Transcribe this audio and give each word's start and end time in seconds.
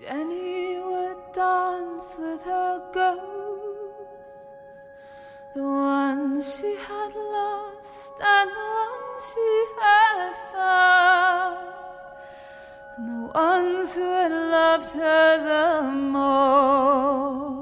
Jenny 0.00 0.78
would 0.78 1.18
dance 1.34 2.16
with 2.18 2.42
her 2.44 2.80
ghosts, 2.90 4.38
the 5.54 5.62
ones 5.62 6.56
she 6.58 6.74
had 6.74 7.14
lost 7.14 8.14
and 8.18 8.50
the 8.50 8.68
ones 8.80 9.34
she 9.34 9.64
had 9.78 10.32
found, 10.54 11.58
and 12.96 13.08
the 13.08 13.20
ones 13.38 13.94
who 13.94 14.00
had 14.00 14.32
loved 14.32 14.94
her 14.94 15.36
the 15.44 15.82
most. 15.90 17.59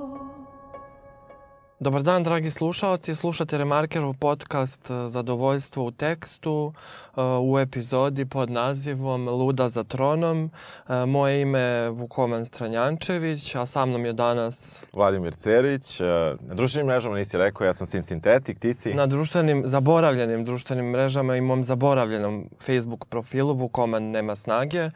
Dobar 1.80 2.02
dan, 2.02 2.22
dragi 2.22 2.50
slušalci. 2.50 3.14
Slušate 3.14 3.58
Remarkerov 3.58 4.14
podcast 4.14 4.90
e, 4.90 5.08
Zadovoljstvo 5.08 5.84
u 5.84 5.90
tekstu 5.90 6.72
e, 7.16 7.20
u 7.42 7.58
epizodi 7.58 8.26
pod 8.26 8.50
nazivom 8.50 9.28
Luda 9.28 9.68
za 9.68 9.84
tronom. 9.84 10.50
E, 10.88 11.06
moje 11.06 11.40
ime 11.40 11.58
je 11.58 11.90
Vukoman 11.90 12.46
Stranjančević, 12.46 13.54
a 13.54 13.66
sa 13.66 13.86
mnom 13.86 14.04
je 14.04 14.12
danas... 14.12 14.82
Vladimir 14.92 15.34
Cerić. 15.34 16.00
Na 16.40 16.54
društvenim 16.54 16.86
mrežama 16.86 17.16
nisi 17.16 17.38
rekao, 17.38 17.64
ja 17.64 17.72
sam 17.72 17.86
Sin 17.86 18.02
Sintetik, 18.02 18.58
ti 18.58 18.74
si? 18.74 18.94
Na 18.94 19.06
društvenim, 19.06 19.62
zaboravljenim 19.66 20.44
društvenim 20.44 20.86
mrežama 20.86 21.36
i 21.36 21.40
mom 21.40 21.64
zaboravljenom 21.64 22.48
Facebook 22.60 23.04
profilu 23.04 23.54
Vukoman 23.54 24.02
nema 24.02 24.36
snage. 24.36 24.90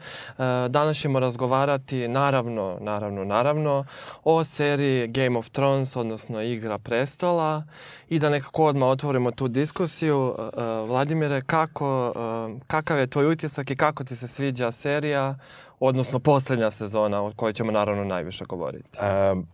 Danas 0.69 0.97
ćemo 0.97 1.19
razgovarati, 1.19 2.07
naravno, 2.07 2.77
naravno, 2.81 3.23
naravno, 3.23 3.85
o 4.23 4.43
seriji 4.43 5.07
Game 5.07 5.39
of 5.39 5.49
Thrones, 5.49 5.95
odnosno 5.95 6.41
igra 6.41 6.72
Igra 6.73 6.77
prestola 6.77 7.63
i 8.09 8.19
da 8.19 8.29
nekako 8.29 8.65
odmah 8.65 8.89
otvorimo 8.89 9.31
tu 9.31 9.47
diskusiju. 9.47 10.17
Uh, 10.17 10.35
uh, 10.37 10.89
Vladimire, 10.89 11.41
kako, 11.41 12.13
uh, 12.15 12.61
kakav 12.67 12.99
je 12.99 13.07
tvoj 13.07 13.31
utisak 13.31 13.71
i 13.71 13.75
kako 13.75 14.03
ti 14.03 14.15
se 14.15 14.27
sviđa 14.27 14.71
serija, 14.71 15.35
odnosno 15.79 16.19
poslednja 16.19 16.71
sezona 16.71 17.21
o 17.21 17.31
kojoj 17.35 17.53
ćemo 17.53 17.71
naravno 17.71 18.03
najviše 18.03 18.45
govoriti? 18.45 18.99
Um, 19.31 19.47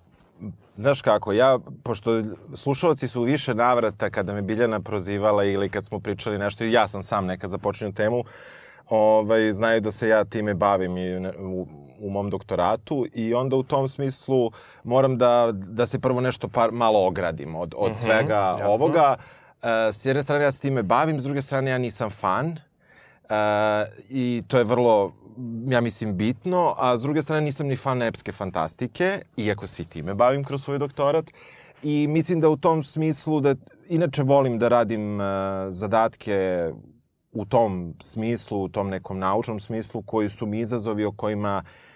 Znaš 0.77 1.01
kako, 1.01 1.34
ja, 1.34 1.59
pošto 1.84 2.23
slušalci 2.55 3.07
su 3.07 3.21
više 3.21 3.54
navrata 3.54 4.09
kada 4.09 4.33
me 4.33 4.41
Biljana 4.41 4.79
prozivala 4.79 5.43
ili 5.43 5.70
kad 5.70 5.85
smo 5.85 5.99
pričali 5.99 6.37
nešto, 6.37 6.63
i 6.63 6.71
ja 6.71 6.87
sam 6.87 7.04
sam 7.04 7.26
nekad 7.26 7.49
započinio 7.49 7.91
temu, 7.91 8.23
ovaj, 8.89 9.54
znaju 9.54 9.81
da 9.81 9.91
se 9.91 10.07
ja 10.07 10.23
time 10.26 10.54
bavim 10.54 10.98
i 10.98 11.17
u, 11.39 11.67
u 11.99 12.09
mom 12.09 12.29
doktoratu 12.29 13.05
i 13.13 13.33
onda 13.33 13.55
u 13.55 13.63
tom 13.63 13.89
smislu 13.89 14.51
moram 14.83 15.17
da, 15.17 15.51
da 15.53 15.85
se 15.85 15.99
prvo 15.99 16.21
nešto 16.21 16.47
par, 16.47 16.71
malo 16.71 17.07
ogradim 17.07 17.55
od, 17.55 17.73
od 17.77 17.91
mm 17.91 17.93
-hmm, 17.93 18.03
svega 18.03 18.35
jasno. 18.35 18.65
ovoga. 18.65 19.15
E, 19.61 19.93
s 19.93 20.05
jedne 20.05 20.23
strane 20.23 20.43
ja 20.43 20.51
se 20.51 20.61
time 20.61 20.83
bavim, 20.83 21.20
s 21.20 21.23
druge 21.23 21.41
strane 21.41 21.71
ja 21.71 21.77
nisam 21.77 22.09
fan. 22.09 22.47
E, 22.49 22.57
I 24.09 24.43
to 24.47 24.57
je 24.57 24.63
vrlo, 24.63 25.13
ja 25.67 25.81
mislim, 25.81 26.17
bitno. 26.17 26.75
A 26.77 26.97
s 26.97 27.01
druge 27.01 27.21
strane 27.21 27.41
nisam 27.41 27.67
ni 27.67 27.75
fan 27.75 28.01
epske 28.01 28.31
fantastike, 28.31 29.21
iako 29.37 29.67
se 29.67 29.81
i 29.81 29.85
time 29.85 30.13
bavim 30.13 30.43
kroz 30.43 30.63
svoj 30.63 30.77
doktorat. 30.77 31.25
I 31.83 32.07
mislim 32.07 32.41
da 32.41 32.49
u 32.49 32.57
tom 32.57 32.83
smislu 32.83 33.41
da 33.41 33.55
inače 33.89 34.23
volim 34.23 34.59
da 34.59 34.67
radim 34.67 35.20
uh, 35.20 35.25
zadatke 35.70 36.70
u 37.31 37.45
tom 37.45 37.93
smislu, 38.01 38.63
u 38.63 38.70
tom 38.70 38.89
nekom 38.89 39.20
naučnom 39.20 39.59
smislu 39.59 40.01
koji 40.01 40.29
su 40.29 40.45
mi 40.45 40.59
izazovi 40.59 41.05
o 41.05 41.11
kojima 41.11 41.63
e, 41.63 41.88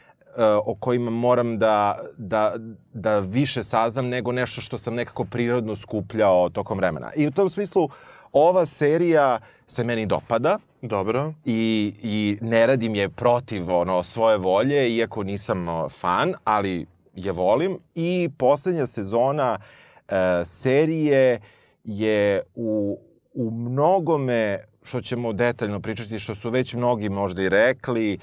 o 0.65 0.75
kojima 0.75 1.11
moram 1.11 1.59
da, 1.59 1.99
da, 2.17 2.55
da 2.93 3.19
više 3.19 3.63
saznam 3.63 4.07
nego 4.07 4.31
nešto 4.31 4.61
što 4.61 4.77
sam 4.77 4.95
nekako 4.95 5.25
prirodno 5.25 5.75
skupljao 5.75 6.49
tokom 6.49 6.77
vremena. 6.77 7.11
I 7.15 7.27
u 7.27 7.31
tom 7.31 7.49
smislu 7.49 7.89
ova 8.31 8.65
serija 8.65 9.39
se 9.67 9.83
meni 9.83 10.05
dopada. 10.05 10.59
Dobro. 10.81 11.33
I, 11.45 11.93
i 12.01 12.37
ne 12.41 12.67
radim 12.67 12.95
je 12.95 13.09
protiv 13.09 13.71
ono, 13.71 14.03
svoje 14.03 14.37
volje, 14.37 14.95
iako 14.95 15.23
nisam 15.23 15.67
fan, 15.89 16.33
ali 16.43 16.85
je 17.15 17.31
volim. 17.31 17.77
I 17.95 18.29
poslednja 18.37 18.87
sezona 18.87 19.59
e, 20.07 20.45
serije 20.45 21.39
je 21.83 22.41
u, 22.55 22.99
u 23.33 23.51
mnogome 23.51 24.65
što 24.83 25.01
ćemo 25.01 25.33
detaljno 25.33 25.79
pričati, 25.79 26.19
što 26.19 26.35
su 26.35 26.49
već 26.49 26.73
mnogi 26.73 27.09
možda 27.09 27.43
i 27.43 27.49
rekli, 27.49 28.13
e, 28.13 28.17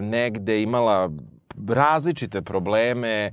negde 0.00 0.62
imala 0.62 1.10
različite 1.68 2.42
probleme, 2.42 3.08
e, 3.08 3.30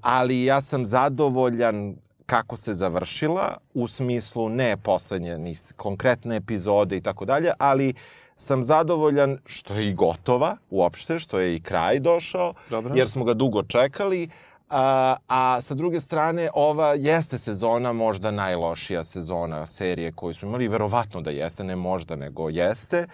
ali 0.00 0.44
ja 0.44 0.60
sam 0.60 0.86
zadovoljan 0.86 1.94
kako 2.26 2.56
se 2.56 2.74
završila, 2.74 3.56
u 3.74 3.88
smislu 3.88 4.48
ne 4.48 4.76
poslednje 4.76 5.38
ni 5.38 5.54
konkretne 5.76 6.36
epizode 6.36 6.96
i 6.96 7.00
tako 7.00 7.24
dalje, 7.24 7.52
ali 7.58 7.94
sam 8.36 8.64
zadovoljan 8.64 9.38
što 9.46 9.74
je 9.74 9.88
i 9.88 9.94
gotova 9.94 10.56
uopšte, 10.70 11.18
što 11.18 11.38
je 11.38 11.56
i 11.56 11.60
kraj 11.60 12.00
došao, 12.00 12.54
Dobro. 12.70 12.94
jer 12.96 13.08
smo 13.08 13.24
ga 13.24 13.34
dugo 13.34 13.62
čekali, 13.62 14.28
A, 14.72 15.16
a 15.28 15.60
sa 15.60 15.74
druge 15.74 16.00
strane, 16.00 16.48
ova 16.54 16.94
jeste 16.94 17.38
sezona 17.38 17.92
možda 17.92 18.30
najlošija 18.30 19.04
sezona 19.04 19.66
serije 19.66 20.12
koju 20.12 20.34
smo 20.34 20.48
imali, 20.48 20.68
verovatno 20.68 21.20
da 21.20 21.30
jeste, 21.30 21.64
ne 21.64 21.76
možda, 21.76 22.16
nego 22.16 22.48
jeste. 22.48 23.06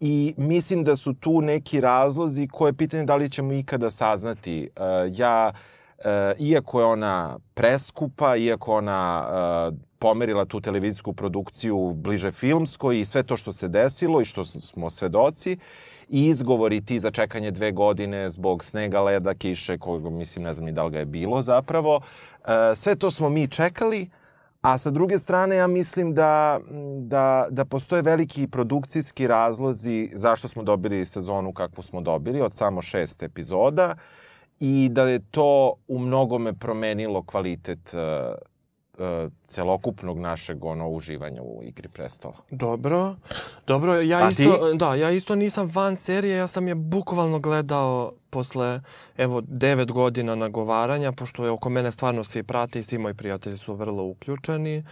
I 0.00 0.34
mislim 0.36 0.84
da 0.84 0.96
su 0.96 1.14
tu 1.14 1.40
neki 1.40 1.80
razlozi 1.80 2.48
koje 2.48 2.68
je 2.68 2.72
pitanje 2.72 3.04
da 3.04 3.16
li 3.16 3.30
ćemo 3.30 3.52
ikada 3.52 3.90
saznati. 3.90 4.70
Uh, 4.76 4.82
ja, 5.18 5.52
uh, 5.98 6.04
iako 6.38 6.80
je 6.80 6.86
ona 6.86 7.38
preskupa, 7.54 8.36
iako 8.36 8.74
ona 8.74 9.28
uh, 9.68 9.78
pomerila 9.98 10.44
tu 10.44 10.60
televizijsku 10.60 11.12
produkciju 11.12 11.92
bliže 11.94 12.32
filmskoj 12.32 13.00
i 13.00 13.04
sve 13.04 13.22
to 13.22 13.36
što 13.36 13.52
se 13.52 13.68
desilo 13.68 14.20
i 14.20 14.24
što 14.24 14.44
smo 14.44 14.90
svedoci, 14.90 15.58
i 16.08 16.26
izgovori 16.26 16.80
ti 16.80 17.00
za 17.00 17.10
čekanje 17.10 17.50
dve 17.50 17.72
godine 17.72 18.28
zbog 18.28 18.64
snega, 18.64 19.00
leda, 19.00 19.34
kiše, 19.34 19.78
kojeg 19.78 20.04
mislim 20.04 20.44
ne 20.44 20.54
znam 20.54 20.66
ni 20.66 20.72
da 20.72 20.84
li 20.84 20.90
ga 20.90 20.98
je 20.98 21.04
bilo 21.04 21.42
zapravo. 21.42 22.00
E, 22.00 22.76
sve 22.76 22.96
to 22.96 23.10
smo 23.10 23.28
mi 23.28 23.48
čekali, 23.48 24.10
a 24.60 24.78
sa 24.78 24.90
druge 24.90 25.18
strane 25.18 25.56
ja 25.56 25.66
mislim 25.66 26.14
da, 26.14 26.60
da, 27.00 27.46
da 27.50 27.64
postoje 27.64 28.02
veliki 28.02 28.46
produkcijski 28.46 29.26
razlozi 29.26 30.10
zašto 30.14 30.48
smo 30.48 30.62
dobili 30.62 31.06
sezonu 31.06 31.52
kakvu 31.52 31.82
smo 31.82 32.00
dobili 32.00 32.40
od 32.40 32.52
samo 32.52 32.82
šest 32.82 33.22
epizoda 33.22 33.96
i 34.60 34.88
da 34.92 35.02
je 35.02 35.20
to 35.30 35.74
u 35.88 35.98
mnogome 35.98 36.52
promenilo 36.52 37.22
kvalitet 37.22 37.94
uh, 37.94 38.00
celokupnog 39.48 40.18
našeg 40.18 40.64
ono 40.64 40.88
uživanja 40.88 41.42
u 41.42 41.60
igri 41.62 41.88
prestola. 41.88 42.34
Dobro. 42.50 43.14
Dobro, 43.66 44.00
ja 44.00 44.18
A 44.18 44.30
isto 44.30 44.42
ti? 44.42 44.78
da, 44.78 44.94
ja 44.94 45.10
isto 45.10 45.34
nisam 45.34 45.70
fan 45.70 45.96
serije, 45.96 46.36
ja 46.36 46.46
sam 46.46 46.68
je 46.68 46.74
bukvalno 46.74 47.38
gledao 47.38 48.12
posle 48.30 48.80
evo 49.16 49.40
9 49.40 49.92
godina 49.92 50.34
nagovaranja, 50.34 51.12
pošto 51.12 51.44
je 51.44 51.50
oko 51.50 51.68
mene 51.68 51.90
stvarno 51.90 52.24
svi 52.24 52.42
prate 52.42 52.80
i 52.80 52.82
svi 52.82 52.98
moji 52.98 53.14
prijatelji 53.14 53.56
su 53.56 53.74
vrlo 53.74 54.04
uključeni. 54.04 54.84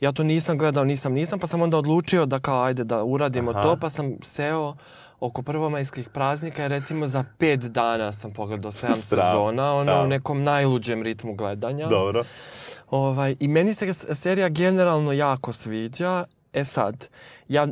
Ja 0.00 0.12
to 0.12 0.22
nisam 0.22 0.58
gledao, 0.58 0.84
nisam, 0.84 1.12
nisam, 1.12 1.38
pa 1.38 1.46
sam 1.46 1.62
onda 1.62 1.78
odlučio 1.78 2.26
da 2.26 2.40
kao 2.40 2.62
ajde 2.62 2.84
da 2.84 3.04
uradimo 3.04 3.50
Aha. 3.50 3.62
to, 3.62 3.76
pa 3.80 3.90
sam 3.90 4.16
seo 4.22 4.74
oko 5.22 5.42
prvomajskih 5.42 6.08
praznika 6.08 6.64
i 6.64 6.68
recimo 6.68 7.08
za 7.08 7.24
pet 7.38 7.60
dana 7.60 8.12
sam 8.12 8.32
pogledao 8.32 8.72
sedam 8.72 8.96
sezona, 8.96 9.74
ono 9.74 10.02
u 10.04 10.06
nekom 10.06 10.42
najluđem 10.42 11.02
ritmu 11.02 11.34
gledanja. 11.34 11.86
Dobro. 11.88 12.24
Ovaj, 12.90 13.36
I 13.40 13.48
meni 13.48 13.74
se 13.74 13.94
serija 14.14 14.48
generalno 14.48 15.12
jako 15.12 15.52
sviđa. 15.52 16.24
E 16.52 16.64
sad, 16.64 17.08
ja 17.48 17.68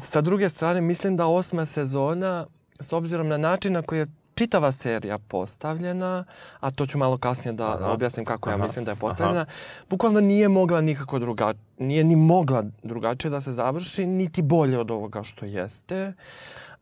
sa 0.00 0.20
druge 0.20 0.48
strane 0.48 0.80
mislim 0.80 1.16
da 1.16 1.26
osma 1.26 1.66
sezona, 1.66 2.46
s 2.80 2.92
obzirom 2.92 3.28
na 3.28 3.36
način 3.36 3.72
na 3.72 3.82
koji 3.82 3.98
je 3.98 4.06
čitava 4.34 4.72
serija 4.72 5.18
postavljena, 5.18 6.24
a 6.60 6.70
to 6.70 6.86
ću 6.86 6.98
malo 6.98 7.18
kasnije 7.18 7.52
da 7.52 7.74
Aha. 7.74 7.92
objasnim 7.92 8.24
kako 8.24 8.50
Aha. 8.50 8.58
ja 8.58 8.66
mislim 8.66 8.84
da 8.84 8.90
je 8.90 8.96
postavljena, 8.96 9.40
Aha. 9.40 9.50
bukvalno 9.90 10.20
nije 10.20 10.48
mogla 10.48 10.80
nikako 10.80 11.18
drugačije, 11.18 11.64
nije 11.78 12.04
ni 12.04 12.16
mogla 12.16 12.64
drugačije 12.82 13.30
da 13.30 13.40
se 13.40 13.52
završi, 13.52 14.06
niti 14.06 14.42
bolje 14.42 14.78
od 14.78 14.90
ovoga 14.90 15.22
što 15.22 15.46
jeste. 15.46 16.12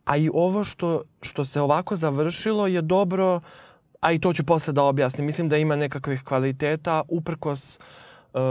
A 0.05 0.17
i 0.17 0.29
ovo 0.33 0.63
što, 0.63 1.03
što 1.21 1.45
se 1.45 1.61
ovako 1.61 1.95
završilo 1.95 2.67
je 2.67 2.81
dobro 2.81 3.41
a 4.05 4.11
i 4.11 4.19
to 4.19 4.33
ću 4.33 4.43
posle 4.45 4.73
da 4.73 4.83
objasnim. 4.83 5.25
Mislim 5.25 5.49
da 5.49 5.57
ima 5.57 5.75
nekakvih 5.75 6.23
kvaliteta 6.23 7.01
uprkos 7.07 7.79
uh, 8.33 8.41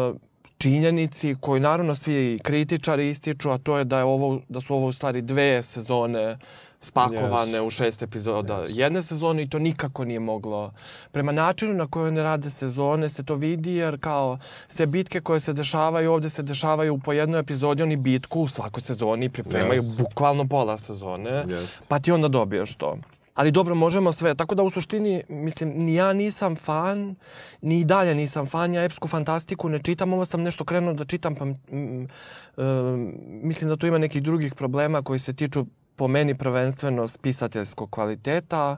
činjenici 0.59 1.37
koju 1.41 1.61
naravno 1.61 1.95
svi 1.95 2.39
kritičari 2.43 3.11
ističu, 3.11 3.51
a 3.51 3.59
to 3.59 3.79
je 3.79 3.85
da, 3.85 3.99
je 3.99 4.05
ovo, 4.05 4.41
da 4.49 4.61
su 4.61 4.75
ovo 4.75 4.87
u 4.87 4.93
stvari 4.93 5.23
dve 5.23 5.62
sezone 5.62 6.39
spakovane 6.85 7.59
yes. 7.59 7.67
u 7.67 7.71
šest 7.71 8.03
epizoda 8.03 8.55
yes. 8.55 8.79
jedne 8.79 9.03
sezone 9.03 9.43
i 9.43 9.49
to 9.49 9.59
nikako 9.59 10.05
nije 10.05 10.21
moglo. 10.21 10.73
Prema 11.13 11.33
načinu 11.33 11.75
na 11.75 11.87
koji 11.87 12.09
one 12.09 12.23
rade 12.23 12.51
sezone 12.51 13.09
se 13.09 13.25
to 13.25 13.35
vidi 13.35 13.75
jer 13.75 14.01
kao 14.01 14.39
sve 14.69 14.87
bitke 14.87 15.21
koje 15.21 15.41
se 15.41 15.53
dešavaju 15.53 16.13
ovde 16.13 16.31
se 16.31 16.43
dešavaju 16.43 16.99
po 16.99 17.13
jednoj 17.13 17.41
epizodi, 17.41 17.83
oni 17.83 17.97
bitku 17.97 18.41
u 18.41 18.49
svakoj 18.49 18.83
sezoni 18.83 19.29
pripremaju 19.29 19.83
yes. 19.83 19.97
bukvalno 19.97 20.49
pola 20.49 20.79
sezone, 20.79 21.45
yes. 21.47 21.77
pa 21.89 21.99
ti 21.99 22.13
onda 22.13 22.29
dobiješ 22.29 22.75
to. 22.75 22.97
Ali 23.35 23.51
dobro, 23.51 23.75
možemo 23.75 24.13
sve. 24.13 24.35
Tako 24.35 24.55
da 24.55 24.63
u 24.63 24.71
suštini, 24.71 25.23
mislim, 25.29 25.73
ni 25.77 25.95
ja 25.95 26.13
nisam 26.13 26.57
fan, 26.57 27.15
ni 27.63 27.85
dalje 27.85 28.15
nisam 28.15 28.47
fan. 28.47 28.75
Ja 28.75 28.85
epsku 28.85 29.09
fantastiku 29.09 29.69
ne 29.69 29.79
čitam. 29.79 30.13
Ovo 30.13 30.25
sam 30.25 30.43
nešto 30.43 30.65
krenuo 30.65 30.95
da 30.95 31.05
čitam, 31.05 31.35
pa 31.35 31.45
mm, 31.45 31.55
mm, 31.73 32.09
mislim 33.43 33.71
da 33.71 33.77
tu 33.77 33.87
ima 33.87 33.99
nekih 33.99 34.23
drugih 34.23 34.55
problema 34.55 35.03
koji 35.03 35.19
se 35.19 35.35
tiču 35.35 35.67
po 35.96 36.08
meni 36.08 36.35
prvenstveno 36.35 37.08
spisateljskog 37.08 37.91
kvaliteta. 37.91 38.76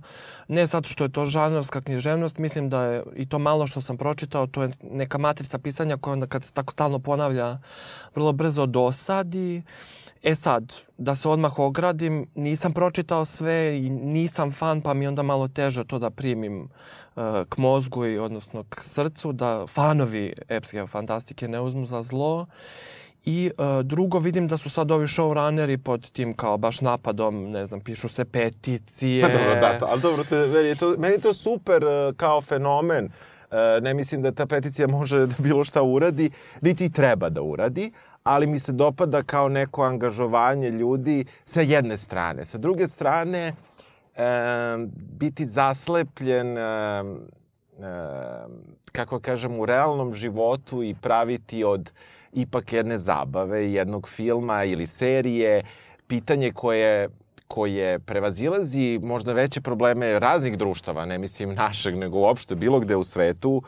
Ne 0.49 0.67
zato 0.67 0.89
što 0.89 1.05
je 1.05 1.13
to 1.13 1.27
žanrovska 1.27 1.81
književnost, 1.81 2.39
mislim 2.39 2.71
da 2.71 2.83
je 2.83 3.03
i 3.17 3.29
to 3.29 3.39
malo 3.39 3.67
što 3.67 3.81
sam 3.81 3.97
pročitao, 3.97 4.47
to 4.47 4.63
je 4.63 4.71
neka 4.83 5.19
matrica 5.19 5.59
pisanja 5.59 5.97
koja 5.97 6.13
onda 6.13 6.27
kad 6.27 6.45
se 6.45 6.53
tako 6.53 6.73
stalno 6.73 6.99
ponavlja 6.99 7.59
vrlo 8.15 8.33
brzo 8.33 8.67
dosadi. 8.67 9.63
E 10.23 10.35
sad, 10.35 10.73
da 10.99 11.15
se 11.15 11.29
odmah 11.29 11.59
ogradim, 11.59 12.27
nisam 12.35 12.73
pročitao 12.73 13.25
sve 13.25 13.79
i 13.79 13.91
nisam 13.91 14.53
fan, 14.53 14.81
pa 14.81 14.95
mi 14.95 15.07
onda 15.07 15.23
malo 15.23 15.49
teže 15.49 15.85
to 15.85 15.99
da 15.99 16.11
primim 16.11 16.63
uh, 16.63 17.23
k 17.49 17.57
mozgu 17.57 18.07
i 18.07 18.19
odnosno 18.19 18.65
k 18.69 18.83
srcu, 18.83 19.33
da 19.33 19.67
fanovi 19.67 20.33
epske 20.49 20.87
fantastike 20.87 21.49
ne 21.49 21.61
uzmu 21.61 21.87
za 21.87 22.03
zlo. 22.03 22.47
I 23.27 23.51
uh, 23.59 23.83
drugo, 23.83 24.19
vidim 24.19 24.49
da 24.49 24.57
su 24.57 24.71
sad 24.71 24.91
ovi 24.91 25.07
showrunneri 25.07 25.77
pod 25.77 26.11
tim 26.11 26.35
kao 26.35 26.59
baš 26.59 26.81
napadom, 26.81 27.51
ne 27.51 27.67
znam, 27.67 27.81
pišu 27.81 28.09
se 28.09 28.25
peticije. 28.25 29.23
Pa 29.23 29.29
dobro, 29.29 29.55
da, 29.55 29.79
to, 29.79 29.87
ali 29.91 30.01
dobro, 30.01 30.25
te, 30.25 30.47
meni, 30.47 30.69
je 30.69 30.75
to, 30.75 30.95
meni 30.99 31.15
je 31.15 31.21
to 31.21 31.35
super 31.35 31.85
uh, 31.85 32.17
kao 32.17 32.41
fenomen. 32.41 33.05
Uh, 33.05 33.83
ne 33.83 33.95
mislim 33.95 34.23
da 34.23 34.33
ta 34.33 34.47
peticija 34.47 34.89
može 34.89 35.27
da 35.27 35.35
bilo 35.39 35.65
šta 35.65 35.83
uradi, 35.83 36.31
niti 36.61 36.93
treba 36.93 37.29
da 37.29 37.43
uradi, 37.43 37.93
ali 38.23 38.47
mi 38.47 38.59
se 38.59 38.73
dopada 38.73 39.23
kao 39.23 39.49
neko 39.49 39.83
angažovanje 39.83 40.71
ljudi 40.71 41.25
sa 41.45 41.61
jedne 41.61 41.97
strane. 41.97 42.45
Sa 42.45 42.59
druge 42.59 42.89
strane, 42.89 43.53
e, 44.17 44.77
biti 45.19 45.47
zaslepljen, 45.47 46.59
e, 46.59 46.63
e, 46.63 47.05
kako 48.93 49.21
kažem, 49.21 49.61
u 49.61 49.67
realnom 49.67 50.15
životu 50.15 50.83
i 50.83 50.95
praviti 50.95 51.65
od 51.65 51.91
ipak 52.37 52.73
jedne 52.73 52.99
zabave, 52.99 53.73
jednog 53.73 54.09
filma 54.09 54.65
ili 54.65 54.87
serije, 54.87 55.63
pitanje 56.07 56.53
koje 56.53 57.09
koje 57.49 57.99
prevazilazi 57.99 59.01
možda 59.03 59.33
veće 59.33 59.61
probleme 59.61 60.19
raznih 60.19 60.59
društava, 60.59 61.05
ne 61.07 61.19
mislim 61.19 61.55
našeg, 61.55 61.97
nego 61.97 62.19
uopšte 62.19 62.55
bilo 62.55 62.81
gde 62.81 62.97
u 62.97 63.05
svetu, 63.05 63.63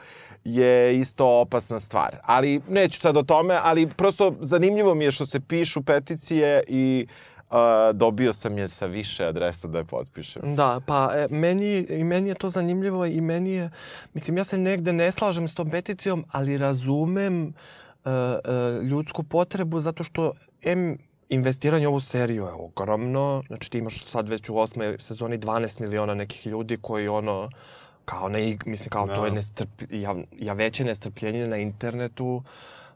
je 0.45 0.99
isto 0.99 1.41
opasna 1.41 1.81
stvar. 1.81 2.17
Ali 2.23 2.61
neću 2.69 3.01
sad 3.01 3.17
o 3.17 3.23
tome, 3.23 3.59
ali 3.63 3.89
prosto 3.97 4.35
zanimljivo 4.41 4.95
mi 4.95 5.05
je 5.05 5.13
što 5.13 5.27
se 5.27 5.41
pišu 5.41 5.83
peticije 5.83 6.63
i 6.69 7.07
Uh, 7.51 7.57
dobio 7.97 8.33
sam 8.33 8.59
je 8.59 8.69
sa 8.69 8.87
više 8.87 9.25
adresa 9.25 9.69
da 9.69 9.79
je 9.79 9.85
potpišem. 9.85 10.57
Da, 10.57 10.81
pa 10.87 11.11
e, 11.15 11.27
meni, 11.31 11.79
i 11.79 12.05
meni 12.05 12.29
je 12.29 12.35
to 12.35 12.49
zanimljivo 12.49 13.07
i 13.07 13.21
meni 13.21 13.51
je, 13.51 13.71
mislim, 14.15 14.37
ja 14.37 14.45
se 14.45 14.59
negde 14.59 14.93
ne 14.93 15.13
slažem 15.13 15.49
s 15.49 15.55
tom 15.55 15.71
peticijom, 15.71 16.25
ali 16.33 16.59
razumem 16.59 17.47
uh, 17.47 17.53
ljudsku 18.83 19.23
potrebu 19.23 19.81
zato 19.81 20.05
što 20.05 20.33
M 20.63 20.99
investiranje 21.29 21.89
u 21.89 21.91
ovu 21.91 22.01
seriju 22.01 22.45
je 22.45 22.53
ogromno. 22.53 23.43
Znači 23.47 23.71
ti 23.71 23.79
imaš 23.79 24.05
sad 24.05 24.29
već 24.29 24.49
u 24.49 24.59
osmoj 24.59 24.97
sezoni 24.99 25.39
12 25.39 25.81
miliona 25.81 26.15
nekih 26.15 26.47
ljudi 26.47 26.79
koji 26.83 27.09
ono 27.09 27.51
kao 28.05 28.29
na, 28.29 28.39
mislim, 28.67 28.91
kao 28.91 29.07
no. 29.07 29.17
to 29.17 29.25
je 29.25 29.31
da. 29.31 29.35
nestrp, 29.35 29.71
ja, 29.91 30.15
ja 30.39 30.53
veće 30.53 30.85
nestrpljenje 30.85 31.47
na 31.47 31.57
internetu, 31.57 32.43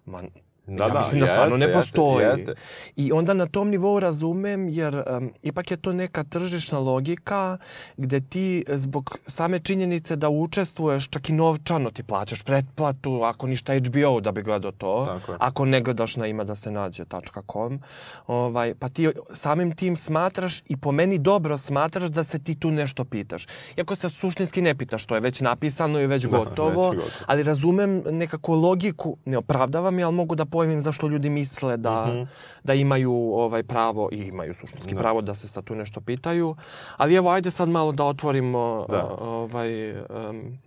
ma, 0.04 0.22
Da, 0.67 0.85
ja 0.85 0.91
da, 0.91 0.99
mislim 0.99 1.20
da 1.20 1.26
stvarno 1.26 1.56
jeste, 1.56 1.67
ne 1.67 1.73
postoji. 1.73 2.25
Jeste, 2.25 2.41
jeste. 2.41 2.55
I 2.97 3.12
onda 3.12 3.35
na 3.35 3.47
tom 3.47 3.69
nivou 3.69 4.00
razumem, 4.00 4.69
jer 4.69 4.94
um, 4.94 5.32
ipak 5.43 5.70
je 5.70 5.76
to 5.76 5.93
neka 5.93 6.25
tržišna 6.25 6.79
logika 6.79 7.59
gde 7.97 8.20
ti 8.20 8.64
zbog 8.69 9.19
same 9.26 9.59
činjenice 9.59 10.17
da 10.17 10.29
učestvuješ, 10.29 11.09
čak 11.09 11.29
i 11.29 11.32
novčano 11.32 11.91
ti 11.91 12.03
plaćaš 12.03 12.43
pretplatu, 12.43 13.23
ako 13.23 13.47
ništa 13.47 13.75
HBO 13.75 14.20
da 14.20 14.32
bi 14.32 14.43
gledao 14.43 14.73
to, 14.73 15.05
Tako 15.06 15.32
je. 15.32 15.38
ako 15.41 15.64
ne 15.64 15.81
gledaš 15.81 16.17
na 16.17 16.26
ima 16.26 16.44
da 16.44 16.55
se 16.55 16.70
nađe 16.70 17.05
.com, 17.53 17.81
ovaj, 18.26 18.75
pa 18.75 18.88
ti 18.88 19.11
samim 19.32 19.76
tim 19.76 19.97
smatraš 19.97 20.62
i 20.69 20.76
po 20.76 20.93
meni 20.93 21.19
dobro 21.19 21.58
smatraš 21.58 22.08
da 22.08 22.25
se 22.25 22.38
ti 22.38 22.55
tu 22.55 22.70
nešto 22.70 23.05
pitaš. 23.05 23.47
Iako 23.76 23.97
se 23.97 24.11
suštinski 24.11 24.62
ne 24.62 24.75
pitaš, 24.75 25.05
to 25.05 25.15
je 25.15 25.20
već 25.20 25.41
napisano 25.41 26.00
i 26.00 26.06
već 26.06 26.26
gotovo, 26.26 26.82
da, 26.82 26.91
već 26.91 26.99
gotovo. 26.99 27.11
ali 27.26 27.43
razumem 27.43 28.03
nekako 28.11 28.55
logiku, 28.55 29.17
ne 29.25 29.38
opravdavam 29.38 29.99
je, 29.99 30.05
ali 30.05 30.15
mogu 30.15 30.35
da 30.35 30.51
pojmim 30.52 30.81
zašto 30.81 31.08
ljudi 31.08 31.31
misle 31.31 31.76
da, 31.76 32.06
mm 32.06 32.10
-hmm. 32.10 32.26
da 32.64 32.75
imaju 32.75 33.12
ovaj 33.34 33.62
pravo 33.62 34.08
i 34.12 34.19
imaju 34.19 34.54
suštinski 34.54 34.94
da. 34.94 35.00
pravo 35.00 35.20
da 35.20 35.34
se 35.34 35.49
sad 35.49 35.64
tu 35.64 35.75
nešto 35.75 36.00
pitaju. 36.00 36.56
Ali 36.96 37.14
evo, 37.14 37.31
ajde 37.31 37.50
sad 37.50 37.69
malo 37.69 37.93
da 37.93 38.04
otvorimo 38.04 38.87
da. 38.88 39.16
ovaj... 39.20 39.93
Um, 39.93 40.58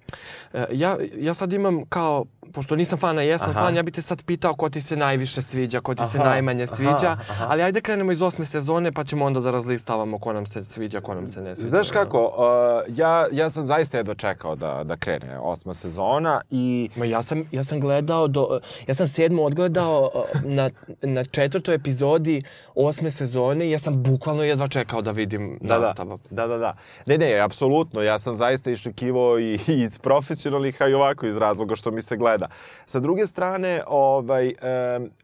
ja, 0.71 0.97
ja 1.17 1.33
sad 1.33 1.53
imam 1.53 1.85
kao 1.89 2.25
pošto 2.53 2.75
nisam 2.75 2.99
fan, 2.99 3.17
a 3.17 3.21
jesam 3.21 3.49
aha. 3.49 3.59
fan, 3.59 3.75
ja 3.75 3.83
bih 3.83 3.93
te 3.93 4.01
sad 4.01 4.23
pitao 4.23 4.53
ko 4.53 4.69
ti 4.69 4.81
se 4.81 4.95
najviše 4.95 5.41
sviđa, 5.41 5.81
ko 5.81 5.95
ti 5.95 6.01
aha, 6.01 6.11
se 6.11 6.19
najmanje 6.19 6.67
sviđa, 6.67 7.11
aha, 7.11 7.25
aha. 7.29 7.45
ali 7.49 7.63
ajde 7.63 7.81
krenemo 7.81 8.11
iz 8.11 8.21
osme 8.21 8.45
sezone 8.45 8.91
pa 8.91 9.03
ćemo 9.03 9.25
onda 9.25 9.39
da 9.39 9.51
razlistavamo 9.51 10.17
ko 10.17 10.33
nam 10.33 10.45
se 10.45 10.63
sviđa, 10.63 11.01
ko 11.01 11.15
nam 11.15 11.31
se 11.31 11.41
ne 11.41 11.55
sviđa. 11.55 11.69
Znaš 11.69 11.91
kako, 11.91 12.23
uh, 12.23 12.97
ja, 12.97 13.27
ja 13.31 13.49
sam 13.49 13.65
zaista 13.65 13.97
jedva 13.97 14.15
čekao 14.15 14.55
da, 14.55 14.83
da 14.83 14.95
krene 14.95 15.39
osma 15.39 15.73
sezona 15.73 16.41
i... 16.49 16.89
Ma 16.95 17.05
ja 17.05 17.23
sam, 17.23 17.43
ja 17.51 17.63
sam 17.63 17.79
gledao, 17.79 18.27
do, 18.27 18.59
ja 18.87 18.95
sam 18.95 19.07
sedmu 19.07 19.45
odgledao 19.45 20.11
uh, 20.13 20.43
na, 20.43 20.69
na 21.01 21.23
četvrtoj 21.23 21.75
epizodi 21.75 22.43
osme 22.75 23.11
sezone 23.11 23.67
i 23.67 23.71
ja 23.71 23.79
sam 23.79 24.03
bukvalno 24.03 24.43
jedva 24.43 24.67
čekao 24.67 25.01
da 25.01 25.11
vidim 25.11 25.57
da, 25.61 25.79
da. 25.79 25.79
nastavak. 25.79 26.21
Da, 26.29 26.47
da, 26.47 26.57
da. 26.57 26.75
Ne, 27.05 27.17
ne, 27.17 27.39
apsolutno, 27.39 28.01
ja 28.01 28.19
sam 28.19 28.35
zaista 28.35 28.71
iščekivao 28.71 29.39
i, 29.39 29.59
i 29.67 29.81
iz 29.81 29.97
profesionalnih, 30.05 30.81
a 30.81 30.87
i 30.87 30.93
ovako 30.93 31.25
iz 31.25 31.37
razloga 31.37 31.75
što 31.75 31.91
mi 31.91 32.01
se 32.01 32.17
gleda. 32.17 32.47
Sa 32.85 32.99
druge 32.99 33.27
strane, 33.27 33.81
ovaj, 33.87 34.47
e, 34.47 34.53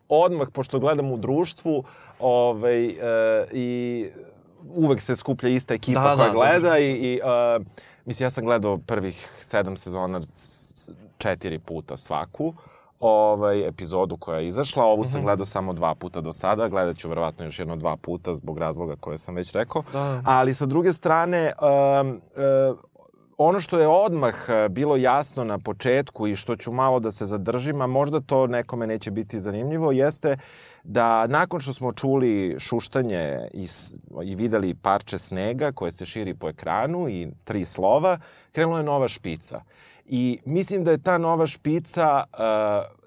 odmah, 0.10 0.48
pošto 0.54 0.80
gledam 0.80 1.12
u 1.12 1.18
društvu, 1.18 1.84
ovaj, 2.20 2.86
e, 2.86 2.96
i 3.52 4.10
uvek 4.76 5.02
se 5.02 5.16
skuplja 5.16 5.50
ista 5.50 5.74
ekipa 5.74 6.02
da, 6.02 6.16
koja 6.16 6.28
da, 6.28 6.34
gleda 6.34 6.70
da. 6.70 6.80
i, 6.80 6.92
i 6.92 7.22
e, 7.24 7.60
mislim, 8.06 8.26
ja 8.26 8.30
sam 8.30 8.46
gledao 8.46 8.78
prvih 8.78 9.30
sedam 9.42 9.78
sezona 9.78 10.22
četiri 11.18 11.60
puta 11.60 11.98
svaku 11.98 12.54
ovaj, 13.02 13.68
epizodu 13.68 14.18
koja 14.18 14.40
je 14.40 14.48
izašla. 14.48 14.86
Ovu 14.86 15.04
sam 15.04 15.14
mm 15.14 15.22
-hmm. 15.22 15.26
gledao 15.26 15.46
samo 15.46 15.74
dva 15.74 15.96
puta 15.96 16.22
do 16.22 16.34
sada, 16.34 16.68
gledat 16.68 16.98
ću 16.98 17.10
verovatno 17.10 17.46
još 17.46 17.60
jedno 17.60 17.76
dva 17.76 17.98
puta 17.98 18.36
zbog 18.36 18.58
razloga 18.58 18.96
koje 18.96 19.18
sam 19.18 19.36
već 19.36 19.52
rekao. 19.52 19.84
Da. 19.94 20.22
Ali 20.26 20.54
sa 20.54 20.66
druge 20.66 20.94
strane, 20.94 21.54
um, 21.62 22.10
um, 22.10 22.78
ono 23.44 23.62
što 23.62 23.80
je 23.80 23.88
odmah 23.88 24.36
e, 24.48 24.70
bilo 24.70 24.96
jasno 24.96 25.44
na 25.44 25.60
početku 25.60 26.28
i 26.28 26.36
što 26.36 26.56
ću 26.56 26.72
malo 26.72 27.00
da 27.00 27.12
se 27.12 27.26
zadržim, 27.26 27.82
a 27.82 27.88
možda 27.88 28.20
to 28.20 28.48
nekome 28.48 28.88
neće 28.88 29.12
biti 29.12 29.40
zanimljivo, 29.40 29.92
jeste 29.92 30.38
da 30.84 31.28
nakon 31.28 31.60
što 31.62 31.74
smo 31.74 31.92
čuli 31.94 32.56
šuštanje 32.60 33.50
i, 33.54 33.68
i 34.24 34.36
videli 34.36 34.76
parče 34.76 35.18
snega 35.18 35.72
koje 35.72 35.92
se 35.92 36.06
širi 36.06 36.34
po 36.34 36.50
ekranu 36.50 37.10
i 37.10 37.28
tri 37.44 37.66
slova, 37.66 38.20
krenula 38.52 38.78
je 38.78 38.84
nova 38.84 39.08
špica. 39.08 39.62
I 40.06 40.40
mislim 40.46 40.84
da 40.84 40.92
je 40.92 41.04
ta 41.04 41.18
nova 41.18 41.48
špica 41.48 42.24
uh, 42.24 42.40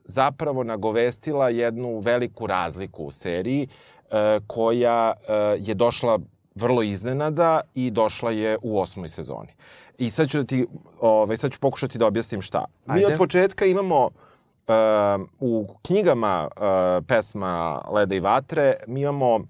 zapravo 0.05 0.64
nagovestila 0.64 1.49
jednu 1.49 1.99
veliku 1.99 2.47
razliku 2.47 3.05
u 3.05 3.11
seriji 3.11 3.69
uh, 3.69 4.17
koja 4.47 5.12
uh, 5.12 5.69
je 5.69 5.75
došla 5.75 6.19
vrlo 6.55 6.83
iznenada 6.83 7.61
i 7.75 7.91
došla 7.91 8.31
je 8.31 8.59
u 8.62 8.81
osmoj 8.81 9.09
sezoni. 9.09 9.53
I 9.99 10.11
sad 10.11 10.29
ću 10.29 10.39
da 10.39 10.45
ti, 10.45 10.67
ovaj, 11.01 11.37
sad 11.37 11.53
ću 11.53 11.61
pokušati 11.61 11.99
da 11.99 12.07
objasnim 12.07 12.43
šta. 12.43 12.65
Ajde. 12.87 13.07
Mi 13.07 13.13
od 13.13 13.19
početka 13.19 13.65
imamo 13.65 14.05
uh, 14.07 15.27
u 15.41 15.67
knjigama 15.83 16.49
uh, 16.57 17.05
pesma 17.07 17.83
Leda 17.93 18.15
i 18.15 18.21
vatre, 18.21 18.77
mi 18.87 19.01
imamo 19.01 19.41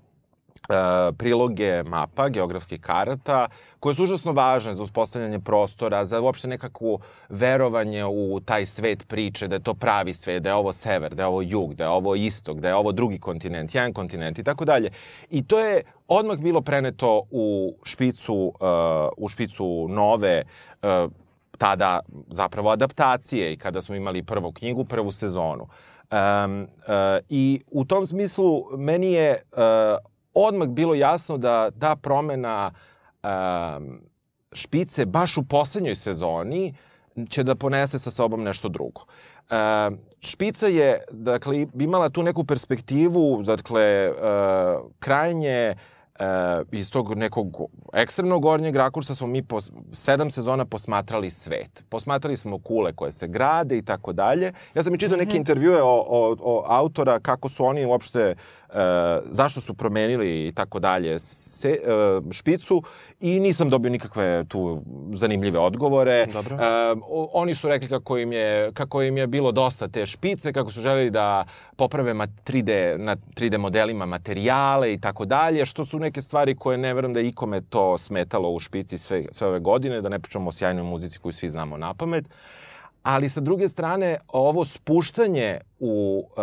priloge 1.17 1.83
mapa, 1.83 2.29
geografskih 2.29 2.81
karata, 2.81 3.49
koje 3.81 3.95
su 3.95 4.03
užasno 4.03 4.33
važne 4.33 4.75
za 4.75 4.83
uspostavljanje 4.83 5.41
prostora, 5.41 6.05
za 6.05 6.21
uopšte 6.21 6.49
nekakvu 6.49 6.99
verovanje 7.29 8.05
u 8.05 8.41
taj 8.45 8.67
svet 8.67 9.09
priče, 9.09 9.49
da 9.49 9.55
je 9.55 9.63
to 9.63 9.75
pravi 9.75 10.15
svet, 10.15 10.43
da 10.43 10.49
je 10.49 10.55
ovo 10.55 10.73
sever, 10.73 11.15
da 11.15 11.23
je 11.23 11.27
ovo 11.27 11.43
jug, 11.43 11.75
da 11.75 11.85
je 11.85 11.91
ovo 11.91 12.15
istok, 12.15 12.61
da 12.61 12.69
je 12.69 12.75
ovo 12.75 12.93
drugi 12.93 13.19
kontinent, 13.19 13.75
jedan 13.75 13.93
kontinent 13.93 14.39
i 14.39 14.45
tako 14.45 14.65
dalje. 14.65 14.91
I 15.31 15.45
to 15.45 15.61
je 15.61 15.83
odmah 16.09 16.39
bilo 16.39 16.61
preneto 16.61 17.23
u 17.31 17.77
špicu, 17.83 18.35
uh, 18.35 19.09
u 19.17 19.29
špicu 19.29 19.87
nove 19.89 20.43
uh, 20.83 21.11
tada 21.59 22.01
zapravo 22.29 22.71
adaptacije 22.71 23.53
i 23.53 23.57
kada 23.57 23.83
smo 23.83 23.95
imali 23.95 24.23
prvu 24.23 24.53
knjigu, 24.53 24.85
prvu 24.85 25.13
sezonu. 25.13 25.67
Um, 26.13 26.63
uh, 26.63 26.69
I 27.29 27.61
u 27.71 27.85
tom 27.85 28.07
smislu 28.07 28.65
meni 28.77 29.13
je 29.13 29.43
uh, 29.53 30.14
odmah 30.35 30.69
bilo 30.69 30.95
jasno 30.95 31.39
da 31.39 31.71
ta 31.71 31.97
promena 31.97 32.71
um, 33.23 34.01
špice 34.53 35.07
baš 35.07 35.37
u 35.37 35.45
poslednjoj 35.49 35.95
sezoni 35.97 36.75
će 37.29 37.43
da 37.43 37.55
ponese 37.55 37.99
sa 37.99 38.11
sobom 38.11 38.43
nešto 38.43 38.69
drugo. 38.69 39.01
Uh, 39.01 39.99
špica 40.21 40.67
je, 40.67 41.05
dakle, 41.11 41.67
imala 41.75 42.09
tu 42.09 42.23
neku 42.23 42.45
perspektivu, 42.45 43.43
dakle, 43.43 44.11
uh, 44.11 44.17
krajnje 44.99 45.75
e, 46.19 46.25
iz 46.73 46.91
tog 46.91 47.15
nekog 47.15 47.57
ekstremnog 47.93 48.43
gornjeg 48.43 48.77
rakursa 48.77 49.15
smo 49.15 49.27
mi 49.27 49.43
po 49.43 49.61
sedam 49.93 50.31
sezona 50.31 50.65
posmatrali 50.65 51.31
svet. 51.31 51.85
Posmatrali 51.89 52.37
smo 52.37 52.59
kule 52.59 52.93
koje 52.93 53.13
se 53.13 53.29
grade 53.29 53.79
i 53.79 53.83
tako 53.83 54.13
dalje. 54.13 54.53
Ja 54.75 54.83
sam 54.83 54.95
i 54.95 54.99
čitao 54.99 55.17
neke 55.17 55.37
intervjue 55.37 55.83
o, 55.83 56.05
o, 56.09 56.37
o 56.41 56.65
autora 56.69 57.21
kako 57.21 57.49
su 57.49 57.65
oni 57.65 57.87
uopšte 57.87 58.21
e, 58.21 58.35
zašto 59.31 59.61
su 59.61 59.75
promenili 59.75 60.49
i 60.49 60.53
tako 60.53 60.79
dalje 60.79 61.19
se, 61.19 61.71
e, 61.71 62.33
špicu 62.33 62.83
i 63.25 63.41
nisam 63.41 63.71
dobio 63.71 63.91
nikakve 63.91 64.45
tu 64.49 64.83
zanimljive 65.15 65.59
odgovore. 65.59 66.27
Dobro. 66.27 66.57
E, 66.57 66.61
oni 67.33 67.55
su 67.55 67.69
rekli 67.69 67.89
kako 67.89 68.19
im, 68.19 68.33
je, 68.33 68.73
kako 68.73 69.03
im 69.03 69.17
je 69.17 69.27
bilo 69.27 69.53
dosta 69.53 69.89
te 69.89 70.07
špice, 70.07 70.53
kako 70.53 70.71
su 70.71 70.81
želeli 70.81 71.11
da 71.11 71.45
poprave 71.77 72.15
ma- 72.15 72.29
3D, 72.45 72.97
na 72.99 73.17
3D 73.17 73.59
modelima 73.59 74.07
materijale 74.07 74.93
i 74.93 75.01
tako 75.01 75.25
dalje, 75.25 75.67
što 75.67 75.85
su 75.85 75.99
neke 75.99 76.23
stvari 76.23 76.55
koje 76.57 76.79
ne 76.79 76.95
verujem 76.95 77.13
da 77.15 77.21
je 77.21 77.29
ikome 77.29 77.61
to 77.61 77.99
smetalo 77.99 78.51
u 78.51 78.61
špici 78.61 78.99
sve, 78.99 79.25
sve 79.31 79.47
ove 79.47 79.61
godine, 79.61 80.01
da 80.01 80.09
ne 80.09 80.19
pričamo 80.19 80.49
o 80.49 80.53
sjajnoj 80.53 80.85
muzici 80.85 81.19
koju 81.19 81.33
svi 81.33 81.51
znamo 81.51 81.77
na 81.77 81.95
pamet. 81.95 82.25
Ali 83.03 83.29
sa 83.29 83.41
druge 83.41 83.69
strane, 83.69 84.19
ovo 84.29 84.65
spuštanje 84.65 85.61
u 85.81 86.25
e, 86.37 86.41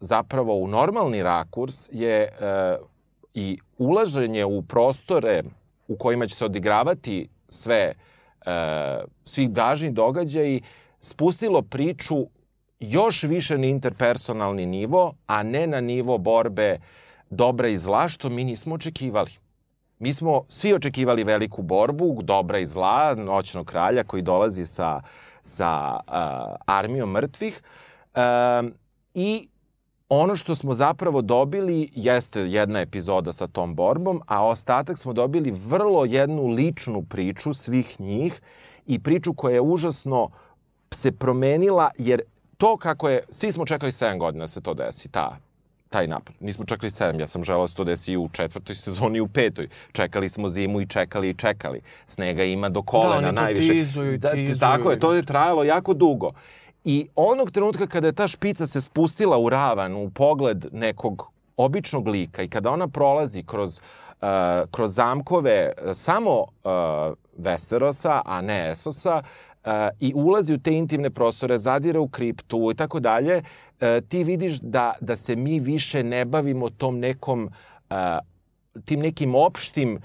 zapravo 0.00 0.54
u 0.54 0.68
normalni 0.68 1.22
rakurs 1.22 1.88
je 1.92 2.22
e, 2.22 2.28
i 3.34 3.58
ulaženje 3.78 4.44
u 4.44 4.62
prostore 4.62 5.42
u 5.90 5.96
kojima 5.96 6.26
će 6.26 6.34
se 6.34 6.44
odigravati 6.44 7.28
sve 7.48 7.80
e, 7.84 7.94
svi 9.24 9.48
važni 9.56 9.90
događaji 9.90 10.62
spustilo 11.00 11.62
priču 11.62 12.26
još 12.80 13.22
više 13.22 13.58
na 13.58 13.66
interpersonalni 13.66 14.66
nivo, 14.66 15.14
a 15.26 15.42
ne 15.42 15.66
na 15.66 15.80
nivo 15.80 16.18
borbe 16.18 16.78
dobra 17.30 17.68
i 17.68 17.78
zla, 17.78 18.08
što 18.08 18.28
mi 18.28 18.44
nismo 18.44 18.74
očekivali. 18.74 19.30
Mi 19.98 20.14
smo 20.14 20.44
svi 20.48 20.74
očekivali 20.74 21.24
veliku 21.24 21.62
borbu, 21.62 22.22
dobra 22.22 22.58
i 22.58 22.66
zla, 22.66 23.14
noćnog 23.14 23.66
kralja 23.66 24.04
koji 24.04 24.22
dolazi 24.22 24.66
sa, 24.66 25.02
sa 25.42 26.00
uh, 26.06 26.54
armijom 26.66 27.10
mrtvih. 27.10 27.62
Um, 28.14 28.74
I 29.14 29.48
ono 30.12 30.36
što 30.36 30.54
smo 30.54 30.74
zapravo 30.74 31.22
dobili 31.22 31.90
jeste 31.94 32.40
jedna 32.40 32.80
epizoda 32.80 33.32
sa 33.32 33.46
tom 33.46 33.74
borbom, 33.74 34.22
a 34.26 34.46
ostatak 34.46 34.98
smo 34.98 35.12
dobili 35.12 35.50
vrlo 35.50 36.04
jednu 36.04 36.46
ličnu 36.46 37.02
priču 37.02 37.54
svih 37.54 38.00
njih 38.00 38.40
i 38.86 38.98
priču 38.98 39.34
koja 39.34 39.54
je 39.54 39.60
užasno 39.60 40.28
se 40.90 41.12
promenila, 41.12 41.90
jer 41.98 42.22
to 42.56 42.76
kako 42.76 43.08
je, 43.08 43.22
svi 43.30 43.52
smo 43.52 43.66
čekali 43.66 43.92
7 43.92 44.18
godina 44.18 44.42
da 44.42 44.48
se 44.48 44.60
to 44.60 44.74
desi, 44.74 45.08
ta 45.08 45.36
taj 45.90 46.06
napad. 46.06 46.34
Nismo 46.40 46.64
čekali 46.64 46.90
7, 46.90 47.20
ja 47.20 47.26
sam 47.26 47.44
želao 47.44 47.64
da 47.64 47.68
se 47.68 47.74
to 47.74 47.84
desi 47.84 48.12
i 48.12 48.16
u 48.16 48.28
četvrtoj 48.32 48.74
sezoni 48.84 49.18
i 49.18 49.20
u 49.20 49.28
petoj. 49.28 49.68
Čekali 49.92 50.28
smo 50.28 50.48
zimu 50.48 50.80
i 50.80 50.86
čekali 50.86 51.30
i 51.30 51.34
čekali. 51.34 51.80
Snega 52.06 52.44
ima 52.44 52.68
do 52.68 52.82
kolena 52.82 53.16
oni 53.16 53.26
to 53.26 53.32
najviše. 53.32 53.72
tizuju 53.72 54.14
i 54.14 54.20
tizuju. 54.20 54.58
Tako 54.58 54.90
je, 54.90 55.00
to 55.00 55.14
je 55.14 55.22
trajalo 55.22 55.64
jako 55.64 55.94
dugo. 55.94 56.32
I 56.84 57.08
onog 57.14 57.50
trenutka 57.50 57.86
kada 57.86 58.06
je 58.06 58.12
ta 58.12 58.28
špica 58.28 58.66
se 58.66 58.80
spustila 58.80 59.38
u 59.38 59.48
ravan, 59.48 59.96
u 59.96 60.10
pogled 60.10 60.66
nekog 60.72 61.30
običnog 61.56 62.08
lika 62.08 62.42
i 62.42 62.48
kada 62.48 62.70
ona 62.70 62.88
prolazi 62.88 63.42
kroz, 63.42 63.80
uh, 63.80 64.26
kroz 64.70 64.94
zamkove 64.94 65.72
uh, 65.72 65.90
samo 65.94 66.40
uh, 66.40 66.46
Westerosa, 67.38 68.20
a 68.24 68.40
ne 68.40 68.70
Esosa, 68.70 69.22
uh, 69.64 69.70
i 70.00 70.12
ulazi 70.14 70.54
u 70.54 70.58
te 70.58 70.72
intimne 70.72 71.10
prostore, 71.10 71.58
zadire 71.58 71.98
u 71.98 72.08
kriptu 72.08 72.70
i 72.72 72.74
tako 72.74 73.00
dalje, 73.00 73.36
uh, 73.36 73.88
ti 74.08 74.24
vidiš 74.24 74.58
da, 74.60 74.92
da 75.00 75.16
se 75.16 75.36
mi 75.36 75.60
više 75.60 76.04
ne 76.04 76.24
bavimo 76.24 76.70
tom 76.70 76.98
nekom, 76.98 77.50
uh, 77.90 77.96
tim 78.84 79.00
nekim 79.00 79.34
opštim 79.34 79.96
e, 79.96 80.00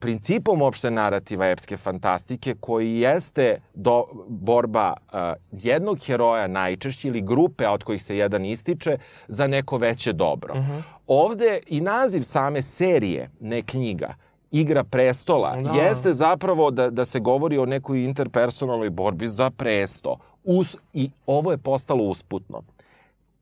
principom 0.00 0.62
opšte 0.62 0.90
narativa 0.90 1.46
epske 1.46 1.76
fantastike 1.76 2.54
koji 2.60 3.00
jeste 3.00 3.60
do, 3.74 4.04
borba 4.28 4.92
e, 5.12 5.34
jednog 5.52 5.98
heroja 6.04 6.46
najčešće 6.46 7.08
ili 7.08 7.20
grupe 7.20 7.68
od 7.68 7.84
kojih 7.84 8.02
se 8.02 8.16
jedan 8.16 8.44
ističe 8.44 8.98
za 9.28 9.46
neko 9.46 9.78
veće 9.78 10.12
dobro. 10.12 10.54
Uh 10.54 10.60
-huh. 10.60 10.82
Ovde 11.06 11.60
i 11.66 11.80
naziv 11.80 12.22
same 12.22 12.62
serije, 12.62 13.30
ne 13.40 13.62
knjiga, 13.62 14.14
Igra 14.50 14.84
prestola, 14.84 15.56
Da. 15.56 15.70
jeste 15.70 16.12
zapravo 16.12 16.70
da, 16.70 16.90
da 16.90 17.04
se 17.04 17.20
govori 17.20 17.58
o 17.58 17.66
nekoj 17.66 18.04
interpersonalnoj 18.04 18.90
borbi 18.90 19.28
za 19.28 19.50
presto. 19.50 20.16
Us, 20.44 20.76
I 20.92 21.10
ovo 21.26 21.50
je 21.50 21.58
postalo 21.58 22.04
usputno 22.04 22.62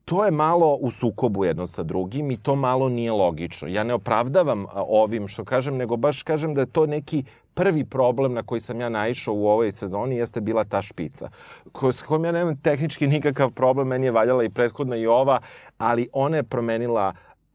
to 0.06 0.24
je 0.24 0.30
malo 0.30 0.74
u 0.74 0.90
sukobu 0.90 1.44
jedno 1.44 1.66
sa 1.66 1.82
drugim 1.82 2.30
i 2.30 2.36
to 2.36 2.54
malo 2.54 2.88
nije 2.88 3.12
logično. 3.12 3.68
Ja 3.68 3.84
ne 3.84 3.94
opravdavam 3.94 4.66
ovim 4.74 5.28
što 5.28 5.44
kažem, 5.44 5.76
nego 5.76 5.96
baš 5.96 6.22
kažem 6.22 6.54
da 6.54 6.60
je 6.60 6.66
to 6.66 6.86
neki 6.86 7.24
prvi 7.54 7.84
problem 7.84 8.32
na 8.32 8.42
koji 8.42 8.60
sam 8.60 8.80
ja 8.80 8.88
naišao 8.88 9.34
u 9.34 9.48
ovoj 9.48 9.72
sezoni 9.72 10.16
jeste 10.16 10.40
bila 10.40 10.64
ta 10.64 10.82
špica. 10.82 11.30
Ko, 11.72 11.92
s 11.92 12.02
kojom 12.02 12.24
ja 12.24 12.32
nemam 12.32 12.56
tehnički 12.56 13.06
nikakav 13.06 13.50
problem, 13.50 13.88
meni 13.88 14.06
je 14.06 14.10
valjala 14.10 14.44
i 14.44 14.50
prethodna 14.50 14.96
i 14.96 15.06
ova, 15.06 15.40
ali 15.78 16.08
ona 16.12 16.36
je 16.36 16.42
promenila 16.42 17.14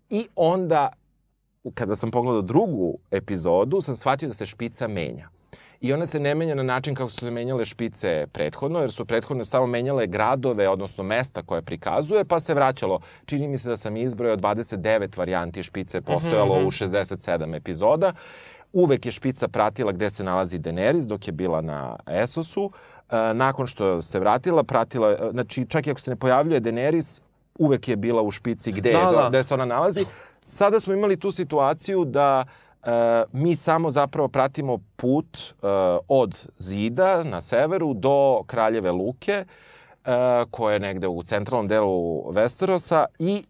i 0.10 0.28
onda 0.36 0.90
kada 1.74 1.96
sam 1.96 2.12
pogledao 2.12 2.42
drugu 2.42 2.98
epizodu, 3.12 3.82
sam 3.82 3.96
shvatio 3.96 4.28
da 4.28 4.34
se 4.34 4.46
špica 4.46 4.88
menja. 4.88 5.30
I 5.82 5.94
ona 5.94 6.06
se 6.06 6.20
ne 6.20 6.36
menja 6.36 6.56
na 6.56 6.64
način 6.64 6.96
kako 6.96 7.10
su 7.10 7.18
se 7.18 7.32
menjale 7.32 7.66
špice 7.66 8.28
prethodno, 8.28 8.80
jer 8.80 8.92
su 8.92 9.06
prethodno 9.06 9.46
samo 9.46 9.66
menjale 9.68 10.08
gradove, 10.08 10.70
odnosno 10.70 11.04
mesta 11.04 11.42
koje 11.42 11.62
prikazuje, 11.62 12.26
pa 12.26 12.40
se 12.40 12.54
vraćalo. 12.54 13.00
Čini 13.26 13.48
mi 13.48 13.58
se 13.58 13.70
da 13.70 13.78
sam 13.78 13.98
izbrojao 13.98 14.38
29 14.38 14.78
varijanti 15.18 15.64
špice 15.64 16.02
postojalo 16.02 16.56
Mhm. 16.56 16.68
u 16.68 16.72
67 16.72 17.56
epizoda. 17.56 18.14
Uvek 18.74 19.06
je 19.06 19.12
špica 19.12 19.48
pratila 19.48 19.92
gde 19.92 20.10
se 20.10 20.24
nalazi 20.24 20.60
Daenerys 20.60 21.06
dok 21.06 21.28
je 21.28 21.34
bila 21.34 21.62
na 21.62 21.96
Esosu. 22.08 22.72
E, 23.10 23.34
nakon 23.34 23.68
što 23.68 24.02
se 24.02 24.20
vratila, 24.20 24.64
pratila, 24.64 25.12
e, 25.12 25.18
znači 25.32 25.66
čak 25.66 25.88
i 25.88 25.92
ako 25.92 26.00
se 26.00 26.12
ne 26.12 26.16
pojavljuje 26.16 26.62
Daenerys, 26.62 27.22
uvek 27.56 27.88
je 27.88 27.96
bila 27.96 28.22
u 28.22 28.32
špici 28.32 28.72
gde, 28.72 28.92
Da, 28.92 29.00
je, 29.00 29.06
da. 29.06 29.30
gde 29.30 29.44
se 29.44 29.54
ona 29.54 29.66
nalazi. 29.66 30.06
Sada 30.46 30.80
smo 30.80 30.94
imali 30.94 31.18
tu 31.18 31.32
situaciju 31.32 32.06
da 32.06 32.46
e, 32.48 32.61
mi 33.32 33.56
samo 33.56 33.90
zapravo 33.92 34.28
pratimo 34.28 34.80
put 34.96 35.38
e, 35.38 35.68
od 36.08 36.48
zida 36.58 37.24
na 37.24 37.42
severu 37.42 37.94
do 37.94 38.44
Kraljeve 38.48 38.92
Luke, 38.92 39.32
e, 39.32 39.46
koja 40.52 40.74
je 40.74 40.80
negde 40.80 41.08
u 41.08 41.24
centralnom 41.24 41.68
delu 41.68 42.24
Westerosa 42.32 43.06
i 43.20 43.44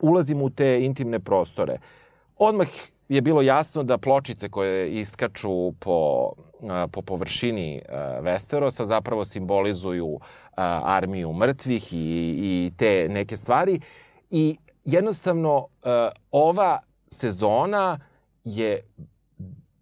ulazimo 0.00 0.44
u 0.44 0.50
te 0.50 0.84
intimne 0.84 1.20
prostore. 1.20 1.78
Odmah 2.38 2.66
je 3.08 3.20
bilo 3.20 3.42
jasno 3.42 3.82
da 3.82 3.98
pločice 3.98 4.48
koje 4.48 5.00
iskaču 5.00 5.72
po, 5.72 6.30
po 6.92 7.02
površini 7.02 7.82
Westerosa 8.20 8.84
zapravo 8.84 9.24
simbolizuju 9.24 10.20
armiju 10.82 11.32
mrtvih 11.32 11.92
i, 11.92 11.96
i 11.96 12.72
te 12.76 13.06
neke 13.10 13.36
stvari. 13.36 13.80
I 14.30 14.56
jednostavno 14.84 15.66
ova 16.30 16.80
sezona 17.10 17.98
je 18.44 18.82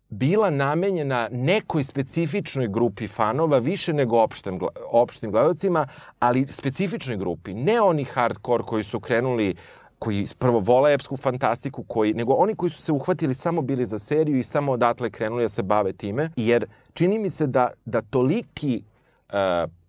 bila 0.09 0.51
namenjena 0.51 1.29
nekoj 1.33 1.85
specifičnoj 1.85 2.69
grupi 2.69 3.07
fanova, 3.07 3.59
više 3.59 3.93
nego 3.93 4.19
opštem, 4.19 4.59
opštim 4.91 5.31
gledalcima, 5.31 5.89
ali 6.19 6.47
specifičnoj 6.51 7.17
grupi. 7.17 7.55
Ne 7.55 7.81
oni 7.81 8.05
hardcore 8.05 8.65
koji 8.65 8.85
su 8.85 9.01
krenuli 9.01 9.55
koji 9.99 10.27
prvo 10.39 10.59
vole 10.59 10.95
epsku 10.95 11.17
fantastiku, 11.17 11.83
koji, 11.83 12.15
nego 12.15 12.33
oni 12.33 12.55
koji 12.55 12.71
su 12.71 12.83
se 12.83 12.93
uhvatili 12.93 13.35
samo 13.35 13.63
bili 13.63 13.87
za 13.87 13.99
seriju 13.99 14.39
i 14.39 14.43
samo 14.43 14.73
odatle 14.73 15.11
krenuli 15.11 15.45
da 15.45 15.49
se 15.49 15.63
bave 15.63 15.93
time, 15.93 16.31
jer 16.37 16.67
čini 16.93 17.19
mi 17.19 17.31
se 17.31 17.47
da, 17.47 17.71
da 17.85 18.01
toliki 18.03 18.83
uh, 19.29 19.35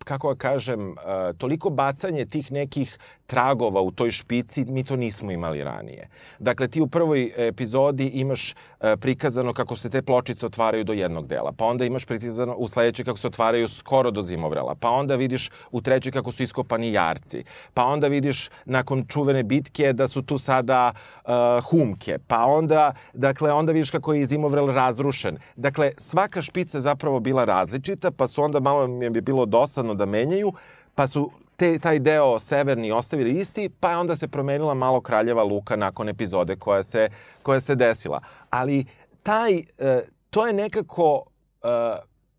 kako 0.03 0.33
da 0.33 0.37
kažem, 0.37 0.89
uh, 0.89 0.95
toliko 1.37 1.69
bacanje 1.69 2.25
tih 2.25 2.51
nekih 2.51 2.97
tragova 3.31 3.81
u 3.81 3.91
toj 3.91 4.11
špici, 4.11 4.65
mi 4.65 4.83
to 4.83 4.95
nismo 4.95 5.31
imali 5.31 5.63
ranije. 5.63 6.09
Dakle, 6.39 6.67
ti 6.67 6.81
u 6.81 6.87
prvoj 6.87 7.31
epizodi 7.37 8.07
imaš 8.07 8.51
uh, 8.51 8.89
prikazano 8.99 9.53
kako 9.53 9.75
se 9.75 9.89
te 9.89 10.01
pločice 10.01 10.45
otvaraju 10.45 10.83
do 10.83 10.93
jednog 10.93 11.27
dela, 11.27 11.53
pa 11.57 11.65
onda 11.65 11.85
imaš 11.85 12.05
prikazano 12.05 12.55
u 12.55 12.67
sledećoj 12.67 13.05
kako 13.05 13.17
se 13.17 13.27
otvaraju 13.27 13.69
skoro 13.69 14.11
do 14.11 14.21
zimovrela, 14.21 14.75
pa 14.75 14.89
onda 14.89 15.15
vidiš 15.15 15.49
u 15.71 15.81
trećoj 15.81 16.11
kako 16.11 16.31
su 16.31 16.43
iskopani 16.43 16.91
jarci, 16.91 17.43
pa 17.73 17.85
onda 17.85 18.07
vidiš 18.07 18.49
nakon 18.65 19.05
čuvene 19.07 19.43
bitke 19.43 19.93
da 19.93 20.07
su 20.07 20.21
tu 20.21 20.37
sada 20.37 20.91
uh, 20.91 21.31
humke, 21.69 22.17
pa 22.27 22.43
onda, 22.45 22.93
dakle, 23.13 23.51
onda 23.51 23.71
vidiš 23.71 23.91
kako 23.91 24.13
je 24.13 24.25
zimovrel 24.25 24.67
razrušen. 24.67 25.37
Dakle, 25.55 25.91
svaka 25.97 26.41
špica 26.41 26.77
je 26.77 26.81
zapravo 26.81 27.19
bila 27.19 27.45
različita, 27.45 28.11
pa 28.11 28.27
su 28.27 28.43
onda 28.43 28.59
malo 28.59 28.87
mi 28.87 29.05
je 29.05 29.21
bilo 29.21 29.45
dosadno 29.45 29.93
da 29.93 30.05
menjaju, 30.05 30.51
pa 30.95 31.07
su 31.07 31.31
te, 31.61 31.79
taj 31.79 31.99
deo 31.99 32.39
severni 32.39 32.91
ostavili 32.91 33.39
isti, 33.39 33.69
pa 33.79 33.91
je 33.91 33.97
onda 33.97 34.15
se 34.15 34.27
promenila 34.27 34.73
malo 34.73 35.01
kraljeva 35.01 35.43
luka 35.43 35.75
nakon 35.75 36.09
epizode 36.09 36.55
koja 36.55 36.83
se, 36.83 37.09
koja 37.43 37.59
se 37.59 37.75
desila. 37.75 38.21
Ali 38.49 38.85
taj, 39.23 39.53
e, 39.77 40.01
to 40.29 40.47
je 40.47 40.53
nekako 40.53 41.23
e, 41.63 41.67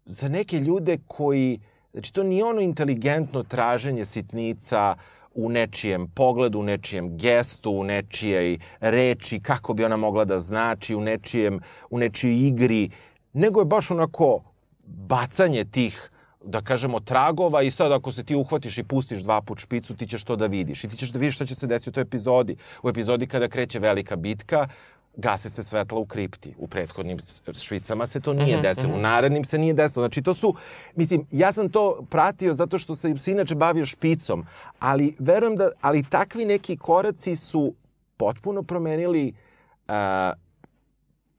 za 0.05 0.29
neke 0.29 0.59
ljude 0.59 0.99
koji, 1.07 1.61
znači 1.93 2.13
to 2.13 2.23
nije 2.23 2.45
ono 2.45 2.61
inteligentno 2.61 3.43
traženje 3.43 4.05
sitnica 4.05 4.97
u 5.35 5.49
nečijem 5.49 6.09
pogledu, 6.09 6.59
u 6.59 6.63
nečijem 6.63 7.17
gestu, 7.19 7.71
u 7.71 7.85
nečijej 7.85 8.59
reči, 8.81 9.41
kako 9.41 9.75
bi 9.75 9.85
ona 9.85 9.97
mogla 9.97 10.25
da 10.25 10.41
znači, 10.41 10.95
u, 10.95 11.01
nečijem, 11.01 11.61
u 11.91 11.99
nečijoj 11.99 12.49
igri, 12.49 12.91
nego 13.33 13.61
je 13.61 13.65
baš 13.65 13.91
onako 13.91 14.43
bacanje 14.85 15.65
tih 15.65 16.11
da 16.45 16.61
kažemo, 16.61 17.01
tragova 17.01 17.63
i 17.63 17.71
sad 17.71 17.93
ako 17.93 18.13
se 18.13 18.25
ti 18.25 18.35
uhvatiš 18.35 18.79
i 18.79 18.85
pustiš 18.85 19.21
dva 19.21 19.41
put 19.41 19.59
špicu, 19.59 19.95
ti 19.97 20.07
ćeš 20.07 20.25
to 20.25 20.37
da 20.37 20.47
vidiš. 20.47 20.85
I 20.85 20.89
ti 20.89 20.97
ćeš 20.97 21.11
da 21.11 21.19
vidiš 21.19 21.35
šta 21.35 21.47
će 21.47 21.55
se 21.55 21.67
desiti 21.67 21.91
u 21.91 21.93
toj 21.93 22.03
epizodi. 22.03 22.57
U 22.83 22.89
epizodi 22.89 23.27
kada 23.27 23.49
kreće 23.49 23.79
velika 23.79 24.17
bitka, 24.17 24.69
gase 25.17 25.51
se 25.51 25.63
svetla 25.63 25.99
u 25.99 26.07
kripti. 26.07 26.55
U 26.59 26.69
prethodnim 26.69 27.19
švicama 27.55 28.07
se 28.07 28.21
to 28.21 28.33
nije 28.35 28.57
Mhm, 28.57 28.63
desilo. 28.63 28.89
mhm. 28.89 28.99
U 28.99 29.03
narednim 29.03 29.45
se 29.45 29.59
nije 29.59 29.75
desilo. 29.75 30.03
Znači, 30.03 30.23
to 30.23 30.35
su, 30.35 30.55
mislim, 30.97 31.27
ja 31.31 31.53
sam 31.53 31.69
to 31.69 32.07
pratio 32.11 32.55
zato 32.55 32.79
što 32.79 32.97
sam 32.97 33.19
se 33.19 33.31
inače 33.33 33.55
bavio 33.55 33.87
špicom, 33.87 34.47
ali 34.79 35.17
verujem 35.19 35.57
da, 35.57 35.71
ali 35.81 36.05
takvi 36.05 36.45
neki 36.45 36.77
koraci 36.77 37.37
su 37.37 37.75
potpuno 38.17 38.63
promenili 38.63 39.33
uh, 39.89 39.95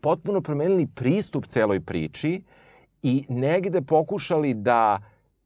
potpuno 0.01 0.41
promenili 0.41 0.87
pristup 0.87 1.45
celoj 1.45 1.79
priči 1.79 2.41
i 3.03 3.25
negde 3.29 3.81
pokušali 3.81 4.53
da 4.53 4.99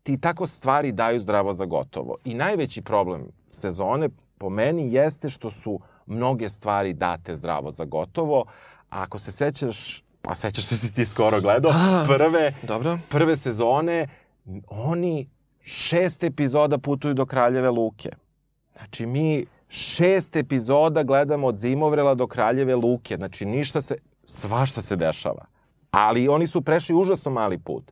ti 0.04 0.18
tako 0.18 0.48
stvari 0.48 0.92
daju 0.92 1.20
zdravo 1.20 1.54
za 1.54 1.66
gotovo. 1.66 2.16
I 2.26 2.34
najveći 2.34 2.82
problem 2.82 3.28
sezone 3.50 4.10
po 4.38 4.50
meni 4.50 4.94
jeste 4.94 5.30
što 5.30 5.52
su 5.52 5.80
mnoge 6.06 6.50
stvari 6.50 6.94
date 6.94 7.36
zdravo 7.36 7.72
za 7.72 7.86
gotovo. 7.86 8.46
A 8.90 9.02
ako 9.02 9.20
se 9.20 9.32
sećaš, 9.32 10.04
a 10.24 10.36
sećaš 10.36 10.66
se 10.66 10.78
si 10.78 10.94
ti 10.94 11.06
skoro 11.06 11.42
gledao, 11.42 11.72
A. 11.72 12.06
prve, 12.08 12.54
Dobro. 12.64 13.00
prve 13.10 13.38
sezone, 13.38 14.08
oni 14.68 15.30
šest 15.62 16.24
epizoda 16.24 16.78
putuju 16.78 17.14
do 17.14 17.26
Kraljeve 17.26 17.70
Luke. 17.70 18.10
Znači, 18.78 19.06
mi 19.06 19.46
šest 19.70 20.36
epizoda 20.36 21.04
gledamo 21.04 21.48
od 21.48 21.56
Zimovrela 21.56 22.16
do 22.16 22.28
Kraljeve 22.28 22.76
Luke. 22.76 23.16
Znači, 23.16 23.46
ništa 23.46 23.82
se, 23.82 23.96
svašta 24.24 24.82
se 24.82 24.96
dešava. 24.96 25.46
Ali 25.98 26.28
oni 26.28 26.48
su 26.48 26.62
prešli 26.62 26.96
užasno 26.96 27.32
mali 27.32 27.58
put. 27.58 27.92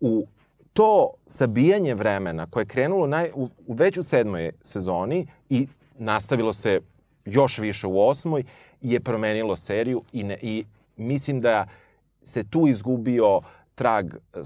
U 0.00 0.26
to 0.72 1.10
sabijanje 1.26 1.94
vremena 1.94 2.46
koje 2.46 2.62
je 2.62 2.66
krenulo 2.66 3.06
naj, 3.06 3.30
u, 3.34 3.48
u 3.66 3.74
već 3.74 3.98
u 3.98 4.02
sedmoj 4.02 4.52
sezoni 4.62 5.26
i 5.48 5.68
nastavilo 5.98 6.52
se 6.52 6.80
još 7.24 7.58
više 7.58 7.86
u 7.86 8.00
osmoj, 8.08 8.44
je 8.80 9.00
promenilo 9.00 9.56
seriju 9.56 10.02
i, 10.12 10.24
ne, 10.24 10.38
i 10.42 10.64
mislim 10.96 11.40
da 11.40 11.66
se 12.22 12.44
tu 12.44 12.68
izgubio 12.68 13.40
trag, 13.74 14.06
uh, 14.34 14.42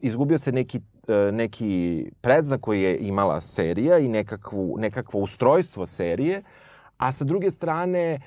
izgubio 0.00 0.38
se 0.38 0.52
neki, 0.52 0.78
uh, 0.78 1.34
neki 1.34 2.04
predznak 2.20 2.60
koji 2.60 2.82
je 2.82 2.98
imala 2.98 3.40
serija 3.40 3.98
i 3.98 4.08
nekakvu, 4.08 4.76
nekakvo 4.78 5.20
ustrojstvo 5.20 5.86
serije, 5.86 6.42
a 6.96 7.12
sa 7.12 7.24
druge 7.24 7.50
strane 7.50 8.20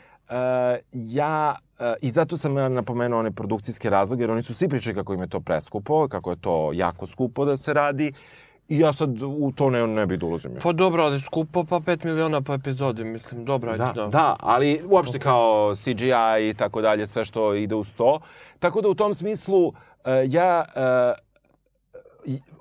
ja, 0.94 1.56
uh, 1.80 1.86
i 2.02 2.12
zato 2.12 2.38
sam 2.38 2.58
ja 2.58 2.70
napomenuo 2.70 3.20
one 3.20 3.32
produkcijske 3.32 3.90
razloge, 3.90 4.24
jer 4.24 4.32
oni 4.32 4.44
su 4.44 4.54
svi 4.54 4.70
pričali 4.70 4.96
kako 4.96 5.14
im 5.14 5.22
je 5.22 5.28
to 5.28 5.40
preskupo, 5.40 6.08
kako 6.08 6.30
je 6.30 6.42
to 6.42 6.72
jako 6.74 7.08
skupo 7.08 7.46
da 7.46 7.58
se 7.58 7.74
radi, 7.74 8.14
i 8.72 8.80
ja 8.80 8.94
sad 8.94 9.22
u 9.22 9.52
to 9.56 9.70
ne, 9.70 9.88
ne 9.88 10.06
bih 10.06 10.20
da 10.20 10.26
ulazim. 10.26 10.52
Pa 10.64 10.72
dobro, 10.72 11.04
ali 11.04 11.20
skupo 11.20 11.64
pa 11.64 11.80
5 11.80 12.06
miliona 12.06 12.42
po 12.42 12.54
epizodi, 12.54 13.04
mislim, 13.04 13.46
dobro, 13.46 13.72
ajde 13.72 13.84
Da, 13.84 13.92
da. 13.94 14.08
da, 14.08 14.36
ali 14.40 14.82
uopšte 14.90 15.20
kao 15.20 15.76
CGI 15.76 16.50
i 16.50 16.54
tako 16.58 16.82
dalje, 16.82 17.08
sve 17.08 17.26
što 17.26 17.54
ide 17.56 17.76
uz 17.76 17.94
to. 17.94 18.20
Tako 18.60 18.82
da 18.82 18.90
u 18.90 18.96
tom 18.96 19.14
smislu 19.14 19.68
uh, 19.68 19.74
ja 20.28 20.66
uh, 20.68 21.31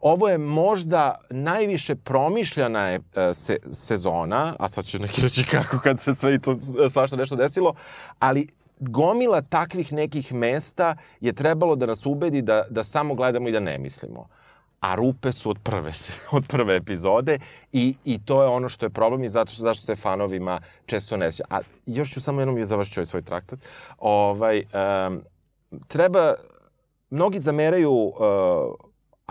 ovo 0.03 0.29
je 0.29 0.39
možda 0.39 1.15
najviše 1.31 1.95
promišljana 1.95 2.89
je, 2.89 3.01
se, 3.35 3.59
sezona, 3.73 4.57
a 4.59 4.69
sad 4.69 4.85
će 4.85 4.99
neki 4.99 5.23
reći 5.23 5.45
kako 5.45 5.79
kad 5.79 6.01
se 6.01 6.15
sve 6.15 6.35
i 6.35 6.39
to 6.39 6.59
svašta 6.89 7.17
nešto 7.17 7.37
desilo, 7.37 7.75
ali 8.19 8.49
gomila 8.81 9.43
takvih 9.43 9.93
nekih 9.93 10.33
mesta 10.33 10.97
je 11.21 11.33
trebalo 11.33 11.77
da 11.77 11.87
nas 11.87 12.07
ubedi 12.07 12.43
da, 12.43 12.65
da 12.71 12.85
samo 12.85 13.15
gledamo 13.15 13.49
i 13.49 13.53
da 13.53 13.61
ne 13.61 13.79
mislimo. 13.79 14.29
A 14.81 14.95
rupe 14.95 15.33
su 15.33 15.51
od 15.51 15.59
prve, 15.63 15.91
od 16.37 16.47
prve 16.49 16.77
epizode 16.77 17.39
i, 17.73 17.95
i 18.05 18.19
to 18.25 18.43
je 18.43 18.49
ono 18.49 18.69
što 18.69 18.87
je 18.87 18.91
problem 18.91 19.25
i 19.25 19.29
zato 19.29 19.53
što, 19.53 19.63
zašto 19.63 19.87
se 19.87 19.97
fanovima 19.97 20.61
često 20.87 21.17
ne 21.17 21.33
sjeća. 21.33 21.45
A 21.51 21.61
još 21.87 22.13
ću 22.13 22.21
samo 22.21 22.41
jednom 22.41 22.59
je 22.59 22.65
završću 22.65 23.01
ovaj 23.01 23.07
svoj 23.07 23.23
traktat. 23.23 23.59
Ovaj, 23.99 24.59
um, 24.59 25.23
treba, 25.89 26.35
mnogi 27.11 27.41
zameraju 27.41 27.93
uh, 27.93 28.90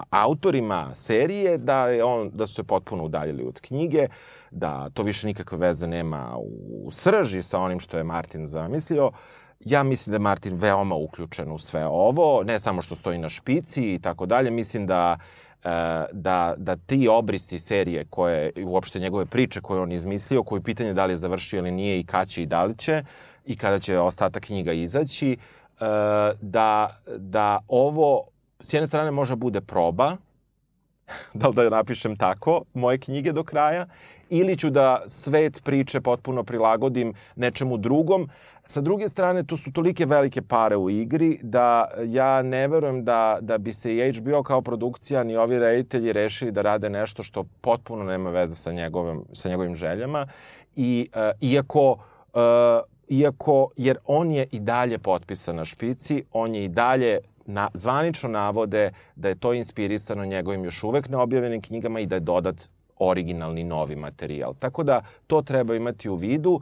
autorima 0.10 0.96
serije 0.96 1.58
da, 1.58 1.88
je 1.88 2.04
on, 2.04 2.30
da 2.34 2.48
su 2.48 2.54
se 2.54 2.64
potpuno 2.64 3.04
udaljili 3.04 3.44
od 3.44 3.62
knjige, 3.62 4.08
da 4.52 4.90
to 4.90 5.04
više 5.04 5.28
nikakve 5.28 5.58
veze 5.58 5.88
nema 5.88 6.36
u 6.38 6.92
srži 6.92 7.42
sa 7.42 7.60
onim 7.60 7.80
što 7.80 7.98
je 7.98 8.04
Martin 8.04 8.48
zamislio. 8.48 9.12
Ja 9.60 9.84
mislim 9.84 10.12
da 10.12 10.16
je 10.16 10.20
Martin 10.20 10.56
veoma 10.56 10.96
uključen 10.96 11.52
u 11.52 11.58
sve 11.58 11.86
ovo, 11.88 12.44
ne 12.44 12.60
samo 12.60 12.82
što 12.82 12.96
stoji 12.96 13.18
na 13.18 13.30
špici 13.30 13.94
i 13.94 14.00
tako 14.00 14.26
dalje. 14.26 14.52
Mislim 14.52 14.88
da 14.88 15.18
e, 15.64 15.70
da, 16.12 16.54
da 16.58 16.76
ti 16.76 17.08
obrisi 17.08 17.60
serije 17.60 18.06
koje, 18.10 18.52
uopšte 18.66 19.00
njegove 19.00 19.26
priče 19.26 19.62
koje 19.62 19.82
on 19.82 19.92
izmislio, 19.92 20.44
koji 20.44 20.62
pitanje 20.62 20.94
da 20.94 21.06
li 21.06 21.14
je 21.14 21.18
završio 21.18 21.58
ili 21.58 21.72
nije 21.72 22.00
i 22.00 22.06
kad 22.06 22.30
će 22.30 22.44
i 22.44 22.46
da 22.46 22.64
li 22.64 22.78
će 22.78 23.04
i 23.46 23.58
kada 23.58 23.80
će 23.80 24.00
ostatak 24.00 24.44
knjiga 24.44 24.74
izaći, 24.74 25.32
e, 25.32 25.38
da, 26.42 26.90
da 27.18 27.60
ovo 27.68 28.28
s 28.62 28.74
jedne 28.74 28.88
strane 28.88 29.12
može 29.12 29.36
bude 29.36 29.62
proba, 29.62 30.18
da 31.34 31.48
li 31.48 31.56
da 31.56 31.70
napišem 31.70 32.16
tako, 32.16 32.62
moje 32.74 32.98
knjige 32.98 33.32
do 33.32 33.44
kraja, 33.44 33.88
ili 34.30 34.58
ću 34.58 34.70
da 34.70 35.02
svet 35.08 35.62
priče 35.64 36.02
potpuno 36.02 36.44
prilagodim 36.44 37.14
nečemu 37.36 37.78
drugom. 37.78 38.30
Sa 38.68 38.82
druge 38.82 39.10
strane, 39.10 39.44
tu 39.44 39.58
su 39.58 39.72
tolike 39.72 40.06
velike 40.06 40.42
pare 40.42 40.78
u 40.78 40.90
igri 40.90 41.40
da 41.42 41.88
ja 42.06 42.42
ne 42.42 42.68
verujem 42.68 43.04
da, 43.06 43.38
da 43.42 43.58
bi 43.58 43.74
se 43.74 43.96
i 43.96 44.14
HBO 44.14 44.44
kao 44.44 44.62
produkcija 44.62 45.24
ni 45.24 45.38
ovi 45.38 45.60
reditelji 45.60 46.14
rešili 46.14 46.52
da 46.52 46.62
rade 46.62 46.90
nešto 46.90 47.24
što 47.24 47.46
potpuno 47.62 48.04
nema 48.04 48.30
veze 48.30 48.56
sa 48.56 48.72
njegovim, 48.72 49.24
sa 49.34 49.50
njegovim 49.50 49.76
željama. 49.76 50.28
I 50.76 51.10
uh, 51.14 51.22
iako 51.42 51.92
uh, 51.92 52.40
iako, 53.10 53.70
jer 53.78 53.98
on 54.06 54.32
je 54.32 54.48
i 54.52 54.60
dalje 54.60 54.98
potpisan 54.98 55.56
na 55.56 55.66
špici, 55.66 56.24
on 56.32 56.56
je 56.56 56.64
i 56.64 56.68
dalje 56.68 57.20
na, 57.50 57.70
zvanično 57.74 58.30
navode 58.30 58.92
da 59.16 59.30
je 59.30 59.36
to 59.36 59.54
inspirisano 59.54 60.26
njegovim 60.26 60.64
još 60.64 60.84
uvek 60.84 61.10
neobjavljenim 61.10 61.62
knjigama 61.62 62.00
i 62.00 62.06
da 62.06 62.16
je 62.16 62.20
dodat 62.20 62.70
originalni 63.00 63.64
novi 63.64 63.96
materijal. 63.96 64.54
Tako 64.60 64.84
da 64.84 65.02
to 65.28 65.42
treba 65.42 65.76
imati 65.76 66.10
u 66.10 66.16
vidu 66.16 66.60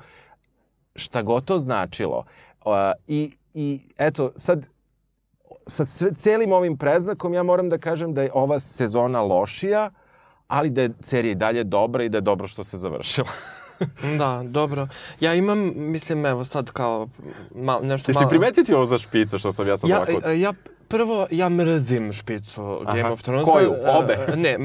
šta 0.95 1.21
god 1.21 1.45
to 1.45 1.60
značilo. 1.60 2.23
Uh, 2.65 2.73
i, 3.08 3.32
I 3.54 3.80
eto, 3.97 4.32
sad 4.36 4.67
sa 5.67 5.86
sve, 5.86 6.13
celim 6.15 6.52
ovim 6.52 6.78
preznakom 6.78 7.34
ja 7.34 7.43
moram 7.43 7.69
da 7.69 7.78
kažem 7.78 8.13
da 8.13 8.23
je 8.23 8.32
ova 8.34 8.60
sezona 8.60 9.21
lošija, 9.21 9.89
ali 10.47 10.69
da 10.69 10.82
je 10.82 10.89
serija 11.02 11.32
i 11.32 11.36
dalje 11.36 11.63
dobra 11.63 12.04
i 12.04 12.10
da 12.10 12.17
je 12.17 12.21
dobro 12.21 12.47
što 12.47 12.63
se 12.63 12.78
završila. 12.78 13.28
Da, 14.20 14.44
dobro. 14.46 14.88
Ja 15.20 15.34
imam, 15.34 15.58
mislim, 15.76 16.26
evo 16.26 16.44
sad 16.44 16.72
kao 16.72 17.08
mal, 17.56 17.80
nešto 17.84 18.12
Jesi 18.12 18.16
malo... 18.16 18.30
primetio 18.30 18.63
ti 18.63 18.74
ovo 18.74 18.86
za 18.86 18.98
špice 18.98 19.38
što 19.38 19.52
sam 19.52 19.68
ja 19.68 19.78
sam 19.78 19.90
Ja, 19.90 19.98
ovako... 19.98 20.30
e, 20.30 20.40
ja 20.40 20.54
prvo, 20.90 21.28
ja 21.32 21.50
mrzim 21.50 22.13
špicu 22.13 22.82
Game 22.86 23.00
Aha. 23.00 23.12
of 23.12 23.22
Thrones. 23.22 23.46
Koju? 23.46 23.74
E, 23.76 23.90
Obe? 23.90 24.18
Ne, 24.36 24.50
e, 24.50 24.58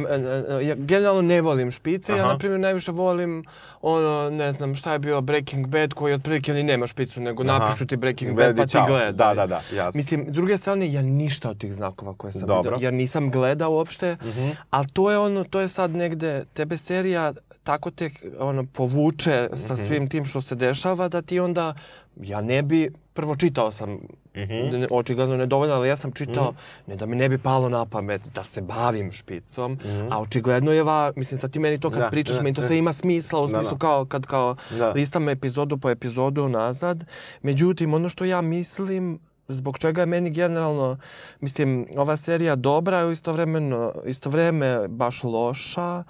e, 0.51 0.67
ja 0.67 0.75
generalno 0.77 1.23
ne 1.23 1.41
volim 1.41 1.71
špice. 1.71 2.13
Ja, 2.13 2.19
Aha. 2.19 2.33
na 2.33 2.39
primjer, 2.39 2.61
najviše 2.61 2.93
volim 2.93 3.45
ono, 3.83 4.31
ne 4.31 4.53
znam, 4.53 4.75
šta 4.75 4.93
je 4.93 4.99
bio 4.99 5.21
Breaking 5.21 5.67
Bad, 5.67 5.95
koji 5.95 6.15
otprilike 6.15 6.53
ni 6.55 6.63
nema 6.63 6.87
špicu, 6.87 7.21
nego 7.21 7.43
Aha. 7.45 7.59
napišu 7.59 7.87
ti 7.87 7.97
Breaking 7.97 8.31
Vedi, 8.31 8.49
Bad 8.49 8.57
pa 8.57 8.67
ti 8.67 8.73
čao. 8.73 8.87
gledaj. 8.87 9.13
Da, 9.13 9.35
da, 9.37 9.47
da, 9.47 9.63
jasno. 9.75 9.99
Mislim, 9.99 10.27
s 10.29 10.33
druge 10.33 10.59
strane, 10.59 10.93
ja 10.93 11.03
ništa 11.03 11.51
od 11.51 11.59
tih 11.59 11.75
znakova 11.75 12.15
koje 12.15 12.33
sam 12.33 12.43
Dobro. 12.43 12.71
vidio, 12.71 12.87
jer 12.87 12.95
nisam 12.95 13.31
gledao 13.31 13.71
uopšte, 13.71 14.17
Mhm. 14.23 14.49
ali 14.71 14.87
to 14.89 15.11
je 15.11 15.19
ono, 15.19 15.45
to 15.45 15.61
je 15.61 15.69
sad 15.69 15.91
negde, 15.91 16.45
tebe 16.47 16.77
serija 16.77 17.33
tako 17.63 17.91
te 17.91 18.11
ono, 18.39 18.65
povuče 18.67 19.49
sa 19.57 19.75
Mhm. 19.75 19.83
svim 19.83 20.09
tim 20.09 20.25
što 20.25 20.41
se 20.41 20.55
dešava, 20.57 21.09
da 21.09 21.23
ti 21.23 21.41
onda, 21.41 21.75
ja 22.17 22.41
ne 22.43 22.63
bi, 22.63 22.81
prvo 23.13 23.37
čitao 23.37 23.71
sam, 23.71 23.99
Mhm. 24.35 24.55
ne- 24.73 24.89
očigledno 24.91 25.37
nedovoljno, 25.37 25.75
ali 25.75 25.89
ja 25.89 25.97
sam 25.97 26.13
čitao, 26.13 26.55
ne 26.87 26.97
da 26.97 27.07
mi 27.07 27.17
ne 27.17 27.29
bi 27.29 27.39
palo 27.39 27.69
na 27.69 27.87
pamet 27.87 28.23
da 28.25 28.45
se 28.45 28.61
bavim 28.63 29.13
špicom, 29.13 29.79
a 30.11 30.21
očigledno 30.21 30.73
je 30.73 30.83
va, 30.83 31.13
mislim 31.17 31.41
sad 31.41 31.51
ti 31.51 31.59
meni 31.59 31.81
to 31.81 31.91
kad. 31.91 31.99
Da, 31.99 32.09
pričaš, 32.09 32.37
da, 32.37 32.43
meni 32.43 32.55
to 32.55 32.61
da. 32.61 32.67
sve 32.67 32.79
ima 32.79 32.93
smisla 32.93 33.41
u 33.41 33.43
Da, 33.43 33.49
smislu 33.51 33.73
da. 33.73 33.79
kao 33.79 34.05
kad 34.05 34.27
kao 34.27 34.57
Da. 34.71 34.89
listam 34.89 35.29
epizodu 35.29 35.79
po 35.79 35.91
epizodu 35.91 36.49
nazad. 36.49 37.05
Međutim, 37.43 37.95
ono 37.95 38.09
što 38.09 38.25
ja 38.25 38.41
mislim, 38.41 39.19
zbog 39.53 39.79
čega 39.79 40.01
je 40.03 40.07
meni 40.07 40.31
generalno, 40.31 40.99
mislim, 41.41 41.87
ova 41.97 42.17
serija 42.17 42.57
dobra, 42.57 42.99
a 42.99 43.13
istovremeno, 43.13 43.93
isto 44.07 44.31
vreme 44.31 44.89
baš 44.89 45.23
loša? 45.23 46.05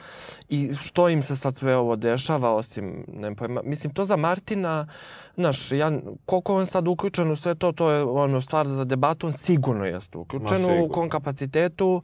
I 0.48 0.70
što 0.80 1.08
im 1.08 1.22
se 1.22 1.36
sad 1.36 1.56
sve 1.56 1.76
ovo 1.76 1.96
dešava, 1.96 2.54
osim, 2.54 3.04
nemam 3.08 3.34
pojma, 3.34 3.60
mislim, 3.64 3.94
to 3.94 4.04
za 4.04 4.16
Martina, 4.16 4.86
Znaš, 5.36 5.72
ja, 5.72 5.92
koliko 6.26 6.56
on 6.56 6.66
sad 6.66 6.88
uključen 6.88 7.30
u 7.30 7.36
sve 7.36 7.54
to, 7.54 7.72
to 7.72 7.90
je 7.90 8.02
ono 8.02 8.40
stvar 8.40 8.66
za 8.66 8.84
debatu, 8.84 9.26
on 9.26 9.32
sigurno 9.32 9.84
jeste 9.84 10.18
uključen 10.18 10.64
u 10.64 10.88
kom 10.88 11.08
kapacitetu, 11.08 12.02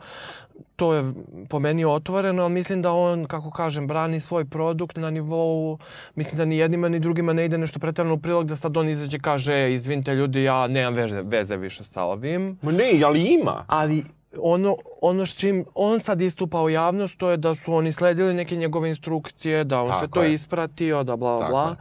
to 0.77 0.95
je 0.95 1.13
po 1.49 1.59
meni 1.59 1.85
otvoreno, 1.85 2.43
ali 2.43 2.53
mislim 2.53 2.83
da 2.83 2.93
on, 2.93 3.25
kako 3.25 3.51
kažem, 3.51 3.87
brani 3.87 4.21
svoj 4.21 4.45
produkt 4.45 4.97
na 4.97 5.11
nivou, 5.11 5.79
mislim 6.15 6.37
da 6.37 6.45
ni 6.45 6.57
jednima 6.59 6.89
ni 6.89 7.01
drugima 7.01 7.33
ne 7.33 7.45
ide 7.45 7.59
nešto 7.59 7.79
pretjerano 7.79 8.15
u 8.15 8.19
prilog 8.19 8.47
da 8.47 8.57
sad 8.57 8.77
on 8.77 8.89
izađe 8.89 9.19
kaže, 9.19 9.55
"E, 9.55 9.75
izvinite 9.75 10.15
ljudi, 10.15 10.43
ja 10.43 10.69
nemam 10.69 10.95
veze, 10.95 11.23
veze 11.23 11.57
više 11.57 11.85
sa 11.85 12.03
ovim. 12.03 12.59
Ma 12.63 12.73
ne, 12.73 13.03
ali 13.05 13.21
ima. 13.21 13.65
Ali 13.67 14.05
ono, 14.43 14.77
ono 15.01 15.27
s 15.27 15.35
čim 15.35 15.65
on 15.75 16.01
sad 16.01 16.21
istupa 16.21 16.63
u 16.63 16.71
javnost, 16.71 17.19
to 17.19 17.31
je 17.31 17.37
da 17.37 17.55
su 17.55 17.75
oni 17.75 17.93
sledili 17.93 18.35
neke 18.35 18.57
njegove 18.57 18.89
instrukcije, 18.89 19.65
da 19.65 19.83
on 19.83 19.89
Tako 19.89 19.99
sve 19.99 20.09
to 20.09 20.23
je. 20.23 20.35
ispratio, 20.35 21.05
da 21.05 21.17
bla, 21.17 21.31
bla, 21.31 21.41
Tako 21.41 21.53
bla. 21.53 21.69
je. 21.69 21.77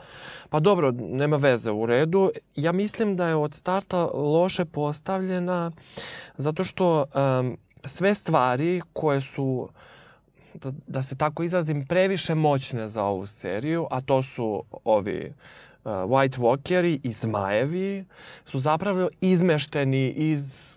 Pa 0.49 0.59
dobro, 0.59 0.91
nema 0.91 1.37
veze, 1.37 1.71
u 1.71 1.85
redu. 1.85 2.31
Ja 2.55 2.71
mislim 2.71 3.15
da 3.15 3.27
je 3.27 3.35
od 3.35 3.53
starta 3.53 4.05
loše 4.13 4.65
postavljena, 4.65 5.71
zato 6.37 6.63
što 6.63 7.05
em, 7.15 7.57
sve 7.85 8.15
stvari 8.15 8.81
koje 8.93 9.21
su 9.21 9.69
da, 10.53 10.71
da 10.87 11.03
se 11.03 11.15
tako 11.15 11.43
izrazim, 11.43 11.85
previše 11.87 12.35
moćne 12.35 12.89
za 12.89 13.03
ovu 13.03 13.25
seriju, 13.27 13.87
a 13.91 14.01
to 14.01 14.23
su 14.23 14.63
ovi 14.83 15.33
uh, 15.83 15.91
White 15.91 16.37
Walkeri 16.39 16.99
i 17.03 17.11
Zmajevi, 17.11 18.05
su 18.45 18.59
zapravo 18.59 19.09
izmešteni 19.21 20.09
iz 20.09 20.76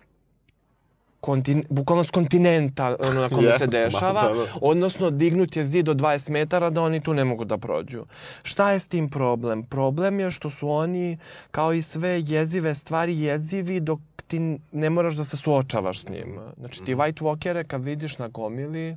kontin, 1.21 1.65
bukvalno 1.71 2.05
s 2.05 2.11
kontinenta 2.11 2.97
ono 2.99 3.21
na 3.21 3.29
kome 3.29 3.43
se 3.43 3.49
Jes, 3.49 3.61
ma, 3.61 3.67
dešava, 3.67 4.23
da, 4.23 4.35
da. 4.35 4.45
odnosno 4.61 5.11
dignut 5.11 5.57
je 5.57 5.65
zid 5.65 5.89
od 5.89 5.97
20 5.97 6.31
metara 6.31 6.71
da 6.71 6.83
oni 6.83 7.01
tu 7.01 7.15
ne 7.15 7.25
mogu 7.25 7.45
da 7.45 7.59
prođu. 7.59 8.05
Šta 8.43 8.71
je 8.71 8.79
s 8.79 8.87
tim 8.87 9.11
problem? 9.11 9.63
Problem 9.63 10.21
je 10.21 10.31
što 10.31 10.51
su 10.51 10.71
oni, 10.71 11.19
kao 11.51 11.73
i 11.73 11.83
sve 11.83 12.21
jezive 12.27 12.75
stvari, 12.75 13.21
jezivi 13.21 13.81
dok 13.81 14.01
ti 14.27 14.59
ne 14.73 14.91
moraš 14.91 15.15
da 15.15 15.25
se 15.25 15.37
suočavaš 15.37 16.01
s 16.01 16.09
njima. 16.09 16.53
Znači 16.59 16.85
ti 16.85 16.95
White 16.95 17.23
Walkere 17.23 17.67
kad 17.67 17.85
vidiš 17.85 18.19
na 18.19 18.29
gomili, 18.29 18.97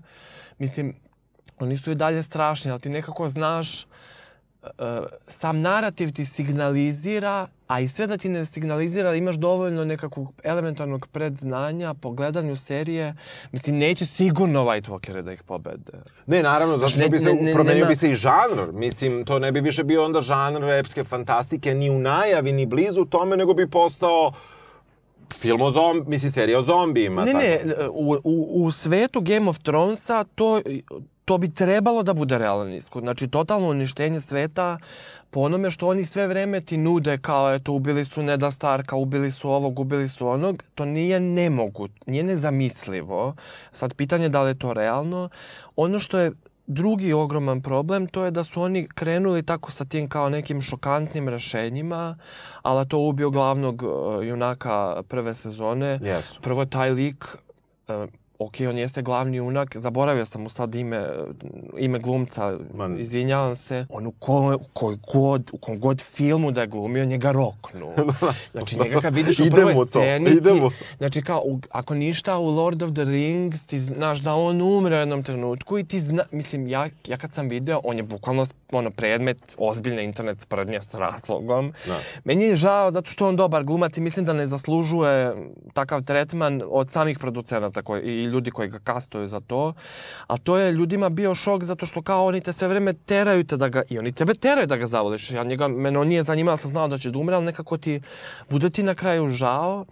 mislim, 0.58 0.96
oni 1.60 1.78
su 1.78 1.92
i 1.92 1.96
dalje 1.96 2.24
strašni, 2.24 2.72
ali 2.72 2.82
ti 2.82 2.90
nekako 2.90 3.30
znaš 3.30 3.86
sam 5.28 5.60
narativ 5.60 6.12
ti 6.12 6.26
signalizira, 6.26 7.48
a 7.68 7.80
i 7.80 7.88
sve 7.88 8.08
da 8.08 8.18
ti 8.18 8.30
ne 8.30 8.46
signalizira, 8.46 9.16
imaš 9.16 9.36
dovoljno 9.36 9.86
nekakvog 9.86 10.34
elementarnog 10.44 11.08
predznanja 11.08 11.94
po 11.94 12.12
gledanju 12.12 12.58
serije, 12.58 13.16
mislim, 13.52 13.78
neće 13.78 14.06
sigurno 14.06 14.66
White 14.66 14.90
Walkere 14.90 15.22
da 15.22 15.34
ih 15.34 15.44
pobede. 15.44 15.92
Ne, 16.26 16.44
naravno, 16.44 16.78
zato 16.78 16.90
što 16.90 17.10
bi 17.10 17.20
se, 17.20 17.26
ne- 17.26 17.42
ne- 17.42 17.54
promenio 17.54 17.78
nema- 17.78 17.90
bi 17.90 17.96
se 17.96 18.12
i 18.12 18.16
žanr. 18.16 18.72
Mislim, 18.74 19.26
to 19.26 19.40
ne 19.40 19.52
bi 19.52 19.62
više 19.62 19.84
bio 19.84 20.06
onda 20.06 20.22
žanr 20.22 20.70
epske 20.70 21.04
fantastike 21.04 21.74
ni 21.74 21.90
u 21.90 22.00
najavi, 22.00 22.52
ni 22.52 22.66
blizu 22.66 23.06
tome, 23.06 23.38
nego 23.38 23.54
bi 23.54 23.70
postao 23.70 24.32
film 25.34 25.62
o 25.62 25.72
zombi, 25.72 26.10
mislim, 26.10 26.32
serija 26.32 26.60
o 26.60 26.64
zombijima. 26.64 27.26
Ne, 27.26 27.32
tako. 27.32 27.44
ne, 27.68 27.88
u, 27.90 28.18
u, 28.24 28.64
u 28.64 28.72
svetu 28.72 29.22
Game 29.22 29.50
of 29.50 29.60
Thronesa 29.60 30.24
to, 30.26 30.62
to 31.26 31.38
bi 31.38 31.50
trebalo 31.50 32.04
da 32.04 32.14
bude 32.14 32.38
realan 32.38 32.74
ishod. 32.74 33.04
Znači, 33.04 33.28
totalno 33.28 33.68
uništenje 33.70 34.22
sveta 34.22 34.78
po 35.30 35.40
onome 35.40 35.72
što 35.72 35.88
oni 35.88 36.06
sve 36.06 36.28
vreme 36.28 36.62
ti 36.62 36.78
nude 36.78 37.18
kao, 37.18 37.54
eto, 37.54 37.74
ubili 37.74 38.06
su 38.06 38.24
Neda 38.24 38.52
Starka, 38.52 38.96
ubili 38.96 39.32
su 39.32 39.50
ovog, 39.50 39.80
ubili 39.80 40.08
su 40.08 40.28
onog. 40.28 40.64
To 40.76 40.86
nije 40.86 41.20
nemogu, 41.20 41.88
nije 42.06 42.24
nezamislivo. 42.24 43.36
Sad, 43.72 43.94
pitanje 43.94 44.26
je 44.26 44.30
da 44.30 44.44
li 44.44 44.50
je 44.50 44.60
to 44.60 44.74
realno. 44.74 45.30
Ono 45.76 46.00
što 46.00 46.20
je 46.20 46.32
drugi 46.68 47.14
ogroman 47.14 47.62
problem, 47.62 48.08
to 48.08 48.26
je 48.26 48.32
da 48.32 48.44
su 48.44 48.62
oni 48.62 48.88
krenuli 48.88 49.44
tako 49.44 49.72
sa 49.72 49.86
tim 49.86 50.10
kao 50.10 50.30
nekim 50.30 50.62
šokantnim 50.62 51.30
rešenjima, 51.30 52.18
ali 52.62 52.88
to 52.88 52.98
ubio 52.98 53.30
glavnog 53.30 53.84
uh, 53.84 54.28
junaka 54.28 55.04
prve 55.08 55.34
sezone. 55.34 56.00
Jesu. 56.04 56.42
Prvo 56.42 56.66
taj 56.66 56.90
lik, 56.92 57.26
uh, 57.88 58.10
ok, 58.40 58.54
on 58.70 58.78
jeste 58.78 59.02
glavni 59.02 59.38
junak, 59.38 59.78
zaboravio 59.78 60.26
sam 60.26 60.42
mu 60.42 60.50
sad 60.50 60.76
ime, 60.76 61.10
ime 61.78 62.00
glumca, 62.00 62.58
Man. 62.74 63.00
izvinjavam 63.00 63.56
se. 63.56 63.86
On 63.90 64.08
u, 64.08 64.12
ko, 64.12 64.56
u, 64.56 64.66
koj 64.74 64.98
god, 65.14 65.50
u 65.54 65.58
kom 65.58 65.80
god 65.80 66.02
filmu 66.02 66.52
da 66.52 66.62
je 66.62 66.68
glumio, 66.68 67.06
njega 67.06 67.32
roknu. 67.32 67.94
Znači, 68.52 68.80
njega 68.80 69.02
kad 69.02 69.16
vidiš 69.16 69.40
u 69.40 69.50
prvoj 69.56 69.74
to, 69.74 69.86
sceni, 69.86 70.30
ide 70.32 70.54
ti, 70.54 70.62
mu. 70.62 70.70
znači 70.98 71.22
kao, 71.22 71.42
u, 71.46 71.60
ako 71.72 71.96
ništa 71.96 72.38
u 72.38 72.50
Lord 72.50 72.84
of 72.84 72.94
the 72.94 73.04
Rings, 73.04 73.66
ti 73.66 73.80
znaš 73.80 74.20
da 74.20 74.36
on 74.36 74.62
umre 74.62 74.96
u 74.96 75.00
jednom 75.00 75.24
trenutku 75.24 75.78
i 75.80 75.84
ti 75.84 76.02
zna, 76.02 76.24
mislim, 76.32 76.68
ja, 76.68 76.88
ja 77.08 77.18
kad 77.18 77.34
sam 77.34 77.50
video, 77.50 77.82
on 77.84 77.98
je 77.98 78.04
bukvalno 78.04 78.46
ono, 78.78 78.92
predmet 78.92 79.56
ozbiljne 79.58 80.04
internet 80.04 80.42
sprdnje 80.42 80.82
s 80.82 80.94
razlogom. 80.94 81.74
Da. 81.88 82.00
Meni 82.24 82.44
je 82.44 82.56
žao 82.56 82.92
zato 82.92 83.12
što 83.12 83.28
on 83.28 83.36
dobar 83.36 83.64
glumac 83.64 83.98
i 83.98 84.02
mislim 84.02 84.26
da 84.26 84.34
ne 84.34 84.48
zaslužuje 84.48 85.36
takav 85.74 86.02
tretman 86.04 86.62
od 86.70 86.92
samih 86.92 87.20
producenata 87.20 87.82
koji, 87.82 88.02
i 88.02 88.24
ljudi 88.24 88.52
koji 88.52 88.70
ga 88.70 88.80
kastuju 88.80 89.28
za 89.28 89.40
to. 89.40 89.74
A 90.28 90.38
to 90.38 90.58
je 90.58 90.72
ljudima 90.72 91.10
bio 91.10 91.36
šok 91.36 91.64
zato 91.64 91.86
što 91.86 92.02
kao 92.02 92.26
oni 92.26 92.42
te 92.42 92.54
sve 92.54 92.68
vreme 92.68 92.94
teraju 92.94 93.44
te 93.44 93.58
da 93.58 93.68
ga, 93.70 93.82
i 93.90 94.00
oni 94.00 94.12
tebe 94.12 94.34
teraju 94.34 94.68
da 94.68 94.78
ga 94.78 94.88
zavoliš. 94.88 95.32
Ja 95.32 95.44
njega, 95.44 95.68
mene 95.68 96.00
on 96.00 96.08
nije 96.08 96.24
zanimao, 96.24 96.58
sam 96.58 96.70
znao 96.70 96.88
da 96.88 96.98
će 96.98 97.12
da 97.12 97.20
umre, 97.20 97.36
ali 97.36 97.46
nekako 97.46 97.78
ti, 97.78 98.02
bude 98.50 98.70
ti 98.70 98.84
na 98.84 98.96
kraju 98.96 99.30
žao. 99.30 99.86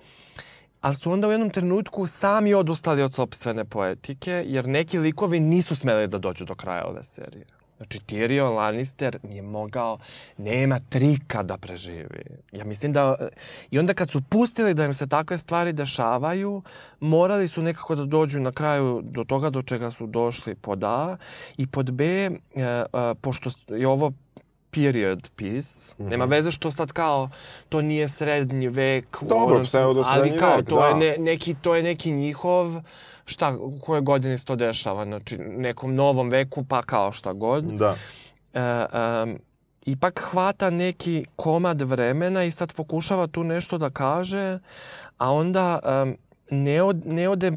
Ali 0.82 0.96
su 0.96 1.12
onda 1.12 1.28
u 1.28 1.32
jednom 1.32 1.50
trenutku 1.50 2.08
sami 2.08 2.54
odustali 2.54 3.04
od 3.04 3.14
sopstvene 3.14 3.66
poetike, 3.66 4.44
jer 4.48 4.68
neki 4.68 5.00
likovi 5.00 5.40
nisu 5.40 5.76
smeli 5.76 6.08
da 6.08 6.18
dođu 6.18 6.46
do 6.46 6.56
kraja 6.56 6.86
ove 6.86 7.04
serije. 7.04 7.46
Znači, 7.82 8.00
Tyrion 8.00 8.54
Lannister 8.56 9.18
nije 9.24 9.42
mogao, 9.42 9.98
nema 10.38 10.80
trika 10.90 11.44
da 11.44 11.58
preživi. 11.58 12.24
Ja 12.52 12.66
mislim 12.66 12.94
da... 12.94 13.16
I 13.72 13.80
onda 13.80 13.94
kad 13.94 14.10
su 14.10 14.22
pustili 14.30 14.74
da 14.74 14.86
im 14.86 14.94
se 14.94 15.08
takve 15.08 15.38
stvari 15.38 15.74
dešavaju, 15.74 16.62
morali 17.00 17.48
su 17.48 17.62
nekako 17.62 17.96
da 17.96 18.06
dođu 18.06 18.40
na 18.40 18.52
kraju 18.52 19.02
do 19.04 19.24
toga 19.24 19.50
do 19.50 19.62
čega 19.62 19.92
su 19.92 20.08
došli 20.08 20.56
pod 20.56 20.84
A. 20.84 21.18
I 21.58 21.68
pod 21.68 21.92
B, 21.92 22.06
e, 22.06 22.30
e, 22.56 22.86
pošto 23.22 23.50
je 23.68 23.88
ovo 23.88 24.12
period 24.72 25.30
piece. 25.36 25.96
Mhm. 26.00 26.10
Nema 26.10 26.26
veze 26.26 26.52
što 26.52 26.72
sad 26.72 26.92
kao 26.92 27.30
to 27.70 27.82
nije 27.82 28.10
srednji 28.10 28.68
vek. 28.68 29.18
Dobro, 29.22 29.64
pseudo 29.64 30.04
Ali 30.06 30.38
kao 30.38 30.58
vek, 30.58 30.68
to 30.68 30.80
da. 30.80 30.88
je 30.88 30.96
ne, 30.96 31.16
neki 31.18 31.56
to 31.62 31.76
je 31.76 31.84
neki 31.84 32.12
njihov 32.12 32.82
šta 33.26 33.58
u 33.60 33.80
kojoj 33.80 34.02
godini 34.02 34.38
se 34.38 34.46
to 34.46 34.56
dešava, 34.56 35.06
znači 35.06 35.38
nekom 35.38 35.96
novom 35.96 36.30
veku 36.30 36.64
pa 36.64 36.82
kao 36.82 37.12
šta 37.12 37.34
god. 37.34 37.64
Da. 37.64 37.96
E, 38.54 38.60
em, 38.94 39.38
ipak 39.86 40.20
hvata 40.32 40.70
neki 40.70 41.26
komad 41.36 41.82
vremena 41.82 42.44
i 42.44 42.52
sad 42.52 42.74
pokušava 42.74 43.28
tu 43.28 43.44
nešto 43.44 43.78
da 43.78 43.90
kaže, 43.90 44.60
a 45.18 45.32
onda 45.32 45.80
em, 45.84 46.16
ne, 46.50 46.82
od, 46.84 47.06
ne 47.06 47.30
ode 47.30 47.52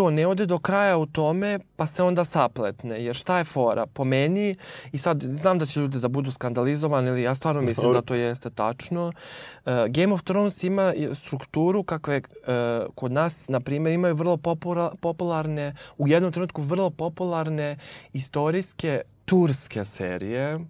to 0.00 0.10
ne 0.10 0.26
ode 0.26 0.46
do 0.46 0.58
kraja 0.58 0.96
u 0.96 1.06
tome, 1.06 1.58
pa 1.76 1.86
se 1.86 2.02
onda 2.02 2.24
sapletne. 2.24 3.04
Jer 3.04 3.14
šta 3.14 3.38
je 3.38 3.44
fora? 3.44 3.86
Po 3.86 4.04
meni, 4.04 4.54
i 4.92 4.98
sad 4.98 5.22
znam 5.22 5.58
da 5.58 5.66
će 5.66 5.80
ljudi 5.80 5.98
da 5.98 6.08
budu 6.08 6.32
skandalizovani, 6.32 7.10
ali 7.10 7.22
ja 7.22 7.34
stvarno 7.34 7.60
mislim 7.60 7.84
Dobro. 7.84 8.00
da 8.00 8.06
to 8.06 8.14
jeste 8.14 8.50
tačno. 8.50 9.06
Uh, 9.06 9.72
Game 9.88 10.14
of 10.14 10.22
Thrones 10.22 10.64
ima 10.64 10.92
strukturu 11.14 11.82
kakve 11.82 12.20
uh, 12.20 12.94
kod 12.94 13.12
nas, 13.12 13.48
na 13.48 13.60
primjer, 13.60 13.94
imaju 13.94 14.14
vrlo 14.14 14.36
popula, 14.36 14.94
popularne, 15.00 15.74
u 15.98 16.08
jednom 16.08 16.32
trenutku 16.32 16.62
vrlo 16.62 16.90
popularne 16.90 17.76
istorijske 18.12 19.00
turske 19.24 19.84
serije, 19.84 20.60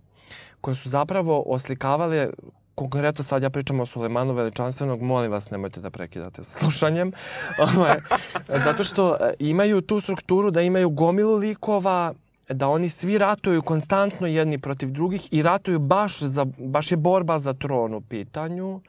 koje 0.61 0.77
su 0.77 0.89
zapravo 0.89 1.45
oslikavale 1.47 2.31
konkretno 2.75 3.25
sad 3.25 3.43
ja 3.43 3.51
pričam 3.51 3.81
o 3.81 3.87
Sulemanu 3.87 4.33
Veličanstvenog, 4.33 5.03
molim 5.03 5.31
vas 5.31 5.51
nemojte 5.51 5.81
da 5.81 5.91
prekidate 5.91 6.45
slušanjem. 6.45 7.13
Ovaj, 7.77 8.01
Zato 8.49 8.85
što 8.85 9.17
e, 9.21 9.35
imaju 9.39 9.81
tu 9.81 10.01
strukturu 10.01 10.51
da 10.51 10.63
imaju 10.63 10.91
gomilu 10.91 11.37
likova, 11.37 12.15
da 12.49 12.69
oni 12.69 12.89
svi 12.89 13.19
ratuju 13.19 13.63
konstantno 13.63 14.27
jedni 14.27 14.59
protiv 14.59 14.91
drugih 14.91 15.29
i 15.33 15.43
ratuju 15.43 15.79
baš, 15.79 16.21
za, 16.21 16.47
baš 16.59 16.93
je 16.93 16.97
borba 16.97 17.39
za 17.39 17.55
tron 17.55 17.95
u 17.95 18.01
pitanju. 18.01 18.81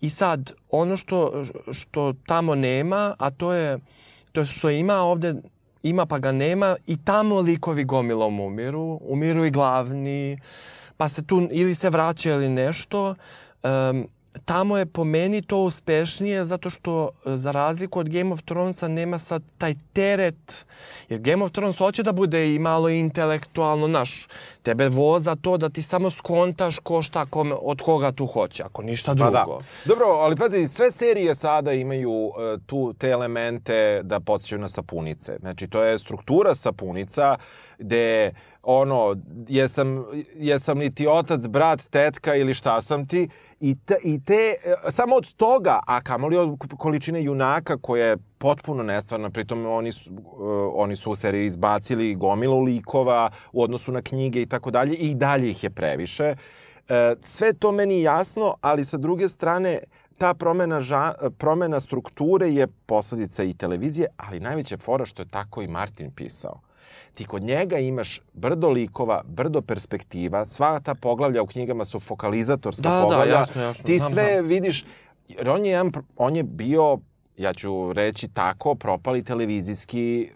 I 0.00 0.10
sad, 0.10 0.52
ono 0.70 0.96
što, 0.96 1.44
što 1.72 2.12
tamo 2.26 2.54
nema, 2.54 3.14
a 3.18 3.30
to 3.30 3.52
je, 3.52 3.78
to 4.32 4.44
što 4.44 4.70
ima 4.70 4.94
ovde, 4.94 5.34
ima 5.82 6.06
pa 6.06 6.18
ga 6.18 6.32
nema, 6.32 6.76
i 6.86 7.04
tamo 7.04 7.40
likovi 7.40 7.84
gomilom 7.84 8.40
umiru, 8.40 9.00
umiru 9.02 9.44
i 9.44 9.50
glavni, 9.50 10.38
pa 10.96 11.08
se 11.08 11.26
tu 11.26 11.48
ili 11.50 11.74
se 11.74 11.90
vraća 11.90 12.30
ili 12.30 12.48
nešto. 12.48 13.14
Um, 13.62 14.08
tamo 14.44 14.78
je 14.78 14.86
po 14.86 15.04
meni 15.04 15.42
to 15.42 15.58
uspešnije 15.58 16.44
zato 16.44 16.70
što 16.70 17.08
e, 17.26 17.36
za 17.36 17.50
razliku 17.50 17.98
od 17.98 18.08
Game 18.08 18.32
of 18.32 18.42
Thronesa 18.42 18.88
nema 18.88 19.18
sad 19.18 19.42
taj 19.58 19.74
teret 19.92 20.66
jer 21.08 21.20
Game 21.20 21.44
of 21.44 21.50
Thrones 21.50 21.78
hoće 21.78 22.02
da 22.02 22.12
bude 22.12 22.54
i 22.54 22.58
malo 22.58 22.88
intelektualno 22.88 23.88
naš 23.88 24.28
tebe 24.62 24.88
voza 24.88 25.36
to 25.36 25.56
da 25.56 25.68
ti 25.68 25.82
samo 25.82 26.10
skontaš 26.10 26.78
ko 26.78 27.02
šta 27.02 27.26
kome, 27.26 27.54
od 27.62 27.82
koga 27.82 28.12
tu 28.12 28.26
hoće 28.26 28.62
ako 28.62 28.82
ništa 28.82 29.12
Pa 29.12 29.14
drugo 29.14 29.58
da. 29.58 29.64
Dobro, 29.84 30.06
ali 30.06 30.36
pazi, 30.36 30.68
sve 30.68 30.92
serije 30.92 31.34
sada 31.34 31.72
imaju 31.72 32.12
uh, 32.12 32.32
tu 32.66 32.94
te 32.98 33.08
elemente 33.08 34.00
da 34.02 34.20
podsjećaju 34.20 34.60
na 34.60 34.68
sapunice. 34.68 35.36
Znači, 35.40 35.68
to 35.68 35.84
je 35.84 35.98
struktura 35.98 36.54
sapunica 36.54 37.36
gde 37.78 38.32
ono, 38.66 39.16
jesam, 39.48 40.04
jesam 40.36 40.78
li 40.78 40.90
ti 40.94 41.06
otac, 41.06 41.46
brat, 41.46 41.82
tetka 41.90 42.34
ili 42.34 42.54
šta 42.54 42.82
sam 42.82 43.06
ti. 43.06 43.28
I 43.60 43.76
te, 43.84 43.96
i 44.02 44.24
te 44.24 44.54
samo 44.90 45.16
od 45.16 45.34
toga, 45.34 45.80
a 45.86 46.00
kamoli 46.00 46.36
od 46.36 46.58
količine 46.78 47.24
junaka 47.24 47.76
koja 47.76 48.06
je 48.06 48.16
potpuno 48.38 48.82
nestvarna, 48.82 49.30
pritom 49.30 49.66
oni 49.66 49.92
su, 49.92 50.10
uh, 50.12 50.72
oni 50.74 50.96
su 50.96 51.10
u 51.10 51.16
seriji 51.16 51.46
izbacili 51.46 52.14
gomilu 52.14 52.60
likova 52.60 53.30
u 53.52 53.62
odnosu 53.62 53.92
na 53.92 54.02
knjige 54.02 54.42
i 54.42 54.46
tako 54.46 54.70
dalje 54.70 54.94
i 54.94 55.14
dalje 55.14 55.50
ih 55.50 55.64
je 55.64 55.70
previše. 55.70 56.34
Uh, 56.34 56.94
sve 57.20 57.52
to 57.52 57.72
meni 57.72 58.02
jasno, 58.02 58.54
ali 58.60 58.84
sa 58.84 58.96
druge 58.96 59.28
strane, 59.28 59.78
ta 60.18 60.34
promena, 60.34 60.80
ža, 60.80 61.12
promena 61.38 61.80
strukture 61.80 62.50
je 62.50 62.66
posledica 62.86 63.44
i 63.44 63.54
televizije, 63.54 64.06
ali 64.16 64.40
najveća 64.40 64.76
fora 64.76 65.06
što 65.06 65.22
je 65.22 65.28
tako 65.28 65.62
i 65.62 65.68
Martin 65.68 66.10
pisao. 66.10 66.60
Ti 67.14 67.24
kod 67.24 67.42
njega 67.42 67.78
imaš 67.78 68.20
brdo 68.32 68.68
likova, 68.68 69.22
brdo 69.26 69.60
perspektiva, 69.62 70.44
sva 70.44 70.80
ta 70.80 70.94
poglavlja 70.94 71.42
u 71.42 71.46
knjigama 71.46 71.84
su 71.84 72.00
fokalizatorska 72.00 72.82
Da, 72.82 72.90
da, 72.90 73.02
poglavlja. 73.02 73.32
jasno, 73.32 73.62
jasno, 73.62 73.84
Ti 73.84 73.98
znam, 73.98 74.10
sve 74.10 74.32
znam. 74.32 74.46
vidiš, 74.46 74.84
jer 75.28 75.48
on 75.48 75.64
je, 75.66 75.70
jedan, 75.70 75.92
on 76.16 76.36
je 76.36 76.42
bio, 76.42 76.98
ja 77.36 77.52
ću 77.54 77.92
reći 77.92 78.28
tako, 78.28 78.74
propali 78.74 79.24
televizijski 79.24 80.30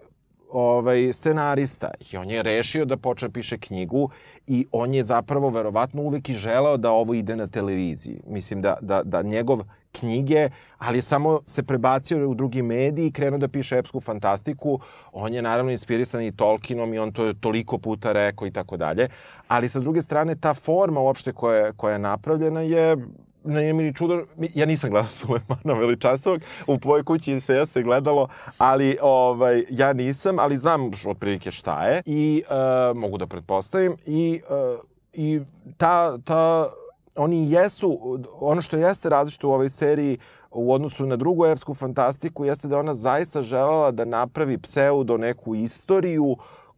ovaj, 0.51 1.13
scenarista. 1.13 1.91
I 2.13 2.17
on 2.17 2.31
je 2.31 2.43
rešio 2.43 2.85
da 2.85 2.97
počne 2.97 3.31
piše 3.31 3.59
knjigu 3.59 4.11
i 4.47 4.67
on 4.73 4.95
je 4.95 5.05
zapravo 5.05 5.51
verovatno 5.51 6.03
uvek 6.03 6.29
i 6.29 6.35
želeo 6.35 6.77
da 6.77 6.91
ovo 6.91 7.15
ide 7.15 7.37
na 7.37 7.47
televiziji. 7.47 8.21
Mislim 8.27 8.63
da, 8.63 8.77
da, 8.81 9.03
da 9.03 9.23
njegov 9.23 9.61
knjige, 9.99 10.49
ali 10.79 11.03
samo 11.03 11.41
se 11.47 11.63
prebacio 11.63 12.29
u 12.29 12.35
drugi 12.35 12.63
mediji 12.63 13.07
i 13.07 13.13
krenuo 13.13 13.39
da 13.39 13.49
piše 13.49 13.79
epsku 13.79 14.01
fantastiku. 14.01 14.81
On 15.13 15.35
je 15.35 15.43
naravno 15.43 15.73
inspirisan 15.73 16.23
i 16.23 16.37
Tolkienom 16.37 16.95
i 16.95 16.99
on 16.99 17.13
to 17.13 17.27
je 17.27 17.41
toliko 17.41 17.79
puta 17.79 18.13
rekao 18.13 18.47
i 18.47 18.51
tako 18.51 18.77
dalje. 18.77 19.09
Ali 19.49 19.69
sa 19.69 19.81
druge 19.81 20.03
strane, 20.03 20.37
ta 20.37 20.55
forma 20.55 21.01
uopšte 21.01 21.33
koja, 21.33 21.73
koja 21.73 21.93
je 21.93 21.99
napravljena 21.99 22.61
je 22.61 22.97
ne 23.45 23.73
mi 23.73 23.95
čudo, 23.95 24.25
ja 24.55 24.67
nisam 24.67 24.91
gledao 24.91 25.11
Sulejmana 25.11 25.75
Veličansovog, 25.81 26.41
u 26.67 26.79
tvojoj 26.79 27.05
kući 27.05 27.41
se 27.41 27.55
ja 27.55 27.67
se 27.67 27.83
gledalo, 27.83 28.29
ali 28.59 28.99
ovaj, 29.03 29.65
ja 29.71 29.93
nisam, 29.93 30.39
ali 30.39 30.57
znam 30.57 30.91
otprilike 31.07 31.51
šta 31.51 31.87
je 31.87 32.03
i 32.07 32.43
uh, 32.47 32.97
mogu 32.97 33.19
da 33.19 33.27
pretpostavim 33.27 33.97
i, 34.07 34.41
uh, 34.51 34.81
i 35.13 35.41
ta, 35.77 36.19
ta, 36.19 36.71
oni 37.19 37.53
jesu, 37.53 38.19
ono 38.41 38.63
što 38.63 38.77
jeste 38.77 39.09
različito 39.09 39.49
u 39.49 39.53
ovoj 39.53 39.69
seriji 39.69 40.19
u 40.51 40.73
odnosu 40.73 41.07
na 41.07 41.17
drugu 41.17 41.47
epsku 41.47 41.75
fantastiku 41.75 42.45
jeste 42.45 42.69
da 42.69 42.79
ona 42.79 42.95
zaista 42.95 43.43
želela 43.43 43.91
da 43.91 44.05
napravi 44.05 44.59
pseudo 44.59 45.17
neku 45.17 45.55
istoriju 45.55 46.37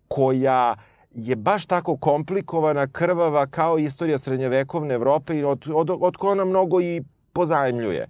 koja 0.09 0.77
je 1.15 1.37
baš 1.37 1.67
tako 1.67 1.97
komplikovana, 1.97 2.87
krvava 2.87 3.47
kao 3.47 3.79
istorija 3.79 4.19
srednjevekovne 4.19 4.95
Evrope 4.95 5.39
i 5.39 5.45
od, 5.45 5.67
od, 5.75 5.91
od 6.01 6.17
koje 6.17 6.33
ona 6.33 6.45
mnogo 6.45 6.81
i 6.81 7.03
pozajemljuje. 7.33 8.09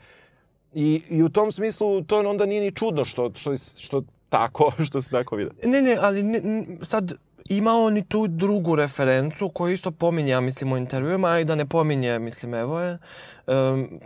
I, 0.75 1.03
I 1.09 1.23
u 1.23 1.29
tom 1.29 1.53
smislu 1.53 2.03
to 2.03 2.29
onda 2.29 2.47
nije 2.47 2.61
ni 2.61 2.73
čudno 2.73 3.05
što, 3.05 3.31
što, 3.35 3.57
što 3.57 4.03
tako, 4.29 4.73
što 4.87 5.03
se 5.03 5.11
tako 5.11 5.37
vide. 5.37 5.51
Ne, 5.65 5.83
ne, 5.83 5.97
ali 6.01 6.23
ne, 6.23 6.65
sad 6.83 7.13
ima 7.49 7.73
on 7.73 7.97
i 7.97 8.05
tu 8.05 8.27
drugu 8.27 8.77
referencu 8.77 9.49
koju 9.49 9.75
isto 9.75 9.91
pominje, 9.91 10.33
ja 10.33 10.41
mislim, 10.41 10.73
u 10.73 10.77
intervjuima, 10.77 11.29
a 11.29 11.39
i 11.39 11.45
da 11.45 11.55
ne 11.55 11.67
pominje, 11.67 12.19
mislim, 12.19 12.55
evo 12.55 12.81
je. 12.81 12.99
Um, 13.47 14.01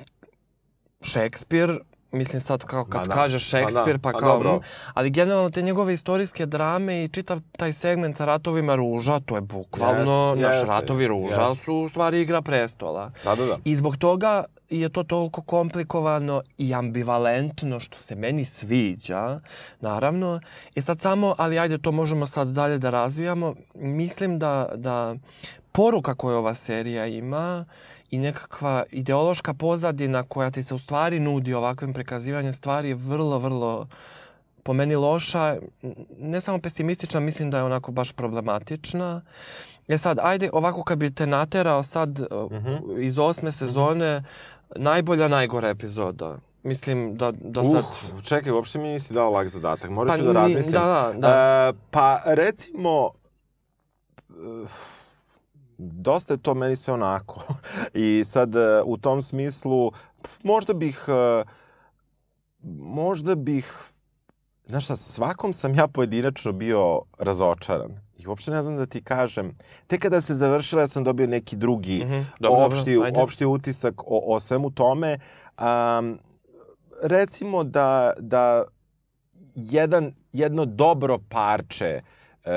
Šekspir, 1.02 1.78
mislim 2.14 2.40
sad 2.40 2.64
kao 2.64 2.84
kad 2.84 3.06
da, 3.06 3.14
kaže 3.14 3.34
ma 3.34 3.38
Šekspir, 3.38 3.96
da, 3.96 3.98
pa 4.02 4.12
pa 4.12 4.18
kao, 4.18 4.32
dobro. 4.32 4.56
mm, 4.56 4.60
ali 4.94 5.10
generalno 5.10 5.50
te 5.50 5.62
njegove 5.62 5.94
istorijske 5.94 6.46
drame 6.46 7.04
i 7.04 7.08
čitav 7.08 7.40
taj 7.56 7.72
segment 7.72 8.16
sa 8.16 8.24
ratovima 8.24 8.74
ruža, 8.74 9.20
to 9.20 9.34
je 9.34 9.40
bukvalno, 9.40 10.34
Jeste, 10.36 10.48
naš 10.48 10.56
jeste, 10.56 10.72
ratovi 10.72 11.06
ruža 11.06 11.42
jeste. 11.42 11.64
su 11.64 11.74
u 11.74 11.88
stvari 11.88 12.20
igra 12.20 12.42
prestola. 12.42 13.10
Da, 13.24 13.34
da, 13.34 13.46
da. 13.46 13.58
I 13.64 13.76
zbog 13.76 13.96
toga 13.96 14.44
je 14.70 14.88
to 14.88 15.02
toliko 15.02 15.42
komplikovano 15.42 16.42
i 16.58 16.74
ambivalentno 16.74 17.80
što 17.80 17.98
se 17.98 18.14
meni 18.14 18.44
sviđa, 18.44 19.40
naravno. 19.80 20.40
I 20.74 20.82
sad 20.82 21.00
samo, 21.00 21.34
ali 21.38 21.58
ajde, 21.58 21.78
to 21.78 21.92
možemo 21.92 22.26
sad 22.26 22.48
dalje 22.48 22.78
da 22.78 22.90
razvijamo. 22.90 23.54
Mislim 23.74 24.38
da, 24.38 24.68
da 24.74 25.14
poruka 25.72 26.14
koju 26.14 26.36
ova 26.36 26.54
serija 26.54 27.06
ima 27.06 27.64
i 28.14 28.18
nekakva 28.18 28.84
ideološka 28.90 29.54
pozadina 29.54 30.22
koja 30.22 30.50
ti 30.50 30.62
se 30.62 30.74
u 30.74 30.78
stvari 30.78 31.20
nudi 31.20 31.54
ovakvim 31.54 31.92
prikazivanjem 31.94 32.52
stvari 32.52 32.88
je 32.88 32.94
vrlo, 32.94 33.38
vrlo 33.38 33.86
po 34.62 34.72
meni 34.72 34.96
loša, 34.96 35.56
ne 36.18 36.40
samo 36.40 36.58
pesimistična, 36.58 37.20
mislim 37.20 37.50
da 37.50 37.58
je 37.58 37.64
onako 37.64 37.92
baš 37.92 38.12
problematična. 38.12 39.22
E 39.88 39.98
sad, 39.98 40.18
ajde, 40.22 40.50
ovako 40.52 40.82
kad 40.82 40.98
bi 40.98 41.10
te 41.10 41.26
naterao 41.26 41.82
sad 41.82 42.20
uh, 42.20 42.52
Mhm. 42.52 42.74
iz 42.98 43.18
osme 43.18 43.52
sezone, 43.52 44.24
najbolja, 44.76 45.28
najgora 45.28 45.68
epizoda. 45.68 46.36
Mislim 46.62 47.16
da, 47.16 47.32
da 47.32 47.64
sad... 47.64 47.84
Uh, 48.14 48.22
čekaj, 48.22 48.52
uopšte 48.52 48.78
mi 48.78 48.88
nisi 48.88 49.14
dao 49.14 49.30
lag 49.30 49.48
zadatak. 49.48 49.90
Morat 49.90 50.08
Pa 50.08 50.18
ću 50.18 50.24
da 50.24 50.32
razmislim. 50.32 50.72
da, 50.72 50.80
da, 51.12 51.18
da. 51.18 51.28
E, 51.68 51.78
pa 51.90 52.20
recimo, 52.24 53.10
e, 54.30 54.66
dosta 55.78 56.34
je 56.34 56.38
to 56.38 56.54
meni 56.54 56.76
sve 56.76 56.94
onako. 56.94 57.40
I 57.94 58.24
sad 58.26 58.56
e, 58.56 58.82
u 58.84 58.96
tom 58.96 59.22
smislu, 59.22 59.92
možda 60.42 60.74
bih, 60.74 61.04
e, 61.08 61.44
možda 62.78 63.34
bih, 63.34 63.74
znaš 64.66 64.84
šta, 64.84 64.96
svakom 64.96 65.52
sam 65.52 65.74
ja 65.74 65.88
pojedinačno 65.88 66.52
bio 66.52 67.02
razočaran. 67.18 68.04
I 68.18 68.26
uopšte 68.26 68.50
ne 68.50 68.62
znam 68.62 68.76
da 68.76 68.86
ti 68.86 69.04
kažem. 69.04 69.58
Tek 69.86 70.02
kada 70.02 70.20
se 70.20 70.34
završila, 70.34 70.82
ja 70.82 70.88
sam 70.88 71.04
dobio 71.04 71.26
neki 71.26 71.56
drugi 71.56 72.04
Mhm, 72.04 72.22
dobro, 72.40 72.64
opšti, 72.66 72.94
dobro, 72.94 73.06
ajde. 73.06 73.20
opšti 73.20 73.46
utisak 73.46 74.02
o, 74.02 74.34
o 74.34 74.40
svemu 74.40 74.70
tome. 74.70 75.18
Um, 75.58 76.18
recimo 77.02 77.64
da, 77.64 78.12
da 78.18 78.64
jedan, 79.54 80.14
jedno 80.32 80.64
dobro 80.64 81.18
parče 81.28 81.84
e, 81.84 82.02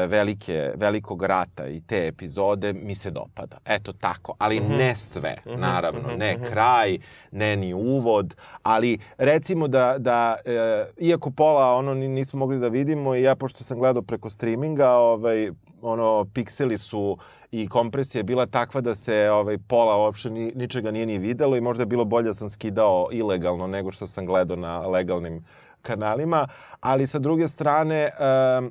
velike, 0.08 0.72
velikog 0.76 1.24
rata 1.24 1.68
i 1.68 1.82
te 1.82 2.08
epizode 2.08 2.74
mi 2.74 2.96
se 2.96 3.12
dopada. 3.12 3.58
Eto 3.66 3.94
tako, 3.94 4.34
ali 4.38 4.60
Mhm. 4.60 4.74
ne 4.74 4.96
sve, 4.96 5.36
Mhm, 5.46 5.60
naravno. 5.60 6.02
mhm, 6.02 6.18
Ne 6.18 6.34
mhm. 6.34 6.44
kraj, 6.46 6.98
ne 7.32 7.56
ni 7.56 7.74
uvod, 7.74 8.36
ali 8.64 8.98
recimo 9.18 9.68
da, 9.68 9.96
da 9.98 10.36
e, 10.46 10.52
iako 11.00 11.32
pola 11.32 11.76
ono 11.76 11.94
ni- 11.94 12.08
nismo 12.08 12.40
mogli 12.40 12.60
da 12.60 12.68
vidimo 12.68 13.16
i 13.16 13.24
ja 13.24 13.36
pošto 13.36 13.64
sam 13.64 13.80
gledao 13.80 14.02
preko 14.02 14.30
streaminga, 14.30 14.90
ovaj, 14.92 15.52
ono, 15.82 16.26
pikseli 16.26 16.78
su 16.78 17.18
i 17.52 17.68
kompresija 17.68 18.20
je 18.20 18.24
bila 18.24 18.46
takva 18.46 18.82
da 18.82 18.96
se 18.96 19.30
ovaj, 19.30 19.58
pola 19.60 19.98
uopšte 19.98 20.30
ni, 20.30 20.52
ničega 20.56 20.92
nije 20.92 21.06
ni 21.06 21.18
videlo 21.18 21.58
i 21.58 21.62
možda 21.62 21.82
je 21.82 21.88
bilo 21.88 22.06
bolje 22.06 22.26
da 22.26 22.34
sam 22.34 22.50
skidao 22.50 23.10
ilegalno 23.12 23.68
nego 23.68 23.92
što 23.92 24.08
sam 24.08 24.26
gledao 24.26 24.58
na 24.58 24.80
legalnim 24.80 25.46
kanalima, 25.82 26.48
ali 26.80 27.08
sa 27.08 27.20
druge 27.20 27.48
strane, 27.48 28.10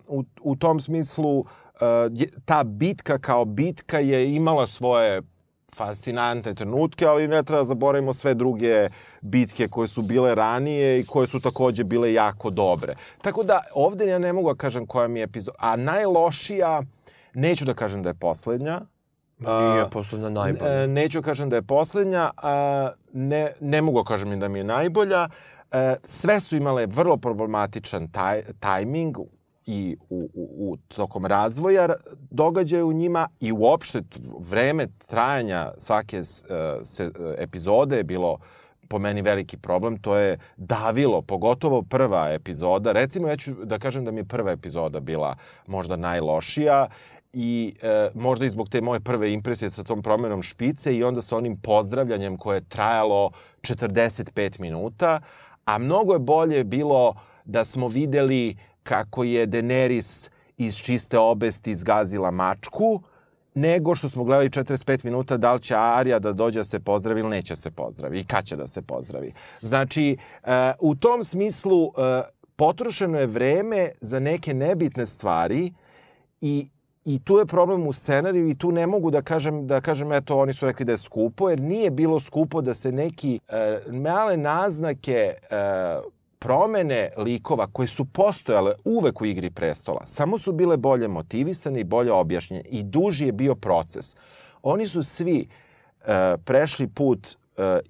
u, 0.09 0.25
u 0.43 0.57
tom 0.57 0.81
smislu, 0.81 1.39
uh, 1.39 1.47
je- 2.11 2.29
ta 2.45 2.65
bitka 2.65 3.19
kao 3.19 3.45
bitka 3.45 3.99
je 3.99 4.35
imala 4.35 4.67
svoje 4.67 5.23
fascinantne 5.75 6.55
trenutke, 6.55 7.07
ali 7.07 7.29
ne 7.29 7.43
treba 7.43 7.61
da 7.61 7.65
zaboravimo 7.65 8.13
sve 8.13 8.35
druge 8.35 8.89
bitke 9.21 9.69
koje 9.69 9.89
su 9.89 10.03
bile 10.03 10.35
ranije 10.35 11.01
i 11.01 11.07
koje 11.07 11.27
su 11.27 11.41
takođe 11.41 11.85
bile 11.85 12.13
jako 12.13 12.51
dobre. 12.51 12.95
Tako 13.23 13.43
da 13.43 13.61
ovde 13.75 14.07
ja 14.07 14.19
ne 14.19 14.33
mogu 14.33 14.49
da 14.49 14.57
kažem 14.57 14.87
koja 14.87 15.09
mi 15.09 15.21
je 15.21 15.25
epizoda. 15.25 15.57
A 15.61 15.77
najlošija, 15.77 16.83
neću 17.35 17.65
da 17.65 17.75
kažem 17.75 18.03
da 18.03 18.11
je 18.11 18.15
poslednja, 18.15 18.81
Nije 19.39 19.91
poslednja 19.91 20.27
E, 20.27 20.31
najbolja. 20.31 20.87
Neću 20.87 21.23
kažem 21.23 21.51
da 21.51 21.57
je 21.57 21.63
poslednja, 21.63 22.31
a 22.37 22.89
ne, 23.13 23.53
ne 23.61 23.83
mogu 23.83 23.99
da 23.99 24.05
kažem 24.05 24.41
da 24.41 24.49
mi 24.49 24.59
je 24.59 24.65
najbolja. 24.65 25.23
E, 25.23 25.29
sve 26.05 26.41
su 26.41 26.57
imale 26.57 26.87
vrlo 26.87 27.17
problematičan 27.17 28.09
taj, 28.09 28.43
tajming 28.61 29.17
i 29.67 29.97
u, 30.11 30.31
u, 30.35 30.71
u 30.73 30.77
tokom 30.77 31.27
razvoja 31.27 31.89
događaja 32.31 32.85
u 32.85 32.93
njima 32.93 33.29
i 33.41 33.53
uopšte 33.53 34.03
vreme 34.39 34.87
trajanja 35.07 35.73
svake 35.79 36.19
e, 36.19 36.25
se, 36.85 37.05
e, 37.05 37.11
epizode 37.39 37.97
je 37.97 38.05
bilo 38.05 38.39
po 38.89 38.99
meni 38.99 39.23
veliki 39.23 39.57
problem, 39.57 39.99
to 39.99 40.17
je 40.17 40.39
davilo, 40.57 41.23
pogotovo 41.23 41.83
prva 41.83 42.29
epizoda. 42.33 42.93
Recimo, 42.93 43.29
ja 43.29 43.37
ću 43.37 43.55
da 43.65 43.79
kažem 43.79 44.05
da 44.05 44.11
mi 44.11 44.21
je 44.21 44.25
prva 44.25 44.53
epizoda 44.53 45.01
bila 45.01 45.37
možda 45.67 45.97
najlošija 45.97 46.89
i 47.33 47.75
e, 47.83 48.11
možda 48.15 48.47
i 48.47 48.51
zbog 48.51 48.69
te 48.69 48.81
moje 48.81 49.01
prve 49.01 49.33
impresije 49.33 49.71
sa 49.71 49.85
tom 49.85 50.03
promenom 50.03 50.43
špice 50.43 50.97
i 50.97 51.05
onda 51.05 51.23
sa 51.23 51.37
onim 51.37 51.57
pozdravljanjem 51.57 52.37
koje 52.37 52.57
je 52.57 52.69
trajalo 52.69 53.31
45 53.63 54.61
minuta, 54.61 55.21
a 55.67 55.79
mnogo 55.79 56.13
je 56.13 56.19
bolje 56.19 56.65
bilo 56.65 57.15
da 57.45 57.65
smo 57.65 57.89
videli 57.89 58.57
kako 58.83 59.25
je 59.25 59.47
Daenerys 59.47 60.29
iz 60.57 60.77
čiste 60.77 61.19
obesti 61.19 61.75
zgazila 61.75 62.31
mačku, 62.31 63.01
nego 63.55 63.95
što 63.95 64.09
smo 64.09 64.25
gledali 64.25 64.51
45 64.51 65.05
minuta 65.05 65.37
da 65.37 65.53
li 65.53 65.63
će 65.63 65.75
Arija 65.77 66.19
da 66.19 66.33
dođe 66.33 66.61
da 66.61 66.65
se 66.65 66.81
pozdravi 66.81 67.21
ili 67.21 67.31
neće 67.31 67.55
da 67.55 67.61
se 67.61 67.71
pozdravi 67.71 68.21
i 68.21 68.25
kad 68.25 68.45
će 68.45 68.57
da 68.57 68.67
se 68.67 68.83
pozdravi. 68.83 69.33
Znači, 69.61 70.17
e, 70.45 70.73
u 70.81 70.95
tom 70.95 71.25
smislu 71.25 71.85
e, 71.87 72.23
potrošeno 72.57 73.19
je 73.19 73.27
vreme 73.27 73.91
za 74.01 74.21
neke 74.21 74.55
nebitne 74.55 75.07
stvari 75.07 75.73
i 76.41 76.69
I 77.07 77.19
tu 77.19 77.39
je 77.39 77.47
problem 77.47 77.87
u 77.87 77.93
scenariju 77.93 78.49
i 78.49 78.55
tu 78.55 78.73
ne 78.73 78.87
mogu 78.87 79.11
da 79.11 79.23
kažem, 79.23 79.67
da 79.67 79.81
kažem 79.81 80.13
eto 80.13 80.39
oni 80.39 80.53
su 80.53 80.67
rekli 80.67 80.85
da 80.85 80.93
je 80.93 80.99
skupo, 80.99 81.51
jer 81.51 81.61
nije 81.61 81.91
bilo 81.91 82.21
skupo 82.21 82.61
da 82.61 82.75
se 82.75 82.93
neki 82.93 83.41
e, 83.49 83.81
male 83.91 84.37
naznake 84.37 85.13
e, 85.15 85.37
promene 86.39 87.11
likova 87.17 87.67
koje 87.67 87.89
su 87.89 88.05
postojale 88.05 88.75
uvek 88.85 89.21
u 89.21 89.27
igri 89.27 89.51
prestola, 89.51 90.07
samo 90.07 90.39
su 90.39 90.53
bile 90.53 90.77
bolje 90.77 91.09
motivisane 91.09 91.81
i 91.81 91.85
bolje 91.85 92.13
objašnjene 92.13 92.65
i 92.71 92.83
duži 92.83 93.27
je 93.27 93.33
bio 93.33 93.55
proces. 93.55 94.17
Oni 94.63 94.89
su 94.89 95.03
svi 95.03 95.49
e, 96.07 96.37
prešli 96.45 96.89
put 96.89 97.37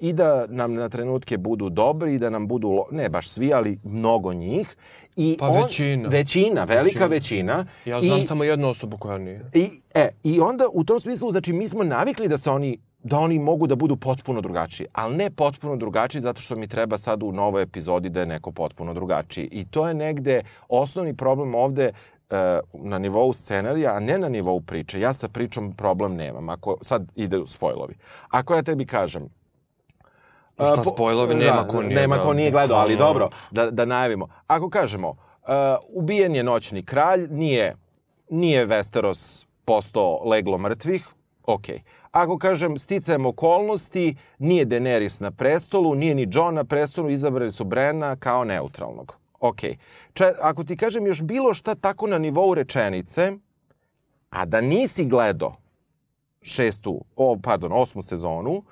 i 0.00 0.12
da 0.12 0.46
nam 0.48 0.74
na 0.74 0.88
trenutke 0.88 1.38
budu 1.38 1.68
dobri 1.68 2.14
i 2.14 2.18
da 2.18 2.30
nam 2.30 2.46
budu, 2.48 2.68
lo... 2.68 2.84
ne 2.90 3.08
baš 3.08 3.28
svi, 3.28 3.52
ali 3.54 3.78
mnogo 3.84 4.32
njih. 4.32 4.76
I 5.16 5.36
Pa 5.38 5.48
većina. 5.48 6.08
Većina, 6.08 6.64
velika 6.64 7.06
većina. 7.06 7.66
Ja 7.84 8.00
znam 8.00 8.20
I, 8.20 8.26
samo 8.26 8.44
jednu 8.44 8.68
osobu 8.68 8.98
koja 8.98 9.18
nije. 9.18 9.50
I, 9.54 9.70
e, 9.94 10.08
I 10.24 10.40
onda 10.40 10.64
u 10.72 10.84
tom 10.84 11.00
smislu, 11.00 11.32
znači 11.32 11.52
mi 11.52 11.68
smo 11.68 11.84
navikli 11.84 12.28
da 12.28 12.38
se 12.38 12.50
oni 12.50 12.78
da 13.06 13.18
oni 13.18 13.38
mogu 13.38 13.66
da 13.66 13.76
budu 13.76 13.96
potpuno 13.96 14.40
drugačiji, 14.40 14.86
ali 14.92 15.16
ne 15.16 15.30
potpuno 15.30 15.76
drugačiji 15.76 16.20
zato 16.20 16.40
što 16.40 16.56
mi 16.56 16.66
treba 16.66 16.98
sad 16.98 17.22
u 17.22 17.32
novoj 17.32 17.62
epizodi 17.62 18.08
da 18.08 18.20
je 18.20 18.26
neko 18.26 18.52
potpuno 18.52 18.94
drugačiji. 18.94 19.48
I 19.52 19.64
to 19.64 19.88
je 19.88 19.94
negde 19.94 20.42
osnovni 20.68 21.14
problem 21.16 21.54
ovde 21.54 21.84
e, 21.84 21.92
na 22.72 22.98
nivou 22.98 23.32
scenarija, 23.32 23.94
a 23.94 24.00
ne 24.00 24.18
na 24.18 24.28
nivou 24.28 24.60
priče. 24.60 25.00
Ja 25.00 25.12
sa 25.12 25.28
pričom 25.28 25.72
problem 25.72 26.14
nemam. 26.14 26.48
Ako 26.48 26.76
sad 26.82 27.12
ide 27.14 27.38
u 27.38 27.46
spojlovi. 27.46 27.94
Ako 28.28 28.54
ja 28.54 28.62
tebi 28.62 28.86
kažem, 28.86 29.28
Šta 30.56 30.84
spojlovi, 30.84 31.34
nema 31.34 31.62
da, 31.62 31.68
ko 31.68 31.82
nije. 31.82 32.00
Nema 32.00 32.16
da, 32.16 32.22
ko 32.22 32.32
nije 32.32 32.50
gledao, 32.50 32.78
ali 32.78 32.96
dobro, 32.96 33.28
da, 33.50 33.70
da 33.70 33.84
najavimo. 33.84 34.28
Ako 34.46 34.70
kažemo, 34.70 35.08
uh, 35.08 35.16
ubijen 35.88 36.36
je 36.36 36.42
noćni 36.42 36.84
kralj, 36.84 37.28
nije, 37.30 37.76
nije 38.30 38.66
Westeros 38.66 39.46
postao 39.64 40.24
leglo 40.24 40.58
mrtvih, 40.58 41.08
okej. 41.46 41.82
Ako 42.10 42.38
kažem 42.38 42.78
sticajem 42.78 43.26
okolnosti, 43.26 44.16
nije 44.38 44.66
Daenerys 44.66 45.22
na 45.22 45.30
prestolu, 45.30 45.94
nije 45.94 46.14
ni 46.14 46.28
Jon 46.30 46.54
na 46.54 46.64
prestolu, 46.64 47.10
izabrali 47.10 47.52
su 47.52 47.64
Brena 47.64 48.16
kao 48.16 48.44
neutralnog. 48.44 49.16
Okej. 49.40 49.76
Če, 50.12 50.32
ako 50.40 50.64
ti 50.64 50.76
kažem 50.76 51.06
još 51.06 51.22
bilo 51.22 51.54
šta 51.54 51.74
tako 51.74 52.06
na 52.06 52.18
nivou 52.18 52.54
rečenice, 52.54 53.32
a 54.30 54.44
da 54.44 54.60
nisi 54.60 55.04
gledao 55.04 55.56
šestu, 56.42 57.04
o, 57.16 57.38
pardon, 57.42 57.72
osmu 57.72 58.02
sezonu, 58.02 58.62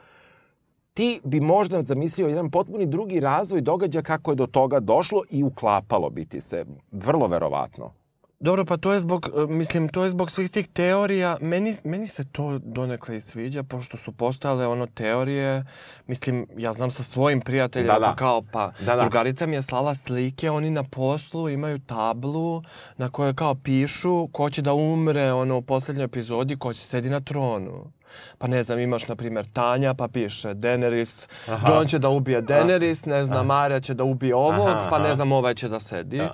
ti 0.94 1.20
bi 1.24 1.40
možda 1.40 1.82
zamislio 1.82 2.28
jedan 2.28 2.50
potpuni 2.50 2.86
drugi 2.86 3.20
razvoj 3.20 3.60
događaja 3.60 4.02
kako 4.02 4.32
je 4.32 4.36
do 4.36 4.46
toga 4.46 4.80
došlo 4.80 5.22
i 5.30 5.42
uklapalo 5.44 6.10
bi 6.10 6.24
ti 6.24 6.40
se. 6.40 6.64
Vrlo 6.92 7.26
verovatno. 7.26 7.92
Dobro, 8.40 8.64
pa 8.64 8.76
to 8.76 8.92
je 8.92 9.00
zbog, 9.00 9.28
e, 9.36 9.46
mislim, 9.46 9.88
to 9.88 10.04
je 10.04 10.10
zbog 10.10 10.30
svih 10.30 10.50
tih 10.50 10.68
teorija. 10.68 11.36
Meni, 11.40 11.74
meni 11.84 12.08
se 12.08 12.24
to 12.32 12.58
donekle 12.58 13.16
i 13.16 13.20
sviđa, 13.20 13.62
pošto 13.62 13.96
su 13.96 14.12
postojale 14.12 14.66
ono 14.66 14.86
teorije, 14.86 15.64
mislim, 16.06 16.46
ja 16.56 16.72
znam 16.72 16.90
sa 16.90 17.02
svojim 17.02 17.40
prijateljima, 17.40 17.92
Da, 17.92 17.98
da. 17.98 18.14
kao, 18.16 18.42
pa 18.52 18.72
Da, 18.80 18.96
da. 18.96 19.02
drugarica 19.02 19.46
mi 19.46 19.56
je 19.56 19.62
slala 19.62 19.94
slike, 19.94 20.50
oni 20.50 20.70
na 20.70 20.82
poslu 20.82 21.48
imaju 21.48 21.78
tablu 21.78 22.62
na 22.96 23.10
kojoj 23.10 23.34
kao 23.34 23.54
pišu 23.54 24.28
ko 24.32 24.50
će 24.50 24.62
da 24.62 24.74
umre, 24.74 25.32
ono, 25.32 25.56
u 25.56 25.62
poslednjoj 25.62 26.04
epizodi, 26.04 26.56
ko 26.56 26.74
će 26.74 26.80
sedi 26.80 27.10
na 27.10 27.20
tronu. 27.20 27.92
Pa 28.38 28.46
ne 28.46 28.62
znam, 28.62 28.78
imaš, 28.78 29.08
na 29.08 29.16
primjer, 29.16 29.46
Tanja, 29.52 29.94
pa 29.94 30.08
piše 30.08 30.54
Daenerys, 30.54 31.28
Aha. 31.48 31.72
Jon 31.72 31.86
će 31.86 31.98
da 31.98 32.08
ubije 32.08 32.42
Daenerys, 32.42 33.06
ne 33.06 33.24
znam, 33.24 33.46
Marija 33.46 33.80
će 33.80 33.94
da 33.94 34.04
ubije 34.04 34.34
ovog, 34.34 34.68
Aha, 34.68 34.86
pa 34.90 34.98
ne 34.98 35.06
aha. 35.06 35.14
znam, 35.14 35.32
ovaj 35.32 35.54
će 35.54 35.68
da 35.68 35.80
sedi. 35.80 36.18
Da. 36.18 36.32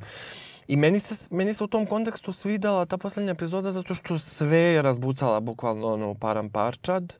I 0.70 0.76
meni 0.76 1.00
se, 1.00 1.28
meni 1.30 1.54
se 1.54 1.64
u 1.64 1.66
tom 1.66 1.86
kontekstu 1.86 2.32
svidala 2.32 2.86
ta 2.86 2.98
poslednja 2.98 3.32
epizoda 3.32 3.72
zato 3.72 3.94
što 3.94 4.18
sve 4.18 4.58
je 4.58 4.82
razbucala 4.82 5.40
bukvalno 5.40 5.92
ono 5.92 6.14
param 6.14 6.50
parčad. 6.50 7.14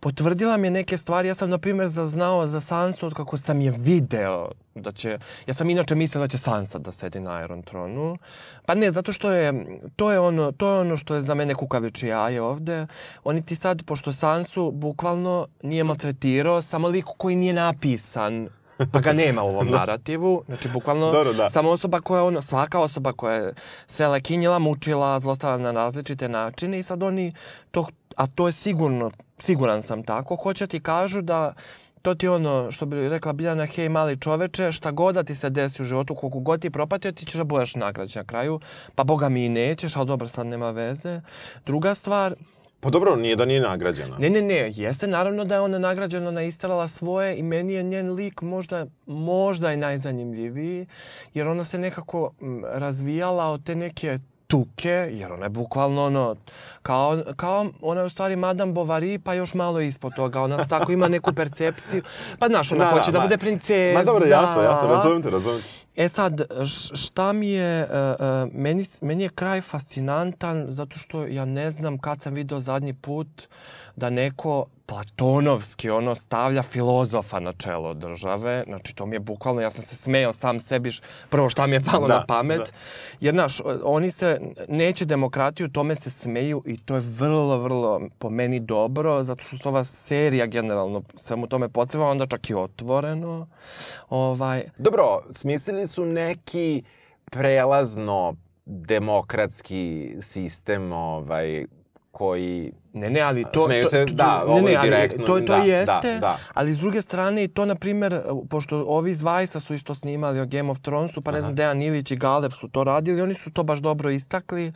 Potvrdila 0.00 0.56
mi 0.56 0.66
je 0.66 0.70
neke 0.70 0.98
stvari. 0.98 1.28
Ja 1.28 1.34
sam, 1.34 1.50
na 1.50 1.58
primjer, 1.58 1.88
zaznao 1.88 2.46
za 2.46 2.60
Sansu 2.60 3.06
od 3.06 3.14
kako 3.14 3.36
sam 3.36 3.60
je 3.60 3.70
video 3.70 4.48
da 4.74 4.92
će... 4.92 5.18
Ja 5.46 5.54
sam 5.54 5.70
inače 5.70 5.94
mislio 5.94 6.20
da 6.20 6.28
će 6.28 6.38
Sansa 6.38 6.78
da 6.78 6.92
sedi 6.92 7.20
na 7.20 7.44
Iron 7.44 7.62
Tronu. 7.62 8.16
Pa 8.66 8.74
ne, 8.74 8.90
zato 8.90 9.12
što 9.12 9.30
je... 9.30 9.66
To 9.96 10.12
je 10.12 10.20
ono, 10.20 10.52
to 10.52 10.74
je 10.74 10.80
ono 10.80 10.96
što 10.96 11.14
je 11.14 11.22
za 11.22 11.34
mene 11.34 11.54
kukavičije 11.54 12.10
jaje 12.10 12.42
ovde. 12.42 12.86
Oni 13.24 13.42
ti 13.42 13.56
sad, 13.56 13.84
pošto 13.84 14.12
Sansu 14.12 14.70
bukvalno 14.70 15.46
nije 15.62 15.84
maltretirao, 15.84 16.62
samo 16.62 16.88
lik 16.88 17.04
koji 17.18 17.36
nije 17.36 17.52
napisan 17.52 18.48
pa 18.92 19.00
ga 19.00 19.12
nema 19.12 19.42
u 19.42 19.48
ovom 19.48 19.70
narativu. 19.70 20.42
Znači, 20.46 20.68
bukvalno, 20.68 21.12
Dobro, 21.12 21.32
da. 21.32 21.50
samo 21.50 21.70
osoba 21.70 22.00
koja, 22.00 22.24
ono, 22.24 22.42
svaka 22.42 22.80
osoba 22.80 23.12
koja 23.12 23.34
je 23.34 23.54
srela 23.86 24.20
kinjila, 24.20 24.58
mučila, 24.58 25.20
zlostavila 25.20 25.72
na 25.72 25.80
različite 25.80 26.28
načine 26.28 26.78
i 26.78 26.82
sad 26.82 27.02
oni 27.02 27.34
to, 27.70 27.86
a 28.16 28.26
to 28.26 28.46
je 28.46 28.52
sigurno, 28.52 29.10
siguran 29.38 29.82
sam 29.82 30.02
tako, 30.02 30.36
hoće 30.36 30.66
ti 30.66 30.80
kažu 30.80 31.22
da 31.22 31.54
to 32.04 32.14
ti 32.14 32.26
je 32.26 32.30
ono, 32.30 32.70
što 32.70 32.86
bi 32.86 33.08
rekla 33.08 33.32
Biljana, 33.32 33.64
hej 33.64 33.88
mali 33.88 34.20
čoveče, 34.20 34.72
šta 34.72 34.90
god 34.90 35.14
da 35.14 35.22
ti 35.22 35.34
se 35.34 35.50
desi 35.50 35.82
u 35.82 35.84
životu, 35.84 36.14
koliko 36.14 36.40
god 36.40 36.60
ti 36.60 36.66
je 36.66 36.70
propatio, 36.70 37.12
ti 37.12 37.26
ćeš 37.26 37.34
da 37.34 37.44
budeš 37.44 37.74
nagrađen 37.74 38.20
na 38.20 38.26
kraju. 38.26 38.60
Pa 38.94 39.04
boga 39.04 39.28
mi 39.28 39.44
i 39.44 39.48
nećeš, 39.48 39.96
ali 39.96 40.06
dobro, 40.06 40.28
sad 40.28 40.46
nema 40.46 40.70
veze. 40.70 41.20
Druga 41.66 41.94
stvar, 41.94 42.34
Pa 42.84 42.90
dobro, 42.90 43.16
nije 43.16 43.36
da 43.36 43.44
nije 43.44 43.60
nagrađena. 43.60 44.18
Ne, 44.18 44.30
ne, 44.30 44.42
ne, 44.42 44.72
jeste 44.74 45.06
naravno 45.06 45.44
da 45.44 45.54
je 45.54 45.60
ona 45.60 45.78
nagrađena, 45.78 46.28
ona 46.28 46.40
je 46.40 46.48
istrala 46.48 46.88
svoje 46.88 47.36
i 47.36 47.42
meni 47.42 47.72
je 47.72 47.82
njen 47.82 48.12
lik 48.12 48.42
možda, 48.42 48.86
možda 49.06 49.72
i 49.72 49.76
najzanimljiviji, 49.76 50.86
jer 51.34 51.48
ona 51.48 51.64
se 51.64 51.78
nekako 51.78 52.32
m, 52.40 52.64
razvijala 52.64 53.46
od 53.46 53.64
te 53.64 53.74
neke 53.74 54.18
tuke, 54.54 55.08
jer 55.12 55.32
ona 55.32 55.44
je 55.44 55.48
bukvalno 55.48 56.04
ono, 56.04 56.36
kao, 56.82 57.22
kao 57.36 57.66
ona 57.80 58.00
je 58.00 58.06
u 58.06 58.10
stvari 58.10 58.36
Madame 58.36 58.72
Bovary, 58.72 59.18
pa 59.18 59.34
još 59.34 59.54
malo 59.54 59.80
ispod 59.80 60.14
toga, 60.16 60.42
ona 60.42 60.64
tako 60.64 60.92
ima 60.92 61.08
neku 61.08 61.32
percepciju, 61.32 62.02
pa 62.38 62.46
znaš, 62.46 62.72
ona 62.72 62.86
hoće 62.86 63.12
da 63.12 63.18
ma- 63.18 63.22
bude 63.22 63.38
princeza. 63.38 63.98
Ma 63.98 64.04
dobro, 64.04 64.26
jasno, 64.26 64.62
jasno, 64.62 64.88
razumem 64.88 65.22
te, 65.22 65.30
razumem 65.30 65.60
te. 65.60 66.02
E 66.02 66.08
sad, 66.08 66.40
šta 66.94 67.32
mi 67.32 67.50
je, 67.50 67.84
uh, 67.84 68.52
meni, 68.52 68.86
meni 69.00 69.22
je 69.22 69.28
kraj 69.28 69.60
fascinantan 69.60 70.66
zato 70.68 70.98
što 70.98 71.26
ja 71.26 71.44
ne 71.44 71.70
znam 71.70 71.98
kad 71.98 72.22
sam 72.22 72.34
video 72.34 72.60
zadnji 72.60 72.94
put 72.94 73.28
da 73.96 74.10
neko 74.10 74.66
platonovski 74.86 75.90
ono 75.90 76.14
stavlja 76.14 76.62
filozofa 76.62 77.40
na 77.40 77.52
čelo 77.52 77.94
države. 77.94 78.64
Znači 78.66 78.94
to 78.94 79.06
mi 79.06 79.16
je 79.16 79.20
bukvalno, 79.20 79.60
ja 79.60 79.70
sam 79.70 79.84
se 79.84 79.96
smejao 79.96 80.32
sam 80.32 80.60
sebi, 80.60 80.90
prvo 81.30 81.48
šta 81.48 81.66
mi 81.66 81.76
je 81.76 81.82
palo 81.82 82.08
Da, 82.08 82.14
na 82.14 82.24
pamet. 82.26 82.58
da. 82.58 82.66
Jer 83.20 83.34
znaš, 83.34 83.60
oni 83.84 84.10
se, 84.10 84.40
neće 84.68 85.04
demokratiju, 85.04 85.68
tome 85.68 85.94
se 85.96 86.10
smeju 86.10 86.62
i 86.66 86.76
to 86.76 86.94
je 86.94 87.00
vrlo, 87.00 87.58
vrlo 87.58 88.00
po 88.18 88.30
meni 88.30 88.60
dobro, 88.60 89.22
zato 89.22 89.44
što 89.44 89.56
se 89.56 89.68
ova 89.68 89.84
serija 89.84 90.46
generalno 90.46 91.02
svemu 91.16 91.46
tome 91.46 91.68
podsjeva, 91.68 92.10
onda 92.10 92.26
čak 92.26 92.50
i 92.50 92.54
otvoreno. 92.54 93.46
Ovaj, 94.10 94.64
Dobro, 94.78 95.22
smislili 95.32 95.86
su 95.86 96.04
neki 96.04 96.82
prelazno 97.24 98.34
demokratski 98.66 100.14
sistem 100.20 100.92
ovaj, 100.92 101.66
koji... 102.14 102.72
Ne, 102.92 103.10
ne, 103.10 103.20
ali 103.20 103.44
to... 103.52 103.64
Smeju 103.66 103.84
to, 103.84 103.90
se, 103.90 104.06
to, 104.06 104.14
da, 104.14 104.38
ne, 104.38 104.52
ovo 104.52 104.60
ne, 104.60 104.74
ali 104.74 104.90
direktno, 104.90 105.24
To, 105.24 105.40
to 105.40 105.46
da, 105.46 105.56
jeste, 105.56 106.12
da, 106.12 106.18
da. 106.20 106.38
ali 106.54 106.74
s 106.74 106.78
druge 106.78 107.02
strane 107.02 107.44
i 107.44 107.48
to, 107.48 107.64
na 107.66 107.74
primer, 107.74 108.20
pošto 108.50 108.84
ovi 108.88 109.10
iz 109.10 109.22
Vajsa 109.22 109.60
su 109.60 109.74
isto 109.74 109.94
snimali 109.94 110.40
o 110.40 110.46
Game 110.46 110.70
of 110.70 110.78
Thronesu, 110.78 111.22
pa 111.22 111.32
ne 111.32 111.40
znam, 111.40 111.54
Dejan 111.54 111.82
Ilić 111.82 112.10
i 112.10 112.16
Galeb 112.16 112.52
su 112.52 112.68
to 112.68 112.84
radili, 112.84 113.22
oni 113.22 113.34
su 113.34 113.50
to 113.50 113.62
baš 113.62 113.78
dobro 113.78 114.10
istakli. 114.10 114.72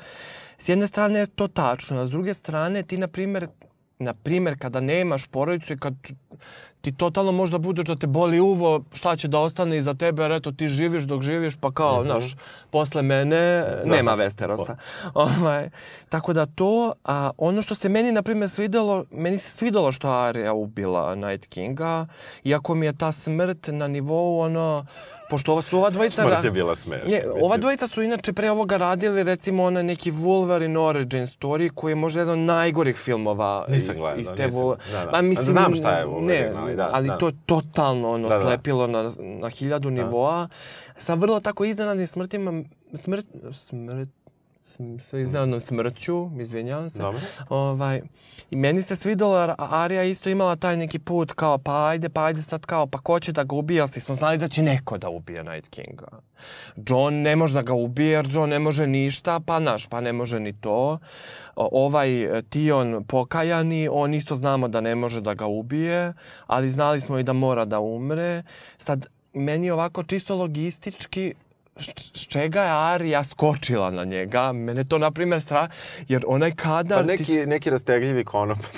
S 0.59 0.69
jedne 0.69 0.87
strane 0.87 1.21
je 1.21 1.27
to 1.27 1.49
tačno, 1.49 2.01
a 2.01 2.07
s 2.07 2.11
druge 2.11 2.35
strane 2.35 2.83
ti, 2.83 2.99
na 2.99 3.09
primer, 3.09 3.49
na 3.99 4.15
primer, 4.15 4.59
kada 4.59 4.81
nemaš 4.81 5.27
porodicu 5.27 5.73
i 5.73 5.79
kad 5.79 5.95
ti 6.81 6.93
totalno 6.93 7.33
možda 7.33 7.59
budeš 7.59 7.85
da 7.85 7.97
te 7.97 8.07
boli 8.07 8.41
uvo, 8.41 8.83
šta 8.93 9.17
će 9.17 9.29
da 9.29 9.39
ostane 9.39 9.79
iza 9.79 9.95
tebe, 9.95 10.23
jer 10.23 10.33
eto 10.33 10.53
ti 10.53 10.69
živiš 10.69 11.05
dok 11.05 11.23
živiš, 11.23 11.57
pa 11.57 11.71
kao, 11.73 11.95
Mhm. 11.95 12.05
znaš, 12.05 12.37
posle 12.71 13.03
mene 13.03 13.65
nema 13.85 14.13
Westerosa. 14.13 14.77
Ovaj, 15.15 15.71
tako 16.09 16.33
da 16.33 16.47
to, 16.47 16.93
a 17.05 17.31
ono 17.39 17.63
što 17.63 17.75
se 17.75 17.89
meni, 17.89 18.13
na 18.13 18.23
primjer, 18.23 18.51
svidelo, 18.51 19.05
meni 19.11 19.39
se 19.39 19.51
svidelo 19.51 19.93
što 19.93 20.09
Arya 20.09 20.53
ubila 20.53 21.15
Night 21.15 21.47
Kinga, 21.47 22.07
iako 22.45 22.75
mi 22.75 22.87
je 22.87 22.93
ta 22.93 23.13
smrt 23.13 23.67
na 23.67 23.89
nivou, 23.89 24.41
ono, 24.41 24.87
pošto 25.31 25.53
ova 25.53 25.63
su 25.63 25.79
ova 25.79 25.91
dvojica... 25.91 26.23
Smrt 26.23 26.45
je 26.45 26.51
bila 26.51 26.77
smešna. 26.77 27.09
Ne, 27.09 27.23
ova 27.35 27.57
dvojica 27.57 27.87
su 27.87 28.03
inače 28.03 28.33
pre 28.33 28.51
ovoga 28.51 28.77
radili 28.77 29.23
recimo 29.23 29.65
onaj 29.65 29.83
neki 29.83 30.13
Wolverine 30.13 30.79
origin 30.79 31.23
story 31.23 31.71
koji 31.71 31.93
je 31.93 31.97
možda 31.97 32.21
jedan 32.21 32.33
od 32.33 32.47
najgorih 32.47 32.97
filmova 32.97 33.65
Nisam 33.69 33.93
iz, 33.93 33.99
gledao, 33.99 34.19
iz 34.19 34.29
te 34.29 34.47
nisam. 34.47 34.61
Wol- 34.61 34.77
Da, 34.93 35.07
da. 35.07 35.23
Mislim, 35.23 35.47
Znam 35.47 35.75
šta 35.75 35.91
je 35.91 36.07
Wolverine, 36.07 36.27
ne, 36.27 36.53
ali 36.57 36.77
da, 36.77 36.91
ali 36.93 37.09
da. 37.09 37.19
to 37.19 37.27
je 37.27 37.35
totalno 37.47 38.11
ono 38.11 38.29
Da, 38.29 38.35
da. 38.37 38.43
slepilo 38.43 38.87
na, 38.87 39.13
na 39.19 39.49
hiljadu 39.51 39.91
nivoa 39.91 40.49
sa 40.97 41.15
vrlo 41.15 41.41
tako 41.41 41.65
iznenadnim 41.65 42.07
smrtima 42.07 42.63
smrt, 42.95 43.27
smrt 43.55 44.09
sm- 44.09 44.09
sa 45.11 45.19
iznenadnom 45.19 45.61
smrću, 45.61 46.31
izvinjavam 46.41 46.91
se. 46.91 46.99
Dobro. 46.99 47.21
Ovaj, 47.49 48.03
I 48.51 48.57
meni 48.57 48.83
se 48.83 48.97
svidelo, 48.97 49.41
jer 49.41 49.53
Arija 49.59 50.03
isto 50.03 50.31
imala 50.31 50.57
taj 50.57 50.77
neki 50.77 50.99
put 50.99 51.33
kao, 51.33 51.59
pa 51.59 51.89
ajde, 51.89 52.09
pa 52.09 52.25
ajde 52.25 52.43
sad 52.43 52.67
kao, 52.67 52.87
pa 52.87 52.99
ko 52.99 53.21
će 53.21 53.33
da 53.33 53.45
ga 53.45 53.57
ubije, 53.57 53.81
ali 53.81 53.91
smo 53.91 54.15
znali 54.15 54.39
da 54.39 54.49
će 54.49 54.63
neko 54.63 54.99
da 54.99 55.09
ubije 55.09 55.45
Night 55.45 55.69
Kinga. 55.69 56.09
John 56.77 57.15
ne 57.15 57.37
može 57.37 57.55
da 57.55 57.63
ga 57.63 57.75
ubije, 57.75 58.11
jer 58.11 58.29
John 58.31 58.51
ne 58.51 58.59
može 58.59 58.87
ništa, 58.87 59.41
pa 59.41 59.59
naš, 59.59 59.87
pa 59.87 60.01
ne 60.01 60.13
može 60.13 60.41
ni 60.41 60.53
to. 60.53 60.99
Ovaj 61.57 62.39
e, 62.39 62.43
Tion 62.43 63.05
pokajani, 63.05 63.89
on 63.93 64.15
isto 64.15 64.37
znamo 64.37 64.69
da 64.69 64.81
ne 64.81 64.95
može 64.95 65.21
da 65.21 65.35
ga 65.35 65.47
ubije, 65.47 66.13
ali 66.47 66.71
znali 66.71 67.01
smo 67.01 67.19
i 67.19 67.23
da 67.23 67.33
mora 67.33 67.65
da 67.65 67.81
umre. 67.81 68.43
Sad, 68.79 69.07
meni 69.33 69.71
ovako 69.71 70.03
čisto 70.03 70.37
logistički, 70.37 71.35
s 72.15 72.27
čega 72.27 72.63
je 72.63 72.71
Arija 72.71 73.25
skočila 73.25 73.91
na 73.91 74.05
njega? 74.05 74.53
Mene 74.53 74.85
to, 74.85 74.99
na 74.99 75.11
primjer, 75.11 75.41
stra... 75.43 75.69
Jer 76.09 76.25
onaj 76.27 76.55
kadar... 76.55 76.99
Pa 76.99 77.03
ti 77.03 77.09
neki, 77.09 77.47
neki 77.47 77.71
rastegljivi 77.71 78.25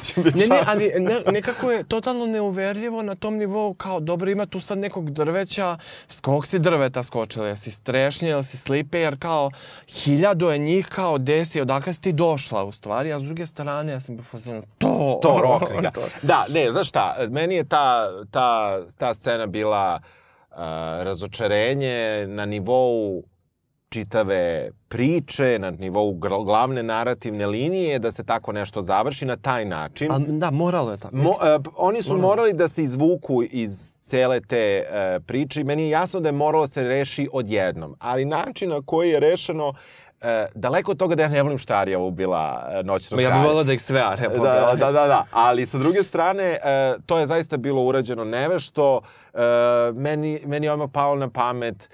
će 0.03 0.21
biti 0.21 0.39
Ne, 0.39 0.47
ne, 0.47 0.63
ali 0.67 0.93
ne, 0.99 1.21
nekako 1.33 1.71
je 1.71 1.85
totalno 1.85 2.27
neuverljivo 2.27 3.03
na 3.03 3.15
tom 3.15 3.37
nivou, 3.37 3.75
kao, 3.75 4.01
dobro, 4.01 4.31
ima 4.31 4.47
tu 4.47 4.61
sad 4.61 4.79
nekog 4.79 5.11
drveća, 5.11 5.79
s 6.09 6.21
kog 6.21 6.47
si 6.47 6.59
drveta 6.59 7.03
skočila, 7.03 7.49
jesi 7.49 7.71
s 7.71 7.81
trešnje, 7.81 8.29
jel 8.29 8.43
si 8.43 8.57
slipe, 8.57 9.01
jer 9.01 9.19
kao, 9.19 9.51
hiljadu 9.89 10.51
je 10.51 10.59
njih, 10.59 10.87
kao, 10.87 11.19
desi, 11.19 11.61
odakle 11.61 11.93
si 11.93 12.01
ti 12.01 12.13
došla, 12.13 12.65
u 12.65 12.73
stvari, 12.73 13.13
a 13.13 13.21
s 13.21 13.23
druge 13.23 13.47
strane, 13.47 13.93
ja 13.93 14.01
sam 14.01 14.19
fazon, 14.23 14.63
to, 14.79 15.19
To 15.23 15.61
ga. 15.83 15.91
To. 15.91 16.01
Da, 16.23 16.47
ne, 16.49 16.73
znaš 16.73 16.89
šta, 16.89 17.17
meni 17.31 17.55
je 17.55 17.65
ta, 17.65 18.11
ta, 18.31 18.81
ta 18.99 19.15
scena 19.15 19.47
bila 19.47 20.01
razočarenje 21.03 22.27
na 22.29 22.47
nivou 22.47 23.23
čitave 23.89 24.71
priče, 24.89 25.59
na 25.59 25.71
nivou 25.71 26.13
glavne 26.45 26.83
narativne 26.83 27.47
linije, 27.47 27.99
da 27.99 28.13
se 28.13 28.25
tako 28.25 28.53
nešto 28.53 28.83
završi 28.83 29.27
na 29.27 29.37
taj 29.37 29.65
način. 29.65 30.13
A, 30.13 30.19
da, 30.19 30.51
moralo 30.51 30.91
je 30.91 30.99
tako. 30.99 31.17
Mo, 31.17 31.31
uh, 31.31 31.37
oni 31.77 32.03
su 32.03 32.09
Moralo. 32.09 32.29
morali 32.29 32.53
da 32.53 32.69
se 32.69 32.85
izvuku 32.85 33.43
iz 33.43 33.97
cele 34.03 34.41
te 34.41 34.85
uh, 34.87 35.25
priče 35.27 35.61
i 35.61 35.65
meni 35.65 35.83
je 35.83 35.91
jasno 35.91 36.21
da 36.21 36.29
je 36.29 36.33
moralo 36.33 36.65
da 36.65 36.69
se 36.69 36.85
reši 36.85 37.29
odjednom. 37.33 37.97
Ali 37.99 38.25
način 38.25 38.71
na 38.71 38.83
koji 38.87 39.11
je 39.11 39.21
rešeno, 39.21 39.69
uh, 39.69 39.75
daleko 40.55 40.91
od 40.91 40.99
toga 40.99 41.15
da 41.15 41.23
ja 41.23 41.29
ne 41.29 41.43
volim 41.43 41.59
šta 41.59 41.79
Arija 41.79 41.99
ubila 41.99 42.69
uh, 42.79 42.87
noćnog 42.87 43.21
Ma 43.21 43.23
ja 43.23 43.31
bih 43.31 43.43
volila 43.43 43.63
da 43.63 43.73
ih 43.73 43.83
sve 43.83 44.01
Arija 44.01 44.29
Da, 44.29 44.75
da, 44.79 44.93
da, 44.93 45.07
da. 45.07 45.27
Ali 45.31 45.67
sa 45.67 45.79
druge 45.79 46.03
strane, 46.03 46.45
e, 46.45 46.95
to 47.07 47.19
je 47.19 47.27
zaista 47.27 47.57
bilo 47.57 47.83
urađeno 47.83 48.25
nevešto. 48.25 49.01
E, 49.35 49.93
meni, 49.95 50.41
meni 50.47 50.66
je 50.66 50.72
odmah 50.72 50.89
palo 50.93 51.16
na 51.16 51.31
pamet 51.31 51.91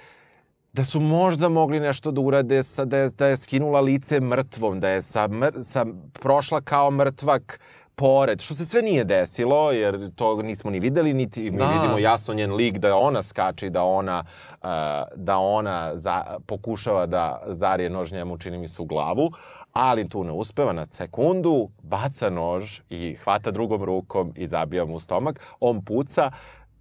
da 0.73 0.85
su 0.85 1.01
možda 1.01 1.49
mogli 1.49 1.81
nešto 1.81 2.11
da 2.11 2.21
urade, 2.21 2.63
sa, 2.63 2.85
da, 2.85 2.99
je, 2.99 3.09
da 3.09 3.27
je 3.27 3.37
skinula 3.37 3.81
lice 3.81 4.21
mrtvom, 4.21 4.81
da 4.81 4.89
je 4.89 5.03
sa, 5.03 5.29
mr, 5.29 5.53
sa, 5.63 5.87
prošla 6.13 6.61
kao 6.61 6.91
mrtvak 6.91 7.61
pored, 7.95 8.41
što 8.41 8.55
se 8.55 8.67
sve 8.67 8.83
nije 8.83 9.05
desilo, 9.05 9.73
jer 9.73 10.11
to 10.15 10.43
nismo 10.43 10.71
ni 10.71 10.81
videli, 10.81 11.15
niti 11.15 11.51
mi 11.51 11.59
Da. 11.59 11.71
vidimo 11.71 11.99
jasno 11.99 12.35
njen 12.35 12.55
lik 12.55 12.79
da 12.79 12.97
ona 12.97 13.23
skače 13.23 13.67
i 13.67 13.71
da 13.71 13.83
ona, 13.85 14.25
uh, 14.63 14.69
da 15.15 15.39
ona 15.39 15.97
za, 15.97 16.25
pokušava 16.47 17.07
da 17.07 17.43
zarije 17.47 17.91
nož 17.91 18.13
njemu, 18.13 18.39
čini 18.39 18.59
mi 18.59 18.69
se, 18.69 18.83
u 18.83 18.85
glavu, 18.85 19.31
ali 19.73 20.09
tu 20.09 20.25
ne 20.25 20.33
uspeva 20.33 20.73
na 20.73 20.87
sekundu, 20.87 21.69
baca 21.83 22.31
nož 22.31 22.81
i 22.91 23.15
hvata 23.15 23.51
drugom 23.51 23.85
rukom 23.85 24.33
i 24.37 24.49
zabija 24.49 24.85
mu 24.85 24.95
u 24.95 25.01
stomak, 25.01 25.41
on 25.61 25.85
puca, 25.85 26.31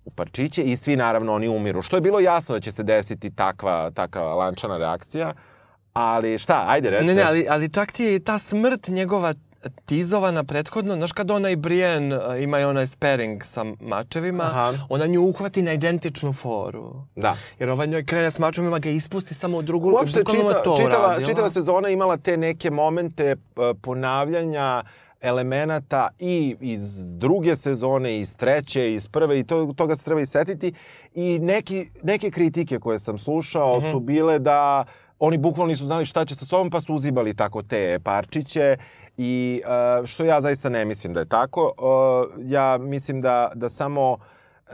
u 0.06 0.12
parčiće 0.12 0.64
i 0.64 0.76
svi 0.76 0.96
naravno 0.96 1.34
oni 1.34 1.48
umiru. 1.48 1.82
Što 1.82 1.98
je 1.98 2.02
bilo 2.02 2.20
jasno 2.20 2.56
da 2.56 2.62
će 2.62 2.72
se 2.72 2.84
desiti 2.84 3.30
takva, 3.36 3.92
takva 3.92 4.22
lančana 4.22 4.78
reakcija, 4.78 5.34
ali 5.94 6.38
šta, 6.38 6.64
ajde 6.68 6.90
reci. 6.90 7.06
Ne, 7.06 7.16
ne, 7.16 7.24
ali, 7.24 7.48
ali 7.50 7.70
čak 7.70 7.92
ti 7.92 8.04
je 8.04 8.16
i 8.16 8.20
ta 8.20 8.40
smrt 8.40 8.88
njegova 8.88 9.34
tizovana 9.86 10.44
prethodno, 10.44 10.96
znaš 10.96 11.12
kad 11.12 11.32
ona 11.32 11.50
i 11.50 11.56
Brienne 11.56 12.18
uh, 12.18 12.44
imaju 12.44 12.70
onaj 12.70 12.88
sparing 12.88 13.44
sa 13.44 13.66
mačevima, 13.80 14.44
Aha. 14.44 14.74
ona 14.90 15.06
nju 15.06 15.22
uhvati 15.22 15.62
na 15.62 15.74
identičnu 15.74 16.34
foru. 16.34 16.94
Da. 17.16 17.38
Jer 17.60 17.70
ova 17.70 17.86
njoj 17.86 18.06
krene 18.06 18.32
s 18.32 18.40
mačevima, 18.40 18.80
ga 18.80 18.90
ispusti 18.90 19.34
samo 19.34 19.58
u 19.58 19.62
drugu 19.62 19.92
Uopšte 19.92 20.20
bukvalno 20.20 20.50
čita, 20.50 20.64
to 20.64 20.78
čitava, 20.78 21.20
čitava 21.26 21.50
sezona 21.50 21.90
imala 21.90 22.18
te 22.18 22.38
neke 22.38 22.72
momente 22.72 23.24
e, 23.24 23.36
ponavljanja 23.82 24.84
elemenata 25.26 26.10
i 26.20 26.56
iz 26.62 26.82
druge 27.08 27.56
sezone, 27.56 28.20
iz 28.20 28.38
treće, 28.38 28.94
iz 28.94 29.08
prve, 29.08 29.40
i 29.40 29.44
to, 29.44 29.74
toga 29.76 29.96
se 29.96 30.06
treba 30.06 30.22
i 30.22 30.26
setiti. 30.26 30.74
I 31.14 31.40
neki, 31.40 31.90
neke 32.04 32.32
kritike 32.32 32.80
koje 32.80 33.00
sam 33.00 33.18
slušao 33.18 33.78
Mhm. 33.78 33.92
su 33.92 34.00
bile 34.00 34.40
da 34.40 34.86
oni 35.20 35.38
bukvalno 35.38 35.72
nisu 35.72 35.86
znali 35.86 36.06
šta 36.06 36.26
će 36.26 36.36
sa 36.36 36.46
sobom, 36.46 36.70
pa 36.70 36.82
su 36.82 36.96
uzimali 36.96 37.34
tako 37.34 37.64
te 37.64 38.00
parčiće. 38.00 38.78
I 39.18 39.62
uh, 40.00 40.06
što 40.06 40.24
ja 40.26 40.42
zaista 40.42 40.70
ne 40.70 40.86
mislim 40.86 41.14
da 41.14 41.20
je 41.20 41.26
tako. 41.26 41.74
Uh, 41.78 42.42
ja 42.46 42.78
mislim 42.78 43.22
da, 43.22 43.52
da 43.56 43.70
samo 43.70 44.12
uh, 44.12 44.74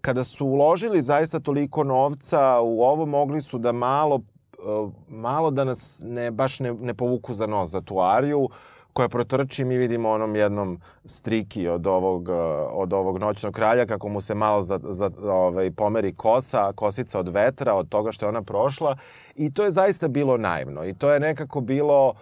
kada 0.00 0.24
su 0.24 0.46
uložili 0.46 1.02
zaista 1.02 1.40
toliko 1.40 1.84
novca 1.84 2.60
u 2.60 2.82
ovo, 2.82 3.06
mogli 3.06 3.40
su 3.40 3.58
da 3.58 3.72
malo, 3.72 4.14
uh, 4.14 4.92
malo 5.08 5.50
da 5.50 5.64
nas 5.64 6.00
ne, 6.04 6.30
baš 6.30 6.60
ne, 6.60 6.72
ne 6.74 6.94
povuku 6.94 7.34
za 7.34 7.46
nos 7.46 7.70
za 7.70 7.80
tu 7.80 8.00
Ariju, 8.00 8.48
koja 8.92 9.08
protrči, 9.08 9.64
mi 9.64 9.76
vidimo 9.76 10.10
onom 10.10 10.36
jednom 10.36 10.80
striki 11.04 11.68
od 11.68 11.86
ovog, 11.86 12.28
uh, 12.28 12.36
od 12.72 12.92
ovog 12.92 13.18
noćnog 13.18 13.54
kralja, 13.54 13.86
kako 13.86 14.08
mu 14.08 14.20
se 14.20 14.34
malo 14.34 14.62
za, 14.62 14.80
za, 14.82 15.10
ovaj, 15.22 15.70
pomeri 15.70 16.14
kosa, 16.14 16.72
kosica 16.72 17.18
od 17.18 17.28
vetra, 17.28 17.74
od 17.74 17.88
toga 17.88 18.12
što 18.12 18.26
je 18.26 18.28
ona 18.28 18.42
prošla. 18.42 18.96
I 19.34 19.54
to 19.54 19.64
je 19.64 19.70
zaista 19.70 20.08
bilo 20.08 20.36
naivno. 20.36 20.84
I 20.84 20.94
to 20.94 21.12
je 21.12 21.20
nekako 21.20 21.60
bilo... 21.60 22.14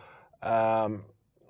Um, 0.42 1.00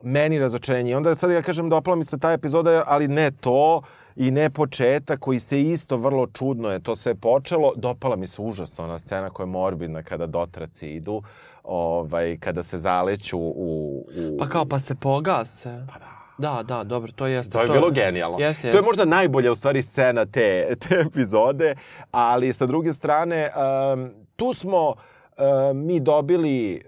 meni 0.03 0.39
razočarenje. 0.39 0.91
I 0.91 0.95
onda 0.95 1.15
sad 1.15 1.31
ja 1.31 1.43
kažem 1.43 1.69
dopala 1.69 1.97
mi 1.97 2.05
se 2.05 2.19
ta 2.19 2.33
epizoda, 2.33 2.83
ali 2.87 3.09
ne 3.09 3.31
to 3.31 3.83
i 4.17 4.31
ne 4.31 4.51
početak 4.51 5.21
koji 5.21 5.41
se 5.41 5.63
isto 5.63 5.97
vrlo 5.97 6.27
čudno 6.27 6.71
je 6.71 6.81
to 6.81 6.97
sve 6.97 7.15
počelo. 7.15 7.73
Dopala 7.77 8.17
mi 8.17 8.27
se 8.27 8.43
užasno 8.43 8.85
ona 8.85 8.99
scena 8.99 9.31
koja 9.31 9.45
je 9.45 9.51
morbidna 9.51 10.03
kada 10.03 10.27
dotraci 10.27 10.89
idu, 10.89 11.23
ovaj, 11.65 12.39
kada 12.39 12.63
se 12.63 12.79
zaleću 12.79 13.39
u... 13.39 14.07
u... 14.17 14.39
Pa 14.39 14.49
kao, 14.49 14.65
pa 14.65 14.79
se 14.79 14.95
pogase. 14.95 15.87
Pa 15.93 15.99
da. 15.99 16.11
Da, 16.39 16.63
da, 16.63 16.85
dobro, 16.85 17.13
to 17.13 17.27
jeste. 17.27 17.53
To 17.53 17.61
je 17.61 17.69
bilo 17.69 17.91
genijalno. 17.91 18.39
Jeste, 18.39 18.63
To 18.63 18.69
je 18.69 18.71
jeste. 18.71 18.87
možda 18.87 19.05
najbolja 19.05 19.53
u 19.53 19.55
stvari 19.55 19.83
scena 19.83 20.27
te, 20.27 20.77
te 20.89 21.05
epizode, 21.07 21.75
ali 22.11 22.53
sa 22.53 22.67
druge 22.67 22.93
strane, 22.93 23.51
um, 23.93 24.11
tu 24.37 24.55
smo 24.55 24.89
um, 24.89 25.87
mi 25.87 26.01
dobili 26.01 26.83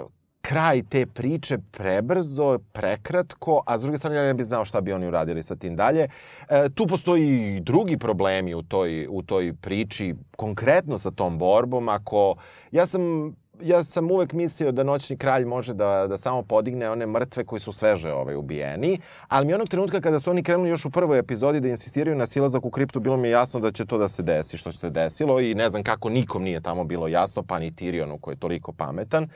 uh, 0.00 0.10
kraj 0.44 0.82
te 0.82 1.06
priče 1.06 1.58
prebrzo, 1.70 2.58
prekratko, 2.72 3.62
a 3.66 3.78
s 3.78 3.82
druge 3.82 3.98
strane 3.98 4.16
ja 4.16 4.22
ne 4.22 4.34
bih 4.34 4.46
znao 4.46 4.64
šta 4.64 4.80
bi 4.80 4.92
oni 4.92 5.06
uradili 5.06 5.42
sa 5.42 5.56
tim 5.56 5.76
dalje. 5.76 6.08
E, 6.48 6.68
tu 6.74 6.86
postoji 6.86 7.56
i 7.56 7.60
drugi 7.60 7.98
problemi 7.98 8.54
u 8.54 8.62
toj, 8.62 9.06
u 9.10 9.22
toj 9.22 9.54
priči, 9.60 10.14
konkretno 10.36 10.98
sa 10.98 11.10
tom 11.10 11.38
borbom. 11.38 11.88
Ako, 11.88 12.36
ja 12.72 12.86
sam 12.86 13.34
ja 13.62 13.84
sam 13.84 14.10
uvek 14.10 14.32
mislio 14.32 14.72
da 14.72 14.82
noćni 14.82 15.16
kralj 15.16 15.44
može 15.44 15.74
da, 15.74 16.06
da 16.08 16.16
samo 16.18 16.42
podigne 16.42 16.90
one 16.90 17.06
mrtve 17.06 17.44
koji 17.44 17.60
su 17.60 17.72
sveže 17.72 18.12
ovaj, 18.12 18.36
ubijeni, 18.36 18.98
ali 19.28 19.46
mi 19.46 19.54
onog 19.54 19.68
trenutka 19.68 20.00
kada 20.00 20.20
su 20.20 20.30
oni 20.30 20.42
krenuli 20.42 20.70
još 20.70 20.84
u 20.84 20.90
prvoj 20.90 21.18
epizodi 21.18 21.60
da 21.60 21.68
insistiraju 21.68 22.16
na 22.16 22.26
silazak 22.26 22.64
u 22.64 22.70
kriptu, 22.70 23.00
bilo 23.00 23.16
mi 23.16 23.28
je 23.28 23.32
jasno 23.32 23.60
da 23.60 23.72
će 23.72 23.86
to 23.86 23.98
da 23.98 24.08
se 24.08 24.22
desi, 24.22 24.58
što 24.58 24.72
se 24.72 24.90
desilo 24.90 25.40
i 25.40 25.54
ne 25.54 25.70
znam 25.70 25.82
kako 25.82 26.08
nikom 26.08 26.42
nije 26.42 26.60
tamo 26.60 26.84
bilo 26.84 27.08
jasno, 27.08 27.42
pa 27.42 27.58
ni 27.58 27.72
Tyrionu 27.72 28.20
koji 28.20 28.34
je 28.34 28.38
toliko 28.38 28.72
pametan. 28.72 29.28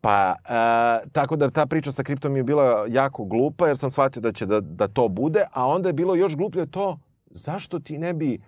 Pa, 0.00 0.34
e, 0.44 1.08
tako 1.12 1.36
da 1.36 1.50
ta 1.50 1.66
priča 1.66 1.92
sa 1.92 2.02
kriptom 2.02 2.36
je 2.36 2.42
bila 2.42 2.86
jako 2.88 3.24
glupa, 3.24 3.66
jer 3.66 3.78
sam 3.78 3.90
shvatio 3.90 4.22
da 4.22 4.32
će 4.32 4.46
da, 4.46 4.60
da 4.60 4.88
to 4.88 5.08
bude, 5.08 5.44
a 5.52 5.66
onda 5.66 5.88
je 5.88 5.92
bilo 5.92 6.14
još 6.14 6.36
gluplje 6.36 6.66
to, 6.66 6.98
zašto 7.30 7.78
ti 7.78 7.98
ne 7.98 8.14
bi 8.14 8.40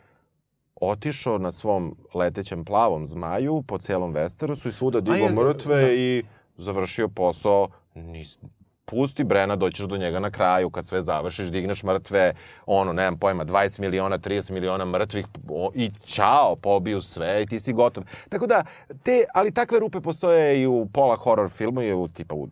otišao 0.81 1.39
na 1.39 1.53
svom 1.53 1.97
letećem 2.15 2.65
plavom 2.65 3.07
zmaju 3.07 3.63
po 3.63 3.79
celom 3.79 4.15
Westerosu 4.15 4.69
i 4.69 4.73
svuda 4.73 5.01
digo 5.01 5.29
mrtve 5.29 5.83
da. 5.83 5.93
i 5.93 6.23
završio 6.57 7.09
posao. 7.09 7.69
Nis, 7.95 8.39
pusti 8.85 9.25
Brena, 9.25 9.57
doćeš 9.57 9.87
do 9.87 9.97
njega 9.97 10.21
na 10.21 10.31
kraju, 10.31 10.71
kad 10.71 10.87
sve 10.87 11.03
završiš, 11.03 11.47
digneš 11.47 11.83
mrtve, 11.83 12.35
ono, 12.67 12.93
nemam 12.93 13.19
pojma, 13.19 13.45
20 13.45 13.81
miliona, 13.81 14.19
30 14.19 14.53
miliona 14.53 14.85
mrtvih 14.85 15.27
o, 15.49 15.71
i 15.75 15.91
ćao, 16.05 16.57
pobiju 16.57 17.01
sve 17.01 17.43
i 17.43 17.47
ti 17.47 17.61
si 17.61 17.73
gotov. 17.73 18.05
Tako 18.29 18.47
da, 18.47 18.65
te, 19.03 19.25
ali 19.35 19.55
takve 19.55 19.79
rupe 19.79 20.01
postoje 20.01 20.63
i 20.63 20.67
u 20.67 20.87
pola 20.93 21.17
horror 21.17 21.51
filmu 21.51 21.83
i 21.83 21.93
u 21.93 22.09
tipa 22.09 22.35
u 22.35 22.49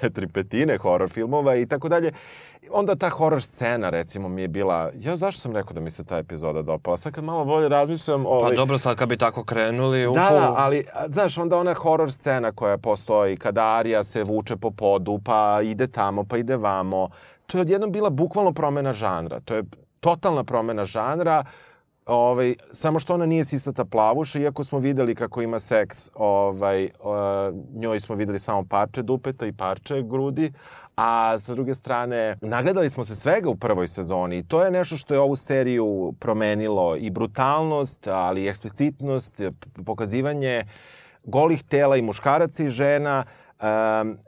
četiri 0.00 0.28
petine 0.28 0.78
horror 0.78 1.10
filmova 1.10 1.56
i 1.56 1.66
tako 1.66 1.88
dalje. 1.88 2.12
Onda 2.70 2.96
ta 2.96 3.08
horror 3.08 3.42
scena, 3.42 3.90
recimo, 3.90 4.28
mi 4.28 4.42
je 4.42 4.48
bila... 4.48 4.90
Ja, 4.94 5.16
zašto 5.16 5.40
sam 5.40 5.52
rekao 5.52 5.72
da 5.72 5.80
mi 5.80 5.90
se 5.90 6.04
ta 6.04 6.18
epizoda 6.18 6.62
dopala? 6.62 6.96
Sad 6.96 7.12
kad 7.12 7.24
malo 7.24 7.44
bolje 7.44 7.68
razmišljam... 7.68 8.22
Pa 8.22 8.28
Ovaj, 8.28 8.56
dobro, 8.56 8.78
sad 8.78 8.96
kad 8.96 9.08
bi 9.08 9.16
tako 9.16 9.44
krenuli, 9.44 10.02
Da, 10.04 10.10
ufu, 10.10 10.34
da, 10.34 10.54
ali, 10.56 10.84
a, 10.94 11.08
znaš, 11.08 11.38
onda 11.38 11.56
ona 11.56 11.74
horror 11.74 12.12
scena 12.12 12.52
koja 12.52 12.78
postoji, 12.78 13.36
kada 13.36 13.64
Arija 13.64 14.04
se 14.04 14.22
vuče 14.24 14.56
po 14.56 14.70
podu, 14.70 15.20
pa 15.24 15.60
ide 15.62 15.86
tamo, 15.86 16.24
pa 16.24 16.36
ide 16.36 16.56
vamo, 16.56 17.08
to 17.46 17.58
je 17.58 17.62
odjednom 17.62 17.92
bila 17.92 18.10
bukvalno 18.10 18.52
promena 18.52 18.92
žanra. 18.92 19.40
To 19.40 19.54
je 19.54 19.62
totalna 20.00 20.44
promena 20.44 20.84
žanra. 20.84 21.44
Ovaj, 22.08 22.54
samo 22.72 23.00
što 23.00 23.14
ona 23.14 23.26
nije 23.26 23.44
sisata 23.44 23.84
plavuša, 23.84 24.38
iako 24.38 24.64
smo 24.64 24.78
videli 24.78 25.14
kako 25.14 25.42
ima 25.42 25.60
seks, 25.60 26.10
ovaj, 26.14 26.84
uh, 26.84 27.80
njoj 27.80 28.00
smo 28.00 28.14
videli 28.14 28.38
samo 28.38 28.64
parče 28.70 29.02
dupeta 29.02 29.46
i 29.46 29.52
parče 29.52 30.02
grudi, 30.02 30.52
a 30.96 31.38
sa 31.38 31.54
druge 31.54 31.74
strane, 31.74 32.36
nagledali 32.40 32.90
smo 32.90 33.04
se 33.04 33.16
svega 33.16 33.50
u 33.50 33.56
prvoj 33.56 33.88
sezoni 33.88 34.38
i 34.38 34.42
to 34.42 34.64
je 34.64 34.70
nešto 34.70 34.96
što 34.96 35.14
je 35.14 35.20
ovu 35.20 35.36
seriju 35.36 36.14
promenilo 36.20 36.96
i 36.96 37.10
brutalnost, 37.10 38.06
ali 38.06 38.42
i 38.42 38.48
eksplicitnost, 38.48 39.40
pokazivanje 39.86 40.64
golih 41.24 41.62
tela 41.64 41.96
i 41.96 42.02
muškaraca 42.02 42.64
i 42.64 42.68
žena, 42.68 43.24
um, 43.60 44.18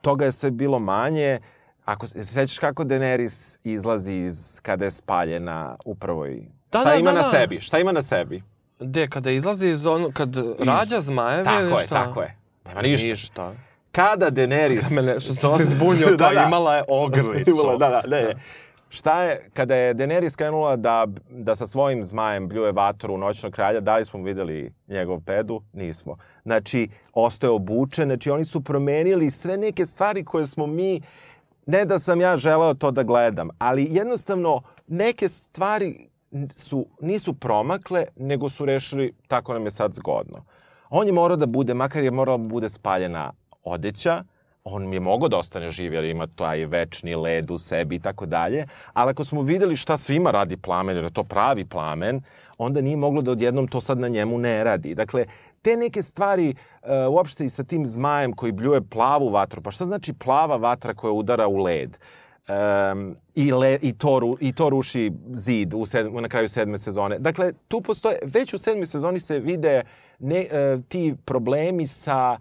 toga 0.00 0.24
je 0.24 0.32
sve 0.32 0.50
bilo 0.50 0.78
manje. 0.78 1.38
Ako 1.84 2.06
se 2.06 2.24
sećaš 2.24 2.58
kako 2.58 2.84
Daenerys 2.84 3.58
izlazi 3.64 4.12
iz 4.12 4.60
kada 4.62 4.84
je 4.84 4.90
spaljena 4.90 5.76
u 5.84 5.94
prvoj 5.94 6.55
Da, 6.72 6.80
Šta 6.80 6.90
da, 6.90 6.96
ima 6.96 7.10
da, 7.12 7.16
na 7.16 7.22
da. 7.22 7.30
sebi? 7.30 7.60
Šta 7.60 7.78
ima 7.78 7.92
na 7.92 8.02
sebi? 8.02 8.42
Gde, 8.80 9.08
kada 9.08 9.30
izlazi 9.30 9.68
iz 9.68 9.86
ono, 9.86 10.10
kad 10.12 10.36
rađa 10.58 11.00
zmajeve 11.00 11.44
Tako 11.44 11.60
ili 11.60 11.72
je, 11.72 11.78
šta? 11.78 12.04
tako 12.04 12.22
je. 12.22 12.36
Nema 12.64 12.82
ništa. 12.82 13.08
Ništa. 13.08 13.54
Kada 13.92 14.30
Daenerys... 14.30 14.90
Mene, 14.96 15.20
što 15.20 15.34
sam 15.34 15.56
se 15.58 15.64
zbunio, 15.64 16.06
Da, 16.16 16.30
da. 16.34 16.44
imala 16.46 16.76
je 16.76 16.84
ogrlicu. 16.88 17.50
Imala, 17.54 17.76
da, 17.76 17.88
da, 17.88 18.02
ne, 18.06 18.22
ne. 18.22 18.34
Šta 18.88 19.22
je, 19.22 19.50
kada 19.54 19.74
je 19.74 19.94
Daenerys 19.94 20.36
krenula 20.36 20.76
da, 20.76 21.06
da 21.30 21.56
sa 21.56 21.66
svojim 21.66 22.04
zmajem 22.04 22.48
bljuje 22.48 22.72
vatru 22.72 23.14
u 23.14 23.18
noćnog 23.18 23.52
kralja, 23.52 23.80
da 23.80 23.96
li 23.96 24.04
smo 24.04 24.22
videli 24.22 24.72
njegov 24.88 25.20
pedu? 25.20 25.62
Nismo. 25.72 26.16
Znači, 26.44 26.88
ostaje 27.12 27.50
obučen, 27.50 28.08
znači 28.08 28.30
oni 28.30 28.44
su 28.44 28.64
promenili 28.64 29.30
sve 29.30 29.56
neke 29.56 29.86
stvari 29.86 30.24
koje 30.24 30.46
smo 30.46 30.66
mi, 30.66 31.00
ne 31.66 31.84
da 31.84 31.98
sam 31.98 32.20
ja 32.20 32.36
želeo 32.36 32.74
to 32.74 32.90
da 32.90 33.02
gledam, 33.02 33.48
ali 33.58 33.88
jednostavno 33.90 34.62
neke 34.86 35.28
stvari 35.28 36.08
su, 36.54 36.86
nisu 37.00 37.34
promakle, 37.34 38.04
nego 38.16 38.48
su 38.48 38.64
rešili 38.64 39.12
tako 39.28 39.52
nam 39.52 39.64
je 39.64 39.70
sad 39.70 39.92
zgodno. 39.92 40.44
On 40.90 41.06
je 41.06 41.12
morao 41.12 41.36
da 41.36 41.46
bude, 41.46 41.74
makar 41.74 42.04
je 42.04 42.10
morala 42.10 42.38
da 42.38 42.48
bude 42.48 42.68
spaljena 42.68 43.32
odeća, 43.64 44.24
on 44.64 44.92
je 44.92 45.00
mogao 45.00 45.28
da 45.28 45.38
ostane 45.38 45.70
živ 45.70 45.94
jer 45.94 46.04
ima 46.04 46.26
taj 46.26 46.64
večni 46.66 47.14
led 47.14 47.50
u 47.50 47.58
sebi 47.58 47.94
i 47.94 47.98
tako 47.98 48.26
dalje, 48.26 48.66
ali 48.92 49.10
ako 49.10 49.24
smo 49.24 49.42
videli 49.42 49.76
šta 49.76 49.96
svima 49.96 50.30
radi 50.30 50.56
plamen, 50.56 50.96
jer 50.96 51.04
je 51.04 51.12
to 51.12 51.24
pravi 51.24 51.64
plamen, 51.64 52.20
onda 52.58 52.80
nije 52.80 52.96
moglo 52.96 53.22
da 53.22 53.30
odjednom 53.30 53.68
to 53.68 53.80
sad 53.80 53.98
na 53.98 54.08
njemu 54.08 54.38
ne 54.38 54.64
radi. 54.64 54.94
Dakle, 54.94 55.24
te 55.62 55.76
neke 55.76 56.02
stvari, 56.02 56.54
uh, 56.82 56.88
uopšte 57.14 57.44
i 57.44 57.50
sa 57.50 57.64
tim 57.64 57.86
zmajem 57.86 58.32
koji 58.32 58.52
bljuje 58.52 58.80
plavu 58.80 59.28
vatru, 59.28 59.62
pa 59.62 59.70
šta 59.70 59.86
znači 59.86 60.12
plava 60.12 60.56
vatra 60.56 60.94
koja 60.94 61.12
udara 61.12 61.46
u 61.46 61.56
led? 61.56 61.98
Um, 62.48 63.16
i, 63.34 63.52
le, 63.52 63.78
i, 63.82 63.92
to, 63.92 64.18
ru, 64.18 64.36
I 64.40 64.52
to 64.52 64.68
ruši 64.70 65.12
zid 65.34 65.74
u 65.74 65.86
sedm, 65.86 66.14
na 66.22 66.28
kraju 66.28 66.48
sedme 66.48 66.78
sezone. 66.78 67.18
Dakle, 67.18 67.52
tu 67.68 67.80
postoje, 67.80 68.18
već 68.22 68.54
u 68.54 68.58
sedmoj 68.58 68.86
sezoni 68.86 69.20
se 69.20 69.38
vide 69.38 69.82
ne, 70.18 70.46
uh, 70.46 70.84
ti 70.88 71.14
problemi 71.24 71.86
sa 71.86 72.38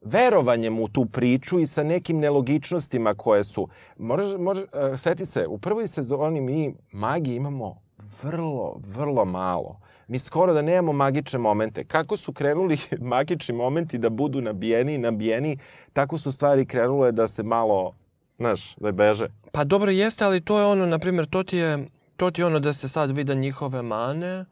verovanjem 0.00 0.80
u 0.80 0.88
tu 0.88 1.06
priču 1.06 1.60
i 1.60 1.66
sa 1.66 1.82
nekim 1.82 2.18
nelogičnostima 2.18 3.14
koje 3.14 3.44
su. 3.44 3.68
Moraš, 3.98 4.30
moraš, 4.38 4.62
uh, 4.62 5.00
seti 5.00 5.26
se, 5.26 5.46
u 5.46 5.58
prvoj 5.58 5.88
sezoni 5.88 6.40
mi 6.40 6.74
magi 6.92 7.34
imamo 7.34 7.76
vrlo, 8.22 8.80
vrlo 8.86 9.24
malo. 9.24 9.80
Mi 10.08 10.18
skoro 10.18 10.52
da 10.52 10.62
nemamo 10.62 10.92
magične 10.92 11.38
momente. 11.38 11.84
Kako 11.84 12.16
su 12.16 12.32
krenuli 12.32 12.78
magični 13.14 13.54
momenti 13.54 13.98
da 13.98 14.10
budu 14.10 14.40
nabijeni 14.40 14.94
i 14.94 14.98
nabijeni, 14.98 15.58
tako 15.92 16.18
su 16.18 16.32
stvari 16.32 16.66
krenule 16.66 17.12
da 17.12 17.28
se 17.28 17.42
malo, 17.42 17.94
znaš, 18.36 18.74
da 18.76 18.92
beže. 18.92 19.28
Pa 19.52 19.64
dobro 19.64 19.90
jeste, 19.90 20.24
ali 20.24 20.40
to 20.40 20.58
je 20.58 20.66
ono, 20.66 20.86
na 20.86 20.98
primjer, 20.98 21.26
to 21.26 21.42
ti 21.42 21.56
je, 21.56 21.88
to 22.16 22.30
ti 22.30 22.40
je 22.40 22.46
ono 22.46 22.60
da 22.60 22.72
se 22.72 22.88
sad 22.88 23.10
vide 23.10 23.34
njihove 23.34 23.82
mane. 23.82 24.44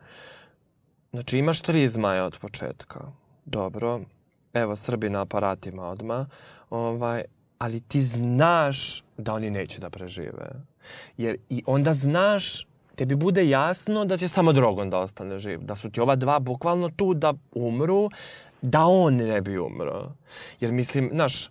Znači 1.13 1.39
imaš 1.39 1.61
tri 1.61 1.89
zmaja 1.89 2.25
od 2.25 2.39
početka. 2.39 3.01
Dobro. 3.45 4.01
Evo, 4.53 4.77
Srbi 4.77 5.11
na 5.11 5.21
aparatima 5.23 5.89
odma. 5.89 6.27
Ovaj, 6.71 7.25
ali 7.59 7.81
ti 7.81 8.03
znaš 8.03 9.03
da 9.17 9.35
oni 9.35 9.51
neće 9.51 9.81
da 9.81 9.91
prežive. 9.91 10.51
Jer 11.17 11.37
i 11.49 11.63
onda 11.67 11.95
znaš 11.95 12.67
tebi 12.97 13.15
bude 13.15 13.49
jasno 13.49 14.05
da 14.05 14.17
će 14.17 14.29
samo 14.29 14.53
Drogon 14.53 14.91
da 14.91 14.99
ostane 14.99 15.39
živ. 15.39 15.61
Da 15.61 15.77
su 15.77 15.91
ti 15.91 16.01
ova 16.01 16.17
dva 16.17 16.39
bukvalno 16.39 16.91
tu 16.97 17.15
da 17.15 17.35
umru, 17.53 18.11
da 18.63 18.85
on 18.85 19.15
ne 19.15 19.41
bi 19.41 19.59
umro. 19.59 20.13
Jer 20.61 20.73
mislim, 20.73 21.11
znaš, 21.13 21.49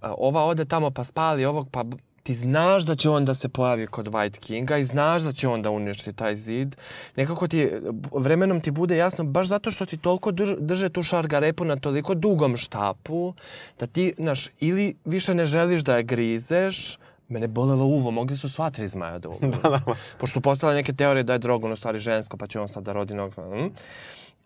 ova 0.00 0.44
ode 0.44 0.64
tamo 0.64 0.90
pa 0.90 1.04
spali 1.04 1.44
ovog, 1.44 1.68
pa 1.70 1.84
ti 2.22 2.34
znaš 2.34 2.82
da 2.82 2.94
će 2.94 3.10
on 3.10 3.24
da 3.24 3.34
se 3.34 3.48
pojavi 3.48 3.86
kod 3.86 4.08
White 4.08 4.38
Kinga 4.38 4.76
i 4.76 4.84
znaš 4.84 5.22
da 5.22 5.32
će 5.32 5.48
on 5.48 5.62
da 5.62 5.70
uništi 5.70 6.12
taj 6.12 6.36
zid. 6.36 6.76
Nekako 7.16 7.48
ti, 7.48 7.70
vremenom 8.12 8.60
ti 8.60 8.70
bude 8.70 8.96
jasno, 8.96 9.24
baš 9.24 9.48
zato 9.48 9.70
što 9.70 9.86
ti 9.86 9.96
toliko 9.96 10.32
drž, 10.32 10.54
drže 10.58 10.88
tu 10.88 11.02
šargarepu 11.02 11.64
na 11.64 11.76
toliko 11.76 12.14
dugom 12.14 12.56
štapu, 12.56 13.34
da 13.78 13.86
ti, 13.86 14.14
znaš, 14.18 14.48
ili 14.60 14.96
više 15.04 15.34
ne 15.34 15.46
želiš 15.46 15.82
da 15.82 15.96
je 15.96 16.02
grizeš, 16.02 16.98
Mene 17.28 17.48
bolelo 17.48 17.84
uvo, 17.84 18.10
mogli 18.10 18.36
su 18.36 18.48
sva 18.48 18.70
tri 18.70 18.88
zmaja 18.88 19.18
da 19.18 19.28
umru. 19.40 19.58
da, 19.62 19.68
da. 19.70 19.80
Pošto 20.18 20.32
su 20.32 20.40
postale 20.40 20.74
neke 20.74 20.92
teorije 20.92 21.22
da 21.22 21.32
je 21.32 21.38
Drogon 21.38 21.72
u 21.72 21.76
stvari 21.76 21.98
žensko, 21.98 22.36
pa 22.36 22.46
će 22.46 22.60
on 22.60 22.68
sad 22.68 22.84
da 22.84 22.92
rodi 22.92 23.14
nog 23.14 23.32
zmaja. 23.32 23.48
Hm? 23.50 23.74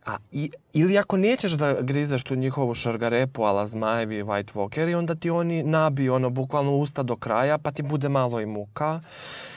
A, 0.07 0.17
i, 0.33 0.51
ili 0.73 0.99
ako 0.99 1.17
nećeš 1.17 1.53
da 1.53 1.81
grizeš 1.81 2.23
tu 2.23 2.35
njihovu 2.35 2.75
šargarepu, 2.75 3.43
ala 3.45 3.67
zmajevi 3.67 4.17
i 4.19 4.23
White 4.23 4.53
Walkeri, 4.55 4.95
onda 4.99 5.15
ti 5.15 5.31
oni 5.31 5.63
nabiju 5.63 6.15
ono, 6.15 6.31
bukvalno 6.31 6.77
usta 6.77 7.03
do 7.03 7.17
kraja, 7.17 7.59
pa 7.59 7.71
ti 7.71 7.83
bude 7.83 8.09
malo 8.09 8.41
i 8.41 8.47
muka. 8.47 9.01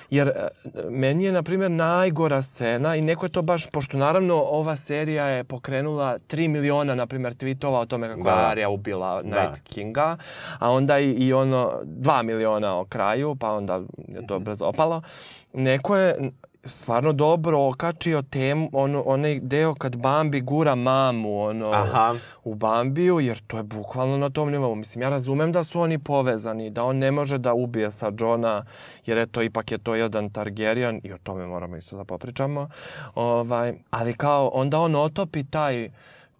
Jer 0.09 0.27
e, 0.27 0.47
meni 0.89 1.23
je, 1.23 1.31
na 1.31 1.43
primjer, 1.43 1.71
najgora 1.71 2.41
scena 2.41 2.95
i 2.95 3.01
neko 3.01 3.25
je 3.25 3.29
to 3.29 3.41
baš, 3.41 3.67
pošto 3.67 3.97
naravno 3.97 4.35
ova 4.35 4.75
serija 4.75 5.25
je 5.25 5.43
pokrenula 5.43 6.17
3 6.19 6.47
miliona, 6.47 6.95
na 6.95 7.05
primjer, 7.07 7.33
tweetova 7.33 7.79
o 7.79 7.85
tome 7.85 8.07
kako 8.07 8.23
Da. 8.23 8.29
je 8.29 8.45
Arya 8.45 8.69
ubila 8.69 9.21
Night 9.21 9.35
Da. 9.35 9.55
Kinga, 9.63 10.17
a 10.59 10.71
onda 10.71 10.99
i, 10.99 11.11
i 11.11 11.33
ono 11.33 11.71
2 11.83 12.23
miliona 12.23 12.79
o 12.79 12.85
kraju, 12.85 13.35
pa 13.35 13.51
onda 13.51 13.81
je 14.07 14.27
to 14.27 14.39
brzo 14.39 14.65
opalo. 14.65 15.01
Neko 15.53 15.97
je 15.97 16.31
stvarno 16.65 17.13
dobro 17.13 17.67
okačio 17.67 18.21
temu, 18.21 18.69
ono, 18.73 19.03
onaj 19.05 19.39
deo 19.39 19.75
kad 19.75 19.95
Bambi 19.95 20.41
gura 20.41 20.75
mamu 20.75 21.41
ono, 21.41 21.71
Aha. 21.71 22.15
u 22.43 22.55
Bambiju, 22.55 23.19
jer 23.19 23.41
to 23.47 23.57
je 23.57 23.63
bukvalno 23.63 24.17
na 24.17 24.29
tom 24.29 24.51
nivou. 24.51 24.75
Mislim, 24.75 25.01
ja 25.01 25.09
razumem 25.09 25.51
da 25.51 25.63
su 25.63 25.79
oni 25.79 25.99
povezani, 25.99 26.69
da 26.69 26.83
on 26.83 26.97
ne 26.97 27.11
može 27.11 27.37
da 27.37 27.53
ubije 27.53 27.91
sa 27.91 28.11
Johna, 28.19 28.65
jer 29.05 29.17
eto, 29.17 29.41
ipak 29.41 29.71
je 29.71 29.77
to 29.77 29.95
jedan 29.95 30.29
Targaryen, 30.29 30.99
i 31.03 31.13
o 31.13 31.17
tome 31.17 31.45
moramo 31.45 31.77
isto 31.77 31.97
da 31.97 32.03
popričamo. 32.03 32.69
Ovaj, 33.15 33.73
ali 33.89 34.13
kao, 34.13 34.47
onda 34.53 34.79
on 34.79 34.95
otopi 34.95 35.43
taj 35.43 35.89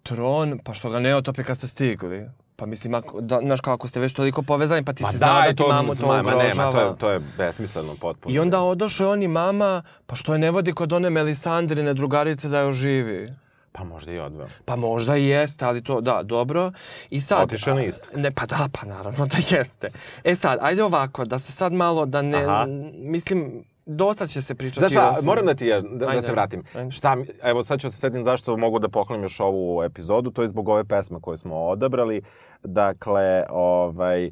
tron, 0.02 0.58
pa 0.64 0.74
što 0.74 0.90
ga 0.90 1.00
ne 1.00 1.16
otopi 1.16 1.44
kad 1.44 1.58
ste 1.58 1.66
stigli. 1.66 2.28
Pa 2.64 2.68
mislim, 2.68 2.94
ako, 2.94 3.20
da, 3.20 3.40
znaš, 3.42 3.60
kao 3.60 3.74
ako 3.74 3.88
ste 3.88 4.00
već 4.00 4.12
toliko 4.12 4.42
povezani, 4.42 4.84
pa 4.84 4.92
ti 4.92 5.02
Ma 5.02 5.12
si 5.12 5.18
znao 5.18 5.42
da, 5.42 5.48
ti 5.48 5.54
to, 5.54 5.68
mamu 5.68 5.94
to 5.94 6.06
ugrožava. 6.06 6.42
nema, 6.42 6.72
to 6.72 6.80
je, 6.80 6.96
to 6.98 7.10
je 7.10 7.20
besmisleno 7.38 7.96
potpuno. 8.00 8.34
I 8.34 8.38
onda 8.38 8.60
odošao 8.60 9.10
on 9.10 9.22
i 9.22 9.28
mama, 9.28 9.82
pa 10.06 10.16
što 10.16 10.32
je 10.32 10.38
ne 10.38 10.50
vodi 10.50 10.72
kod 10.72 10.92
one 10.92 11.10
Melisandrine 11.10 11.94
drugarice 11.94 12.48
da 12.48 12.58
je 12.58 12.66
oživi? 12.66 13.28
Pa 13.72 13.84
možda 13.84 14.12
i 14.12 14.18
odveo. 14.18 14.48
Pa 14.64 14.76
možda 14.76 15.16
i 15.16 15.26
jeste, 15.26 15.64
ali 15.64 15.82
to, 15.82 16.00
da, 16.00 16.22
dobro. 16.22 16.72
I 17.10 17.20
sad... 17.20 17.42
Otišao 17.42 17.74
na 17.74 17.80
a, 17.80 17.84
istok. 17.84 18.16
Ne, 18.16 18.30
pa 18.30 18.46
da, 18.46 18.68
pa 18.72 18.86
naravno 18.86 19.26
da 19.26 19.36
jeste. 19.50 19.88
E 20.24 20.34
sad, 20.34 20.58
ajde 20.62 20.82
ovako, 20.82 21.24
da 21.24 21.38
se 21.38 21.52
sad 21.52 21.72
malo, 21.72 22.06
da 22.06 22.22
ne... 22.22 22.44
Aha. 22.44 22.66
Mislim, 22.94 23.64
dosta 23.86 24.26
će 24.26 24.42
se 24.42 24.54
pričati 24.54 24.80
Znaš 24.80 24.92
šta, 24.92 25.12
svemu. 25.12 25.26
moram 25.26 25.46
da 25.46 25.54
ti, 25.54 25.68
da, 25.68 25.80
da 25.80 26.08
Ajde, 26.08 26.22
se 26.22 26.32
vratim. 26.32 26.62
ajde. 26.74 26.90
Šta, 26.90 27.16
evo 27.42 27.64
sad 27.64 27.80
ću 27.80 27.90
se 27.90 27.98
setim 27.98 28.24
zašto 28.24 28.56
mogu 28.56 28.78
da 28.78 28.88
pohvalim 28.88 29.22
još 29.22 29.40
ovu 29.40 29.82
epizodu, 29.82 30.30
to 30.30 30.42
je 30.42 30.48
zbog 30.48 30.68
ove 30.68 30.84
pesme 30.84 31.18
koje 31.20 31.38
smo 31.38 31.56
odabrali. 31.56 32.22
Dakle, 32.62 33.44
ovaj, 33.50 34.26
e, 34.26 34.30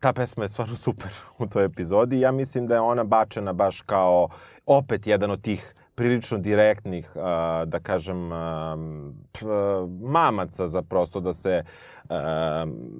ta 0.00 0.12
pesma 0.12 0.44
je 0.44 0.48
stvarno 0.48 0.76
super 0.76 1.10
u 1.38 1.46
toj 1.46 1.64
epizodi 1.64 2.20
ja 2.20 2.32
mislim 2.32 2.66
da 2.66 2.74
je 2.74 2.80
ona 2.80 3.04
bačena 3.04 3.52
baš 3.52 3.80
kao 3.80 4.28
opet 4.66 5.06
jedan 5.06 5.30
od 5.30 5.42
tih 5.42 5.74
prilično 5.96 6.38
direktnih, 6.38 7.10
da 7.66 7.78
kažem, 7.82 8.28
mamaca 10.00 10.68
za 10.68 10.82
prosto 10.82 11.20
da 11.20 11.32
se, 11.32 11.64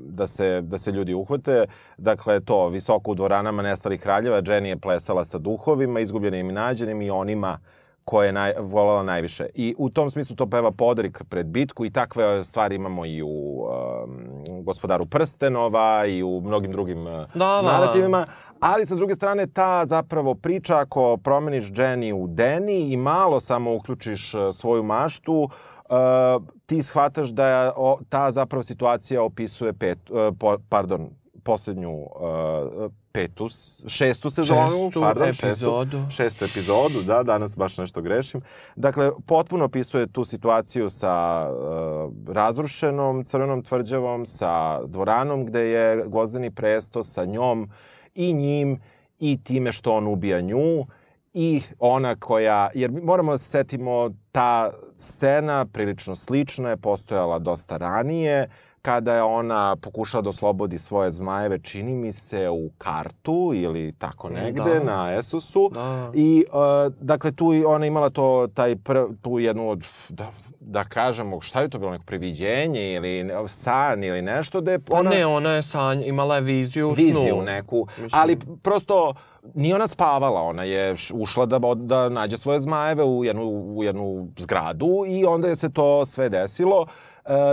da 0.08 0.26
se, 0.26 0.60
da 0.60 0.78
se 0.78 0.92
ljudi 0.92 1.14
uhvate. 1.14 1.64
Dakle, 1.98 2.40
to, 2.40 2.68
visoko 2.68 3.10
u 3.10 3.14
dvoranama 3.14 3.62
nestalih 3.62 4.00
kraljeva, 4.00 4.42
Jenny 4.42 4.66
je 4.66 4.80
plesala 4.80 5.24
sa 5.24 5.38
duhovima, 5.38 6.00
izgubljenim 6.00 6.50
i 6.50 6.52
nađenim 6.52 7.02
i 7.02 7.10
onima 7.10 7.58
koje 8.06 8.28
je 8.28 8.32
naj, 8.32 8.52
volala 8.58 9.02
najviše. 9.02 9.46
I 9.54 9.74
u 9.78 9.90
tom 9.90 10.10
smislu 10.10 10.36
to 10.36 10.46
peva 10.46 10.70
Podrik 10.70 11.22
pred 11.28 11.46
bitku 11.46 11.84
i 11.84 11.90
takve 11.90 12.44
stvari 12.44 12.74
imamo 12.74 13.06
i 13.06 13.22
u 13.22 13.28
um, 13.28 14.64
Gospodaru 14.64 15.06
Prstenova 15.06 16.06
i 16.06 16.22
u 16.22 16.40
mnogim 16.40 16.72
drugim 16.72 17.06
uh, 17.06 17.12
Da, 17.34 17.62
da, 17.62 17.62
da. 18.10 18.24
Ali 18.60 18.86
sa 18.86 18.94
druge 18.94 19.14
strane 19.14 19.46
ta 19.46 19.86
zapravo 19.86 20.34
priča 20.34 20.78
ako 20.78 21.16
promeniš 21.16 21.64
Jenny 21.64 22.12
u 22.14 22.26
Deni 22.28 22.92
i 22.92 22.96
malo 22.96 23.40
samo 23.40 23.74
uključiš 23.74 24.34
uh, 24.34 24.54
svoju 24.54 24.82
maštu, 24.82 25.42
uh, 25.42 26.42
ti 26.66 26.82
shvataš 26.82 27.28
da 27.28 27.46
je 27.46 27.72
o, 27.76 27.98
ta 28.08 28.30
zapravo 28.30 28.62
situacija 28.62 29.22
opisuje 29.22 29.72
pet, 29.72 29.98
uh, 30.10 30.36
po, 30.38 30.58
pardon, 30.68 31.10
poslednju 31.44 31.92
uh, 31.92 32.90
petu, 33.12 33.48
šestu 33.86 34.30
sezonu, 34.30 34.84
Šestu 34.84 35.00
pardon, 35.00 35.28
epizodu. 35.28 35.96
Šestu, 35.96 36.10
šestu 36.10 36.44
epizodu, 36.44 37.02
da, 37.02 37.22
danas 37.22 37.56
baš 37.56 37.78
nešto 37.78 38.02
grešim. 38.02 38.40
Dakle, 38.76 39.10
potpuno 39.26 39.64
opisuje 39.64 40.06
tu 40.06 40.24
situaciju 40.24 40.90
sa 40.90 41.46
uh, 41.50 42.34
razrušenom 42.34 43.24
crvenom 43.24 43.62
tvrđavom, 43.62 44.26
sa 44.26 44.84
dvoranom 44.86 45.46
gde 45.46 45.60
je 45.60 46.04
Gvozdeni 46.06 46.50
presto, 46.50 47.02
sa 47.02 47.24
njom 47.24 47.70
i 48.16 48.32
njim 48.32 48.80
i 49.18 49.38
time 49.44 49.72
što 49.72 49.92
on 49.94 50.06
ubija 50.06 50.40
nju 50.40 50.86
i 51.34 51.62
ona 51.78 52.16
koja, 52.16 52.68
jer 52.74 52.90
moramo 53.02 53.32
da 53.32 53.38
se 53.38 53.50
setimo, 53.50 54.10
ta 54.32 54.70
scena 54.96 55.66
prilično 55.72 56.16
slična 56.16 56.70
je 56.70 56.76
postojala 56.76 57.38
dosta 57.38 57.76
ranije, 57.76 58.48
kada 58.82 59.14
je 59.14 59.22
ona 59.22 59.76
pokušala 59.76 60.22
da 60.22 60.28
oslobodi 60.30 60.78
svoje 60.78 61.10
zmajeve, 61.10 61.58
čini 61.58 61.94
mi 61.94 62.12
se, 62.12 62.48
u 62.48 62.70
kartu 62.78 63.52
ili 63.54 63.92
tako 63.98 64.28
negde 64.28 64.78
Da. 64.78 64.84
na 64.84 65.14
Esusu. 65.18 65.70
Da. 65.74 66.10
I, 66.14 66.44
uh, 66.52 66.92
dakle, 67.00 67.32
tu 67.32 67.52
ona 67.66 67.86
imala 67.86 68.10
to, 68.10 68.48
taj 68.54 68.76
pr, 68.76 68.98
tu 69.22 69.38
jednu 69.38 69.70
od, 69.70 69.84
da, 70.08 70.30
da 70.60 70.84
kažemo, 70.84 71.40
šta 71.40 71.60
je 71.60 71.68
to 71.68 71.78
bilo, 71.78 71.90
neko 71.90 72.04
previđenje 72.04 72.92
ili 72.92 73.08
san 73.48 74.04
ili 74.04 74.22
nešto, 74.22 74.60
da 74.60 74.72
je 74.72 74.78
Pa 74.78 74.96
ona... 74.96 75.10
ne, 75.10 75.26
ona 75.26 75.50
je 75.50 75.62
sanj, 75.62 76.02
imala 76.04 76.34
je 76.34 76.40
viziju 76.40 76.88
u 76.88 76.92
viziju 76.92 77.18
snu. 77.32 77.42
neku, 77.42 77.86
Mislim- 77.88 78.10
ali 78.12 78.38
prosto 78.62 79.14
nije 79.54 79.74
ona 79.74 79.88
spavala, 79.88 80.40
ona 80.40 80.62
je 80.62 80.94
ušla 81.12 81.46
da, 81.46 81.58
da 81.74 82.08
nađe 82.08 82.38
svoje 82.38 82.60
zmajeve 82.60 83.04
u 83.04 83.24
jednu, 83.24 83.42
u 83.76 83.84
jednu 83.84 84.28
zgradu 84.38 85.04
i 85.06 85.24
onda 85.24 85.48
je 85.48 85.56
se 85.56 85.72
to 85.72 86.06
sve 86.06 86.28
desilo. 86.28 86.86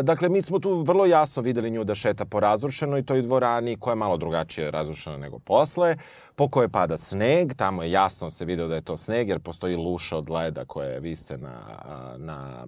Dakle, 0.04 0.30
mi 0.30 0.42
smo 0.42 0.60
tu 0.60 0.82
vrlo 0.82 1.06
jasno 1.06 1.42
videli 1.42 1.72
nju 1.72 1.84
da 1.84 1.96
šeta 1.96 2.26
po 2.26 2.40
razrušenoj 2.40 3.06
toj 3.06 3.22
dvorani, 3.22 3.78
koja 3.80 3.92
je 3.92 3.96
malo 3.96 4.18
drugačije 4.18 4.72
razrušena 4.72 5.18
nego 5.18 5.40
posle, 5.40 5.96
po 6.36 6.48
kojoj 6.48 6.70
pada 6.70 6.98
sneg, 6.98 7.54
tamo 7.54 7.84
je 7.84 7.92
jasno 7.92 8.30
se 8.30 8.46
video 8.46 8.68
da 8.68 8.76
je 8.76 8.82
to 8.82 8.98
sneg, 8.98 9.30
jer 9.30 9.40
postoji 9.40 9.76
luša 9.76 10.18
od 10.18 10.30
leda 10.30 10.66
koje 10.66 11.00
vise 11.00 11.38
na, 11.38 11.60
na, 12.18 12.66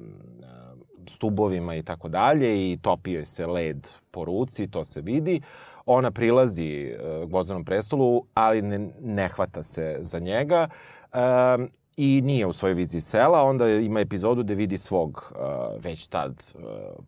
stubovima 1.09 1.75
i 1.75 1.83
tako 1.83 2.09
dalje 2.09 2.71
i 2.71 2.77
topi 2.81 3.11
joj 3.11 3.25
se 3.25 3.47
led 3.47 3.87
po 4.11 4.25
ruci, 4.25 4.67
to 4.67 4.83
se 4.83 5.01
vidi. 5.01 5.41
Ona 5.85 6.11
prilazi 6.11 6.91
uh, 6.91 7.29
Gvozdanom 7.29 7.65
prestolu, 7.65 8.25
ali 8.33 8.61
ne, 8.61 8.89
ne 9.01 9.27
hvata 9.27 9.63
se 9.63 9.97
za 9.99 10.19
njega. 10.19 10.67
Um, 11.13 11.69
i 11.97 12.21
nije 12.21 12.45
u 12.45 12.53
svojoj 12.53 12.73
viziji 12.73 13.01
sela, 13.01 13.43
onda 13.43 13.69
ima 13.69 13.99
epizodu 13.99 14.43
gde 14.43 14.55
vidi 14.55 14.77
svog 14.77 15.33
uh, 15.35 15.83
već 15.83 16.07
tad 16.07 16.53
uh, 16.55 16.61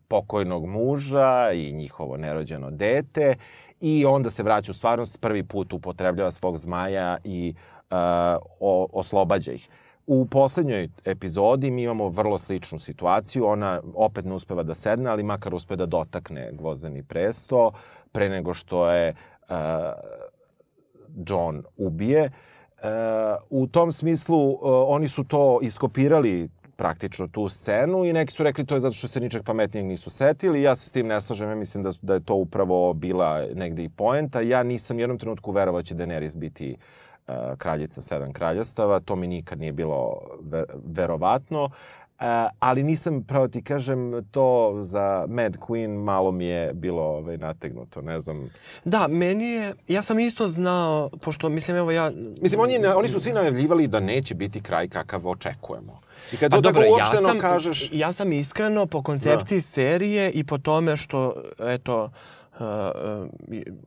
pokojnog 0.08 0.66
muža 0.66 1.52
i 1.52 1.72
njihovo 1.72 2.16
nerođeno 2.16 2.70
dete 2.70 3.34
i 3.80 4.06
onda 4.06 4.30
se 4.30 4.42
vraća 4.42 4.70
u 4.70 4.74
stvarnost, 4.74 5.20
prvi 5.20 5.42
put 5.42 5.72
upotrebljava 5.72 6.30
svog 6.30 6.58
zmaja 6.58 7.16
i 7.24 7.54
uh, 7.90 7.96
o, 8.60 8.86
oslobađa 8.92 9.52
ih. 9.52 9.68
U 10.06 10.26
poslednjoj 10.26 10.88
epizodi 11.04 11.70
mi 11.70 11.82
imamo 11.82 12.08
vrlo 12.08 12.38
sličnu 12.38 12.78
situaciju. 12.78 13.46
Ona 13.46 13.80
opet 13.94 14.24
ne 14.24 14.34
uspeva 14.34 14.62
da 14.62 14.74
sedne, 14.74 15.10
ali 15.10 15.22
makar 15.22 15.54
uspe 15.54 15.76
da 15.76 15.86
dotakne 15.86 16.50
gvozdeni 16.52 17.02
presto 17.02 17.72
pre 18.12 18.28
nego 18.28 18.54
što 18.54 18.90
je 18.90 19.14
uh, 19.48 19.56
John 21.26 21.62
ubije. 21.76 22.24
Uh, 22.24 22.47
u 23.50 23.66
tom 23.66 23.92
smislu 23.92 24.50
uh, 24.50 24.58
oni 24.86 25.08
su 25.08 25.24
to 25.24 25.58
iskopirali 25.62 26.48
praktično 26.76 27.28
tu 27.28 27.48
scenu 27.48 28.04
i 28.04 28.12
neki 28.12 28.32
su 28.32 28.42
rekli 28.42 28.66
to 28.66 28.74
je 28.74 28.80
zato 28.80 28.94
što 28.94 29.08
se 29.08 29.20
ničeg 29.20 29.44
pametnijeg 29.44 29.86
nisu 29.86 30.10
setili. 30.10 30.62
Ja 30.62 30.76
se 30.76 30.88
s 30.88 30.92
tim 30.92 31.06
ne 31.06 31.20
slažem, 31.20 31.48
ja 31.48 31.54
mislim 31.54 31.82
da, 31.82 31.90
da 32.02 32.14
je 32.14 32.24
to 32.24 32.34
upravo 32.34 32.92
bila 32.92 33.46
negde 33.54 33.84
i 33.84 33.88
poenta. 33.88 34.40
Ja 34.40 34.62
nisam 34.62 34.96
u 34.96 35.00
jednom 35.00 35.18
trenutku 35.18 35.52
verovao 35.52 35.80
da 35.80 35.86
će 35.86 35.94
Daenerys 35.94 36.36
biti 36.36 36.76
uh, 37.28 37.34
kraljica 37.58 38.00
sedam 38.00 38.32
kraljestava, 38.32 39.00
to 39.00 39.16
mi 39.16 39.26
nikad 39.26 39.60
nije 39.60 39.72
bilo 39.72 40.20
ver, 40.42 40.64
verovatno. 40.84 41.70
Uh, 42.20 42.24
ali 42.58 42.82
nisam, 42.82 43.22
pravo 43.22 43.48
ti 43.48 43.62
kažem, 43.62 44.24
to 44.30 44.78
za 44.82 45.24
Mad 45.28 45.56
Queen 45.56 46.04
malo 46.04 46.30
mi 46.30 46.44
je 46.44 46.72
bilo 46.74 47.02
ovaj, 47.02 47.36
nategnuto, 47.36 48.02
ne 48.02 48.20
znam. 48.20 48.50
Da, 48.84 49.08
meni 49.08 49.44
je, 49.44 49.74
ja 49.88 50.02
sam 50.02 50.18
isto 50.18 50.48
znao, 50.48 51.10
pošto, 51.20 51.48
mislim, 51.48 51.76
evo 51.76 51.90
ja... 51.90 52.12
Mislim, 52.40 52.60
oni, 52.60 52.86
oni 52.86 53.08
su 53.08 53.20
svi 53.20 53.32
najavljivali 53.32 53.86
da 53.86 54.00
neće 54.00 54.34
biti 54.34 54.62
kraj 54.62 54.88
kakav 54.88 55.28
očekujemo. 55.28 56.00
I 56.32 56.36
kad 56.36 56.50
Pa 56.50 56.56
to 56.56 56.60
dobro, 56.60 56.82
tako 56.82 56.98
ja 56.98 57.04
uopšteno 57.04 57.28
sam, 57.28 57.38
kažeš... 57.38 57.88
ja 57.92 58.12
sam 58.12 58.32
iskreno 58.32 58.86
po 58.86 59.02
koncepciji 59.02 59.58
da. 59.58 59.62
serije 59.62 60.30
i 60.30 60.44
po 60.44 60.58
tome 60.58 60.96
što, 60.96 61.34
eto, 61.58 62.04
uh, 62.04 62.10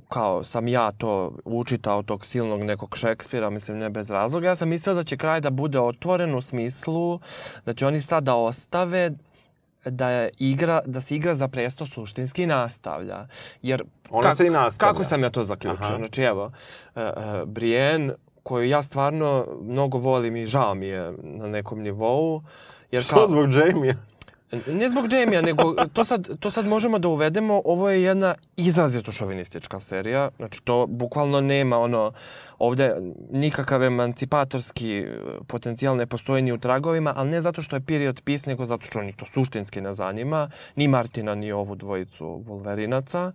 kao 0.10 0.44
sam 0.44 0.68
ja 0.68 0.92
to 0.92 1.32
učitao 1.46 2.04
tog 2.04 2.26
silnog 2.26 2.64
nekog 2.64 2.98
Šekspira, 2.98 3.50
mislim 3.50 3.78
ne 3.78 3.90
bez 3.90 4.10
razloga, 4.10 4.48
ja 4.48 4.56
sam 4.56 4.70
mislio 4.70 4.96
da 4.96 5.04
će 5.04 5.18
kraj 5.18 5.42
da 5.42 5.50
bude 5.50 5.80
otvoren 5.80 6.36
u 6.36 6.42
smislu 6.42 7.20
da 7.66 7.74
će 7.74 7.88
oni 7.88 8.02
sad 8.02 8.24
da 8.24 8.36
ostave 8.36 9.12
da 9.86 10.10
je 10.10 10.30
igra, 10.38 10.82
da 10.86 11.02
se 11.02 11.16
igra 11.16 11.36
za 11.36 11.48
presto 11.48 11.86
suštinski 11.86 12.46
nastavlja. 12.46 13.28
Jer 13.62 13.84
Ona 14.10 14.36
se 14.36 14.48
i 14.48 14.50
nastavlja. 14.50 14.92
Kako 14.92 15.04
sam 15.04 15.24
ja 15.24 15.30
to 15.30 15.44
zaključio? 15.44 15.86
Aha. 15.86 15.98
Znači 15.98 16.22
evo, 16.22 16.46
uh, 16.46 17.02
uh, 17.02 17.48
Brienne, 17.48 18.14
koju 18.44 18.70
ja 18.70 18.84
stvarno 18.84 19.48
mnogo 19.62 19.98
volim 19.98 20.36
i 20.36 20.46
žao 20.46 20.76
mi 20.76 20.86
je 20.86 21.14
na 21.22 21.48
nekom 21.48 21.82
nivou. 21.82 22.44
Jer 22.92 23.04
Što 23.04 23.28
zbog 23.28 23.54
Jamie? 23.54 23.96
Ne 24.68 24.90
zbog 24.90 25.14
Jamie-a, 25.14 25.42
nego 25.42 25.76
to 25.94 26.06
sad, 26.06 26.40
to 26.40 26.52
sad 26.52 26.68
možemo 26.68 27.00
da 27.00 27.08
uvedemo. 27.08 27.62
Ovo 27.66 27.90
je 27.90 28.04
jedna 28.04 28.36
izrazito 28.58 29.12
šovinistička 29.12 29.80
serija. 29.80 30.30
Znači, 30.38 30.62
to 30.62 30.86
bukvalno 30.88 31.42
nema 31.42 31.80
ono... 31.80 32.12
Ovde 32.62 32.96
nikakav 33.32 33.84
emancipatorski 33.84 34.98
e, 34.98 35.18
potencijal 35.48 35.96
ne 35.96 36.06
postoji 36.06 36.42
ni 36.42 36.52
u 36.52 36.58
tragovima, 36.58 37.14
ali 37.18 37.30
ne 37.30 37.42
zato 37.42 37.62
što 37.62 37.76
je 37.76 37.80
period 37.80 38.22
piece, 38.22 38.50
nego 38.50 38.66
zato 38.66 38.86
što 38.86 39.02
ni 39.02 39.14
to 39.14 39.26
suštinski 39.26 39.82
ne 39.82 39.94
zanima. 39.94 40.50
Ni 40.76 40.88
Martina, 40.88 41.36
ni 41.36 41.52
ovu 41.52 41.76
dvojicu 41.76 42.26
Wolverinaca. 42.26 43.32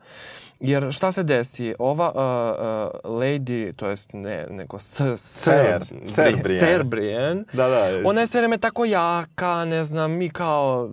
Jer 0.60 0.92
šta 0.92 1.12
se 1.12 1.22
desi? 1.22 1.74
Ova 1.78 2.08
uh, 2.08 2.14
uh, 2.16 3.18
lady, 3.18 3.72
to 3.76 3.88
jest 3.88 4.12
ne, 4.12 4.46
nego 4.50 4.78
s, 4.78 4.84
Ser, 4.84 5.18
Ser, 5.18 5.86
Ser 6.06 6.32
Bri- 6.34 6.42
Brienne. 6.42 6.60
Ser 6.60 6.84
Brienne. 6.84 7.44
Da, 7.52 7.68
da. 7.68 7.88
Ona 8.04 8.20
je 8.20 8.26
sve 8.26 8.40
vreme 8.40 8.58
tako 8.58 8.84
jaka, 8.84 9.64
ne 9.64 9.84
znam, 9.84 10.12
mi 10.12 10.28
kao, 10.30 10.90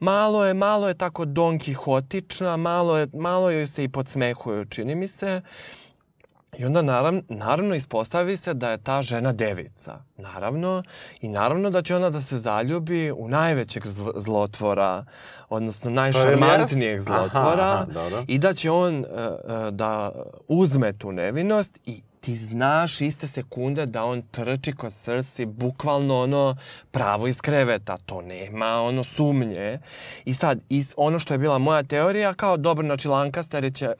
malo 0.00 0.44
je, 0.44 0.54
malo 0.54 0.88
je 0.88 0.94
tako 0.94 1.24
Don 1.24 1.58
Quixotična, 1.58 2.56
malo, 2.56 2.96
je, 2.98 3.06
malo 3.12 3.50
joj 3.50 3.66
se 3.66 3.84
i 3.84 3.88
podsmehuju, 3.88 4.64
čini 4.64 4.94
mi 4.94 5.08
se. 5.08 5.40
I 6.58 6.64
onda 6.64 6.82
naravno, 6.82 7.22
naravno 7.28 7.74
ispostavi 7.74 8.36
se 8.36 8.54
da 8.54 8.70
je 8.70 8.78
ta 8.78 9.02
žena 9.02 9.32
devica. 9.32 9.98
Naravno. 10.16 10.82
I 11.20 11.28
naravno 11.28 11.70
da 11.70 11.82
će 11.82 11.96
ona 11.96 12.10
da 12.10 12.22
se 12.22 12.38
zaljubi 12.38 13.10
u 13.10 13.28
najvećeg 13.28 13.86
zl 13.86 14.08
zlotvora, 14.16 15.04
odnosno 15.48 15.90
najšarmantnijeg 15.90 17.00
zlotvora. 17.00 17.86
Aha, 17.90 18.00
aha. 18.06 18.24
I 18.28 18.38
da 18.38 18.54
će 18.54 18.70
on 18.70 18.98
uh, 18.98 19.04
uh, 19.04 19.68
da 19.70 20.12
uzme 20.48 20.92
tu 20.92 21.12
nevinost 21.12 21.78
i 21.86 22.02
ti 22.20 22.36
znaš 22.36 23.00
iste 23.00 23.26
sekunde 23.26 23.86
da 23.86 24.04
on 24.04 24.22
trči 24.22 24.72
kod 24.72 24.92
Cersei 24.92 25.46
bukvalno 25.46 26.22
ono 26.22 26.56
pravo 26.90 27.26
iz 27.26 27.40
kreveta. 27.40 27.96
To 28.06 28.20
nema 28.20 28.66
ono 28.66 29.04
sumnje. 29.04 29.78
I 30.24 30.34
sad, 30.34 30.60
is, 30.68 30.94
ono 30.96 31.18
što 31.18 31.34
je 31.34 31.38
bila 31.38 31.58
moja 31.58 31.82
teorija, 31.82 32.34
kao 32.34 32.56
dobro, 32.56 32.86
znači 32.86 33.08
Lancasteri 33.08 33.72
će 33.72 33.92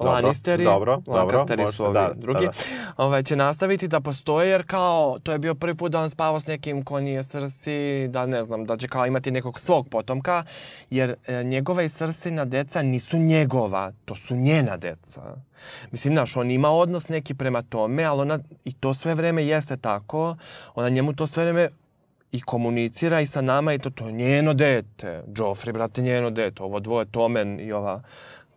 Dobro, 0.00 0.12
Lannisteri, 0.12 0.64
dobro, 0.64 0.96
dobro, 0.96 1.22
Lancasteri 1.22 1.62
može, 1.62 1.76
su 1.76 1.84
ovi 1.84 1.94
da, 1.94 2.10
drugi, 2.14 2.44
da, 2.44 2.52
Ovaj, 2.96 3.22
će 3.22 3.36
nastaviti 3.36 3.88
da 3.88 4.00
postoje 4.00 4.50
jer 4.50 4.66
kao 4.66 5.18
to 5.22 5.32
je 5.32 5.38
bio 5.38 5.54
prvi 5.54 5.74
put 5.74 5.92
da 5.92 6.00
on 6.00 6.10
spava 6.10 6.40
s 6.40 6.46
nekim 6.46 6.84
ko 6.84 7.00
nije 7.00 7.22
Srsi, 7.22 8.08
da 8.08 8.26
ne 8.26 8.44
znam, 8.44 8.64
da 8.64 8.76
će 8.76 8.88
kao 8.88 9.06
imati 9.06 9.30
nekog 9.30 9.60
svog 9.60 9.88
potomka, 9.88 10.44
jer 10.90 11.14
e, 11.26 11.44
njegova 11.44 11.82
i 11.82 11.88
Srsina 11.88 12.44
deca 12.44 12.82
nisu 12.82 13.18
njegova, 13.18 13.92
to 14.04 14.14
su 14.14 14.36
njena 14.36 14.76
deca. 14.76 15.22
Mislim, 15.90 16.14
znaš, 16.14 16.36
on 16.36 16.50
ima 16.50 16.70
odnos 16.70 17.08
neki 17.08 17.34
prema 17.34 17.62
tome, 17.62 18.04
ali 18.04 18.20
ona, 18.20 18.38
i 18.64 18.72
to 18.72 18.94
sve 18.94 19.14
vreme 19.14 19.46
jeste 19.46 19.76
tako, 19.76 20.36
ona 20.74 20.88
njemu 20.88 21.12
to 21.12 21.26
sve 21.26 21.44
vreme 21.44 21.68
i 22.32 22.40
komunicira 22.40 23.20
i 23.20 23.26
sa 23.26 23.40
nama 23.40 23.72
i 23.72 23.78
to, 23.78 23.90
to 23.90 24.06
je 24.06 24.12
njeno 24.12 24.54
dete. 24.54 25.22
Joffrey, 25.26 25.72
brate, 25.72 26.02
njeno 26.02 26.30
dete. 26.30 26.62
Ovo 26.62 26.80
dvoje, 26.80 27.06
Tomen 27.06 27.60
i 27.60 27.72
ova 27.72 28.02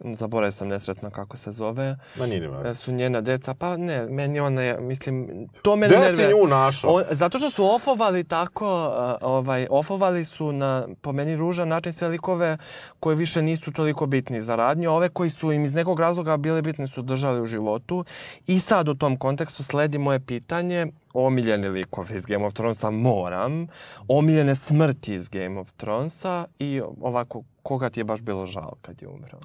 zaboravio 0.04 0.52
sam 0.52 0.68
nesretno 0.68 1.10
kako 1.10 1.38
se 1.38 1.52
zove, 1.52 1.98
Ma 2.16 2.26
nije 2.26 2.50
e, 2.66 2.76
su 2.76 2.92
njena 2.92 3.22
deca, 3.22 3.54
pa 3.54 3.78
ne, 3.78 4.08
meni 4.08 4.40
ona 4.40 4.62
je, 4.62 4.82
mislim, 4.82 5.48
to 5.62 5.76
me 5.76 5.88
Gde 5.88 6.16
si 6.16 6.22
nju 6.22 6.48
našao? 6.48 6.94
On, 6.94 7.04
zato 7.12 7.40
što 7.40 7.50
su 7.50 7.66
ofovali 7.66 8.24
tako, 8.24 8.88
uh, 8.88 9.30
ovaj, 9.30 9.68
ofovali 9.70 10.26
su 10.26 10.52
na, 10.52 10.88
po 11.02 11.12
meni, 11.12 11.36
ružan 11.36 11.68
način 11.68 11.94
sve 11.94 12.08
likove 12.08 12.58
koje 13.00 13.16
više 13.16 13.42
nisu 13.42 13.72
toliko 13.72 14.06
bitni 14.06 14.42
za 14.42 14.56
radnju, 14.56 14.92
ove 14.92 15.10
koji 15.10 15.30
su 15.30 15.52
im 15.52 15.66
iz 15.66 15.74
nekog 15.74 16.00
razloga 16.00 16.38
bili 16.38 16.62
bitni 16.62 16.88
su 16.88 17.02
držali 17.02 17.42
u 17.42 17.46
životu. 17.46 18.06
I 18.48 18.60
sad 18.60 18.90
u 18.90 18.96
tom 18.96 19.18
kontekstu 19.18 19.64
sledi 19.64 19.98
moje 19.98 20.20
pitanje, 20.20 20.88
omiljeni 21.14 21.70
likovi 21.70 22.16
iz 22.16 22.26
Game 22.26 22.46
of 22.46 22.54
Thronesa 22.54 22.90
moram, 22.90 23.68
omiljene 24.08 24.56
smrti 24.56 25.14
iz 25.14 25.30
Game 25.30 25.60
of 25.60 25.72
Thronesa 25.72 26.46
i 26.60 26.82
ovako, 27.02 27.44
koga 27.64 27.90
ti 27.90 28.00
je 28.00 28.04
baš 28.04 28.22
bilo 28.22 28.46
žao 28.46 28.74
kad 28.82 29.02
je 29.02 29.08
umrao? 29.08 29.40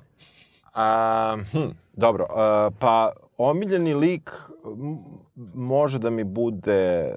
A, 0.79 1.37
hm, 1.53 1.71
dobro, 1.93 2.27
a, 2.31 2.71
pa 2.79 3.13
omiljeni 3.39 3.95
lik 3.95 4.31
može 5.55 5.99
da 5.99 6.11
mi 6.11 6.25
bude... 6.25 7.15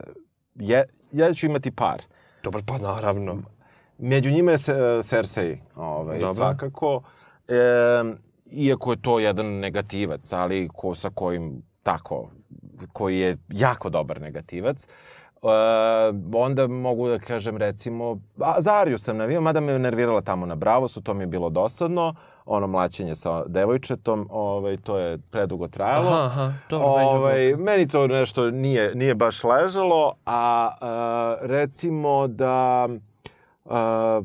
Je, 0.55 0.85
ja 1.11 1.33
ću 1.33 1.45
imati 1.45 1.71
par. 1.71 2.01
Dobro, 2.43 2.61
pa 2.65 2.77
naravno. 2.77 3.37
Među 3.97 4.31
njima 4.31 4.51
je 4.51 4.57
se, 4.57 4.99
Cersei, 5.03 5.57
ovaj, 5.75 6.19
Dobro. 6.19 6.33
svakako. 6.33 7.01
E, 7.47 7.53
iako 8.51 8.91
je 8.91 9.01
to 9.01 9.19
jedan 9.19 9.45
negativac, 9.45 10.33
ali 10.33 10.69
ko, 10.73 10.95
sa 10.95 11.09
kojim 11.09 11.61
tako, 11.83 12.29
koji 12.93 13.19
je 13.19 13.37
jako 13.49 13.89
dobar 13.89 14.21
negativac. 14.21 14.83
E, 14.83 14.87
onda 16.33 16.67
mogu 16.67 17.09
da 17.09 17.19
kažem 17.19 17.57
recimo, 17.57 18.19
a, 18.39 18.61
za 18.61 18.73
Ariju 18.73 18.97
sam 18.97 19.17
navio, 19.17 19.41
mada 19.41 19.59
me 19.59 19.79
nervirala 19.79 20.21
tamo 20.21 20.45
na 20.45 20.55
Bravosu, 20.55 21.01
to 21.01 21.13
mi 21.13 21.23
je 21.23 21.27
bilo 21.27 21.49
dosadno, 21.49 22.15
ono 22.51 22.67
mlaćenje 22.67 23.15
sa 23.15 23.43
devojčetom, 23.47 24.27
ovaj, 24.31 24.77
to 24.77 24.97
je 24.97 25.17
predugo 25.17 25.67
trajalo. 25.67 26.09
Aha, 26.09 26.25
aha, 26.25 26.53
dobro, 26.69 26.95
meni 26.95 27.09
Ovaj, 27.09 27.55
meni 27.55 27.87
to 27.87 28.07
nešto 28.07 28.51
nije, 28.51 28.95
nije 28.95 29.15
baš 29.15 29.43
ležalo, 29.43 30.13
a, 30.25 30.71
a 30.81 31.37
recimo 31.41 32.27
da 32.27 32.87
a, 33.65 34.21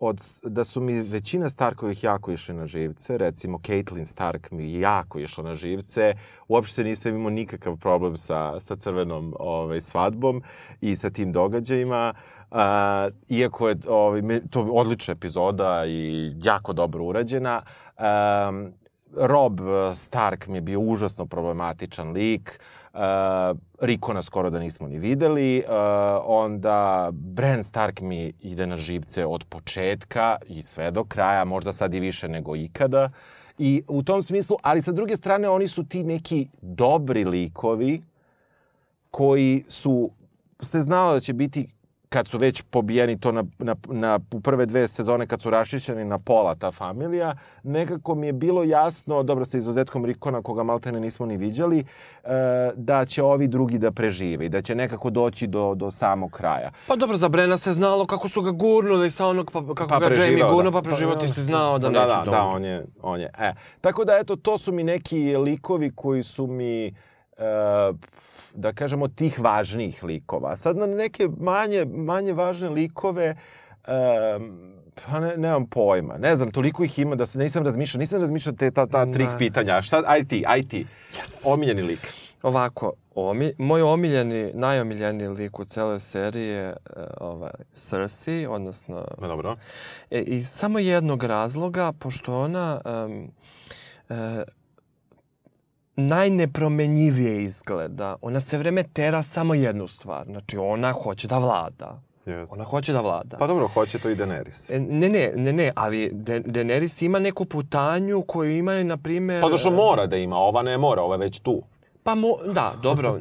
od, 0.00 0.22
da 0.42 0.64
su 0.64 0.80
mi 0.80 1.00
većina 1.00 1.50
Starkovih 1.50 2.04
jako 2.04 2.32
išli 2.32 2.54
na 2.54 2.66
živce, 2.66 3.18
recimo 3.18 3.58
Caitlyn 3.58 4.04
Stark 4.04 4.50
mi 4.50 4.80
jako 4.80 5.18
išla 5.18 5.44
na 5.44 5.54
živce, 5.54 6.14
uopšte 6.48 6.84
nisam 6.84 7.14
imao 7.14 7.30
nikakav 7.30 7.76
problem 7.76 8.16
sa, 8.16 8.60
sa 8.60 8.76
crvenom 8.76 9.34
ovaj, 9.38 9.80
svadbom 9.80 10.42
i 10.80 10.96
sa 10.96 11.10
tim 11.10 11.32
događajima, 11.32 12.14
a, 12.50 13.08
iako 13.28 13.68
je 13.68 13.76
ovaj, 13.88 14.22
to 14.50 14.62
odlična 14.62 15.12
epizoda 15.12 15.84
i 15.86 16.32
jako 16.42 16.72
dobro 16.72 17.04
urađena, 17.04 17.62
um, 17.98 18.72
Rob 19.16 19.60
Stark 19.94 20.46
mi 20.46 20.56
je 20.56 20.60
bio 20.60 20.80
užasno 20.80 21.26
problematičan 21.26 22.12
lik. 22.12 22.60
Uh, 22.94 23.00
Rikona 23.80 24.22
skoro 24.22 24.50
da 24.50 24.58
nismo 24.58 24.88
ni 24.88 24.98
videli. 24.98 25.58
Uh, 25.58 25.74
onda 26.24 27.08
Bran 27.12 27.62
Stark 27.62 28.00
mi 28.00 28.32
ide 28.40 28.66
na 28.66 28.76
živce 28.76 29.26
od 29.26 29.44
početka 29.44 30.36
i 30.46 30.62
sve 30.62 30.90
do 30.90 31.04
kraja, 31.04 31.44
možda 31.44 31.72
sad 31.72 31.94
i 31.94 32.00
više 32.00 32.28
nego 32.28 32.56
ikada. 32.56 33.10
I 33.58 33.82
u 33.88 34.02
tom 34.02 34.22
smislu, 34.22 34.56
ali 34.62 34.82
sa 34.82 34.92
druge 34.92 35.16
strane 35.16 35.48
oni 35.48 35.68
su 35.68 35.84
ti 35.84 36.02
neki 36.02 36.48
dobri 36.62 37.24
likovi 37.24 38.02
koji 39.10 39.64
su 39.68 40.10
se 40.60 40.80
znalo 40.80 41.12
da 41.12 41.20
će 41.20 41.32
biti 41.32 41.68
kad 42.10 42.28
su 42.28 42.38
već 42.38 42.62
pobijeni 42.62 43.20
to 43.20 43.32
na, 43.32 43.44
na, 43.58 43.76
na, 43.88 44.18
u 44.30 44.40
prve 44.40 44.66
dve 44.66 44.88
sezone 44.88 45.26
kad 45.26 45.42
su 45.42 45.50
rašišćeni 45.50 46.04
na 46.04 46.18
pola 46.18 46.54
ta 46.54 46.72
familija, 46.72 47.34
nekako 47.62 48.14
mi 48.14 48.26
je 48.26 48.32
bilo 48.32 48.64
jasno, 48.64 49.22
dobro 49.22 49.44
sa 49.44 49.58
izuzetkom 49.58 50.04
Rikona 50.04 50.42
koga 50.42 50.62
maltene 50.62 51.00
nismo 51.00 51.26
ni 51.26 51.36
viđali, 51.36 51.78
e, 51.78 51.84
da 52.74 53.04
će 53.04 53.22
ovi 53.22 53.48
drugi 53.48 53.78
da 53.78 53.90
prežive 53.90 54.46
i 54.46 54.48
da 54.48 54.62
će 54.62 54.74
nekako 54.74 55.10
doći 55.10 55.46
do, 55.46 55.74
do 55.74 55.90
samog 55.90 56.30
kraja. 56.30 56.70
Pa 56.86 56.96
dobro, 56.96 57.16
za 57.16 57.28
Brena 57.28 57.58
se 57.58 57.72
znalo 57.72 58.06
kako 58.06 58.28
su 58.28 58.42
ga 58.42 58.50
gurnuli 58.50 59.10
sa 59.10 59.26
onog, 59.26 59.50
pa, 59.52 59.74
kako 59.74 59.98
ga 59.98 60.06
preživeo, 60.06 60.30
Jamie 60.30 60.54
gurno, 60.54 60.70
da. 60.70 60.82
pa 60.82 60.82
preživao 60.82 61.16
ti 61.16 61.28
si 61.28 61.42
znao 61.42 61.78
da, 61.78 61.88
da, 61.88 61.92
neće 61.92 62.06
da, 62.06 62.22
dobro. 62.24 62.32
da, 62.32 62.46
on 62.46 62.64
je, 62.64 62.84
on 63.02 63.20
je. 63.20 63.30
E, 63.38 63.52
tako 63.80 64.04
da, 64.04 64.18
eto, 64.18 64.36
to 64.36 64.58
su 64.58 64.72
mi 64.72 64.84
neki 64.84 65.36
likovi 65.36 65.92
koji 65.94 66.22
su 66.22 66.46
mi, 66.46 66.86
e, 66.86 66.92
da 68.54 68.72
kažemo, 68.72 69.08
tih 69.08 69.40
važnijih 69.40 70.04
likova. 70.04 70.56
Sad 70.56 70.76
na 70.76 70.86
neke 70.86 71.28
manje, 71.38 71.84
manje 71.84 72.32
važne 72.32 72.68
likove, 72.68 73.36
e, 73.86 74.38
pa 75.06 75.20
ne, 75.20 75.36
nemam 75.36 75.66
pojma. 75.66 76.18
Ne 76.18 76.36
znam, 76.36 76.50
toliko 76.50 76.84
ih 76.84 76.98
ima 76.98 77.14
da 77.14 77.26
se 77.26 77.38
nisam 77.38 77.64
razmišljao. 77.64 77.98
Nisam 77.98 78.20
razmišljao 78.20 78.54
te 78.54 78.70
ta, 78.70 78.86
ta 78.86 79.12
trik 79.12 79.28
Da. 79.28 79.36
pitanja. 79.36 79.82
Šta, 79.82 80.02
aj 80.06 80.24
ti, 80.24 80.44
aj 80.46 80.68
ti. 80.68 80.86
Omiljeni 81.44 81.82
lik. 81.82 82.12
Ovako, 82.42 82.92
omi, 83.14 83.52
moj 83.58 83.82
omiljeni, 83.82 84.50
najomiljeniji 84.54 85.28
lik 85.28 85.58
u 85.58 85.64
celoj 85.64 86.00
seriji 86.00 86.48
je 86.48 86.68
e, 86.68 86.74
ovaj, 87.20 87.50
Cersei, 87.72 88.46
odnosno 88.46 89.04
No, 89.18 89.28
dobro. 89.28 89.56
E, 90.10 90.20
iz 90.20 90.48
samo 90.48 90.78
jednog 90.78 91.24
razloga, 91.24 91.92
pošto 91.92 92.40
ona 92.40 92.80
um, 92.84 93.30
e, 94.08 94.42
najnepromenjivije 95.96 97.42
izgleda. 97.42 98.16
Ona 98.22 98.40
sve 98.40 98.58
vreme 98.58 98.82
tera 98.82 99.22
samo 99.22 99.54
jednu 99.54 99.88
stvar. 99.88 100.26
Znači, 100.26 100.56
ona 100.58 100.92
hoće 100.92 101.28
da 101.28 101.38
vlada. 101.38 102.00
Yes. 102.26 102.46
Ona 102.50 102.64
hoće 102.64 102.92
da 102.92 103.00
vlada. 103.00 103.36
Pa 103.36 103.46
dobro, 103.46 103.68
hoće 103.68 103.98
to 103.98 104.10
i 104.10 104.14
Daenerys. 104.14 104.70
E, 104.70 104.80
Ne, 104.80 105.08
ne, 105.08 105.32
ne, 105.36 105.52
ne, 105.52 105.72
ali 105.74 106.10
De 106.12 106.40
Daenerys 106.40 107.04
ima 107.04 107.18
neku 107.18 107.44
putanju 107.44 108.22
koju 108.22 108.56
imaju, 108.56 108.84
na 108.84 108.96
primjer... 108.96 109.42
Pa 109.42 109.48
došlo 109.48 109.70
mora 109.70 110.06
da 110.06 110.16
ima, 110.16 110.36
ova 110.36 110.62
ne 110.62 110.78
mora, 110.78 111.02
ova 111.02 111.14
je 111.14 111.18
već 111.18 111.38
tu. 111.38 111.62
Pa 112.02 112.14
mo, 112.14 112.28
da, 112.46 112.74
dobro. 112.82 113.08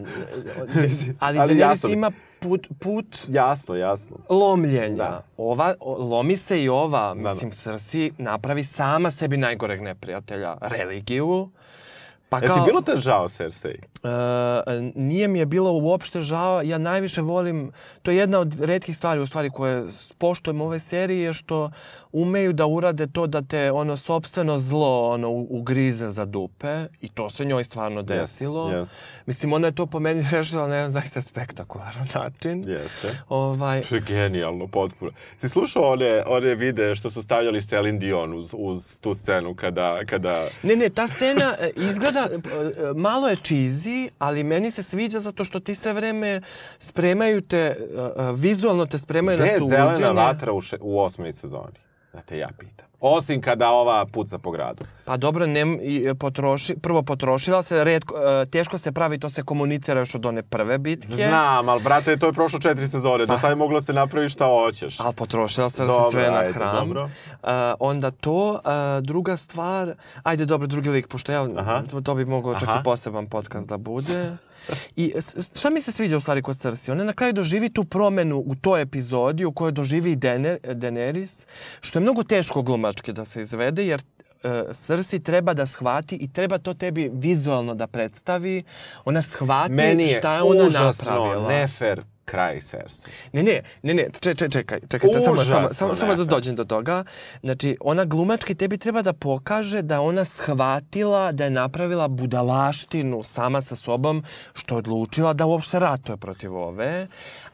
Ali, 1.19 1.39
Ali 1.39 1.57
jasno 1.57 1.65
Daenerys 1.79 1.87
mi. 1.87 1.93
ima 1.93 2.11
put, 2.39 2.67
put 2.79 3.17
Jasno, 3.27 3.75
jasno. 3.75 4.17
lomljenja. 4.29 4.95
Da. 4.95 5.23
Ova, 5.37 5.75
lomi 5.99 6.37
se 6.37 6.63
i 6.63 6.69
ova, 6.69 7.07
Da, 7.07 7.21
da. 7.23 7.33
mislim, 7.33 7.51
Cersei 7.51 8.11
napravi 8.17 8.63
sama 8.63 9.11
sebi 9.11 9.37
najgoreg 9.37 9.81
neprijatelja, 9.81 10.57
religiju. 10.61 11.49
Pa 12.29 12.37
E 12.37 12.41
ti 12.41 12.47
kao, 12.47 12.65
bilo 12.65 12.81
te 12.81 12.99
žao 12.99 13.29
Cersei? 13.29 13.77
e, 14.03 14.09
nije 14.95 15.27
mi 15.27 15.39
je 15.39 15.45
bilo 15.45 15.71
uopšte 15.73 16.21
žao, 16.21 16.61
ja 16.61 16.77
najviše 16.77 17.21
volim, 17.21 17.71
to 18.01 18.11
je 18.11 18.17
jedna 18.17 18.39
od 18.39 18.59
redkih 18.59 18.97
stvari 18.97 19.21
u 19.21 19.27
stvari 19.27 19.49
koje 19.49 19.85
poštujem 20.17 20.61
ove 20.61 20.79
serije, 20.79 21.33
što 21.33 21.71
umeju 22.11 22.53
da 22.53 22.65
urade 22.67 23.07
to 23.07 23.27
da 23.27 23.41
te 23.41 23.71
ono 23.71 23.97
sopstveno 23.97 24.59
zlo 24.59 25.09
ono 25.09 25.29
ugrize 25.29 26.11
za 26.11 26.25
dupe 26.25 26.85
i 27.01 27.09
to 27.09 27.29
se 27.29 27.45
njoj 27.45 27.63
stvarno 27.63 28.01
desilo. 28.01 28.71
Jeste, 28.71 28.95
Mislim, 29.25 29.53
ona 29.53 29.67
je 29.67 29.75
to 29.75 29.85
po 29.85 29.99
meni 29.99 30.25
rešila 30.31 30.67
na 30.67 30.75
jedan 30.75 30.91
zaista 30.91 31.21
spektakularan 31.21 32.07
način. 32.15 32.63
jeste. 32.67 33.19
Ovaj, 33.29 33.83
je 33.91 33.99
genijalno, 34.07 34.67
potpuno. 34.67 35.11
Si 35.37 35.49
slušao 35.49 35.91
one, 35.91 36.23
one 36.27 36.55
videe 36.55 36.95
što 36.95 37.09
su 37.09 37.21
stavljali 37.21 37.61
Celine 37.61 37.99
Dion 37.99 38.33
uz, 38.33 38.55
uz 38.57 38.99
tu 38.99 39.13
scenu 39.13 39.55
kada, 39.55 39.99
kada... 40.05 40.47
Ne, 40.63 40.75
ne, 40.75 40.89
ta 40.89 41.07
scena 41.07 41.55
e, 41.59 41.71
izgleda, 41.75 42.27
e, 42.33 42.39
malo 42.95 43.27
je 43.27 43.35
cheesy, 43.35 44.09
ali 44.19 44.43
meni 44.43 44.71
se 44.71 44.83
sviđa 44.83 45.19
zato 45.19 45.45
što 45.45 45.59
ti 45.59 45.75
sve 45.75 45.93
vreme 45.93 46.41
spremaju 46.79 47.41
te, 47.41 47.57
e, 47.57 47.75
vizualno 48.35 48.85
te 48.85 48.99
spremaju 48.99 49.37
Gde 49.37 49.45
na 49.45 49.51
je 49.51 49.59
suđenje. 49.59 49.95
zelena 49.97 50.11
vatra 50.11 50.53
u, 50.53 50.61
še, 50.61 50.77
u 50.81 50.99
osmoj 50.99 51.31
sezoni? 51.31 51.88
Da 52.13 52.21
te 52.21 52.37
ja 52.37 52.49
pitam. 52.59 52.89
Osim 53.01 53.41
kada 53.41 53.69
ova 53.71 54.05
puca 54.05 54.37
po 54.37 54.51
gradu. 54.51 54.85
Pa 55.05 55.17
dobro, 55.17 55.47
ne, 55.47 55.61
e, 55.61 56.15
potroši, 56.15 56.75
prvo 56.81 57.03
potrošila 57.03 57.63
se, 57.63 57.83
redko, 57.83 58.15
e, 58.17 58.45
teško 58.45 58.77
se 58.77 58.91
pravi, 58.91 59.19
to 59.19 59.29
se 59.29 59.43
komunicira 59.43 59.99
još 59.99 60.15
od 60.15 60.25
one 60.25 60.43
prve 60.43 60.77
bitke. 60.77 61.15
Znam, 61.15 61.69
ali 61.69 61.83
brate, 61.83 62.17
to 62.17 62.25
je 62.25 62.33
prošlo 62.33 62.59
četiri 62.59 62.87
sezone. 62.87 63.25
Do 63.25 63.37
sad 63.37 63.49
je 63.49 63.55
moglo 63.55 63.81
se 63.81 63.93
napravi 63.93 64.29
šta 64.29 64.45
hoćeš. 64.45 64.99
Ali 64.99 65.13
potrošila 65.13 65.69
se 65.69 65.85
Dobro, 65.85 66.11
sve 66.11 66.31
na 66.31 66.37
ajde, 66.37 66.53
hram. 66.53 66.75
dobro. 66.75 67.09
A, 67.43 67.73
onda 67.79 68.11
to, 68.11 68.59
a, 68.63 68.99
druga 69.03 69.37
stvar, 69.37 69.93
ajde 70.23 70.45
dobro, 70.45 70.67
drugi 70.67 70.89
lik, 70.89 71.07
pošto 71.07 71.31
ja, 71.31 71.47
Aha. 71.57 71.83
to, 71.91 72.01
to 72.01 72.15
bi 72.15 72.25
mogao 72.25 72.59
čak 72.59 72.69
Aha. 72.69 72.79
i 72.79 72.83
poseban 72.83 73.27
podcast 73.27 73.67
da 73.67 73.77
bude. 73.77 74.37
I 74.95 75.13
šta 75.55 75.69
mi 75.69 75.81
se 75.81 75.91
sviđa 75.91 76.17
u 76.17 76.21
stvari 76.21 76.41
kod 76.41 76.57
Cersei? 76.57 76.91
Ona 76.91 77.03
na 77.03 77.13
kraju 77.13 77.33
doživi 77.33 77.69
tu 77.69 77.83
promenu 77.83 78.43
u 78.45 78.55
toj 78.55 78.81
epizodi 78.81 79.45
u 79.45 79.51
kojoj 79.51 79.71
doživi 79.71 80.11
i 80.11 80.15
Dene, 80.15 80.57
Daenerys, 80.63 81.45
što 81.81 81.99
je 81.99 82.03
mnogo 82.03 82.23
teško 82.23 82.61
glumački 82.61 83.13
da 83.13 83.25
se 83.25 83.41
izvede, 83.41 83.85
jer 83.85 84.01
e, 84.43 84.63
Cersei 84.73 85.19
treba 85.19 85.53
da 85.53 85.65
shvati 85.65 86.15
i 86.15 86.33
treba 86.33 86.57
to 86.57 86.73
tebi 86.73 87.09
vizualno 87.13 87.75
da 87.75 87.87
predstavi. 87.87 88.63
Ona 89.05 89.21
shvati 89.21 89.73
Meni 89.73 90.03
je 90.03 90.17
šta 90.17 90.35
je 90.35 90.41
ona 90.41 90.63
užasno 90.63 91.11
napravila. 91.11 91.47
nefer 91.47 92.03
kraj 92.29 92.61
Cersei. 92.61 93.11
Ne, 93.33 93.43
ne, 93.43 93.55
ne, 93.83 93.93
ne, 93.93 94.05
če, 94.19 94.35
če, 94.35 94.49
čekaj, 94.49 94.83
čekaj, 94.89 95.09
če, 95.13 95.21
samo, 95.25 95.45
samo, 95.45 95.73
samo, 95.73 95.95
samo 95.95 96.15
da 96.15 96.25
dođem 96.29 96.55
do 96.55 96.65
toga. 96.69 97.03
Znači, 97.41 97.75
ona 97.81 98.05
glumački 98.05 98.55
tebi 98.55 98.77
treba 98.77 99.01
da 99.01 99.13
pokaže 99.13 99.81
da 99.81 100.01
ona 100.01 100.25
shvatila 100.25 101.31
da 101.31 101.49
je 101.49 101.55
napravila 101.57 102.07
budalaštinu 102.07 103.23
sama 103.23 103.61
sa 103.61 103.75
sobom, 103.75 104.23
što 104.53 104.75
je 104.75 104.85
odlučila 104.85 105.33
da 105.33 105.45
uopšte 105.45 105.79
ratuje 105.79 106.17
protiv 106.17 106.55
ove, 106.55 107.07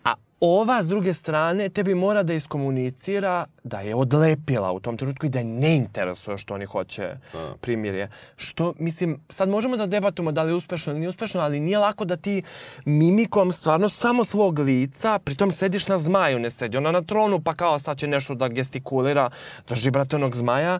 a 0.04 0.14
ova, 0.46 0.84
s 0.84 0.88
druge 0.88 1.14
strane, 1.14 1.70
tebi 1.70 1.96
mora 1.96 2.24
da 2.24 2.34
iskomunicira 2.34 3.46
da 3.64 3.80
je 3.80 3.96
odlepila 3.96 4.72
u 4.72 4.80
tom 4.80 4.98
trenutku 4.98 5.26
i 5.26 5.30
da 5.30 5.40
je 5.40 5.46
ne 5.46 5.76
interesuje 5.76 6.38
što 6.38 6.54
oni 6.54 6.66
hoće 6.66 7.18
Da. 7.34 7.56
primirje. 7.62 8.10
Što, 8.36 8.74
mislim, 8.80 9.20
sad 9.30 9.50
možemo 9.50 9.78
da 9.78 9.86
debatujemo 9.86 10.32
da 10.32 10.44
li 10.44 10.52
je 10.52 10.56
uspešno 10.56 10.92
ili 10.92 11.00
nije 11.00 11.10
uspešno, 11.10 11.42
ali 11.42 11.60
nije 11.60 11.78
lako 11.78 12.06
da 12.06 12.16
ti 12.16 12.44
mimikom 12.86 13.52
stvarno 13.52 13.90
samo 13.90 14.26
svog 14.26 14.60
lica, 14.60 15.20
pritom 15.20 15.52
sediš 15.52 15.88
na 15.88 16.00
zmaju, 16.00 16.40
ne 16.40 16.50
sedi 16.50 16.78
ona 16.78 16.92
na 16.92 17.02
tronu, 17.02 17.40
pa 17.40 17.54
kao 17.54 17.80
sad 17.80 17.98
će 17.98 18.08
nešto 18.08 18.36
da 18.36 18.48
gestikulira, 18.48 19.30
drži 19.68 19.92
brate 19.92 20.16
onog 20.16 20.36
zmaja. 20.36 20.80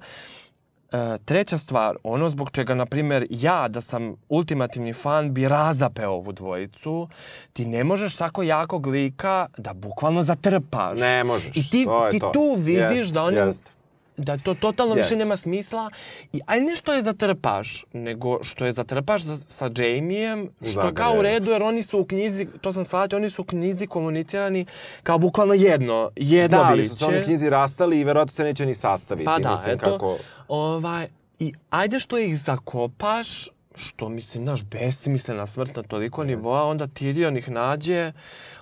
E, 0.92 1.18
treća 1.26 1.58
stvar, 1.58 1.96
ono 2.04 2.30
zbog 2.30 2.52
čega, 2.52 2.76
na 2.76 2.86
primjer, 2.86 3.28
ja 3.30 3.68
da 3.68 3.82
sam 3.82 4.16
ultimativni 4.30 4.94
fan 4.94 5.34
bi 5.34 5.48
razapeo 5.48 6.12
ovu 6.12 6.32
dvojicu, 6.32 7.08
ti 7.54 7.66
ne 7.66 7.84
možeš 7.84 8.16
tako 8.16 8.44
jakog 8.44 8.88
lika 8.88 9.48
da 9.58 9.74
bukvalno 9.74 10.24
zatrpaš. 10.24 11.00
Ne 11.00 11.24
možeš. 11.24 11.58
I 11.58 11.70
ti, 11.70 11.86
to 11.86 12.06
je 12.06 12.12
ti 12.12 12.20
to. 12.20 12.32
tu 12.34 12.56
vidiš 12.60 12.98
Jest, 12.98 13.14
da 13.14 13.24
oni 13.24 13.38
jest. 13.38 13.75
Da 14.18 14.38
to 14.38 14.54
totalno 14.54 14.94
više 14.96 15.14
Yes. 15.14 15.20
nema 15.20 15.38
smisla. 15.38 15.90
I 16.34 16.42
aj 16.46 16.62
ne 16.62 16.76
što 16.76 16.94
je 16.94 17.02
zatrpaš, 17.02 17.86
nego 17.94 18.44
što 18.44 18.66
je 18.66 18.72
zatrpaš 18.72 19.22
da, 19.22 19.38
sa 19.38 19.70
Jamijem, 19.78 20.50
što 20.72 20.82
je 20.82 20.94
kao 20.94 21.18
u 21.18 21.22
redu, 21.22 21.52
jer 21.52 21.64
oni 21.64 21.84
su 21.84 22.00
u 22.00 22.06
knjizi, 22.06 22.48
to 22.62 22.74
sam 22.74 22.86
shvatio, 22.86 23.18
oni 23.18 23.30
su 23.30 23.42
u 23.42 23.46
knjizi 23.46 23.88
komunicirani 23.88 24.66
kao 25.04 25.18
bukvalno 25.18 25.54
jedno, 25.54 26.12
jedno 26.16 26.58
Da, 26.58 26.64
ali 26.64 26.82
biće. 26.82 26.94
su 26.94 27.00
se 27.00 27.06
oni 27.06 27.22
u 27.22 27.24
knjizi 27.24 27.50
rastali 27.50 28.00
i 28.00 28.04
verovatno 28.04 28.34
se 28.34 28.44
neće 28.44 28.66
ni 28.66 28.76
sastaviti. 28.76 29.26
Pa 29.26 29.40
da, 29.40 29.52
Mislim, 29.52 29.76
eto. 29.76 29.92
Kako... 29.92 30.18
Ovaj, 30.48 31.08
I 31.40 31.54
ajde 31.70 32.00
što 32.00 32.18
ih 32.18 32.40
zakopaš, 32.40 33.50
što 33.76 34.10
mislim, 34.10 34.44
naš 34.44 34.64
besmislena 34.64 35.48
smrt 35.48 35.76
na 35.76 35.84
toliko 35.84 36.24
nivoa, 36.24 36.64
onda 36.64 36.88
Tyrion 36.88 37.38
ih 37.38 37.50
nađe, 37.50 38.12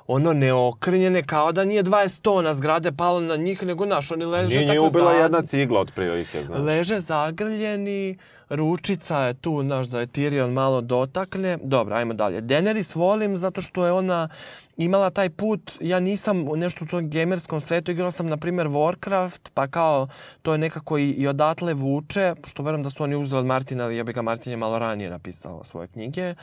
ono 0.07 0.33
neokrnjene, 0.33 1.23
kao 1.23 1.51
da 1.51 1.65
nije 1.65 1.83
20 1.83 2.21
tona 2.21 2.55
zgrade 2.55 2.91
palo 2.91 3.19
na 3.19 3.35
njih, 3.35 3.63
nego 3.63 3.85
naš, 3.85 4.11
oni 4.11 4.25
leže 4.25 4.55
Nije 4.55 4.67
tako 4.67 4.81
nje 4.81 4.87
ubila 4.87 5.05
zadnji. 5.05 5.21
jedna 5.21 5.41
cigla 5.41 5.79
otprilike, 5.79 6.43
znaš. 6.43 6.59
Leže 6.59 6.99
zagrljeni, 6.99 8.17
ručica 8.49 9.19
je 9.19 9.33
tu, 9.33 9.61
znaš, 9.61 9.87
da 9.87 9.99
je 9.99 10.07
Tyrion 10.07 10.51
malo 10.51 10.81
dotakne. 10.81 11.57
Dobro, 11.63 11.95
ajmo 11.95 12.13
dalje. 12.13 12.41
Daenerys 12.41 12.95
volim 12.95 13.37
zato 13.37 13.61
što 13.61 13.85
je 13.85 13.91
ona 13.91 14.29
imala 14.77 15.09
taj 15.09 15.29
put, 15.29 15.71
ja 15.79 15.99
nisam 15.99 16.45
nešto 16.55 16.85
u 16.85 16.87
tom 16.87 17.09
gamerskom 17.09 17.61
svetu, 17.61 17.91
igrao 17.91 18.11
sam, 18.11 18.27
na 18.27 18.37
primjer, 18.37 18.67
Warcraft, 18.67 19.49
pa 19.53 19.67
kao, 19.67 20.07
to 20.41 20.51
je 20.51 20.57
nekako 20.57 20.97
i, 20.97 21.09
i 21.09 21.27
odatle 21.27 21.73
vuče, 21.73 22.35
što 22.43 22.63
verujem 22.63 22.83
da 22.83 22.89
su 22.89 23.03
oni 23.03 23.15
uzeli 23.15 23.39
od 23.39 23.45
Martina, 23.45 23.83
ali 23.83 23.97
ja 23.97 24.03
bi 24.03 24.13
ga 24.13 24.21
Martin 24.21 24.51
je 24.51 24.57
malo 24.57 24.79
ranije 24.79 25.09
napisao 25.09 25.63
svoje 25.63 25.87
knjige 25.87 26.35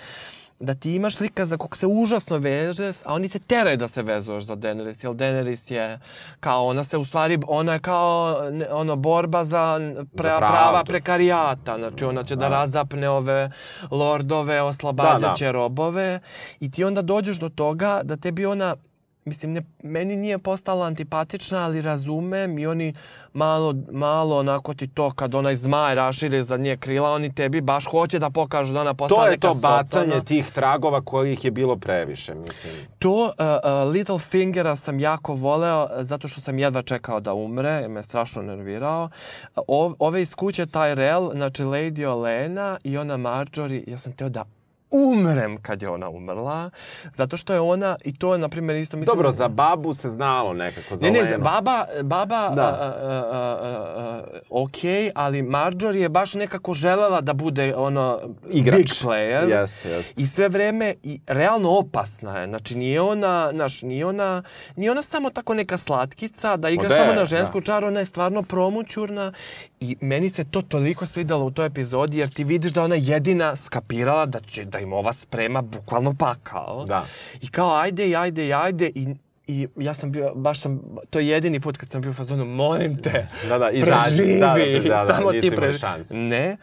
da 0.61 0.75
ti 0.75 0.95
imaš 0.95 1.21
lika 1.21 1.47
za 1.47 1.57
kog 1.57 1.77
se 1.77 1.87
užasno 1.87 2.39
vežeš, 2.39 2.97
a 3.05 3.15
oni 3.15 3.29
te 3.29 3.39
teraju 3.39 3.77
da 3.77 3.89
se 3.89 4.03
vezuješ 4.03 4.45
za 4.45 4.57
Daenerys, 4.57 5.05
jer 5.05 5.15
Daenerys 5.15 5.73
je 5.73 6.01
kao, 6.41 6.67
ona 6.67 6.85
se 6.85 6.99
u 6.99 7.05
stvari, 7.05 7.39
ona 7.47 7.73
je 7.73 7.79
kao 7.79 8.37
ono, 8.71 8.97
borba 8.97 9.45
za 9.45 9.79
pre, 10.17 10.29
Za 10.29 10.39
prava 10.39 10.85
prekarijata, 10.85 11.79
znači 11.79 12.05
ona 12.05 12.25
će 12.25 12.37
da, 12.37 12.41
Da. 12.41 12.49
razapne 12.49 13.09
ove 13.09 13.51
lordove, 13.91 14.63
oslobađaće 14.63 15.45
Da, 15.45 15.49
da. 15.49 15.53
robove 15.53 16.21
i 16.61 16.71
ti 16.71 16.85
onda 16.85 17.03
dođeš 17.03 17.37
do 17.39 17.49
toga 17.49 18.01
da 18.05 18.17
tebi 18.17 18.47
ona 18.47 18.77
Mislim, 19.25 19.53
ne, 19.53 19.63
meni 19.83 20.17
nije 20.17 20.39
postala 20.39 20.87
antipatična, 20.87 21.65
ali 21.65 21.83
razumem 21.83 22.59
i 22.59 22.67
oni 22.67 22.95
malo, 23.33 23.75
malo 23.93 24.39
onako 24.39 24.75
ti 24.75 24.87
to 24.89 25.11
kad 25.11 25.35
onaj 25.35 25.57
zmaj 25.57 25.95
raširi 25.95 26.45
za 26.45 26.57
nje 26.57 26.77
krila, 26.77 27.11
oni 27.11 27.35
tebi 27.35 27.61
baš 27.61 27.87
hoće 27.87 28.19
da 28.19 28.31
pokažu 28.31 28.73
da 28.73 28.81
ona 28.81 28.95
postala 28.95 29.21
To 29.21 29.27
je 29.27 29.31
neka 29.31 29.49
to 29.49 29.55
bacanje 29.55 30.25
tih 30.25 30.51
tragova 30.51 31.01
kojih 31.01 31.45
je 31.45 31.51
bilo 31.51 31.77
previše, 31.77 32.35
mislim. 32.35 32.73
To 32.99 33.25
uh, 33.25 33.31
uh, 33.31 33.93
Littlefingera 33.93 34.77
sam 34.77 35.01
jako 35.01 35.35
voleo 35.35 35.85
uh, 35.85 35.91
zato 36.03 36.29
što 36.29 36.41
sam 36.41 36.59
jedva 36.59 36.83
čekao 36.83 37.21
da 37.21 37.35
umre, 37.35 37.89
me 37.89 38.03
strašno 38.03 38.43
nervirao. 38.43 39.09
O, 39.57 39.95
ove 39.99 40.23
iz 40.23 40.35
kuće 40.35 40.67
Tyrell, 40.67 41.33
znači 41.37 41.63
Lady 41.63 42.07
Olena 42.07 42.79
i 42.85 42.99
ona 42.99 43.17
Marjorie, 43.17 43.85
ja 43.87 43.99
sam 43.99 44.13
teo 44.13 44.29
da 44.29 44.45
umrem 44.93 45.57
kad 45.57 45.83
je 45.83 45.89
ona 45.89 46.09
umrla, 46.09 46.71
zato 47.15 47.37
što 47.37 47.53
je 47.53 47.61
ona, 47.61 47.97
i 48.05 48.15
to 48.15 48.33
je, 48.33 48.39
na 48.39 48.49
primjer, 48.49 48.77
isto... 48.77 48.97
Mislim, 48.97 49.17
Dobro, 49.17 49.33
za 49.33 49.49
babu 49.49 49.95
se 49.95 50.11
znalo 50.11 50.53
nekako, 50.53 50.97
za 50.97 51.07
Ne, 51.07 51.13
ne, 51.13 51.23
Lenu. 51.23 51.39
baba, 51.39 51.87
baba, 52.03 52.49
Da. 52.49 52.55
da. 52.55 54.23
ok, 54.51 54.77
ali 55.15 55.43
Marjorie 55.43 56.03
je 56.03 56.09
baš 56.09 56.35
nekako 56.35 56.75
želela 56.75 57.21
da 57.21 57.33
bude 57.33 57.75
ono 57.77 58.21
Igrač. 58.51 58.77
big 58.79 58.89
player. 59.03 59.51
Jeste, 59.51 59.89
jeste. 59.91 60.15
I 60.17 60.27
sve 60.27 60.49
vreme, 60.49 60.95
i 61.03 61.21
realno 61.27 61.71
opasna 61.71 62.39
je. 62.39 62.47
Znači, 62.47 62.79
nije 62.79 63.01
ona, 63.01 63.51
znaš, 63.53 63.83
nije 63.83 64.07
ona, 64.07 64.43
nije 64.77 64.91
ona 64.91 65.03
samo 65.03 65.31
tako 65.31 65.55
neka 65.55 65.79
slatkica 65.79 66.57
da 66.57 66.71
igra 66.71 66.83
Ma 66.83 66.95
de, 66.95 67.01
samo 67.01 67.13
na 67.13 67.25
žensku 67.25 67.61
da. 67.61 67.67
čaru, 67.67 67.87
ona 67.87 68.01
je 68.01 68.07
stvarno 68.07 68.43
promućurna. 68.43 69.33
I 69.81 69.97
meni 70.01 70.31
se 70.31 70.45
to 70.45 70.63
toliko 70.63 71.07
svidalo 71.07 71.45
u 71.45 71.51
toj 71.51 71.67
epizodi, 71.67 72.19
jer 72.19 72.29
ti 72.29 72.45
vidiš 72.45 72.73
da 72.73 72.83
ona 72.83 72.95
jedina 72.95 73.57
skapirala 73.57 74.27
da 74.27 74.41
će 74.41 74.65
da 74.65 74.80
im 74.81 74.93
ova 74.93 75.13
sprema 75.13 75.63
bukvalno 75.63 76.15
pakao. 76.15 76.85
Da. 76.85 77.07
I 77.41 77.49
kao, 77.49 77.77
ajde, 77.77 78.09
i 78.09 78.17
ajde, 78.17 78.47
i 78.47 78.53
ajde, 78.53 78.91
i 78.95 79.07
I 79.47 79.67
ja 79.77 79.95
sam 79.95 80.13
bio, 80.13 80.35
baš 80.35 80.61
sam, 80.61 80.81
to 81.11 81.19
je 81.19 81.27
jedini 81.29 81.61
put 81.61 81.77
kad 81.77 81.91
sam 81.91 82.01
bio 82.01 82.11
u 82.11 82.15
fazonu, 82.15 82.45
molim 82.45 83.03
te, 83.03 83.27
Da, 83.49 83.59
da, 83.59 83.71
izađi. 83.71 83.91
preživi, 83.91 84.41
Da, 84.41 84.55
da, 84.55 84.89
da, 84.89 85.05
da, 85.05 85.15
samo 85.15 85.33
ti 85.33 85.51
preživi. 85.51 86.19
Ne, 86.21 86.57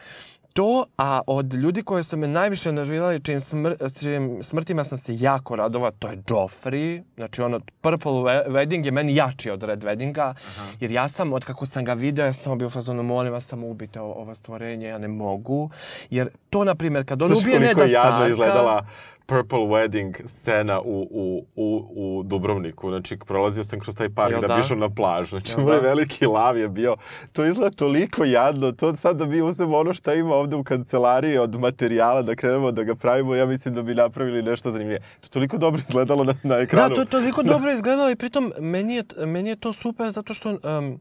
to, 0.57 0.85
a 0.97 1.21
od 1.27 1.53
ljudi 1.53 1.83
koji 1.83 2.03
su 2.03 2.17
me 2.17 2.27
najviše 2.27 2.71
nervirali, 2.71 3.19
čim, 3.19 3.41
smr, 3.41 3.75
čim 3.99 4.43
smrtima 4.43 4.83
sam 4.83 4.97
se 4.97 5.15
jako 5.15 5.55
radovao, 5.55 5.91
to 5.91 6.07
je 6.07 6.17
Joffrey. 6.17 7.03
Znači, 7.15 7.41
ono, 7.41 7.59
Purple 7.81 8.11
We- 8.11 8.47
Wedding 8.47 8.85
je 8.85 8.91
meni 8.91 9.15
jači 9.15 9.49
od 9.49 9.63
Red 9.63 9.83
Weddinga, 9.83 10.33
jer 10.79 10.91
ja 10.91 11.07
sam, 11.07 11.33
od 11.33 11.45
kako 11.45 11.65
sam 11.65 11.85
ga 11.85 11.93
video, 11.93 12.25
ja 12.25 12.33
sam 12.33 12.57
bio 12.57 12.69
fazonu, 12.69 13.03
molim 13.03 13.33
vas, 13.33 13.45
samo 13.45 13.67
ubite 13.67 14.01
ovo 14.01 14.35
stvorenje, 14.35 14.87
ja 14.87 14.97
ne 14.97 15.07
mogu. 15.07 15.69
Jer 16.09 16.29
to, 16.49 16.63
na 16.63 16.75
primjer, 16.75 17.05
kad 17.05 17.21
on 17.21 17.29
Slušaj 17.29 17.41
ubije 17.43 17.57
koliko 17.57 17.79
Neda 17.79 17.89
je 17.89 17.91
jadno 17.91 18.27
izgledala 18.27 18.85
Purple 19.27 19.59
Wedding 19.59 20.27
scena 20.27 20.81
u, 20.81 21.07
u, 21.11 21.45
u, 21.55 21.85
u 21.95 22.23
Dubrovniku. 22.23 22.89
Znači, 22.89 23.17
prolazio 23.25 23.63
sam 23.63 23.79
kroz 23.79 23.95
taj 23.95 24.09
park 24.09 24.31
Jel 24.31 24.41
da 24.41 24.47
da? 24.47 24.55
bi 24.55 24.61
išao 24.61 24.77
na 24.77 24.89
plažu. 24.89 25.29
Znači, 25.29 25.53
Jel 25.57 25.67
onaj 25.67 25.81
da? 25.81 25.87
veliki 25.87 26.25
lav 26.25 26.57
je 26.57 26.69
bio. 26.69 26.95
To 27.33 27.45
izgleda 27.45 27.75
toliko 27.75 28.23
jadno. 28.25 28.71
To 28.71 28.95
sad 28.95 29.17
da 29.17 29.25
mi 29.25 29.41
uzemo 29.41 29.77
ono 29.77 29.93
što 29.93 30.13
ima 30.13 30.35
ovde 30.35 30.55
u 30.55 30.63
kancelariji 30.63 31.37
od 31.37 31.59
materijala 31.59 32.21
da 32.21 32.35
krenemo 32.35 32.71
da 32.71 32.83
ga 32.83 32.95
pravimo, 32.95 33.35
ja 33.35 33.45
mislim 33.45 33.73
da 33.73 33.81
bi 33.81 33.95
napravili 33.95 34.41
nešto 34.43 34.71
zanimljivo. 34.71 34.99
To 34.99 35.25
je 35.27 35.29
toliko 35.29 35.57
dobro 35.57 35.81
izgledalo 35.87 36.23
na, 36.23 36.33
na 36.43 36.55
ekranu. 36.55 36.89
Da, 36.89 36.95
to 36.95 37.01
je 37.01 37.05
toliko 37.05 37.43
dobro 37.43 37.71
izgledalo 37.71 38.09
i 38.09 38.15
pritom 38.15 38.53
meni 38.59 38.95
je, 38.95 39.03
meni 39.25 39.49
je 39.49 39.55
to 39.55 39.73
super 39.73 40.11
zato 40.11 40.33
što 40.33 40.49
um, 40.49 40.99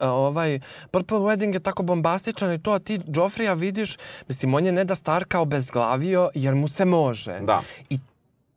ovaj 0.00 0.60
Purple 0.90 1.18
Wedding 1.18 1.54
je 1.54 1.60
tako 1.60 1.82
bombastičan 1.82 2.52
i 2.52 2.62
to, 2.62 2.72
a 2.72 2.78
ti 2.78 3.00
Joffreya 3.06 3.52
vidiš, 3.52 3.96
mislim, 4.28 4.54
on 4.54 4.66
je 4.66 4.72
Neda 4.72 4.94
Starka 4.94 5.40
obezglavio 5.40 6.30
jer 6.34 6.54
mu 6.54 6.68
se 6.68 6.84
može. 6.84 7.40
Da. 7.40 7.62
I 7.90 7.98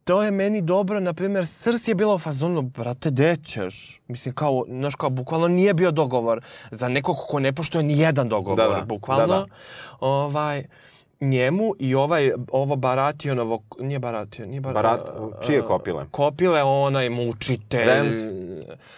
to 0.03 0.23
je 0.23 0.31
meni 0.31 0.61
dobro, 0.61 0.99
na 0.99 1.13
primjer, 1.13 1.47
Srs 1.47 1.87
je 1.87 1.95
bila 1.95 2.15
u 2.15 2.19
fazonu, 2.19 2.61
brate, 2.61 3.09
gde 3.09 3.35
ćeš? 3.45 4.01
Mislim, 4.07 4.33
kao, 4.33 4.63
znaš, 4.67 4.95
kao, 4.95 5.09
bukvalno 5.09 5.47
nije 5.47 5.73
bio 5.73 5.91
dogovor 5.91 6.41
za 6.71 6.87
nekog 6.87 7.17
ko 7.27 7.39
ne 7.39 7.53
poštuje 7.53 7.83
ni 7.83 7.99
jedan 7.99 8.29
dogovor, 8.29 8.57
Da, 8.57 8.75
da, 8.75 8.85
bukvalno. 8.85 9.27
da, 9.27 9.33
da. 9.33 9.45
Ovaj, 9.99 10.63
njemu 11.21 11.73
i 11.79 11.95
ovaj, 11.95 12.31
ovo 12.51 12.75
Barationovo, 12.75 13.61
nije 13.79 13.99
Baration, 13.99 14.49
nije 14.49 14.61
Bar, 14.61 14.73
Barat, 14.73 15.01
čije 15.45 15.61
kopile? 15.61 16.05
Kopile, 16.11 16.63
onaj 16.63 17.09
mučitelj. 17.09 17.85
Remzi. 17.85 18.25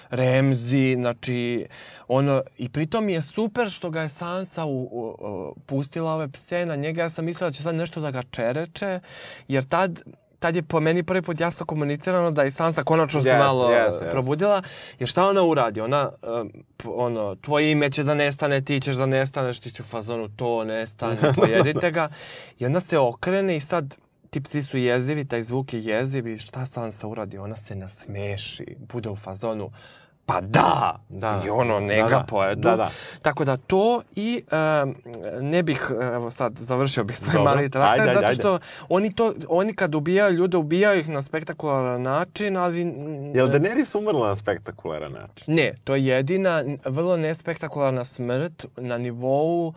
Remzi, 0.10 0.93
znači, 0.93 1.66
ono, 2.08 2.41
i 2.58 2.70
pritom 2.70 3.10
je 3.10 3.22
super 3.22 3.70
što 3.70 3.89
ga 3.89 4.01
je 4.01 4.10
Sansa 4.10 4.66
u, 4.66 4.82
u, 4.82 5.16
u, 5.20 5.55
pustila 5.66 6.14
ove 6.14 6.28
pse 6.28 6.66
na 6.66 6.76
njega. 6.76 7.01
Ja 7.01 7.10
sam 7.10 7.26
mislila 7.26 7.49
da 7.49 7.53
će 7.53 7.64
sad 7.64 7.76
nešto 7.76 8.01
da 8.01 8.12
ga 8.12 8.24
čereče, 8.24 8.99
jer 9.47 9.64
tad 9.64 9.99
tad 10.39 10.55
je 10.55 10.64
po 10.64 10.80
meni 10.80 11.03
prvi 11.03 11.22
put 11.22 11.39
jasno 11.39 11.66
komunicirano 11.66 12.32
da 12.32 12.43
i 12.43 12.51
Sansa 12.51 12.84
konačno 12.84 13.24
se 13.24 13.30
Yes, 13.30 13.39
malo 13.39 13.70
yes, 13.70 13.91
yes, 13.91 14.10
probudila. 14.10 14.62
Jer 14.99 15.10
šta 15.10 15.28
ona 15.28 15.43
uradi? 15.43 15.82
Ona, 15.82 16.12
um, 16.22 16.51
ono, 16.86 17.36
tvoje 17.36 17.72
ime 17.72 17.89
će 17.89 18.03
da 18.03 18.16
nestane, 18.16 18.62
ti 18.62 18.82
ćeš 18.82 18.95
da 18.95 19.05
nestaneš, 19.05 19.60
ti 19.60 19.70
si 19.70 19.82
u 19.82 19.86
fazonu, 19.86 20.30
to 20.36 20.64
nestane, 20.64 21.18
pojedite 21.38 21.91
ga. 21.91 22.10
I 22.60 22.66
onda 22.66 22.80
se 22.80 22.97
okrene 22.97 23.58
i 23.58 23.60
sad 23.60 23.95
ti 24.38 24.43
psi 24.43 24.63
su 24.63 24.77
jezivi, 24.77 25.25
taj 25.25 25.43
zvuk 25.43 25.73
je 25.73 25.83
jeziv 25.83 26.27
i 26.27 26.38
šta 26.38 26.65
Sansa 26.65 27.07
uradi? 27.07 27.38
Ona 27.38 27.55
se 27.55 27.75
nasmeši, 27.75 28.75
bude 28.89 29.09
u 29.09 29.15
fazonu, 29.15 29.71
pa 30.25 30.41
da! 30.41 30.99
Da. 31.09 31.41
I 31.45 31.49
ono, 31.49 31.79
ne 31.79 31.95
Da, 31.95 32.03
ga 32.03 32.09
da. 32.09 32.25
pojedu. 32.29 32.61
Da, 32.61 32.75
da. 32.75 32.89
Tako 33.21 33.45
da 33.45 33.57
to 33.57 34.01
i 34.15 34.43
um, 34.51 34.95
ne 35.41 35.63
bih, 35.63 35.91
evo 36.13 36.31
sad, 36.31 36.57
završio 36.57 37.03
bih 37.03 37.17
svoj 37.19 37.33
Dobro. 37.33 37.43
mali 37.43 37.69
traktat, 37.69 37.99
Ajde, 37.99 38.01
ajde, 38.01 38.13
zato 38.13 38.25
ajde. 38.27 38.41
što 38.41 38.59
oni, 38.89 39.13
to, 39.13 39.33
oni 39.49 39.73
kad 39.73 39.95
ubijaju 39.95 40.33
ljude, 40.33 40.57
ubijaju 40.57 40.99
ih 40.99 41.09
na 41.09 41.21
spektakularan 41.21 42.01
način, 42.01 42.57
ali... 42.57 42.79
Je 43.35 43.43
li 43.43 43.51
Daenerys 43.51 43.97
umrla 43.97 44.27
na 44.27 44.35
spektakularan 44.35 45.11
način? 45.11 45.55
Ne, 45.55 45.73
to 45.83 45.95
je 45.95 46.05
jedina 46.05 46.63
vrlo 46.85 47.17
nespektakularna 47.17 48.05
smrt 48.05 48.65
na 48.77 48.97
nivou 48.97 49.67
uh, 49.67 49.75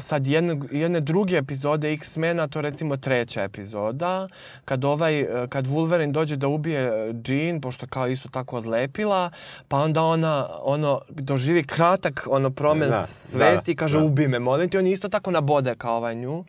sad 0.00 0.26
jedne, 0.26 0.60
jedne 0.70 1.00
druge 1.00 1.36
epizode 1.36 1.92
X-mena, 1.92 2.48
to 2.48 2.60
recimo 2.60 2.96
treća 2.96 3.42
epizoda, 3.42 4.28
kad 4.64 4.84
ovaj, 4.84 5.22
uh, 5.22 5.48
kad 5.48 5.66
Wolverine 5.66 6.12
dođe 6.12 6.36
da 6.36 6.48
ubije 6.48 7.08
uh, 7.10 7.16
Jean, 7.26 7.60
pošto 7.60 7.86
kao 7.86 8.08
isto 8.08 8.28
tako 8.28 8.56
odlepila, 8.56 9.30
pa 9.68 9.76
onda 9.78 10.02
ona 10.02 10.48
ono 10.60 11.00
doživi 11.10 11.64
kratak 11.64 12.26
ono 12.30 12.50
promen 12.50 12.88
Da, 12.88 13.06
svesti 13.06 13.70
da, 13.70 13.72
i 13.72 13.76
kaže 13.76 13.98
da. 13.98 14.04
ubi 14.04 14.28
me, 14.28 14.38
molim 14.38 14.70
te, 14.70 14.78
on 14.78 14.86
je 14.86 14.92
isto 14.92 15.08
tako 15.08 15.30
nabode 15.30 15.74
kao 15.74 15.96
ovaj 15.96 16.14
nju. 16.14 16.44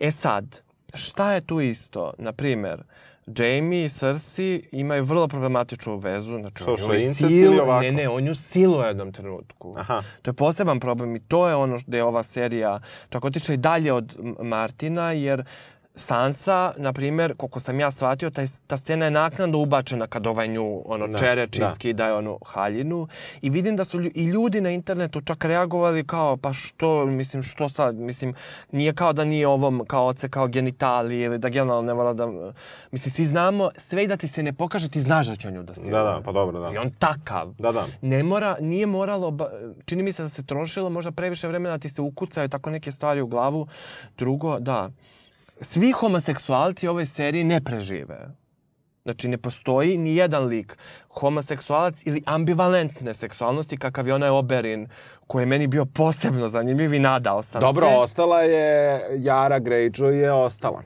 E 0.00 0.10
sad, 0.10 0.60
šta 0.94 1.32
je 1.32 1.40
tu 1.40 1.60
isto? 1.60 2.12
Na 2.18 2.32
primer, 2.32 2.82
Jamie 3.28 3.84
i 3.84 3.88
Cersei 3.88 4.62
imaju 4.72 5.04
vrlo 5.04 5.28
problematičnu 5.28 5.96
vezu. 5.96 6.38
Znači, 6.38 6.62
Što, 6.62 6.76
što 6.76 6.92
je 6.92 7.04
incest 7.04 7.30
sil- 7.30 7.44
ili 7.44 7.58
ovako? 7.58 7.82
Ne, 7.82 7.92
ne, 7.92 8.08
on 8.08 8.26
ju 8.26 8.34
siluje 8.34 8.80
u 8.80 8.88
jednom 8.88 9.12
trenutku. 9.12 9.74
Aha. 9.78 10.02
To 10.22 10.30
je 10.30 10.34
poseban 10.34 10.80
problem 10.80 11.16
i 11.16 11.20
to 11.20 11.48
je 11.48 11.54
ono 11.54 11.78
gde 11.86 11.96
je 11.96 12.04
ova 12.04 12.22
serija 12.22 12.80
čak 13.08 13.24
otišla 13.24 13.54
i 13.54 13.58
dalje 13.58 13.92
od 13.92 14.16
Martina, 14.40 15.12
jer 15.12 15.44
Sansa, 15.98 16.72
na 16.76 16.92
primjer, 16.92 17.34
koliko 17.36 17.60
sam 17.60 17.80
ja 17.80 17.90
shvatio, 17.90 18.30
taj, 18.30 18.46
ta 18.66 18.76
scena 18.76 19.04
je 19.04 19.10
naknadno 19.10 19.58
ubačena 19.58 20.06
kad 20.06 20.26
ovaj 20.26 20.48
nju 20.48 20.82
ono, 20.84 21.06
Da, 21.08 21.18
čereči 21.18 21.60
da. 21.60 21.66
da. 21.66 21.74
skidaje 21.74 22.14
onu 22.14 22.38
haljinu. 22.46 23.08
I 23.42 23.50
vidim 23.50 23.76
da 23.76 23.84
su 23.84 24.02
i 24.04 24.24
ljudi 24.24 24.60
na 24.60 24.70
internetu 24.70 25.20
čak 25.20 25.44
reagovali 25.44 26.06
kao, 26.06 26.36
pa 26.36 26.52
što, 26.52 27.06
mislim, 27.06 27.42
što 27.42 27.68
sad, 27.68 27.94
mislim, 27.96 28.34
nije 28.72 28.94
kao 28.94 29.12
da 29.12 29.24
nije 29.24 29.48
ovom, 29.48 29.82
kao 29.86 30.06
oce, 30.06 30.28
kao 30.28 30.46
genitalije 30.48 31.24
ili 31.24 31.38
da 31.38 31.48
generalno 31.48 31.82
ne 31.82 31.94
mora 31.94 32.12
da, 32.12 32.52
mislim, 32.92 33.12
svi 33.12 33.24
znamo, 33.26 33.70
sve 33.78 34.04
i 34.04 34.08
da 34.08 34.16
ti 34.16 34.28
se 34.28 34.42
ne 34.42 34.52
pokaže, 34.52 34.88
ti 34.88 35.00
znaš 35.00 35.26
da 35.26 35.36
će 35.36 35.48
on 35.48 35.54
nju 35.54 35.62
da 35.62 35.74
siluje. 35.74 35.90
Da, 35.92 36.02
da, 36.02 36.20
pa 36.24 36.32
dobro, 36.32 36.60
da. 36.60 36.70
I 36.70 36.78
on 36.78 36.90
takav. 36.90 37.54
Da, 37.58 37.72
da. 37.72 37.86
Ne 38.02 38.22
mora, 38.22 38.56
nije 38.60 38.86
moralo, 38.86 39.30
ba- 39.30 39.50
čini 39.86 40.02
mi 40.02 40.12
se 40.12 40.22
da 40.22 40.28
se 40.28 40.42
trošilo 40.42 40.90
možda 40.90 41.10
previše 41.12 41.48
vremena 41.48 41.76
da 41.76 41.80
ti 41.80 41.90
se 41.90 42.02
ukucaju 42.02 42.48
tako 42.48 42.70
neke 42.70 42.92
stvari 42.92 43.20
u 43.20 43.26
glavu. 43.26 43.66
Drugo, 44.18 44.58
da, 44.60 44.90
svi 45.60 45.92
homoseksualci 45.92 46.88
u 46.88 46.90
ovoj 46.90 47.06
seriji 47.06 47.44
ne 47.44 47.60
prežive. 47.60 48.28
Znači, 49.02 49.28
ne 49.28 49.38
postoji 49.38 49.98
ni 49.98 50.16
jedan 50.16 50.44
lik 50.44 50.78
homoseksualac 51.08 51.94
ili 52.04 52.22
ambivalentne 52.26 53.14
seksualnosti 53.14 53.76
kakav 53.76 54.06
je 54.08 54.14
onaj 54.14 54.28
Oberin, 54.28 54.88
koji 55.26 55.42
je 55.42 55.46
meni 55.46 55.66
bio 55.66 55.84
posebno 55.84 56.48
zanimljiv 56.48 56.94
i 56.94 56.98
nadao 56.98 57.42
sam 57.42 57.60
Dobro, 57.60 57.88
se. 57.88 57.96
ostala 57.96 58.42
je, 58.42 59.00
Jara 59.18 59.60
Greyjoy 59.60 60.10
je 60.10 60.32
ostala. 60.32 60.82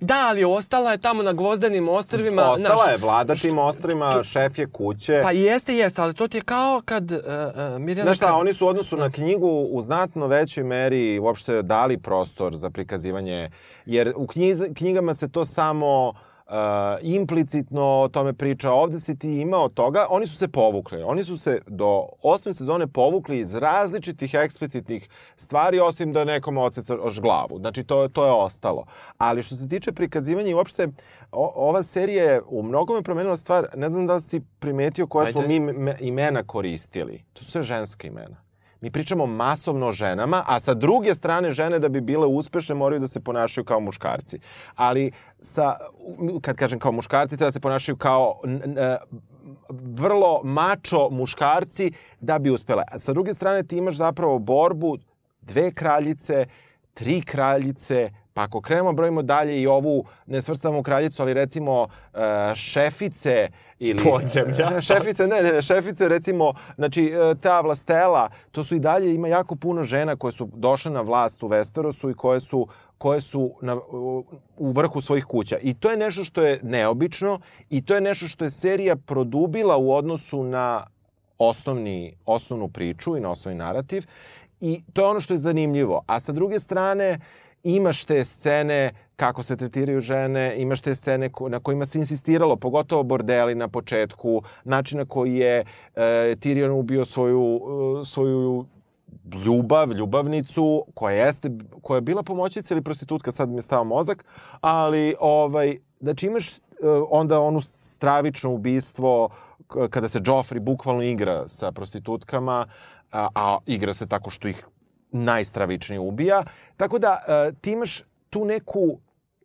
Da, 0.00 0.26
ali 0.28 0.44
ostala 0.44 0.92
je 0.92 0.98
tamo 0.98 1.22
na 1.22 1.32
gvozdenim 1.32 1.88
ostrvima. 1.88 2.42
ostala 2.42 2.74
znaš, 2.76 2.90
je, 2.90 2.96
vlada 2.96 3.34
tim 3.34 3.58
ostrima, 3.58 4.22
šef 4.22 4.58
je 4.58 4.66
kuće. 4.66 5.20
Pa 5.22 5.30
jeste, 5.30 5.74
jeste, 5.74 6.02
ali 6.02 6.14
to 6.14 6.28
ti 6.28 6.36
je 6.36 6.42
kao 6.42 6.82
kad 6.84 7.10
uh, 7.10 7.18
uh, 7.18 7.78
Mirjana... 7.78 8.08
Znaš 8.08 8.16
šta, 8.16 8.26
kad- 8.26 8.40
oni 8.40 8.52
su 8.52 8.66
u 8.66 8.68
odnosu 8.68 8.96
na 8.96 9.10
knjigu 9.10 9.68
u 9.70 9.82
znatno 9.82 10.26
većoj 10.26 10.64
meri 10.64 11.18
uopšte 11.18 11.62
dali 11.62 11.98
prostor 11.98 12.56
za 12.56 12.70
prikazivanje, 12.70 13.50
jer 13.86 14.12
u 14.16 14.26
knjiz, 14.26 14.62
knjigama 14.74 15.14
se 15.14 15.28
to 15.28 15.44
samo 15.44 16.08
uh, 16.08 16.33
implicitno 17.02 17.82
o 17.82 18.08
tome 18.08 18.32
priča. 18.32 18.72
Ovde 18.72 19.00
si 19.00 19.18
ti 19.18 19.40
imao 19.40 19.68
toga, 19.68 20.06
oni 20.10 20.26
su 20.26 20.36
se 20.36 20.48
povukli. 20.48 21.02
Oni 21.02 21.24
su 21.24 21.36
se 21.36 21.60
do 21.66 22.08
osme 22.22 22.54
sezone 22.54 22.86
povukli 22.86 23.38
iz 23.38 23.54
različitih 23.54 24.34
eksplicitnih 24.34 25.08
stvari, 25.36 25.80
osim 25.80 26.12
da 26.12 26.24
nekom 26.24 26.58
ocecaš 26.58 27.20
glavu. 27.20 27.58
Znači, 27.58 27.84
to, 27.84 28.08
to 28.08 28.24
je 28.24 28.32
ostalo. 28.32 28.86
Ali 29.18 29.42
što 29.42 29.54
se 29.54 29.68
tiče 29.68 29.92
prikazivanja 29.92 30.48
i 30.48 30.54
uopšte, 30.54 30.88
o, 31.32 31.52
ova 31.54 31.82
serija 31.82 32.24
je 32.24 32.42
u 32.46 32.62
mnogome 32.62 33.02
promenila 33.02 33.36
stvar. 33.36 33.66
Ne 33.76 33.88
znam 33.88 34.06
da 34.06 34.20
si 34.20 34.40
primetio 34.58 35.06
koja 35.06 35.26
smo 35.26 35.40
Ajde. 35.40 35.60
mi 35.60 35.72
me- 35.72 35.96
imena 36.00 36.42
koristili. 36.42 37.24
To 37.32 37.44
su 37.44 37.50
sve 37.50 37.62
ženska 37.62 38.06
imena. 38.06 38.36
Mi 38.84 38.90
pričamo 38.90 39.26
masovno 39.26 39.86
o 39.86 39.92
ženama, 39.92 40.44
a 40.46 40.60
sa 40.60 40.74
druge 40.74 41.14
strane 41.14 41.50
žene 41.52 41.78
da 41.78 41.88
bi 41.88 42.00
bile 42.00 42.26
uspešne 42.26 42.74
moraju 42.74 43.00
da 43.00 43.08
se 43.08 43.20
ponašaju 43.20 43.64
kao 43.64 43.80
muškarci. 43.80 44.38
Ali 44.74 45.12
sa, 45.40 45.76
kad 46.40 46.56
kažem 46.56 46.78
kao 46.78 46.92
muškarci, 46.92 47.36
treba 47.36 47.48
da 47.48 47.52
se 47.52 47.60
ponašaju 47.60 47.96
kao 47.96 48.40
e, 48.44 48.96
vrlo 49.70 50.40
mačo 50.44 51.08
muškarci 51.10 51.92
da 52.20 52.38
bi 52.38 52.50
uspele. 52.50 52.82
A 52.88 52.98
sa 52.98 53.12
druge 53.12 53.34
strane 53.34 53.62
ti 53.62 53.76
imaš 53.76 53.96
zapravo 53.96 54.38
borbu 54.38 54.98
dve 55.40 55.72
kraljice, 55.72 56.46
tri 56.94 57.22
kraljice, 57.22 58.10
pa 58.34 58.42
ako 58.42 58.60
krenemo 58.60 58.92
brojimo 58.92 59.22
dalje 59.22 59.62
i 59.62 59.66
ovu, 59.66 60.04
ne 60.26 60.42
svrstavamo 60.42 60.82
kraljicu, 60.82 61.22
ali 61.22 61.34
recimo 61.34 61.86
e, 61.88 62.54
šefice 62.54 63.48
ili... 63.78 64.04
Podzemlja. 64.04 64.80
šefice, 64.80 65.26
ne, 65.26 65.42
ne, 65.42 65.52
ne, 65.52 65.62
šefice 65.62 66.08
recimo, 66.08 66.52
znači 66.76 67.04
e, 67.04 67.34
ta 67.34 67.60
vlastela, 67.60 68.28
to 68.52 68.64
su 68.64 68.76
i 68.76 68.80
dalje, 68.80 69.14
ima 69.14 69.28
jako 69.28 69.56
puno 69.56 69.82
žena 69.84 70.16
koje 70.16 70.32
su 70.32 70.48
došle 70.54 70.90
na 70.90 71.00
vlast 71.00 71.42
u 71.42 71.48
Westerosu 71.48 72.10
i 72.10 72.14
koje 72.14 72.40
su 72.40 72.66
koje 72.98 73.20
su 73.20 73.54
na, 73.62 73.76
u- 73.76 74.24
u 74.56 74.70
vrhu 74.70 75.00
svojih 75.00 75.24
kuća. 75.24 75.58
I 75.62 75.74
to 75.74 75.90
je 75.90 75.96
nešto 75.96 76.24
što 76.24 76.42
je 76.42 76.60
neobično 76.62 77.40
i 77.70 77.82
to 77.84 77.94
je 77.94 78.00
nešto 78.00 78.28
što 78.28 78.44
je 78.44 78.50
serija 78.50 78.96
produbila 78.96 79.76
u 79.76 79.92
odnosu 79.94 80.42
na 80.44 80.86
osnovni, 81.38 82.16
osnovnu 82.26 82.68
priču 82.68 83.16
i 83.16 83.20
na 83.20 83.30
osnovni 83.30 83.58
narativ. 83.58 84.06
I 84.60 84.82
to 84.92 85.02
je 85.02 85.08
ono 85.08 85.20
što 85.20 85.34
je 85.34 85.38
zanimljivo. 85.38 86.02
A 86.06 86.20
sa 86.20 86.32
druge 86.32 86.58
strane, 86.60 87.18
imaš 87.62 88.04
te 88.04 88.24
scene 88.24 88.90
kako 89.16 89.42
se 89.42 89.56
tretiraju 89.56 90.00
žene, 90.00 90.54
imaš 90.58 90.80
te 90.80 90.94
scene 90.94 91.30
na 91.48 91.60
kojima 91.60 91.86
se 91.86 91.98
insistiralo, 91.98 92.56
pogotovo 92.56 93.02
bordeli 93.02 93.54
na 93.54 93.68
početku, 93.68 94.42
način 94.64 94.98
na 94.98 95.04
koji 95.04 95.34
je 95.34 95.58
e, 95.58 95.64
Tyrion 96.36 96.70
ubio 96.70 97.04
svoju, 97.04 97.60
e, 98.02 98.04
svoju 98.04 98.66
ljubav, 99.44 99.92
ljubavnicu, 99.92 100.86
koja 100.94 101.26
jeste, 101.26 101.50
koja 101.82 101.96
je 101.96 102.00
bila 102.00 102.22
pomoćnica 102.22 102.74
ili 102.74 102.82
prostitutka, 102.82 103.32
sad 103.32 103.48
mi 103.48 103.56
je 103.56 103.62
stao 103.62 103.84
mozak, 103.84 104.24
ali, 104.60 105.14
ovaj, 105.20 105.78
znači 106.00 106.26
imaš 106.26 106.58
e, 106.58 106.60
onda 107.10 107.40
onu 107.40 107.60
stravično 107.60 108.50
ubistvo 108.50 109.28
kada 109.90 110.08
se 110.08 110.20
Joffrey 110.20 110.60
bukvalno 110.60 111.02
igra 111.02 111.48
sa 111.48 111.72
prostitutkama, 111.72 112.66
a, 113.12 113.28
a 113.34 113.58
igra 113.66 113.94
se 113.94 114.06
tako 114.06 114.30
što 114.30 114.48
ih 114.48 114.66
najstravičnije 115.12 116.00
ubija. 116.00 116.44
Tako 116.76 116.98
da 116.98 117.18
e, 117.28 117.52
ti 117.60 117.72
imaš 117.72 118.02
tu 118.34 118.44
neku 118.44 118.98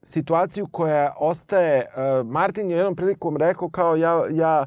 situaciju 0.04 0.68
koja 0.72 1.14
ostaje, 1.20 1.80
e, 1.80 1.88
Martin 2.24 2.72
je 2.72 2.78
jednom 2.78 2.96
prilikom 2.96 3.38
rekao 3.38 3.70
kao 3.70 3.96
ja, 3.96 4.24
ja 4.32 4.66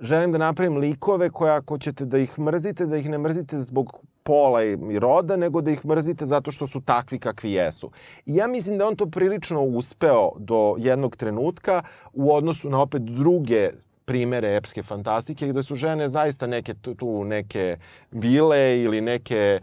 želim 0.00 0.32
da 0.32 0.38
napravim 0.38 0.76
likove 0.76 1.30
koje 1.30 1.52
ako 1.52 1.78
ćete 1.78 2.04
da 2.04 2.18
ih 2.18 2.38
mrzite, 2.38 2.86
da 2.86 2.96
ih 2.96 3.08
ne 3.08 3.18
mrzite 3.18 3.60
zbog 3.60 3.98
pola 4.22 4.62
i 4.64 4.98
roda, 4.98 5.36
nego 5.36 5.60
da 5.60 5.70
ih 5.70 5.86
mrzite 5.86 6.26
zato 6.26 6.52
što 6.52 6.66
su 6.66 6.80
takvi 6.80 7.18
kakvi 7.18 7.52
jesu. 7.52 7.90
I 8.26 8.36
ja 8.36 8.46
mislim 8.46 8.78
da 8.78 8.86
on 8.86 8.96
to 8.96 9.06
prilično 9.06 9.62
uspeo 9.62 10.30
do 10.38 10.74
jednog 10.78 11.16
trenutka 11.16 11.82
u 12.12 12.34
odnosu 12.34 12.70
na 12.70 12.82
opet 12.82 13.02
druge 13.02 13.70
primere 14.06 14.56
epske 14.56 14.82
fantastike 14.82 15.48
gde 15.48 15.62
su 15.62 15.74
žene 15.74 16.08
zaista 16.08 16.46
neke 16.46 16.74
tu, 16.74 17.24
neke 17.24 17.76
vile 18.10 18.80
ili 18.82 19.00
neke 19.00 19.36
e, 19.36 19.60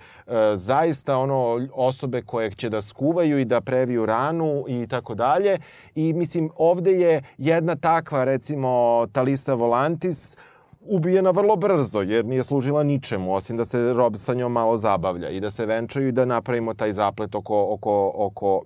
zaista 0.55 1.17
ono 1.17 1.67
osobe 1.73 2.21
koje 2.21 2.51
će 2.51 2.69
da 2.69 2.81
skuvaju 2.81 3.39
i 3.39 3.45
da 3.45 3.61
previju 3.61 4.05
ranu 4.05 4.65
i 4.67 4.87
tako 4.87 5.15
dalje 5.15 5.57
i 5.95 6.13
mislim 6.13 6.49
ovde 6.55 6.91
je 6.91 7.23
jedna 7.37 7.75
takva 7.75 8.23
recimo 8.23 9.07
Talisa 9.11 9.53
Volantis 9.53 10.37
ubijena 10.85 11.31
vrlo 11.31 11.55
brzo, 11.55 12.01
jer 12.01 12.25
nije 12.25 12.43
služila 12.43 12.83
ničemu, 12.83 13.33
osim 13.33 13.57
da 13.57 13.65
se 13.65 13.93
Rob 13.93 14.15
sa 14.17 14.33
njom 14.33 14.51
malo 14.51 14.77
zabavlja 14.77 15.29
i 15.29 15.39
da 15.39 15.51
se 15.51 15.65
venčaju 15.65 16.07
i 16.07 16.11
da 16.11 16.25
napravimo 16.25 16.73
taj 16.73 16.93
zaplet 16.93 17.35
oko, 17.35 17.67
oko, 17.69 18.11
oko 18.15 18.63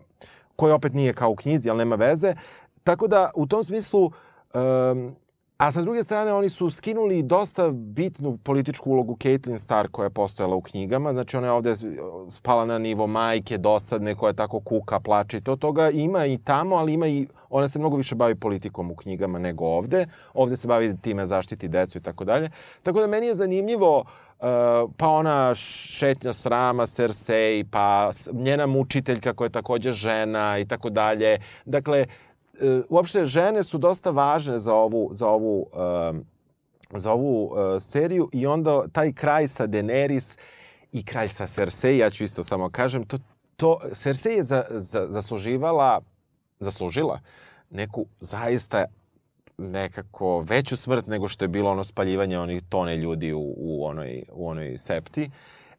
koji 0.56 0.74
opet 0.74 0.94
nije 0.94 1.14
kao 1.14 1.32
u 1.32 1.36
knjizi, 1.36 1.70
ali 1.70 1.78
nema 1.78 1.96
veze. 1.96 2.36
Tako 2.84 3.08
da, 3.08 3.32
u 3.36 3.48
tom 3.48 3.64
smislu, 3.64 4.06
um, 4.54 5.16
a 5.58 5.72
sa 5.72 5.82
druge 5.82 6.04
strane, 6.04 6.34
oni 6.34 6.50
su 6.50 6.70
skinuli 6.70 7.24
dosta 7.24 7.70
bitnu 7.72 8.38
političku 8.44 8.92
ulogu 8.92 9.16
Caitlyn 9.16 9.60
Stark 9.60 9.92
koja 9.92 10.06
je 10.06 10.10
postojala 10.10 10.56
u 10.56 10.62
knjigama. 10.62 11.14
Znači, 11.14 11.38
ona 11.38 11.48
je 11.48 11.52
ovde 11.52 11.76
spala 12.30 12.66
na 12.66 12.78
nivo 12.78 13.08
majke, 13.08 13.58
dosadne, 13.58 14.16
koja 14.16 14.34
tako 14.34 14.60
kuka, 14.60 15.00
plače 15.00 15.38
i 15.38 15.42
to. 15.42 15.56
Toga 15.56 15.90
ima 15.90 16.26
i 16.26 16.38
tamo, 16.38 16.76
ali 16.76 16.94
ima 16.94 17.08
i... 17.08 17.28
Ona 17.50 17.68
se 17.68 17.80
mnogo 17.80 17.98
više 17.98 18.16
bavi 18.16 18.36
politikom 18.36 18.92
u 18.92 18.96
knjigama 18.96 19.40
nego 19.40 19.66
ovde. 19.66 20.06
Ovde 20.34 20.56
se 20.56 20.68
bavi 20.68 20.98
time 21.02 21.26
zaštiti 21.26 21.68
decu 21.68 21.98
i 21.98 22.02
tako 22.02 22.26
dalje. 22.26 22.50
Tako 22.84 23.00
da 23.00 23.08
meni 23.08 23.28
je 23.28 23.36
zanimljivo 23.36 24.04
Uh, 24.40 24.46
pa 24.98 25.08
ona 25.08 25.56
šetnja 25.56 26.34
srama 26.34 26.86
Cersei, 26.86 27.64
pa 27.64 28.12
njena 28.34 28.66
mučiteljka 28.66 29.34
koja 29.34 29.46
je 29.46 29.52
takođe 29.52 29.92
žena 29.92 30.60
i 30.60 30.66
tako 30.66 30.90
dalje. 30.90 31.40
Dakle, 31.66 32.06
uopšte 32.90 33.26
žene 33.26 33.64
su 33.64 33.78
dosta 33.78 34.10
važne 34.10 34.60
za 34.60 34.76
ovu, 34.76 35.10
za 35.14 35.28
ovu, 35.28 35.68
um, 36.10 36.26
za 36.94 37.12
ovu 37.12 37.46
uh, 37.46 37.82
seriju 37.82 38.30
i 38.34 38.48
onda 38.48 38.88
taj 38.88 39.14
kraj 39.14 39.48
sa 39.48 39.68
Daenerys 39.68 40.38
i 40.92 41.06
kraj 41.06 41.28
sa 41.28 41.48
Cersei, 41.48 41.98
ja 41.98 42.10
ću 42.10 42.24
isto 42.24 42.44
samo 42.44 42.70
kažem, 42.70 43.06
to, 43.06 43.18
to 43.56 43.80
Cersei 43.94 44.36
je 44.36 44.44
za, 44.44 44.64
za, 44.70 45.08
zasluživala, 45.10 46.02
zaslužila 46.60 47.20
neku 47.70 48.06
zaista 48.20 48.86
nekako 49.58 50.40
veću 50.40 50.78
smrt 50.78 51.08
nego 51.08 51.28
što 51.28 51.44
je 51.46 51.50
bilo 51.50 51.72
ono 51.72 51.84
spaljivanje 51.84 52.40
onih 52.40 52.64
tone 52.70 52.98
ljudi 52.98 53.34
u, 53.34 53.54
u, 53.58 53.86
onoj, 53.86 54.24
u 54.32 54.50
onoj 54.50 54.78
septi. 54.78 55.30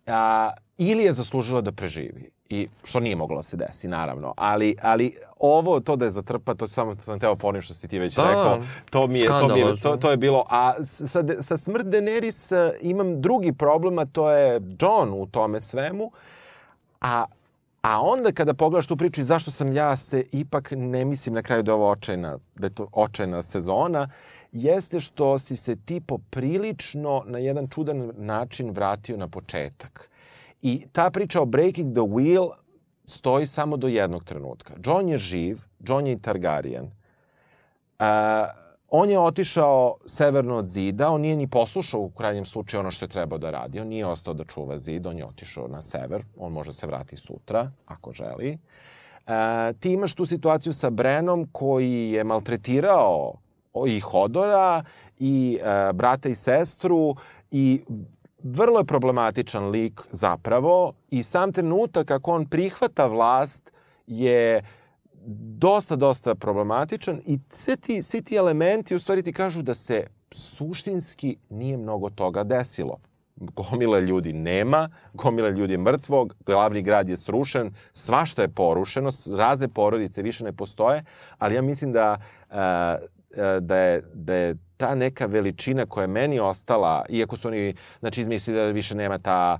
A, 0.07 0.51
ili 0.79 1.03
je 1.03 1.13
zaslužila 1.13 1.61
da 1.61 1.73
preživi. 1.73 2.31
I 2.51 2.69
što 2.85 3.01
nije 3.01 3.17
moglo 3.17 3.37
da 3.37 3.43
se 3.43 3.57
desi, 3.57 3.89
naravno. 3.89 4.35
Ali, 4.37 4.77
ali 4.83 5.13
ovo, 5.39 5.81
to 5.81 5.97
da 5.97 6.05
je 6.05 6.11
zatrpa, 6.11 6.55
to 6.55 6.69
samo 6.69 6.95
sam 6.95 7.21
teo 7.21 7.37
ponoviti 7.37 7.65
što 7.65 7.75
si 7.75 7.89
ti 7.89 7.99
već 7.99 8.15
Da, 8.15 8.25
rekao. 8.25 8.59
To 8.91 9.07
mi 9.07 9.21
je, 9.21 9.27
to, 9.27 9.49
mi 9.55 9.61
je, 9.61 9.81
to, 9.83 9.97
to 9.97 10.11
je 10.11 10.17
bilo. 10.17 10.45
A 10.49 10.85
sa, 10.85 11.25
sa 11.41 11.57
smrt 11.57 11.87
Daenerys 11.87 12.53
e, 12.53 12.79
imam 12.81 13.21
drugi 13.23 13.53
problem, 13.53 13.99
a 13.99 14.05
to 14.05 14.31
je 14.31 14.61
John 14.81 15.13
u 15.13 15.27
tome 15.27 15.61
svemu. 15.61 16.11
A 17.01 17.25
A 17.83 18.01
onda 18.03 18.33
kada 18.33 18.55
pogledaš 18.55 18.87
tu 18.87 18.97
priču 18.97 19.21
i 19.21 19.25
zašto 19.25 19.51
sam 19.51 19.73
ja 19.73 19.97
se 19.97 20.25
ipak 20.33 20.73
ne 20.77 21.05
mislim 21.05 21.35
na 21.35 21.43
kraju 21.43 21.63
da 21.63 21.71
je 21.71 21.75
ovo 21.75 21.91
očajna, 21.91 22.39
da 22.55 22.67
je 22.67 22.75
to 22.75 22.89
očajna 22.93 23.43
sezona, 23.43 24.09
jeste 24.53 25.01
što 25.01 25.39
si 25.39 25.57
se 25.57 25.77
ti 25.77 26.01
poprilično 26.01 27.23
na 27.27 27.39
jedan 27.39 27.69
čudan 27.69 28.13
način 28.17 28.71
vratio 28.71 29.17
na 29.17 29.29
početak. 29.29 30.11
I 30.63 30.87
ta 30.93 31.11
priča 31.11 31.41
o 31.43 31.45
Breaking 31.45 31.93
the 31.93 32.03
Wheel 32.03 32.51
stoji 33.05 33.47
samo 33.47 33.77
do 33.77 33.89
jednog 33.89 34.25
trenutka. 34.25 34.75
John 34.85 35.09
je 35.09 35.19
živ, 35.19 35.59
John 35.81 36.07
je 36.07 36.19
Targaryen. 36.19 36.85
Uh, 36.85 38.07
on 38.91 39.11
je 39.11 39.19
otišao 39.19 39.97
severno 40.07 40.57
od 40.57 40.67
zida, 40.67 41.11
on 41.11 41.21
nije 41.21 41.37
ni 41.37 41.47
poslušao 41.47 42.01
u 42.01 42.11
krajnjem 42.11 42.47
slučaju 42.47 42.81
ono 42.81 42.91
što 42.91 43.05
je 43.05 43.09
trebao 43.09 43.39
da 43.39 43.51
radi. 43.51 43.81
On 43.81 43.89
nije 43.89 44.07
ostao 44.07 44.35
da 44.35 44.45
čuva 44.45 44.79
zid, 44.79 45.07
on 45.07 45.19
je 45.19 45.27
otišao 45.27 45.69
na 45.69 45.83
sever, 45.83 46.25
on 46.37 46.53
može 46.53 46.73
se 46.73 46.87
vrati 46.87 47.17
sutra, 47.17 47.71
ako 47.87 48.13
želi. 48.13 48.59
E, 49.27 49.73
ti 49.81 49.93
imaš 49.93 50.15
tu 50.15 50.27
situaciju 50.27 50.73
sa 50.73 50.91
Brenom 50.91 51.49
koji 51.53 52.11
je 52.11 52.25
maltretirao 52.25 53.35
i 53.87 54.01
Hodora 54.01 54.85
i 55.19 55.59
e, 55.63 55.93
brata 55.93 56.29
i 56.29 56.35
sestru 56.35 57.15
i 57.51 57.83
vrlo 58.43 58.79
je 58.79 58.85
problematičan 58.85 59.71
lik 59.71 60.01
zapravo 60.11 60.93
i 61.11 61.23
sam 61.23 61.53
trenutak 61.53 62.07
kako 62.07 62.33
on 62.33 62.47
prihvata 62.47 63.07
vlast 63.07 63.71
je 64.07 64.65
dosta, 65.59 65.97
dosta 65.97 66.35
problematičan 66.35 67.21
i 67.27 67.39
sve 67.51 67.77
ti, 67.77 68.03
svi 68.03 68.23
ti 68.23 68.37
elementi 68.37 68.95
u 68.95 69.01
stvari 69.01 69.23
ti 69.23 69.33
kažu 69.33 69.63
da 69.63 69.75
se 69.75 70.07
suštinski 70.33 71.37
nije 71.51 71.77
mnogo 71.77 72.11
toga 72.11 72.45
desilo. 72.45 72.99
Gomile 73.37 74.01
ljudi 74.01 74.33
nema, 74.33 74.91
gomile 75.13 75.51
ljudi 75.51 75.73
je 75.73 75.79
mrtvog, 75.79 76.35
glavni 76.47 76.83
grad 76.83 77.09
je 77.09 77.17
srušen, 77.17 77.75
svašta 77.93 78.43
je 78.43 78.49
porušeno, 78.49 79.11
razne 79.37 79.69
porodice 79.69 80.23
više 80.23 80.45
ne 80.45 80.53
postoje, 80.53 81.05
ali 81.39 81.55
ja 81.55 81.63
mislim 81.63 81.93
da, 81.93 82.21
da, 83.61 83.77
je, 83.77 84.03
da 84.15 84.35
je 84.35 84.57
ta 84.79 84.95
neka 84.95 85.27
veličina 85.27 85.87
koja 85.87 86.03
je 86.03 86.09
meni 86.09 86.41
ostala, 86.41 87.05
iako 87.09 87.37
su 87.37 87.49
oni 87.49 87.75
znači, 88.01 88.21
izmislili 88.21 88.59
da 88.59 88.67
više 88.67 88.95
nema 88.95 89.19
ta, 89.19 89.59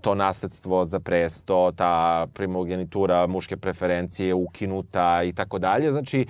to 0.00 0.14
nasledstvo 0.14 0.84
za 0.84 1.00
presto, 1.00 1.72
ta 1.76 2.26
primogenitura 2.34 3.26
muške 3.26 3.56
preferencije 3.56 4.34
ukinuta 4.34 5.22
i 5.22 5.32
tako 5.32 5.58
dalje. 5.58 5.90
Znači, 5.90 6.26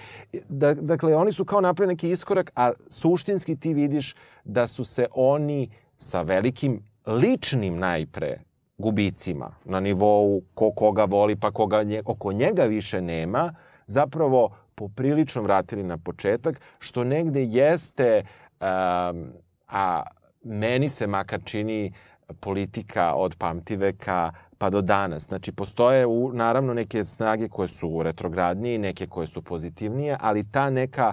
da, 0.48 0.74
dakle, 0.74 1.16
oni 1.16 1.32
su 1.32 1.44
kao 1.44 1.60
napravili 1.60 1.94
neki 1.94 2.10
iskorak, 2.10 2.50
a 2.56 2.72
suštinski 2.88 3.56
ti 3.56 3.74
vidiš 3.74 4.14
da 4.44 4.66
su 4.66 4.84
se 4.84 5.06
oni 5.14 5.70
sa 5.98 6.22
velikim 6.22 6.82
ličnim 7.06 7.78
najpre 7.78 8.38
gubicima 8.78 9.54
na 9.64 9.80
nivou 9.80 10.42
ko 10.54 10.70
koga 10.70 11.04
voli 11.04 11.36
pa 11.36 11.50
koga 11.50 11.82
nje, 11.82 12.02
oko 12.04 12.32
njega 12.32 12.64
više 12.64 13.00
nema, 13.00 13.54
zapravo 13.86 14.56
poprilično 14.74 15.42
vratili 15.42 15.82
na 15.82 15.98
početak, 15.98 16.60
što 16.78 17.04
negde 17.04 17.44
jeste, 17.44 18.22
um, 18.60 19.32
a 19.68 20.02
meni 20.42 20.88
se 20.88 21.06
makar 21.06 21.40
čini 21.44 21.92
politika 22.40 23.14
od 23.14 23.36
pamtiveka 23.38 24.32
pa 24.58 24.70
do 24.70 24.80
danas. 24.80 25.22
Znači, 25.22 25.52
postoje 25.52 26.06
u, 26.06 26.32
naravno 26.32 26.74
neke 26.74 27.04
snage 27.04 27.48
koje 27.48 27.68
su 27.68 28.02
retrogradnije, 28.02 28.78
neke 28.78 29.06
koje 29.06 29.26
su 29.26 29.42
pozitivnije, 29.42 30.16
ali 30.20 30.50
ta 30.50 30.70
neka, 30.70 31.12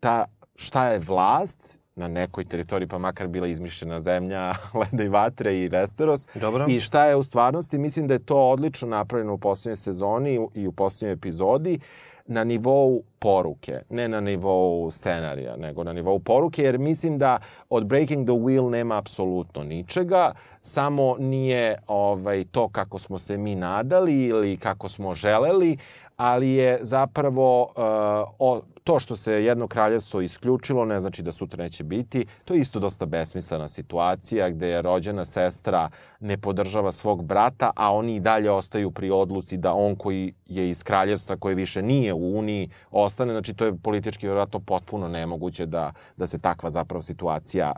ta 0.00 0.24
šta 0.56 0.88
je 0.88 0.98
vlast 0.98 1.80
na 1.96 2.08
nekoj 2.08 2.44
teritoriji, 2.44 2.88
pa 2.88 2.98
makar 2.98 3.26
bila 3.26 3.46
izmišljena 3.46 4.00
zemlja, 4.00 4.54
leda 4.80 5.04
i 5.04 5.08
vatre 5.08 5.58
i 5.58 5.68
Westeros. 5.68 6.40
Dobro. 6.40 6.66
I 6.68 6.80
šta 6.80 7.04
je 7.04 7.16
u 7.16 7.22
stvarnosti, 7.22 7.78
mislim 7.78 8.08
da 8.08 8.14
je 8.14 8.24
to 8.24 8.50
odlično 8.50 8.88
napravljeno 8.88 9.34
u 9.34 9.38
poslednjoj 9.38 9.76
sezoni 9.76 10.48
i 10.54 10.66
u 10.66 10.72
poslednjoj 10.72 11.12
epizodi 11.12 11.78
na 12.28 12.44
nivou 12.44 13.02
poruke, 13.18 13.80
ne 13.90 14.08
na 14.08 14.20
nivou 14.20 14.90
scenarija, 14.90 15.56
nego 15.56 15.84
na 15.84 15.92
nivou 15.92 16.18
poruke, 16.18 16.62
jer 16.62 16.78
mislim 16.78 17.18
da 17.18 17.38
od 17.70 17.86
Breaking 17.86 18.26
the 18.26 18.32
Wheel 18.34 18.70
nema 18.70 18.98
apsolutno 18.98 19.64
ničega, 19.64 20.32
samo 20.62 21.16
nije 21.18 21.78
ovaj 21.86 22.44
to 22.44 22.68
kako 22.68 22.98
smo 22.98 23.18
se 23.18 23.36
mi 23.36 23.54
nadali 23.54 24.24
ili 24.24 24.56
kako 24.56 24.88
smo 24.88 25.14
želeli, 25.14 25.76
ali 26.16 26.50
je 26.50 26.78
zapravo 26.82 27.62
uh, 27.62 27.72
o, 28.38 28.60
to 28.88 29.00
što 29.00 29.16
se 29.16 29.32
jedno 29.32 29.68
kraljevstvo 29.68 30.20
isključilo 30.20 30.84
ne 30.84 31.00
znači 31.00 31.22
da 31.22 31.32
sutra 31.32 31.64
neće 31.64 31.84
biti. 31.84 32.26
To 32.44 32.54
je 32.54 32.60
isto 32.60 32.80
dosta 32.80 33.06
besmislena 33.06 33.68
situacija 33.68 34.50
gde 34.50 34.68
je 34.68 34.82
rođena 34.82 35.24
sestra 35.24 35.90
ne 36.20 36.38
podržava 36.38 36.92
svog 36.92 37.24
brata, 37.24 37.70
a 37.76 37.92
oni 37.94 38.16
i 38.16 38.20
dalje 38.20 38.50
ostaju 38.50 38.90
pri 38.90 39.10
odluci 39.10 39.56
da 39.56 39.72
on 39.74 39.96
koji 39.96 40.34
je 40.46 40.70
iz 40.70 40.82
kraljevstva, 40.82 41.36
koji 41.36 41.54
više 41.54 41.82
nije 41.82 42.14
u 42.14 42.38
Uniji, 42.38 42.70
ostane. 42.90 43.32
Znači 43.32 43.54
to 43.54 43.64
je 43.64 43.76
politički 43.76 44.26
vjerojatno 44.26 44.60
potpuno 44.60 45.08
nemoguće 45.08 45.66
da, 45.66 45.92
da 46.16 46.26
se 46.26 46.38
takva 46.38 46.70
zapravo 46.70 47.02
situacija 47.02 47.72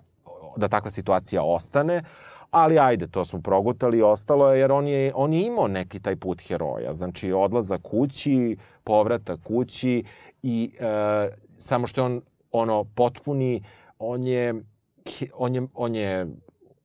da 0.57 0.69
takva 0.69 0.91
situacija 0.91 1.43
ostane 1.43 2.03
ali 2.51 2.79
ajde, 2.79 3.07
to 3.07 3.25
smo 3.25 3.41
progutali, 3.41 4.03
ostalo 4.03 4.53
je, 4.53 4.61
jer 4.61 4.73
on 4.73 4.89
je, 4.89 5.13
on 5.15 5.33
je 5.33 5.43
imao 5.43 5.69
neki 5.69 6.01
taj 6.01 6.17
put 6.17 6.43
heroja, 6.43 6.95
znači 6.95 7.33
odlaza 7.33 7.79
kući, 7.79 8.57
povrata 8.85 9.37
kući 9.37 10.05
i 10.43 10.71
e, 10.81 11.29
samo 11.59 11.87
što 11.87 12.01
je 12.01 12.05
on 12.05 12.23
ono 12.53 12.85
potpuni, 12.85 13.63
on 13.99 14.27
je, 14.27 14.55
on 15.35 15.55
je, 15.55 15.63
on 15.75 15.95
je 15.95 16.27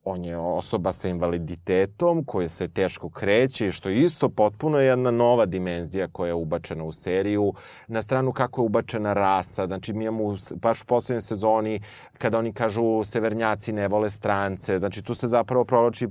on 0.08 0.24
je 0.24 0.36
osoba 0.36 0.92
sa 0.92 1.08
invaliditetom 1.08 2.24
koja 2.24 2.48
se 2.48 2.68
teško 2.68 3.10
kreće 3.10 3.68
i 3.68 3.72
što 3.72 3.88
je 3.88 4.00
isto 4.00 4.28
potpuno 4.28 4.78
jedna 4.78 5.10
nova 5.10 5.46
dimenzija 5.46 6.08
koja 6.08 6.28
je 6.28 6.34
ubačena 6.34 6.84
u 6.84 6.92
seriju. 6.92 7.52
Na 7.88 8.02
stranu 8.02 8.32
kako 8.32 8.60
je 8.60 8.66
ubačena 8.66 9.12
rasa, 9.12 9.66
znači 9.66 9.92
mi 9.92 10.04
imamo 10.04 10.36
baš 10.54 10.82
u 10.82 10.86
poslednjoj 10.86 11.22
sezoni 11.22 11.80
kada 12.18 12.38
oni 12.38 12.52
kažu 12.52 13.04
severnjaci 13.04 13.72
ne 13.72 13.88
vole 13.88 14.10
strance, 14.10 14.78
znači 14.78 15.02
tu 15.02 15.14
se 15.14 15.28
zapravo 15.28 15.64
provlači 15.64 16.08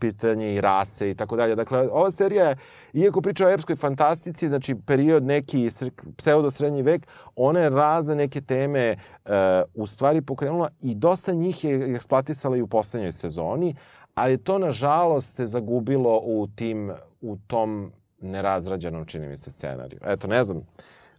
pitanje 0.00 0.54
i 0.54 0.60
rase 0.60 1.10
i 1.10 1.14
tako 1.14 1.36
dalje. 1.36 1.54
Dakle, 1.54 1.88
ova 1.88 2.10
serija 2.10 2.48
je, 2.48 2.56
iako 2.92 3.20
priča 3.20 3.46
o 3.46 3.50
epskoj 3.50 3.76
fantastici, 3.76 4.48
znači 4.48 4.74
period 4.74 5.24
neki 5.24 5.68
pseudo-srednji 6.16 6.82
vek, 6.82 7.06
ona 7.38 7.60
je 7.60 7.70
razne 7.70 8.14
neke 8.14 8.40
teme 8.40 8.96
uh, 9.24 9.32
u 9.74 9.86
stvari 9.86 10.20
pokrenula 10.20 10.68
i 10.80 10.94
dosta 10.94 11.32
njih 11.32 11.64
je 11.64 11.94
eksploatisala 11.94 12.56
i 12.56 12.62
u 12.62 12.66
poslednjoj 12.66 13.12
sezoni, 13.12 13.74
ali 14.14 14.38
to 14.38 14.58
nažalost 14.58 15.34
se 15.34 15.46
zagubilo 15.46 16.20
u 16.24 16.48
tim, 16.56 16.92
u 17.20 17.36
tom 17.46 17.92
nerazrađenom, 18.20 19.06
čini 19.06 19.28
mi 19.28 19.36
se, 19.36 19.50
scenariju. 19.50 20.00
Eto, 20.04 20.28
ne 20.28 20.44
znam, 20.44 20.62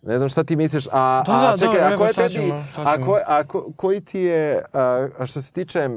Ne 0.01 0.17
znam 0.17 0.29
šta 0.29 0.43
ti 0.43 0.55
misliš, 0.55 0.87
a, 0.91 1.23
da, 1.27 1.33
da, 1.33 1.53
a 1.53 1.57
čekaj, 1.57 1.79
da, 1.79 1.95
a 1.95 1.97
ko 1.97 2.05
je 2.05 2.13
tebi, 2.13 2.51
a, 2.77 3.05
ko, 3.05 3.19
a 3.25 3.43
ko, 3.43 3.71
koji 3.75 4.01
ti 4.01 4.19
je, 4.19 4.63
a, 4.73 5.07
što 5.25 5.41
se 5.41 5.53
tiče, 5.53 5.89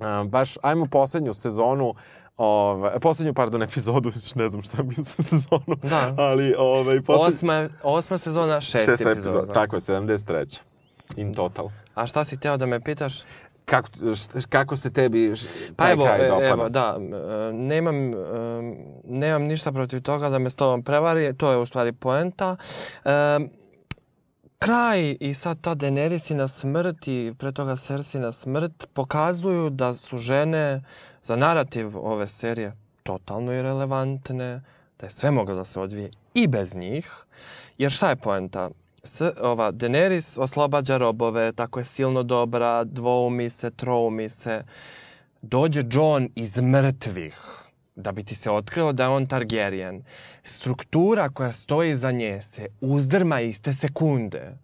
a, 0.00 0.24
baš, 0.28 0.58
ajmo 0.62 0.86
poslednju 0.86 1.34
sezonu, 1.34 1.94
Ove, 2.42 3.00
poslednju, 3.00 3.34
pardon, 3.34 3.62
epizodu, 3.68 4.12
ne 4.34 4.48
znam 4.48 4.62
šta 4.62 4.82
bi 4.82 4.94
sa 4.94 5.22
sezonu. 5.22 5.76
Da. 5.82 6.14
Ali, 6.18 6.54
ove, 6.58 7.02
posled... 7.02 7.34
osma, 7.34 7.68
osma 7.82 8.18
sezona, 8.18 8.60
šest, 8.60 8.72
šest 8.72 9.00
epizoda. 9.00 9.12
epizoda. 9.12 9.52
Tako 9.52 9.76
je, 9.76 9.80
73. 9.80 10.58
In 11.16 11.34
total. 11.34 11.70
A 11.94 12.06
šta 12.06 12.24
si 12.24 12.40
teo 12.40 12.56
da 12.56 12.66
me 12.66 12.80
pitaš? 12.80 13.22
Kako, 13.64 13.88
kako 14.48 14.76
se 14.76 14.92
tebi 14.92 15.32
pa 15.76 15.90
evo, 15.90 16.04
kraj 16.04 16.28
dopada? 16.28 16.48
Evo, 16.48 16.68
da, 16.68 16.96
e, 16.98 17.52
nemam, 17.52 18.14
e, 18.14 18.16
nemam 19.04 19.42
ništa 19.42 19.72
protiv 19.72 20.02
toga 20.02 20.28
da 20.28 20.38
me 20.38 20.50
s 20.50 20.54
tobom 20.54 20.82
prevari, 20.82 21.36
to 21.36 21.50
je 21.50 21.58
u 21.58 21.66
stvari 21.66 21.92
poenta. 21.92 22.56
E, 23.04 23.10
kraj 24.60 25.16
i 25.20 25.34
sad 25.34 25.60
ta 25.60 25.74
Daenerysina 25.74 26.48
smrt 26.48 27.08
i 27.08 27.34
pre 27.38 27.52
toga 27.52 27.76
Cersina 27.76 28.32
smrt 28.32 28.86
pokazuju 28.92 29.70
da 29.70 29.94
su 29.94 30.18
žene 30.18 30.82
za 31.24 31.36
narativ 31.36 31.98
ove 31.98 32.26
serije 32.26 32.76
totalno 33.02 33.52
irelevantne, 33.52 34.62
da 35.00 35.06
je 35.06 35.10
sve 35.10 35.30
moglo 35.30 35.54
da 35.54 35.64
se 35.64 35.80
odvije 35.80 36.10
i 36.34 36.46
bez 36.46 36.76
njih. 36.76 37.10
Jer 37.78 37.90
šta 37.90 38.08
je 38.08 38.16
poenta? 38.16 38.70
S, 39.02 39.20
ova 39.40 39.72
Daenerys 39.72 40.40
oslobađa 40.40 40.96
robove, 40.96 41.52
tako 41.52 41.80
je 41.80 41.84
silno 41.84 42.22
dobra, 42.22 42.84
dvoumi 42.84 43.50
se, 43.50 43.70
troumi 43.70 44.28
se. 44.28 44.64
Dođe 45.42 45.84
John 45.90 46.28
iz 46.34 46.56
mrtvih 46.56 47.36
da 48.00 48.12
bi 48.12 48.22
ti 48.22 48.34
se 48.34 48.50
otkrilo 48.50 48.92
da 48.92 49.02
je 49.02 49.08
on 49.08 49.26
Targaryen. 49.26 50.02
Struktura 50.42 51.28
koja 51.28 51.52
stoji 51.52 51.96
za 51.96 52.10
nje 52.10 52.42
se 52.42 52.66
uzdrma 52.80 53.40
iste 53.40 53.72
sekunde. 53.72 54.56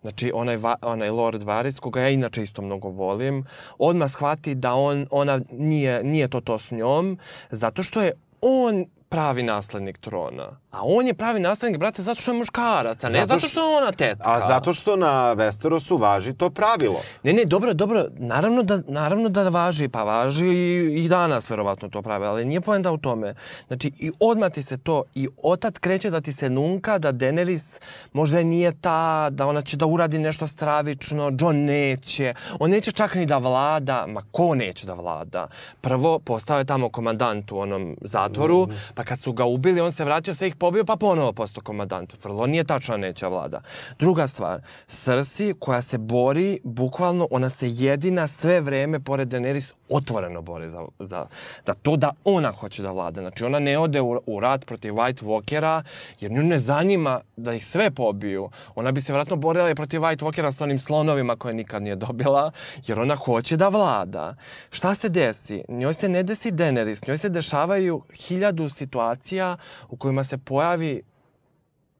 Znači, 0.00 0.32
onaj, 0.34 0.56
va, 0.56 0.76
onaj 0.82 1.10
Lord 1.10 1.42
Varys, 1.42 1.80
koga 1.80 2.00
ja 2.00 2.08
inače 2.08 2.42
isto 2.42 2.62
mnogo 2.62 2.88
volim, 2.88 3.44
odmah 3.78 4.10
shvati 4.10 4.54
da 4.54 4.74
on, 4.74 5.06
ona 5.10 5.40
nije, 5.50 6.04
nije 6.04 6.28
to 6.28 6.40
to 6.40 6.58
s 6.58 6.70
njom, 6.70 7.18
zato 7.50 7.82
što 7.82 8.02
je 8.02 8.12
on 8.40 8.86
pravi 9.08 9.42
naslednik 9.42 9.98
trona. 9.98 10.60
A 10.74 10.80
on 10.82 11.06
je 11.06 11.14
pravi 11.14 11.40
naslednik, 11.40 11.80
brate, 11.80 12.02
zato 12.02 12.20
što 12.20 12.30
je 12.30 12.38
muškarac, 12.38 13.04
a 13.04 13.08
ne 13.08 13.20
zato, 13.20 13.34
zato 13.34 13.48
što 13.48 13.60
je 13.60 13.76
ona 13.76 13.92
tetka. 13.92 14.30
A 14.30 14.46
zato 14.48 14.74
što 14.74 14.96
na 14.96 15.34
Westerosu 15.36 16.00
važi 16.00 16.34
to 16.34 16.50
pravilo. 16.50 17.00
Ne, 17.22 17.32
ne, 17.32 17.44
dobro, 17.44 17.74
dobro, 17.74 18.06
naravno 18.16 18.62
da, 18.62 18.80
naravno 18.88 19.28
da 19.28 19.48
važi, 19.48 19.88
pa 19.88 20.02
važi 20.02 20.46
i, 20.46 21.04
i 21.04 21.08
danas 21.08 21.50
verovatno 21.50 21.88
to 21.88 22.02
pravilo, 22.02 22.30
ali 22.30 22.44
nije 22.44 22.60
poenta 22.60 22.92
u 22.92 22.98
tome. 22.98 23.34
Znači, 23.66 23.92
i 23.98 24.10
odmah 24.20 24.52
ti 24.52 24.62
se 24.62 24.78
to, 24.78 25.02
i 25.14 25.28
otad 25.42 25.78
kreće 25.78 26.10
da 26.10 26.20
ti 26.20 26.32
se 26.32 26.50
nunka, 26.50 26.98
da 26.98 27.12
Daenerys 27.12 27.80
možda 28.12 28.42
nije 28.42 28.72
ta, 28.80 29.30
da 29.30 29.46
ona 29.46 29.62
će 29.62 29.76
da 29.76 29.86
uradi 29.86 30.18
nešto 30.18 30.46
stravično, 30.46 31.32
John 31.40 31.56
neće, 31.56 32.34
on 32.58 32.70
neće 32.70 32.92
čak 32.92 33.14
ni 33.14 33.26
da 33.26 33.38
vlada, 33.38 34.06
ma 34.08 34.20
ko 34.32 34.54
neće 34.54 34.86
da 34.86 34.94
vlada? 34.94 35.48
Prvo, 35.80 36.18
postao 36.18 36.58
je 36.58 36.64
tamo 36.64 36.88
komandant 36.88 37.52
u 37.52 37.58
onom 37.58 37.96
zatvoru, 38.00 38.66
mm 38.66 38.94
pa 38.94 39.04
kad 39.04 39.20
su 39.20 39.32
ga 39.32 39.44
ubili, 39.44 39.80
on 39.80 39.92
se 39.92 40.04
vratio, 40.04 40.34
sve 40.34 40.48
ih 40.48 40.56
pobio, 40.64 40.84
pa 40.84 40.96
ponovo 40.96 41.32
postao 41.32 41.62
komandant. 41.62 42.24
Vrlo 42.24 42.46
nije 42.46 42.64
tačna 42.64 42.96
neća 42.96 43.28
vlada. 43.28 43.60
Druga 43.98 44.26
stvar, 44.26 44.60
Cersei 44.88 45.54
koja 45.58 45.82
se 45.82 45.98
bori, 45.98 46.60
bukvalno, 46.64 47.28
ona 47.30 47.50
se 47.50 47.68
jedina 47.70 48.28
sve 48.28 48.60
vreme, 48.60 49.00
pored 49.00 49.28
Daenerys, 49.28 49.72
otvoreno 49.88 50.42
bori 50.42 50.70
za, 50.70 50.82
za 50.98 51.26
da 51.66 51.74
to 51.74 51.96
da 51.96 52.12
ona 52.24 52.52
hoće 52.52 52.82
da 52.82 52.90
vlada. 52.90 53.20
Znači, 53.20 53.44
ona 53.44 53.58
ne 53.58 53.78
ode 53.78 54.00
u, 54.00 54.20
u 54.26 54.40
rat 54.40 54.64
protiv 54.66 54.92
White 54.92 55.24
Walkera, 55.24 55.82
jer 56.20 56.32
nju 56.32 56.42
ne 56.42 56.58
zanima 56.58 57.20
da 57.36 57.54
ih 57.54 57.66
sve 57.66 57.90
pobiju. 57.90 58.50
Ona 58.74 58.92
bi 58.92 59.00
se 59.00 59.12
vratno 59.12 59.36
borila 59.36 59.70
i 59.70 59.74
protiv 59.74 60.00
White 60.00 60.24
Walkera 60.24 60.52
sa 60.52 60.64
onim 60.64 60.78
slonovima 60.78 61.36
koje 61.36 61.54
nikad 61.54 61.82
nije 61.82 61.96
dobila, 61.96 62.50
jer 62.86 63.00
ona 63.00 63.16
hoće 63.16 63.56
da 63.56 63.68
vlada. 63.68 64.36
Šta 64.70 64.94
se 64.94 65.08
desi? 65.08 65.62
Njoj 65.68 65.94
se 65.94 66.08
ne 66.08 66.22
desi 66.22 66.52
Daenerys, 66.52 67.08
njoj 67.08 67.18
se 67.18 67.28
dešavaju 67.28 68.02
hiljadu 68.14 68.68
situacija 68.68 69.56
u 69.88 69.96
kojima 69.96 70.24
se 70.24 70.38
pojavi 70.54 71.02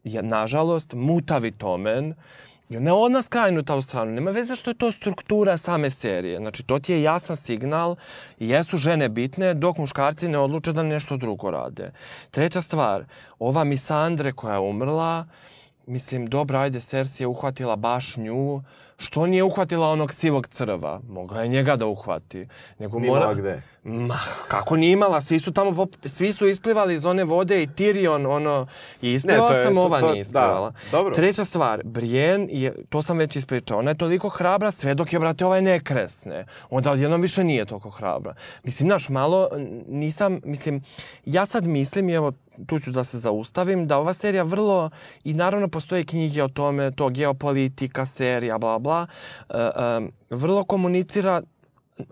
je, 0.04 0.22
nažalost, 0.22 0.94
mutavi 0.94 1.50
tomen, 1.50 2.14
I 2.72 2.78
ne 2.80 2.92
ona 2.96 3.20
skrajnuta 3.22 3.74
u 3.76 3.82
stranu. 3.82 4.14
Nema 4.16 4.30
veze 4.32 4.56
što 4.56 4.70
je 4.70 4.78
to 4.80 4.88
struktura 4.92 5.58
same 5.60 5.90
serije. 5.90 6.38
Znači, 6.38 6.62
to 6.62 6.78
ti 6.78 6.92
je 6.92 7.02
jasan 7.02 7.36
signal 7.36 7.96
jesu 8.38 8.78
žene 8.80 9.08
bitne 9.08 9.52
dok 9.54 9.78
muškarci 9.78 10.30
ne 10.32 10.38
odluče 10.38 10.72
da 10.72 10.82
nešto 10.82 11.16
drugo 11.16 11.50
rade. 11.50 11.90
Treća 12.30 12.62
stvar, 12.62 13.04
ova 13.38 13.64
Misandre 13.64 14.32
koja 14.32 14.54
je 14.54 14.64
umrla, 14.70 15.26
mislim, 15.86 16.26
dobra, 16.26 16.64
ajde, 16.64 16.80
Cersei 16.80 17.24
je 17.24 17.28
uhvatila 17.28 17.76
baš 17.76 18.16
nju, 18.16 18.62
što 18.98 19.26
nije 19.26 19.42
uhvatila 19.42 19.88
onog 19.88 20.14
sivog 20.14 20.46
crva? 20.46 21.00
Mogla 21.08 21.42
je 21.42 21.48
njega 21.48 21.76
da 21.76 21.86
uhvati. 21.86 22.46
Nego 22.78 22.98
Nije 22.98 23.10
mora... 23.10 23.34
gde. 23.34 23.62
Ma, 23.84 24.18
kako 24.48 24.76
nije 24.76 24.92
imala? 24.92 25.20
Svi 25.20 25.40
su 25.40 25.52
tamo, 25.52 25.70
pop- 25.72 26.08
svi 26.08 26.32
su 26.32 26.48
isplivali 26.48 26.94
iz 26.94 27.04
one 27.04 27.24
vode 27.24 27.62
i 27.62 27.66
Tyrion, 27.66 28.26
ono, 28.28 28.66
i 29.02 29.12
isplivala 29.12 29.48
Ne, 29.48 29.54
to 29.54 29.58
je- 29.58 29.66
sam, 29.66 29.74
to- 29.74 29.80
ova 29.80 30.00
to- 30.00 30.10
nije 30.10 30.20
isplivala. 30.20 30.70
da, 30.70 30.76
dobro. 30.92 31.14
Treća 31.14 31.44
stvar, 31.44 31.80
Brienne 31.84 32.46
je, 32.50 32.74
to 32.88 33.02
sam 33.02 33.18
već 33.18 33.36
ispričao, 33.36 33.78
ona 33.78 33.90
je 33.90 33.94
toliko 33.96 34.28
hrabra 34.28 34.70
sve 34.70 34.94
dok 34.94 35.12
je, 35.12 35.18
brate, 35.18 35.46
ovaj 35.46 35.62
ne 35.62 35.80
kresne. 35.80 36.46
Onda 36.70 36.90
odjednom 36.90 37.20
više 37.20 37.44
nije 37.44 37.64
toliko 37.64 37.90
hrabra. 37.90 38.34
Mislim, 38.62 38.88
znaš, 38.88 39.08
malo 39.08 39.48
nisam, 39.88 40.40
mislim, 40.44 40.82
ja 41.24 41.46
sad 41.46 41.66
mislim, 41.66 42.10
evo, 42.10 42.32
tu 42.66 42.78
ću 42.78 42.90
da 42.90 43.04
se 43.04 43.18
zaustavim, 43.18 43.86
da 43.86 43.98
ova 43.98 44.14
serija 44.14 44.42
vrlo, 44.42 44.90
i 45.24 45.34
naravno 45.34 45.68
postoje 45.68 46.04
knjige 46.04 46.42
o 46.42 46.48
tome, 46.48 46.90
to 46.90 47.08
geopolitika, 47.08 48.06
serija, 48.06 48.58
bla, 48.58 48.78
bla, 48.84 49.06
uh, 49.48 49.56
um, 49.98 50.12
vrlo 50.30 50.64
komunicira 50.64 51.42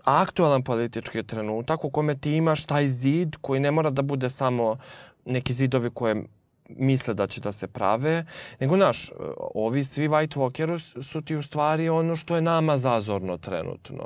aktualan 0.03 0.63
politički 0.63 1.23
trenutak 1.23 1.85
u 1.85 1.89
kome 1.89 2.15
ti 2.17 2.35
imaš 2.35 2.65
taj 2.65 2.87
zid 2.87 3.35
koji 3.41 3.59
ne 3.59 3.71
mora 3.71 3.89
da 3.89 4.01
bude 4.01 4.29
samo 4.29 4.77
neki 5.25 5.53
zidovi 5.53 5.89
koje 5.89 6.23
misle 6.69 7.13
da 7.13 7.27
će 7.27 7.41
da 7.41 7.51
se 7.51 7.67
prave, 7.67 8.25
nego, 8.59 8.75
znaš, 8.75 9.11
ovi 9.53 9.83
svi 9.83 10.07
White 10.09 10.37
Walkeri 10.37 10.79
su 11.03 11.21
ti 11.21 11.35
u 11.35 11.43
stvari 11.43 11.89
ono 11.89 12.15
što 12.15 12.35
je 12.35 12.41
nama 12.41 12.77
zazorno 12.77 13.37
trenutno. 13.37 14.03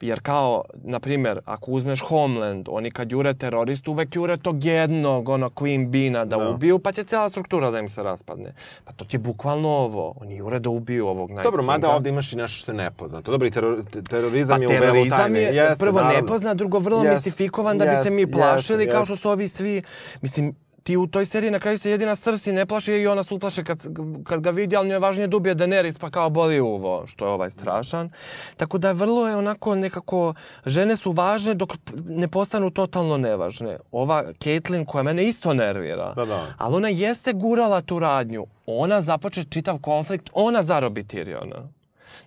Jer 0.00 0.20
kao, 0.20 0.64
na 0.74 1.00
primjer, 1.00 1.40
ako 1.44 1.70
uzmeš 1.70 2.00
Homeland, 2.00 2.66
oni 2.70 2.90
kad 2.90 3.12
jure 3.12 3.34
teroristu, 3.34 3.92
uvek 3.92 4.16
jure 4.16 4.36
tog 4.36 4.64
jednog, 4.64 5.28
ono, 5.28 5.48
Queen 5.50 5.86
Bina 5.86 6.24
da, 6.24 6.36
Da. 6.36 6.50
ubiju, 6.50 6.78
pa 6.78 6.92
će 6.92 7.04
cijela 7.04 7.28
struktura 7.28 7.70
da 7.70 7.78
im 7.78 7.88
se 7.88 8.02
raspadne. 8.02 8.54
Pa 8.84 8.92
to 8.92 9.04
ti 9.04 9.16
je 9.16 9.20
bukvalno 9.20 9.68
ovo. 9.68 10.14
Oni 10.16 10.36
jure 10.36 10.58
da 10.58 10.70
ubiju 10.70 11.06
ovog 11.06 11.30
Night 11.30 11.44
Dobro, 11.44 11.62
mada 11.62 11.90
ovde 11.90 12.10
imaš 12.10 12.32
i 12.32 12.36
nešto 12.36 12.56
što 12.56 12.72
je 12.72 12.76
nepoznato. 12.76 13.30
Dobro, 13.32 13.46
i 13.46 13.50
teror, 13.50 13.84
te- 13.84 14.02
terorizam 14.02 14.56
Pa 14.58 14.62
je 14.62 14.68
u 14.68 14.70
velu 14.70 14.82
terorizam 14.82 15.18
tajne. 15.18 15.40
je 15.40 15.54
Jeste, 15.54 15.78
prvo 15.78 16.00
naravno. 16.00 16.20
nepoznat, 16.20 16.56
drugo 16.56 16.78
vrlo 16.78 16.98
Jeste, 16.98 17.14
mistifikovan 17.14 17.78
da 17.78 17.84
bi 17.86 18.08
se 18.08 18.10
mi 18.10 18.26
plašili 18.26 18.82
jeste, 18.82 18.92
kao 18.92 19.04
što 19.04 19.16
su 19.16 19.30
ovi 19.30 19.48
svi, 19.48 19.82
mislim, 20.22 20.54
ti 20.86 20.96
u 20.96 21.06
toj 21.06 21.26
seriji 21.26 21.50
na 21.50 21.58
kraju 21.58 21.78
se 21.78 21.90
jedina 21.90 22.16
Cersei 22.16 22.52
ne 22.52 22.66
plaši 22.66 22.92
i 22.92 23.06
ona 23.06 23.22
se 23.22 23.34
uplaše 23.34 23.64
kad, 23.64 23.86
kad 24.24 24.40
ga 24.40 24.50
vidi, 24.50 24.76
ali 24.76 24.88
njoj 24.88 24.94
je 24.94 24.98
važnije 24.98 25.26
da 25.28 25.36
ubije 25.36 25.54
Daenerys 25.54 25.98
pa 26.00 26.10
kao 26.10 26.30
boli 26.30 26.60
uvo, 26.60 27.06
što 27.06 27.26
je 27.26 27.30
ovaj 27.30 27.50
strašan. 27.50 28.10
Tako 28.56 28.78
da 28.78 28.92
vrlo 28.92 29.28
je 29.28 29.36
onako 29.36 29.74
nekako, 29.74 30.34
žene 30.66 30.96
su 30.96 31.12
važne 31.12 31.54
dok 31.54 31.74
ne 32.04 32.28
postanu 32.28 32.70
totalno 32.70 33.16
nevažne. 33.16 33.78
Ova 33.92 34.24
Caitlyn 34.32 34.84
koja 34.84 35.02
mene 35.02 35.24
isto 35.24 35.54
nervira, 35.54 36.14
Da, 36.14 36.24
da. 36.24 36.46
ali 36.58 36.76
ona 36.76 36.88
jeste 36.88 37.32
gurala 37.32 37.80
tu 37.80 37.98
radnju. 37.98 38.46
Ona 38.66 39.00
započe 39.02 39.44
čitav 39.44 39.78
konflikt, 39.78 40.30
ona 40.32 40.62
zarobi 40.62 41.02
Tyriona. 41.04 41.66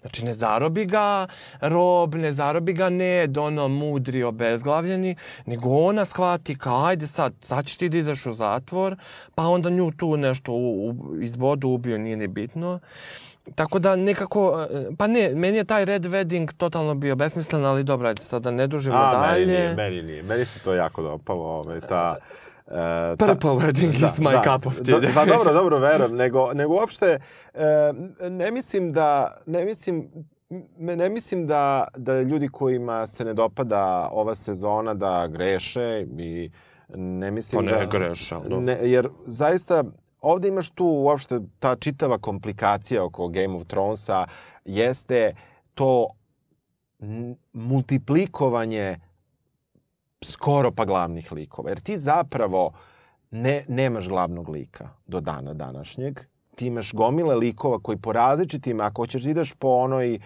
Znači, 0.02 0.26
ne 0.26 0.34
zarobi 0.34 0.86
ga 0.86 1.28
Rob, 1.62 2.16
ne 2.16 2.34
zarobi 2.34 2.74
ga 2.74 2.90
Ned, 2.90 3.38
ono, 3.38 3.68
mudri, 3.68 4.24
obezglavljeni, 4.24 5.16
nego 5.46 5.70
ona 5.70 6.06
shvati 6.06 6.58
kao, 6.58 6.86
ajde 6.86 7.08
sad, 7.08 7.34
sad 7.42 7.66
ćeš 7.66 7.78
ti 7.78 7.90
da 7.90 7.98
ideš 7.98 8.26
u 8.26 8.34
zatvor, 8.34 8.96
pa 9.36 9.44
onda 9.44 9.70
nju 9.70 9.92
tu 9.92 10.18
nešto 10.18 10.52
u, 10.52 10.90
u, 10.90 11.16
iz 11.22 11.38
bodu 11.38 11.68
ubio, 11.70 11.98
nije 11.98 12.18
ni 12.18 12.28
bitno. 12.28 12.80
Tako 13.56 13.80
da 13.80 13.96
nekako, 13.96 14.68
e, 14.72 14.96
pa 14.98 15.08
ne, 15.08 15.32
meni 15.36 15.58
je 15.58 15.64
taj 15.64 15.86
Red 15.86 16.06
Wedding 16.06 16.54
totalno 16.58 16.96
bio 16.96 17.16
besmislen, 17.16 17.66
ali 17.66 17.84
dobro, 17.84 18.08
ajde 18.08 18.22
sad 18.22 18.42
da 18.42 18.52
ne 18.52 18.68
dužimo 18.68 18.98
A, 18.98 19.12
dalje. 19.12 19.46
meni 19.46 19.52
nije, 19.52 19.76
meni 19.76 20.02
nije. 20.02 20.24
Meni 20.24 20.46
se 20.46 20.60
to 20.60 20.74
jako 20.74 21.02
dopalo, 21.02 21.44
ovaj, 21.44 21.82
ta... 21.82 22.16
Uh, 22.72 23.18
Purple 23.18 23.50
wedding 23.50 23.90
is 23.90 24.20
my 24.20 24.44
cup 24.44 24.66
of 24.66 24.82
tea. 24.82 25.00
Da, 25.00 25.08
pa 25.14 25.26
dobro, 25.26 25.54
dobro, 25.54 25.80
verujem, 25.80 26.16
nego, 26.16 26.54
nego 26.54 26.74
uopšte 26.74 27.20
e, 27.54 27.94
ne 28.30 28.52
mislim 28.52 28.94
da, 28.94 29.38
ne 29.46 29.66
mislim, 29.66 30.10
me- 30.78 30.96
ne 30.96 31.10
mislim 31.10 31.48
da, 31.48 31.88
da 31.98 32.22
ljudi 32.22 32.48
kojima 32.48 33.08
se 33.08 33.26
ne 33.26 33.34
dopada 33.34 34.10
ova 34.12 34.36
sezona 34.36 34.94
da 34.94 35.28
greše 35.28 36.06
i 36.18 36.52
ne 36.96 37.32
mislim 37.32 37.66
Pa 37.66 37.72
ne 37.72 37.86
da... 37.86 37.86
greše, 37.86 38.36
ali. 38.36 38.62
Ne, 38.62 38.78
jer 38.82 39.10
zaista 39.26 39.84
ovde 40.22 40.48
imaš 40.48 40.70
tu 40.70 40.86
uopšte 40.86 41.40
ta 41.60 41.76
čitava 41.76 42.18
komplikacija 42.18 43.04
oko 43.04 43.28
Game 43.28 43.56
of 43.56 43.64
Thronesa 43.66 44.28
jeste 44.66 45.36
to 45.74 46.08
multiplikovanje 47.54 49.00
skoro 50.22 50.72
pa 50.72 50.86
glavnih 50.86 51.32
likova. 51.32 51.70
Jer 51.70 51.80
ti 51.80 51.98
zapravo 51.98 52.72
ne, 53.32 53.66
nemaš 53.68 54.08
glavnog 54.08 54.50
lika 54.50 54.90
do 55.08 55.20
dana 55.20 55.54
današnjeg. 55.54 56.20
Ti 56.56 56.68
imaš 56.68 56.94
gomile 56.94 57.36
likova 57.36 57.80
koji 57.80 57.98
po 57.98 58.14
različitim, 58.14 58.82
ako 58.82 59.02
hoćeš 59.02 59.24
da 59.24 59.30
ideš 59.30 59.54
po 59.54 59.68
onoj 59.68 60.20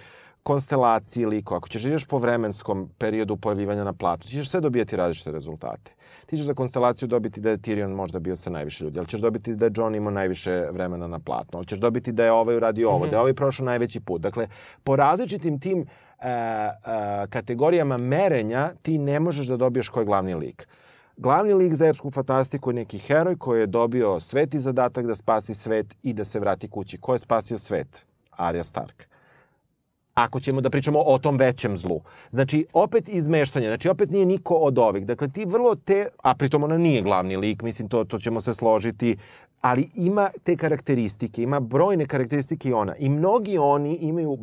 konstelaciji 0.44 1.26
likova, 1.26 1.58
ako 1.58 1.70
ćeš 1.70 1.82
da 1.82 1.90
ideš 1.90 2.06
po 2.06 2.18
vremenskom 2.18 2.90
periodu 2.98 3.38
pojavljivanja 3.38 3.84
na 3.84 3.94
platu, 3.94 4.28
ti 4.28 4.34
ćeš 4.34 4.50
sve 4.50 4.62
dobijati 4.62 4.96
različite 4.96 5.32
rezultate. 5.32 5.92
Ti 6.26 6.38
ćeš 6.38 6.46
za 6.46 6.54
konstelaciju 6.54 7.08
dobiti 7.08 7.42
da 7.42 7.50
je 7.50 7.58
Tyrion 7.58 7.96
možda 7.96 8.20
bio 8.20 8.36
sa 8.36 8.50
najviše 8.50 8.84
ljudi, 8.84 9.00
ali 9.00 9.08
ćeš 9.08 9.22
dobiti 9.22 9.56
da 9.56 9.66
je 9.66 9.72
Jon 9.76 9.96
imao 9.96 10.12
najviše 10.12 10.68
vremena 10.72 11.08
na 11.08 11.20
platnu, 11.20 11.58
ali 11.58 11.66
ćeš 11.68 11.80
dobiti 11.80 12.12
da 12.12 12.26
je 12.26 12.32
ovaj 12.32 12.56
uradio 12.56 12.90
ovo, 12.90 13.08
da 13.08 13.16
je 13.16 13.20
ovaj 13.20 13.34
prošao 13.34 13.66
najveći 13.66 14.00
put. 14.00 14.22
Dakle, 14.22 14.48
po 14.84 14.96
različitim 14.96 15.60
tim 15.60 15.82
e, 15.82 15.86
kategorijama 17.30 17.98
merenja 17.98 18.72
ti 18.82 18.98
ne 18.98 19.20
možeš 19.20 19.48
da 19.48 19.58
dobiješ 19.58 19.90
ko 19.90 20.00
je 20.00 20.06
glavni 20.06 20.36
lik. 20.36 20.68
Glavni 21.18 21.54
lik 21.54 21.74
za 21.74 21.88
epsku 21.88 22.12
fantastiku 22.12 22.70
je 22.70 22.74
neki 22.74 22.98
heroj 22.98 23.38
koji 23.38 23.60
je 23.60 23.68
dobio 23.68 24.20
sveti 24.20 24.60
zadatak 24.60 25.08
da 25.08 25.16
spasi 25.16 25.54
svet 25.54 25.96
i 26.04 26.14
da 26.14 26.26
se 26.26 26.40
vrati 26.40 26.70
kući. 26.70 26.98
Ko 26.98 27.14
je 27.14 27.20
spasio 27.20 27.58
svet? 27.58 28.06
Arya 28.38 28.64
Stark 28.64 29.08
ako 30.14 30.40
ćemo 30.40 30.62
da 30.62 30.70
pričamo 30.70 31.00
o 31.06 31.18
tom 31.18 31.38
većem 31.38 31.78
zlu. 31.78 32.02
Znači, 32.32 32.66
opet 32.74 33.10
izmeštanje, 33.10 33.68
znači 33.68 33.90
opet 33.90 34.10
nije 34.10 34.26
niko 34.26 34.56
od 34.56 34.80
ovih. 34.80 35.06
Dakle, 35.06 35.30
ti 35.30 35.46
vrlo 35.46 35.76
te, 35.76 36.08
a 36.24 36.36
pritom 36.36 36.64
ona 36.64 36.78
nije 36.78 37.02
glavni 37.02 37.38
lik, 37.38 37.62
mislim, 37.62 37.90
to, 37.90 38.04
to 38.04 38.20
ćemo 38.20 38.42
se 38.42 38.54
složiti, 38.54 39.18
ali 39.62 39.90
ima 39.96 40.30
te 40.44 40.58
karakteristike, 40.58 41.44
ima 41.44 41.60
brojne 41.60 42.06
karakteristike 42.06 42.70
i 42.70 42.74
ona. 42.74 42.96
I 42.96 43.10
mnogi 43.10 43.58
oni 43.58 43.96
imaju 43.96 44.38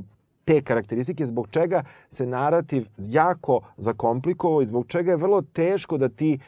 te 0.50 0.62
karakteristike 0.62 1.26
zbog 1.26 1.48
čega 1.50 1.82
se 2.10 2.26
narativ 2.26 2.86
jako 2.98 3.60
zakomplikovao 3.76 4.62
i 4.62 4.66
zbog 4.66 4.86
čega 4.86 5.10
je 5.10 5.16
vrlo 5.16 5.42
teško 5.42 5.98
da 5.98 6.08
ti 6.08 6.38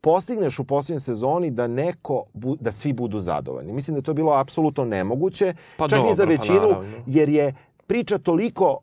postigneš 0.00 0.58
u 0.58 0.64
posljednjoj 0.64 1.00
sezoni 1.00 1.50
da 1.50 1.66
neko, 1.66 2.24
bu, 2.32 2.56
da 2.60 2.72
svi 2.72 2.92
budu 2.92 3.18
zadovoljni. 3.18 3.72
Mislim 3.72 3.94
da 3.94 3.98
je 3.98 4.02
to 4.02 4.14
bilo 4.14 4.32
apsolutno 4.32 4.84
nemoguće, 4.84 5.54
Pa 5.76 5.88
čak 5.88 5.98
i 5.98 6.14
za 6.14 6.24
dobro, 6.24 6.36
pa 6.36 6.40
većinu, 6.40 6.68
naravno. 6.68 7.04
jer 7.06 7.28
je 7.28 7.54
priča 7.86 8.18
toliko 8.18 8.78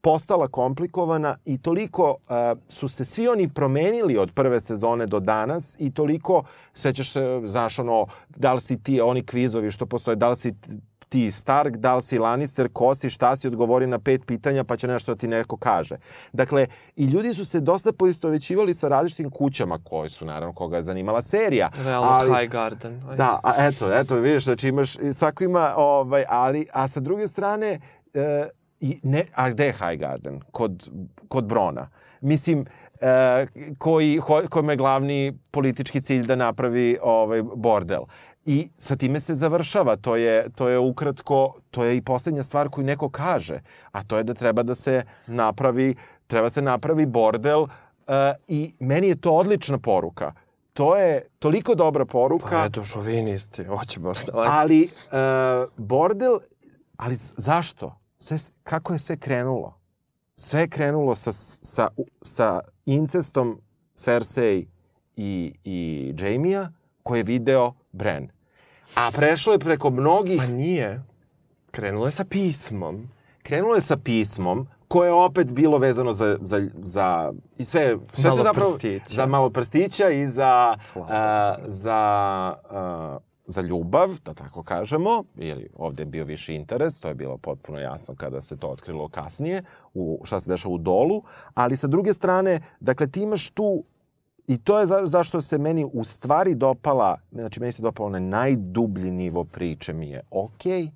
postala 0.00 0.48
komplikovana 0.48 1.36
i 1.44 1.58
toliko 1.58 2.10
uh, 2.10 2.58
su 2.68 2.88
se 2.88 3.04
svi 3.04 3.28
oni 3.28 3.48
promenili 3.48 4.18
od 4.18 4.32
prve 4.34 4.60
sezone 4.60 5.06
do 5.06 5.20
danas 5.20 5.76
i 5.78 5.90
toliko, 5.90 6.42
sećaš 6.74 7.12
se, 7.12 7.42
znaš 7.44 7.78
ono, 7.78 8.06
da 8.28 8.52
li 8.52 8.60
si 8.60 8.82
ti, 8.82 9.00
oni 9.00 9.26
kvizovi 9.26 9.70
što 9.70 9.86
postoje, 9.86 10.16
da 10.16 10.28
li 10.28 10.36
si 10.36 10.54
ti 11.12 11.30
Stark, 11.30 11.76
da 11.76 11.94
li 11.96 12.02
si 12.02 12.18
Lannister, 12.18 12.68
ko 12.72 12.94
si, 12.94 13.10
šta 13.10 13.36
si, 13.36 13.46
odgovori 13.46 13.86
na 13.86 13.98
pet 13.98 14.26
pitanja 14.26 14.64
pa 14.64 14.76
će 14.76 14.88
nešto 14.88 15.14
da 15.14 15.18
ti 15.18 15.28
neko 15.28 15.56
kaže. 15.56 15.96
Dakle, 16.32 16.66
i 16.96 17.04
ljudi 17.04 17.34
su 17.34 17.44
se 17.44 17.60
dosta 17.60 17.92
poistovećivali 17.92 18.74
sa 18.74 18.88
različitim 18.88 19.30
kućama 19.30 19.78
koje 19.84 20.08
su, 20.08 20.24
naravno, 20.24 20.54
koga 20.54 20.76
je 20.76 20.82
zanimala 20.82 21.22
serija. 21.22 21.70
Realno 21.84 22.08
ali- 22.08 22.40
High 22.40 22.52
Garden. 22.52 23.00
Ajde. 23.04 23.16
Da, 23.16 23.40
a 23.42 23.54
eto, 23.58 23.92
eto, 23.92 24.16
vidiš, 24.16 24.44
znači 24.44 24.68
imaš, 24.68 24.96
svako 25.12 25.44
ima, 25.44 25.74
ovaj, 25.76 26.24
ali, 26.28 26.66
a 26.72 26.88
sa 26.88 27.00
druge 27.00 27.28
strane, 27.28 27.80
e, 28.14 28.48
i 28.80 29.00
ne, 29.02 29.24
a 29.34 29.50
gde 29.50 29.66
je 29.66 29.72
High 29.72 30.00
Garden? 30.00 30.40
Kod, 30.50 30.88
kod 31.28 31.44
Brona. 31.44 31.88
Mislim, 32.20 32.64
e, 33.00 33.46
koji, 33.78 34.20
kojima 34.50 34.72
je 34.72 34.76
glavni 34.76 35.38
politički 35.50 36.00
cilj 36.00 36.26
da 36.26 36.36
napravi 36.36 36.98
ovaj 37.02 37.42
bordel. 37.42 38.02
I 38.44 38.68
sa 38.78 38.96
time 38.96 39.20
se 39.20 39.34
završava. 39.34 39.96
To 39.96 40.16
je, 40.16 40.48
to 40.54 40.68
je 40.68 40.78
ukratko, 40.78 41.54
to 41.70 41.84
je 41.84 41.96
i 41.96 42.02
poslednja 42.02 42.42
stvar 42.42 42.68
koju 42.68 42.84
neko 42.84 43.08
kaže, 43.08 43.60
a 43.92 44.02
to 44.02 44.16
je 44.16 44.24
da 44.24 44.34
treba 44.34 44.62
da 44.62 44.74
se 44.74 45.02
napravi, 45.26 45.94
treba 46.26 46.50
se 46.50 46.62
napravi 46.62 47.06
bordel 47.06 47.66
e, 48.06 48.34
i 48.48 48.74
meni 48.78 49.08
je 49.08 49.20
to 49.20 49.32
odlična 49.32 49.78
poruka. 49.78 50.32
To 50.72 50.96
je 50.96 51.26
toliko 51.38 51.74
dobra 51.74 52.04
poruka. 52.04 52.50
Pa 52.50 52.64
eto, 52.64 52.84
šovinisti, 52.84 53.64
hoće 53.64 54.00
baš 54.00 54.24
da... 54.24 54.32
Ali, 54.34 54.82
uh, 54.82 55.68
bordel, 55.76 56.38
ali 56.96 57.16
zašto? 57.36 57.98
Sve, 58.18 58.36
kako 58.62 58.92
je 58.92 58.98
sve 58.98 59.16
krenulo? 59.16 59.78
Sve 60.36 60.60
je 60.60 60.68
krenulo 60.68 61.14
sa, 61.14 61.32
sa, 61.32 61.88
sa 62.22 62.60
incestom 62.86 63.60
Cersei 63.94 64.66
i, 65.16 65.54
i 65.64 66.14
Jamie-a 66.18 66.72
koji 67.02 67.18
je 67.18 67.24
video 67.24 67.74
Bran. 67.92 68.28
A 68.94 69.10
prešlo 69.10 69.52
je 69.52 69.58
preko 69.58 69.90
mnogih... 69.90 70.38
Pa 70.38 70.46
nije. 70.46 71.02
Krenulo 71.70 72.06
je 72.06 72.12
sa 72.12 72.24
pismom. 72.24 73.08
Krenulo 73.42 73.74
je 73.74 73.80
sa 73.80 73.96
pismom 73.96 74.68
koje 74.88 75.08
je 75.08 75.12
opet 75.12 75.52
bilo 75.52 75.78
vezano 75.78 76.12
za, 76.12 76.38
za, 76.40 76.68
za 76.82 77.32
i 77.58 77.64
sve, 77.64 77.96
sve 78.12 78.24
Malo 78.24 78.36
se 78.36 78.42
zapravo 78.42 78.70
prstića. 78.72 79.14
za 79.14 79.26
malo 79.26 79.50
prstića 79.50 80.10
i 80.10 80.28
za, 80.28 80.76
Hvala. 80.92 81.56
uh, 81.58 81.64
za, 81.68 82.54
uh, 82.70 83.22
za 83.46 83.60
ljubav, 83.60 84.08
da 84.24 84.34
tako 84.34 84.62
kažemo, 84.62 85.24
ili 85.36 85.68
ovde 85.76 86.02
je 86.02 86.06
bio 86.06 86.24
viši 86.24 86.54
interes, 86.54 86.98
to 86.98 87.08
je 87.08 87.14
bilo 87.14 87.38
potpuno 87.38 87.78
jasno 87.78 88.14
kada 88.14 88.40
se 88.40 88.56
to 88.56 88.68
otkrilo 88.68 89.08
kasnije, 89.08 89.62
u, 89.94 90.20
šta 90.24 90.40
se 90.40 90.50
dešava 90.50 90.74
u 90.74 90.78
dolu, 90.78 91.22
ali 91.54 91.76
sa 91.76 91.86
druge 91.86 92.12
strane, 92.12 92.60
dakle, 92.80 93.06
ti 93.06 93.22
imaš 93.22 93.50
tu 93.50 93.84
I 94.46 94.58
to 94.58 94.80
je 94.80 94.86
za, 94.86 95.00
zašto 95.04 95.40
se 95.40 95.58
meni 95.58 95.86
u 95.92 96.04
stvari 96.04 96.54
dopala, 96.54 97.18
znači 97.32 97.60
meni 97.60 97.72
se 97.72 97.82
dopala 97.82 98.06
onaj 98.06 98.20
najdublji 98.20 99.10
nivo 99.10 99.44
priče 99.44 99.92
mi 99.92 100.10
je 100.10 100.22
okej, 100.30 100.90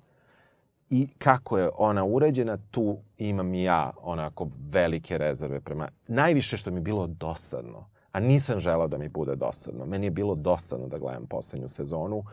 i 0.89 1.07
kako 1.17 1.57
je 1.57 1.69
ona 1.77 2.05
uređena, 2.05 2.57
tu 2.71 2.97
imam 3.17 3.53
ja 3.53 3.91
onako 4.01 4.47
velike 4.69 5.17
rezerve 5.17 5.59
prema... 5.59 5.89
Najviše 6.07 6.57
što 6.57 6.71
mi 6.71 6.79
bilo 6.79 7.07
dosadno, 7.07 7.85
a 8.11 8.19
nisam 8.19 8.59
želao 8.59 8.87
da 8.87 8.97
mi 8.97 9.09
bude 9.09 9.35
dosadno. 9.35 9.85
Meni 9.85 10.05
je 10.05 10.11
bilo 10.11 10.35
dosadno 10.35 10.87
da 10.87 10.97
gledam 10.97 11.25
poslednju 11.25 11.67
sezonu 11.67 12.23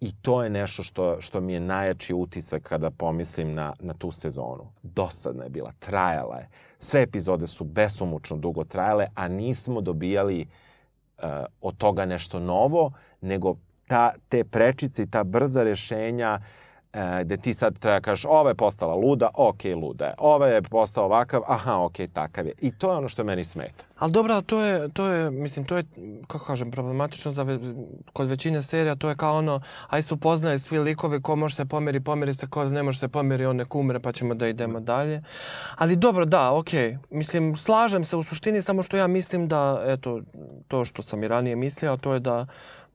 i 0.00 0.12
to 0.22 0.42
je 0.42 0.50
nešto 0.50 0.82
što, 0.82 1.20
što 1.20 1.40
mi 1.40 1.52
je 1.52 1.60
najjači 1.60 2.14
utisak 2.14 2.62
kada 2.62 2.90
pomislim 2.90 3.54
na, 3.54 3.72
na 3.80 3.94
tu 3.94 4.10
sezonu. 4.10 4.72
Dosadna 4.82 5.44
je 5.44 5.50
bila, 5.50 5.72
trajala 5.78 6.36
je. 6.36 6.48
Sve 6.82 7.02
epizode 7.02 7.46
su 7.46 7.64
besomučno 7.64 8.36
dugo 8.36 8.64
trajale, 8.64 9.06
a 9.14 9.28
nismo 9.28 9.80
dobijali 9.80 10.46
uh, 10.46 11.24
od 11.60 11.76
toga 11.76 12.06
nešto 12.06 12.38
novo, 12.38 12.92
nego 13.20 13.56
ta, 13.86 14.14
te 14.28 14.44
prečice 14.44 15.02
i 15.02 15.10
ta 15.10 15.24
brza 15.24 15.62
rešenja 15.62 16.40
e, 16.92 17.24
gde 17.24 17.36
ti 17.36 17.54
sad 17.54 17.78
treba 17.78 17.96
da 17.96 18.00
kažeš 18.00 18.24
ova 18.28 18.50
je 18.50 18.54
postala 18.54 18.94
luda, 18.94 19.30
ok, 19.34 19.64
luda 19.64 20.04
je. 20.04 20.14
Ova 20.18 20.48
je 20.48 20.62
postala 20.62 21.06
ovakav, 21.06 21.42
aha, 21.46 21.76
ok, 21.76 21.96
takav 22.12 22.46
je. 22.46 22.52
I 22.60 22.70
to 22.70 22.90
je 22.90 22.96
ono 22.96 23.08
što 23.08 23.24
meni 23.24 23.44
smeta. 23.44 23.84
Ali 23.98 24.12
dobro, 24.12 24.40
to 24.40 24.60
je, 24.60 24.88
to 24.88 25.06
je, 25.06 25.30
mislim, 25.30 25.64
to 25.64 25.76
je, 25.76 25.84
kako 26.26 26.44
kažem, 26.44 26.70
problematično 26.70 27.32
za 27.32 27.42
ve, 27.42 27.58
kod 28.12 28.28
većine 28.28 28.62
serija, 28.62 28.94
to 28.94 29.08
je 29.08 29.16
kao 29.16 29.38
ono, 29.38 29.60
aj 29.88 30.02
se 30.02 30.14
upoznaje 30.14 30.58
svi 30.58 30.78
likovi, 30.78 31.22
ko 31.22 31.36
može 31.36 31.56
se 31.56 31.64
pomeri, 31.64 32.00
pomeri 32.00 32.34
se, 32.34 32.46
ko 32.46 32.64
ne 32.64 32.82
može 32.82 32.98
se 32.98 33.08
pomeri, 33.08 33.46
on 33.46 33.56
nek 33.56 33.74
umre, 33.74 34.00
pa 34.00 34.12
ćemo 34.12 34.34
da 34.34 34.48
idemo 34.48 34.80
dalje. 34.80 35.22
Ali 35.76 35.96
dobro, 35.96 36.24
da, 36.24 36.52
okej, 36.52 36.98
mislim, 37.10 37.56
slažem 37.56 38.04
se 38.04 38.16
u 38.16 38.22
suštini, 38.22 38.62
samo 38.62 38.82
što 38.82 38.96
ja 38.96 39.06
mislim 39.06 39.48
da, 39.48 39.82
eto, 39.86 40.20
to 40.68 40.84
što 40.84 41.02
sam 41.02 41.22
i 41.22 41.28
ranije 41.28 41.56
mislio, 41.56 41.96
to 41.96 42.14
je 42.14 42.20
da 42.20 42.46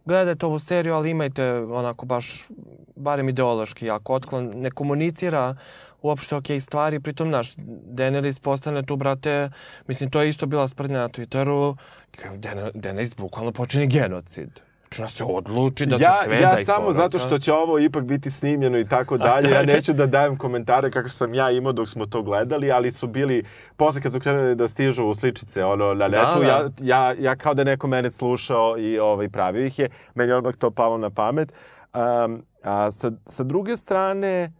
gledajte 0.07 0.45
ovu 0.45 0.59
seriju, 0.59 0.95
ali 0.95 1.11
imajte 1.11 1.51
onako 1.53 2.05
baš, 2.05 2.47
barem 2.95 3.29
ideološki 3.29 3.85
jako 3.85 4.13
otklon, 4.13 4.51
ne 4.55 4.71
komunicira 4.71 5.55
uopšte 6.01 6.35
okej 6.35 6.61
stvari, 6.61 6.99
pritom, 6.99 7.29
naš, 7.29 7.53
Daenerys 7.97 8.39
postane 8.39 8.83
tu, 8.85 8.95
brate, 8.95 9.49
mislim, 9.87 10.09
to 10.09 10.21
je 10.21 10.29
isto 10.29 10.45
bila 10.45 10.67
sprdnja 10.67 10.99
na 10.99 11.09
Twitteru, 11.09 11.75
Daener- 12.17 12.71
Daenerys 12.73 13.15
bukvalno 13.17 13.51
počini 13.51 13.87
genocid. 13.87 14.66
Znači, 14.95 15.01
ona 15.01 15.09
se 15.09 15.23
odluči 15.23 15.85
da 15.85 15.95
ja, 15.95 16.11
se 16.23 16.29
sve 16.29 16.41
ja 16.41 16.55
da 16.55 16.65
samo 16.65 16.93
zato 16.93 17.19
što 17.19 17.39
će 17.39 17.53
ovo 17.53 17.79
ipak 17.79 18.03
biti 18.03 18.31
snimljeno 18.31 18.79
i 18.79 18.87
tako 18.87 19.17
dalje, 19.17 19.49
ja 19.49 19.63
neću 19.63 19.93
da 19.93 20.05
dajem 20.05 20.37
komentare 20.37 20.91
kako 20.91 21.09
sam 21.09 21.33
ja 21.33 21.51
imao 21.51 21.73
dok 21.73 21.89
smo 21.89 22.05
to 22.05 22.21
gledali, 22.21 22.71
ali 22.71 22.91
su 22.91 23.07
bili, 23.07 23.43
posle 23.77 24.01
kad 24.01 24.11
su 24.11 24.19
krenuli 24.19 24.55
da 24.55 24.67
stižu 24.67 25.13
sličice 25.13 25.65
ono, 25.65 25.93
na 25.93 26.07
netu, 26.07 26.39
da. 26.39 26.47
Ja, 26.47 26.69
ja, 26.81 27.15
ja 27.19 27.35
kao 27.35 27.53
da 27.53 27.63
neko 27.63 27.87
mene 27.87 28.11
slušao 28.11 28.77
i 28.77 28.99
ovaj, 28.99 29.29
pravio 29.29 29.65
ih 29.65 29.79
je, 29.79 29.89
meni 30.15 30.31
je 30.31 30.35
odmah 30.35 30.55
to 30.55 30.71
palo 30.71 30.97
na 30.97 31.09
pamet. 31.09 31.53
Um, 31.93 32.43
a 32.63 32.91
sa, 32.91 33.11
sa 33.27 33.43
druge 33.43 33.77
strane, 33.77 34.53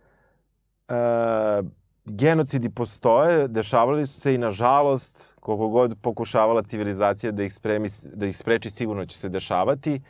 uh, 0.89 0.95
genocidi 2.05 2.69
postoje, 2.69 3.47
dešavali 3.47 4.07
su 4.07 4.19
se 4.19 4.33
i 4.33 4.37
nažalost, 4.37 5.36
koliko 5.47 5.67
god 5.67 5.95
pokušavala 6.01 6.63
civilizacija 6.63 7.31
da 7.31 7.43
ih, 7.43 7.53
spremi, 7.53 7.89
da 8.13 8.25
ih 8.25 8.37
spreči, 8.37 8.69
sigurno 8.69 9.05
će 9.05 9.17
se 9.17 9.29
dešavati. 9.29 10.01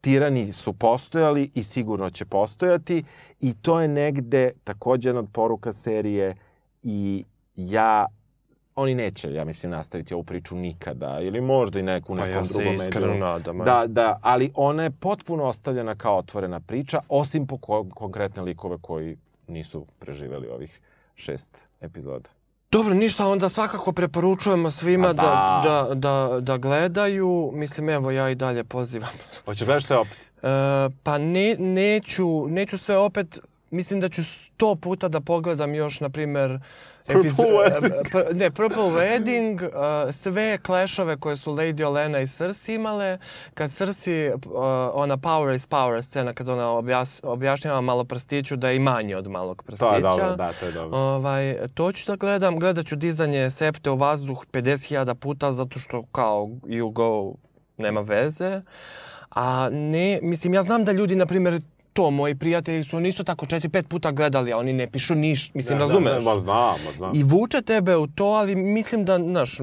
Tirani 0.00 0.52
su 0.52 0.72
postojali 0.72 1.50
i 1.54 1.62
sigurno 1.62 2.10
će 2.10 2.24
postojati 2.24 3.04
i 3.40 3.54
to 3.54 3.80
je 3.80 3.88
negde 3.88 4.52
takođe 4.64 5.08
jedna 5.08 5.20
od 5.20 5.28
poruka 5.32 5.72
serije 5.72 6.34
i 6.82 7.24
ja 7.56 8.06
oni 8.76 8.94
neće, 8.94 9.32
ja 9.32 9.44
mislim, 9.44 9.72
nastaviti 9.72 10.14
ovu 10.14 10.24
priču 10.24 10.56
nikada, 10.56 11.20
ili 11.20 11.40
možda 11.40 11.78
i 11.78 11.82
neku 11.82 12.14
Pa 12.16 12.26
nekom 12.26 12.38
ja 12.38 12.44
se 12.44 12.54
drugom 12.54 12.74
iskreno 12.74 13.06
mediju. 13.06 13.24
nadam. 13.24 13.58
Da, 13.58 13.84
da, 13.86 14.18
ali 14.22 14.50
ona 14.54 14.82
je 14.82 14.90
potpuno 14.90 15.44
ostavljena 15.44 15.94
kao 15.94 16.16
otvorena 16.16 16.60
priča, 16.60 17.00
osim 17.08 17.46
po 17.46 17.58
ko 17.58 17.86
konkretne 17.94 18.42
likove 18.42 18.78
koji 18.80 19.16
nisu 19.48 19.86
preživeli 19.98 20.48
ovih 20.48 20.80
šest 21.14 21.68
epizoda. 21.80 22.35
Dobro, 22.70 22.94
ništa, 22.94 23.28
onda 23.28 23.48
svakako 23.48 23.92
preporučujemo 23.92 24.70
svima 24.70 25.12
da, 25.12 25.22
da. 25.22 25.62
da, 25.64 25.94
da, 25.94 26.40
da 26.40 26.56
gledaju. 26.56 27.50
Mislim, 27.54 27.88
evo, 27.88 28.10
ja 28.10 28.30
i 28.30 28.34
dalje 28.34 28.64
pozivam. 28.64 29.10
Hoćeš 29.44 29.66
gledaš 29.66 29.84
se 29.84 29.96
opet? 29.96 30.18
E, 30.42 30.48
pa 31.02 31.18
ne, 31.18 31.56
neću, 31.58 32.48
neću 32.48 32.78
sve 32.78 32.96
opet, 32.96 33.38
mislim 33.70 34.00
da 34.00 34.08
ću 34.08 34.24
sto 34.24 34.74
puta 34.74 35.08
da 35.08 35.20
pogledam 35.20 35.74
još, 35.74 36.00
na 36.00 36.08
primer, 36.08 36.60
Purple 37.06 37.44
Wedding. 37.44 38.10
pr- 38.12 38.34
ne, 38.34 38.50
Purple 38.50 38.82
Wedding, 38.82 39.62
uh, 39.62 40.14
sve 40.14 40.58
klešove 40.58 41.16
koje 41.16 41.36
su 41.36 41.52
Lady 41.52 41.84
Olena 41.84 42.20
i 42.20 42.26
Cersei 42.26 42.74
imale, 42.74 43.18
kad 43.54 43.72
Cersei, 43.72 44.32
uh, 44.32 44.40
ona 44.92 45.16
power 45.16 45.56
is 45.56 45.66
power 45.68 46.02
scena, 46.02 46.32
kad 46.32 46.48
ona 46.48 46.70
objas, 46.70 47.20
objašnjava 47.22 47.80
malo 47.80 48.04
prstiću 48.04 48.56
da 48.56 48.68
je 48.68 48.76
i 48.76 48.78
manje 48.78 49.16
od 49.16 49.26
malog 49.30 49.62
prstića. 49.62 49.88
To 49.90 49.96
je 49.96 50.02
dobro, 50.02 50.36
da, 50.36 50.52
to 50.60 50.66
je 50.66 50.72
dobro. 50.72 50.98
Ovaj, 50.98 51.56
to 51.74 51.92
ću 51.92 52.06
da 52.06 52.16
gledam, 52.16 52.58
gledat 52.58 52.86
ću 52.86 52.96
dizanje 52.96 53.50
septe 53.50 53.90
u 53.90 53.96
vazduh 53.96 54.44
50.000 54.52 55.14
puta 55.14 55.52
zato 55.52 55.78
što 55.78 56.02
kao 56.12 56.48
you 56.64 56.92
go 56.92 57.34
nema 57.76 58.00
veze. 58.00 58.60
A 59.30 59.68
ne, 59.72 60.18
mislim, 60.22 60.54
ja 60.54 60.62
znam 60.62 60.84
da 60.84 60.92
ljudi, 60.92 61.16
na 61.16 61.26
primjer, 61.26 61.60
to, 61.96 62.10
moji 62.10 62.34
prijatelji 62.34 62.84
su 62.84 62.96
oni 62.96 63.08
isto 63.08 63.24
tako 63.24 63.46
4-5 63.46 63.82
puta 63.82 64.10
gledali, 64.10 64.52
a 64.52 64.58
oni 64.58 64.72
ne 64.72 64.90
pišu 64.90 65.14
niš, 65.14 65.50
mislim, 65.54 65.78
razumeš? 65.78 66.12
Da, 66.12 66.18
da, 66.18 66.24
ma 66.24 66.40
znam, 66.40 66.76
ma 66.84 66.92
znam. 66.96 67.10
I 67.14 67.22
vuče 67.22 67.62
tebe 67.62 67.96
u 67.96 68.06
to, 68.06 68.24
ali 68.24 68.56
mislim 68.56 69.04
da, 69.04 69.16
znaš, 69.16 69.58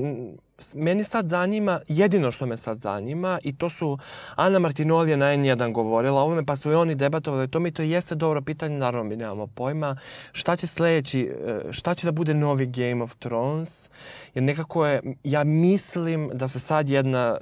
meni 0.76 1.04
sad 1.04 1.30
zanima, 1.30 1.80
jedino 1.88 2.32
što 2.32 2.46
me 2.46 2.58
sad 2.58 2.82
zanima, 2.82 3.40
i 3.44 3.58
to 3.58 3.70
su, 3.70 3.98
Ana 4.36 4.60
Martinoli 4.60 5.12
je 5.12 5.18
na 5.18 5.26
N1 5.26 5.72
govorila 5.72 6.22
o 6.22 6.24
ovome, 6.24 6.46
pa 6.46 6.56
su 6.56 6.72
i 6.72 6.76
oni 6.76 6.96
debatovali 6.96 7.44
o 7.44 7.48
tome 7.48 7.70
i 7.70 7.72
to 7.72 7.82
jeste 7.82 8.16
dobro 8.16 8.42
pitanje, 8.42 8.78
naravno 8.78 9.10
mi 9.10 9.16
nemamo 9.16 9.48
pojma, 9.48 9.98
šta 10.32 10.56
će 10.56 10.68
sledeći, 10.68 11.22
e, 11.22 11.62
šta 11.72 11.96
će 11.96 12.08
da 12.08 12.12
bude 12.12 12.34
novi 12.34 12.66
Game 12.66 13.04
of 13.04 13.16
Thrones, 13.16 13.90
jer 14.34 14.44
nekako 14.44 14.86
je, 14.86 15.02
ja 15.24 15.44
mislim 15.44 16.30
da 16.34 16.48
se 16.48 16.60
sad 16.60 16.90
jedna 16.90 17.38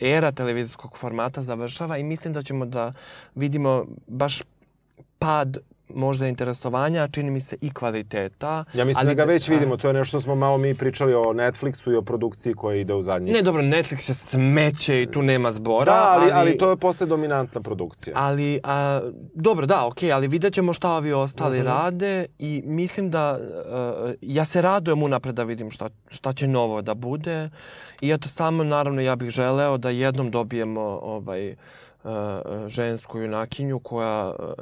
e, 0.00 0.08
era 0.14 0.32
televizijskog 0.32 0.98
formata 0.98 1.42
završava 1.42 1.98
i 1.98 2.04
mislim 2.04 2.32
da 2.32 2.42
ćemo 2.42 2.66
da 2.66 2.92
vidimo 3.34 3.86
baš 4.06 4.42
pad 5.18 5.58
možda 5.90 6.26
interesovanja, 6.26 7.08
čini 7.08 7.30
mi 7.30 7.40
se 7.40 7.56
i 7.60 7.70
kvaliteta. 7.70 8.64
Ja 8.74 8.84
mislim 8.84 8.98
ali 8.98 9.06
da 9.06 9.14
ga 9.14 9.24
već 9.24 9.48
a- 9.48 9.52
vidimo, 9.52 9.76
to 9.76 9.88
je 9.88 9.94
nešto 9.94 10.08
što 10.08 10.20
smo 10.20 10.34
malo 10.34 10.58
mi 10.58 10.74
pričali 10.74 11.14
o 11.14 11.22
Netflixu 11.24 11.92
i 11.92 11.96
o 11.96 12.02
produkciji 12.02 12.54
koja 12.54 12.76
ide 12.76 12.94
u 12.94 13.02
zadnjih. 13.02 13.34
Ne, 13.34 13.42
dobro, 13.42 13.62
Netflix 13.62 14.08
je 14.08 14.14
smeće 14.14 15.02
i 15.02 15.06
tu 15.06 15.22
nema 15.22 15.52
zbora. 15.52 15.84
da, 15.84 16.04
ali, 16.10 16.30
ali 16.32 16.58
to 16.58 16.70
je 16.70 16.76
posle 16.76 17.06
dominantna 17.06 17.60
produkcija. 17.60 18.14
Ali, 18.18 18.60
a, 18.64 19.00
dobro, 19.34 19.66
da, 19.66 19.86
okej, 19.86 20.12
ali 20.12 20.28
vidjet 20.28 20.54
ćemo 20.54 20.72
šta 20.72 20.90
ovi 20.90 21.12
ostali 21.14 21.58
Mhm. 21.58 21.66
rade 21.66 22.00
i 22.38 22.62
mislim 22.66 23.10
da, 23.10 23.38
uh, 23.38 24.10
ja 24.22 24.44
se 24.44 24.62
radujem 24.62 25.02
unapred 25.02 25.34
da 25.34 25.42
vidim 25.42 25.70
šta, 25.70 25.88
šta 26.08 26.32
će 26.32 26.48
novo 26.48 26.82
da 26.82 26.94
bude 26.94 27.50
i 28.00 28.10
eto 28.10 28.28
samo, 28.28 28.64
naravno, 28.64 29.00
ja 29.00 29.16
bih 29.16 29.30
želeo 29.30 29.78
da 29.78 29.90
jednom 29.90 30.30
dobijemo 30.30 30.80
ovaj, 31.02 31.50
uh, 31.50 32.10
žensku 32.66 33.18
junakinju 33.18 33.78
koja 33.78 34.28
uh, 34.28 34.54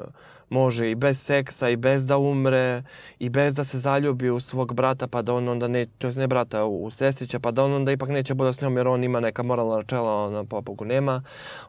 može 0.50 0.90
i 0.90 0.94
bez 0.94 1.20
seksa 1.20 1.68
i 1.68 1.76
bez 1.76 2.06
da 2.06 2.18
umre 2.18 2.82
i 3.18 3.28
bez 3.28 3.54
da 3.54 3.64
se 3.64 3.78
zaljubi 3.78 4.30
u 4.30 4.40
svog 4.40 4.74
brata 4.74 5.06
pa 5.06 5.22
da 5.22 5.34
on 5.34 5.48
onda 5.48 5.68
ne, 5.68 5.86
to 5.98 6.06
jest 6.06 6.18
ne 6.18 6.26
brata, 6.26 6.64
u, 6.64 6.90
sestrića 6.90 7.38
pa 7.38 7.50
da 7.50 7.64
on 7.64 7.72
onda 7.72 7.92
ipak 7.92 8.08
neće 8.08 8.34
bude 8.34 8.52
s 8.52 8.60
njom 8.60 8.76
jer 8.76 8.88
on 8.88 9.04
ima 9.04 9.20
neka 9.20 9.42
moralna 9.42 9.76
načela, 9.76 10.24
ona 10.24 10.44
po 10.44 10.60
Bogu 10.60 10.84
nema. 10.84 11.22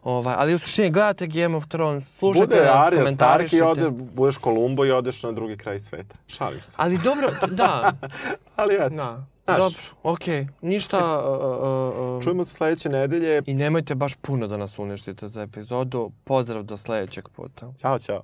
Ovaj, 0.03 0.35
ali 0.37 0.55
u 0.55 0.59
suštini 0.59 0.89
gledate 0.91 1.27
Game 1.27 1.57
of 1.57 1.65
Thrones, 1.67 2.17
slušajte 2.17 2.47
Bude 2.47 2.65
nas, 2.65 2.75
Arya 2.75 2.87
Stark 2.87 2.93
i 2.93 3.03
komentarišite. 3.03 3.65
ode, 3.65 3.89
budeš 3.89 4.37
Kolumbo 4.37 4.85
i 4.85 4.91
odeš 4.91 5.23
na 5.23 5.31
drugi 5.31 5.57
kraj 5.57 5.79
sveta. 5.79 6.15
Šalim 6.27 6.61
se. 6.63 6.73
Ali 6.77 6.97
dobro, 6.97 7.29
da, 7.47 7.91
Ali 8.55 8.75
eto, 8.75 8.89
da. 8.89 9.25
Znaš. 9.49 9.57
Dobro, 9.57 9.81
okej. 10.03 10.47
Ništa... 10.61 11.21
Uh, 11.25 12.17
uh, 12.17 12.23
čujemo 12.23 12.45
se 12.45 12.53
sledeće 12.53 12.89
nedelje. 12.89 13.41
I 13.45 13.53
nemojte 13.53 13.95
baš 13.95 14.15
puno 14.15 14.47
da 14.47 14.57
nas 14.57 14.79
uništite 14.79 15.27
za 15.27 15.41
epizodu. 15.41 16.11
Pozdrav 16.23 16.63
do 16.63 16.77
sledećeg 16.77 17.29
puta. 17.29 17.73
Ćao. 17.81 18.23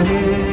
Thank 0.00 0.44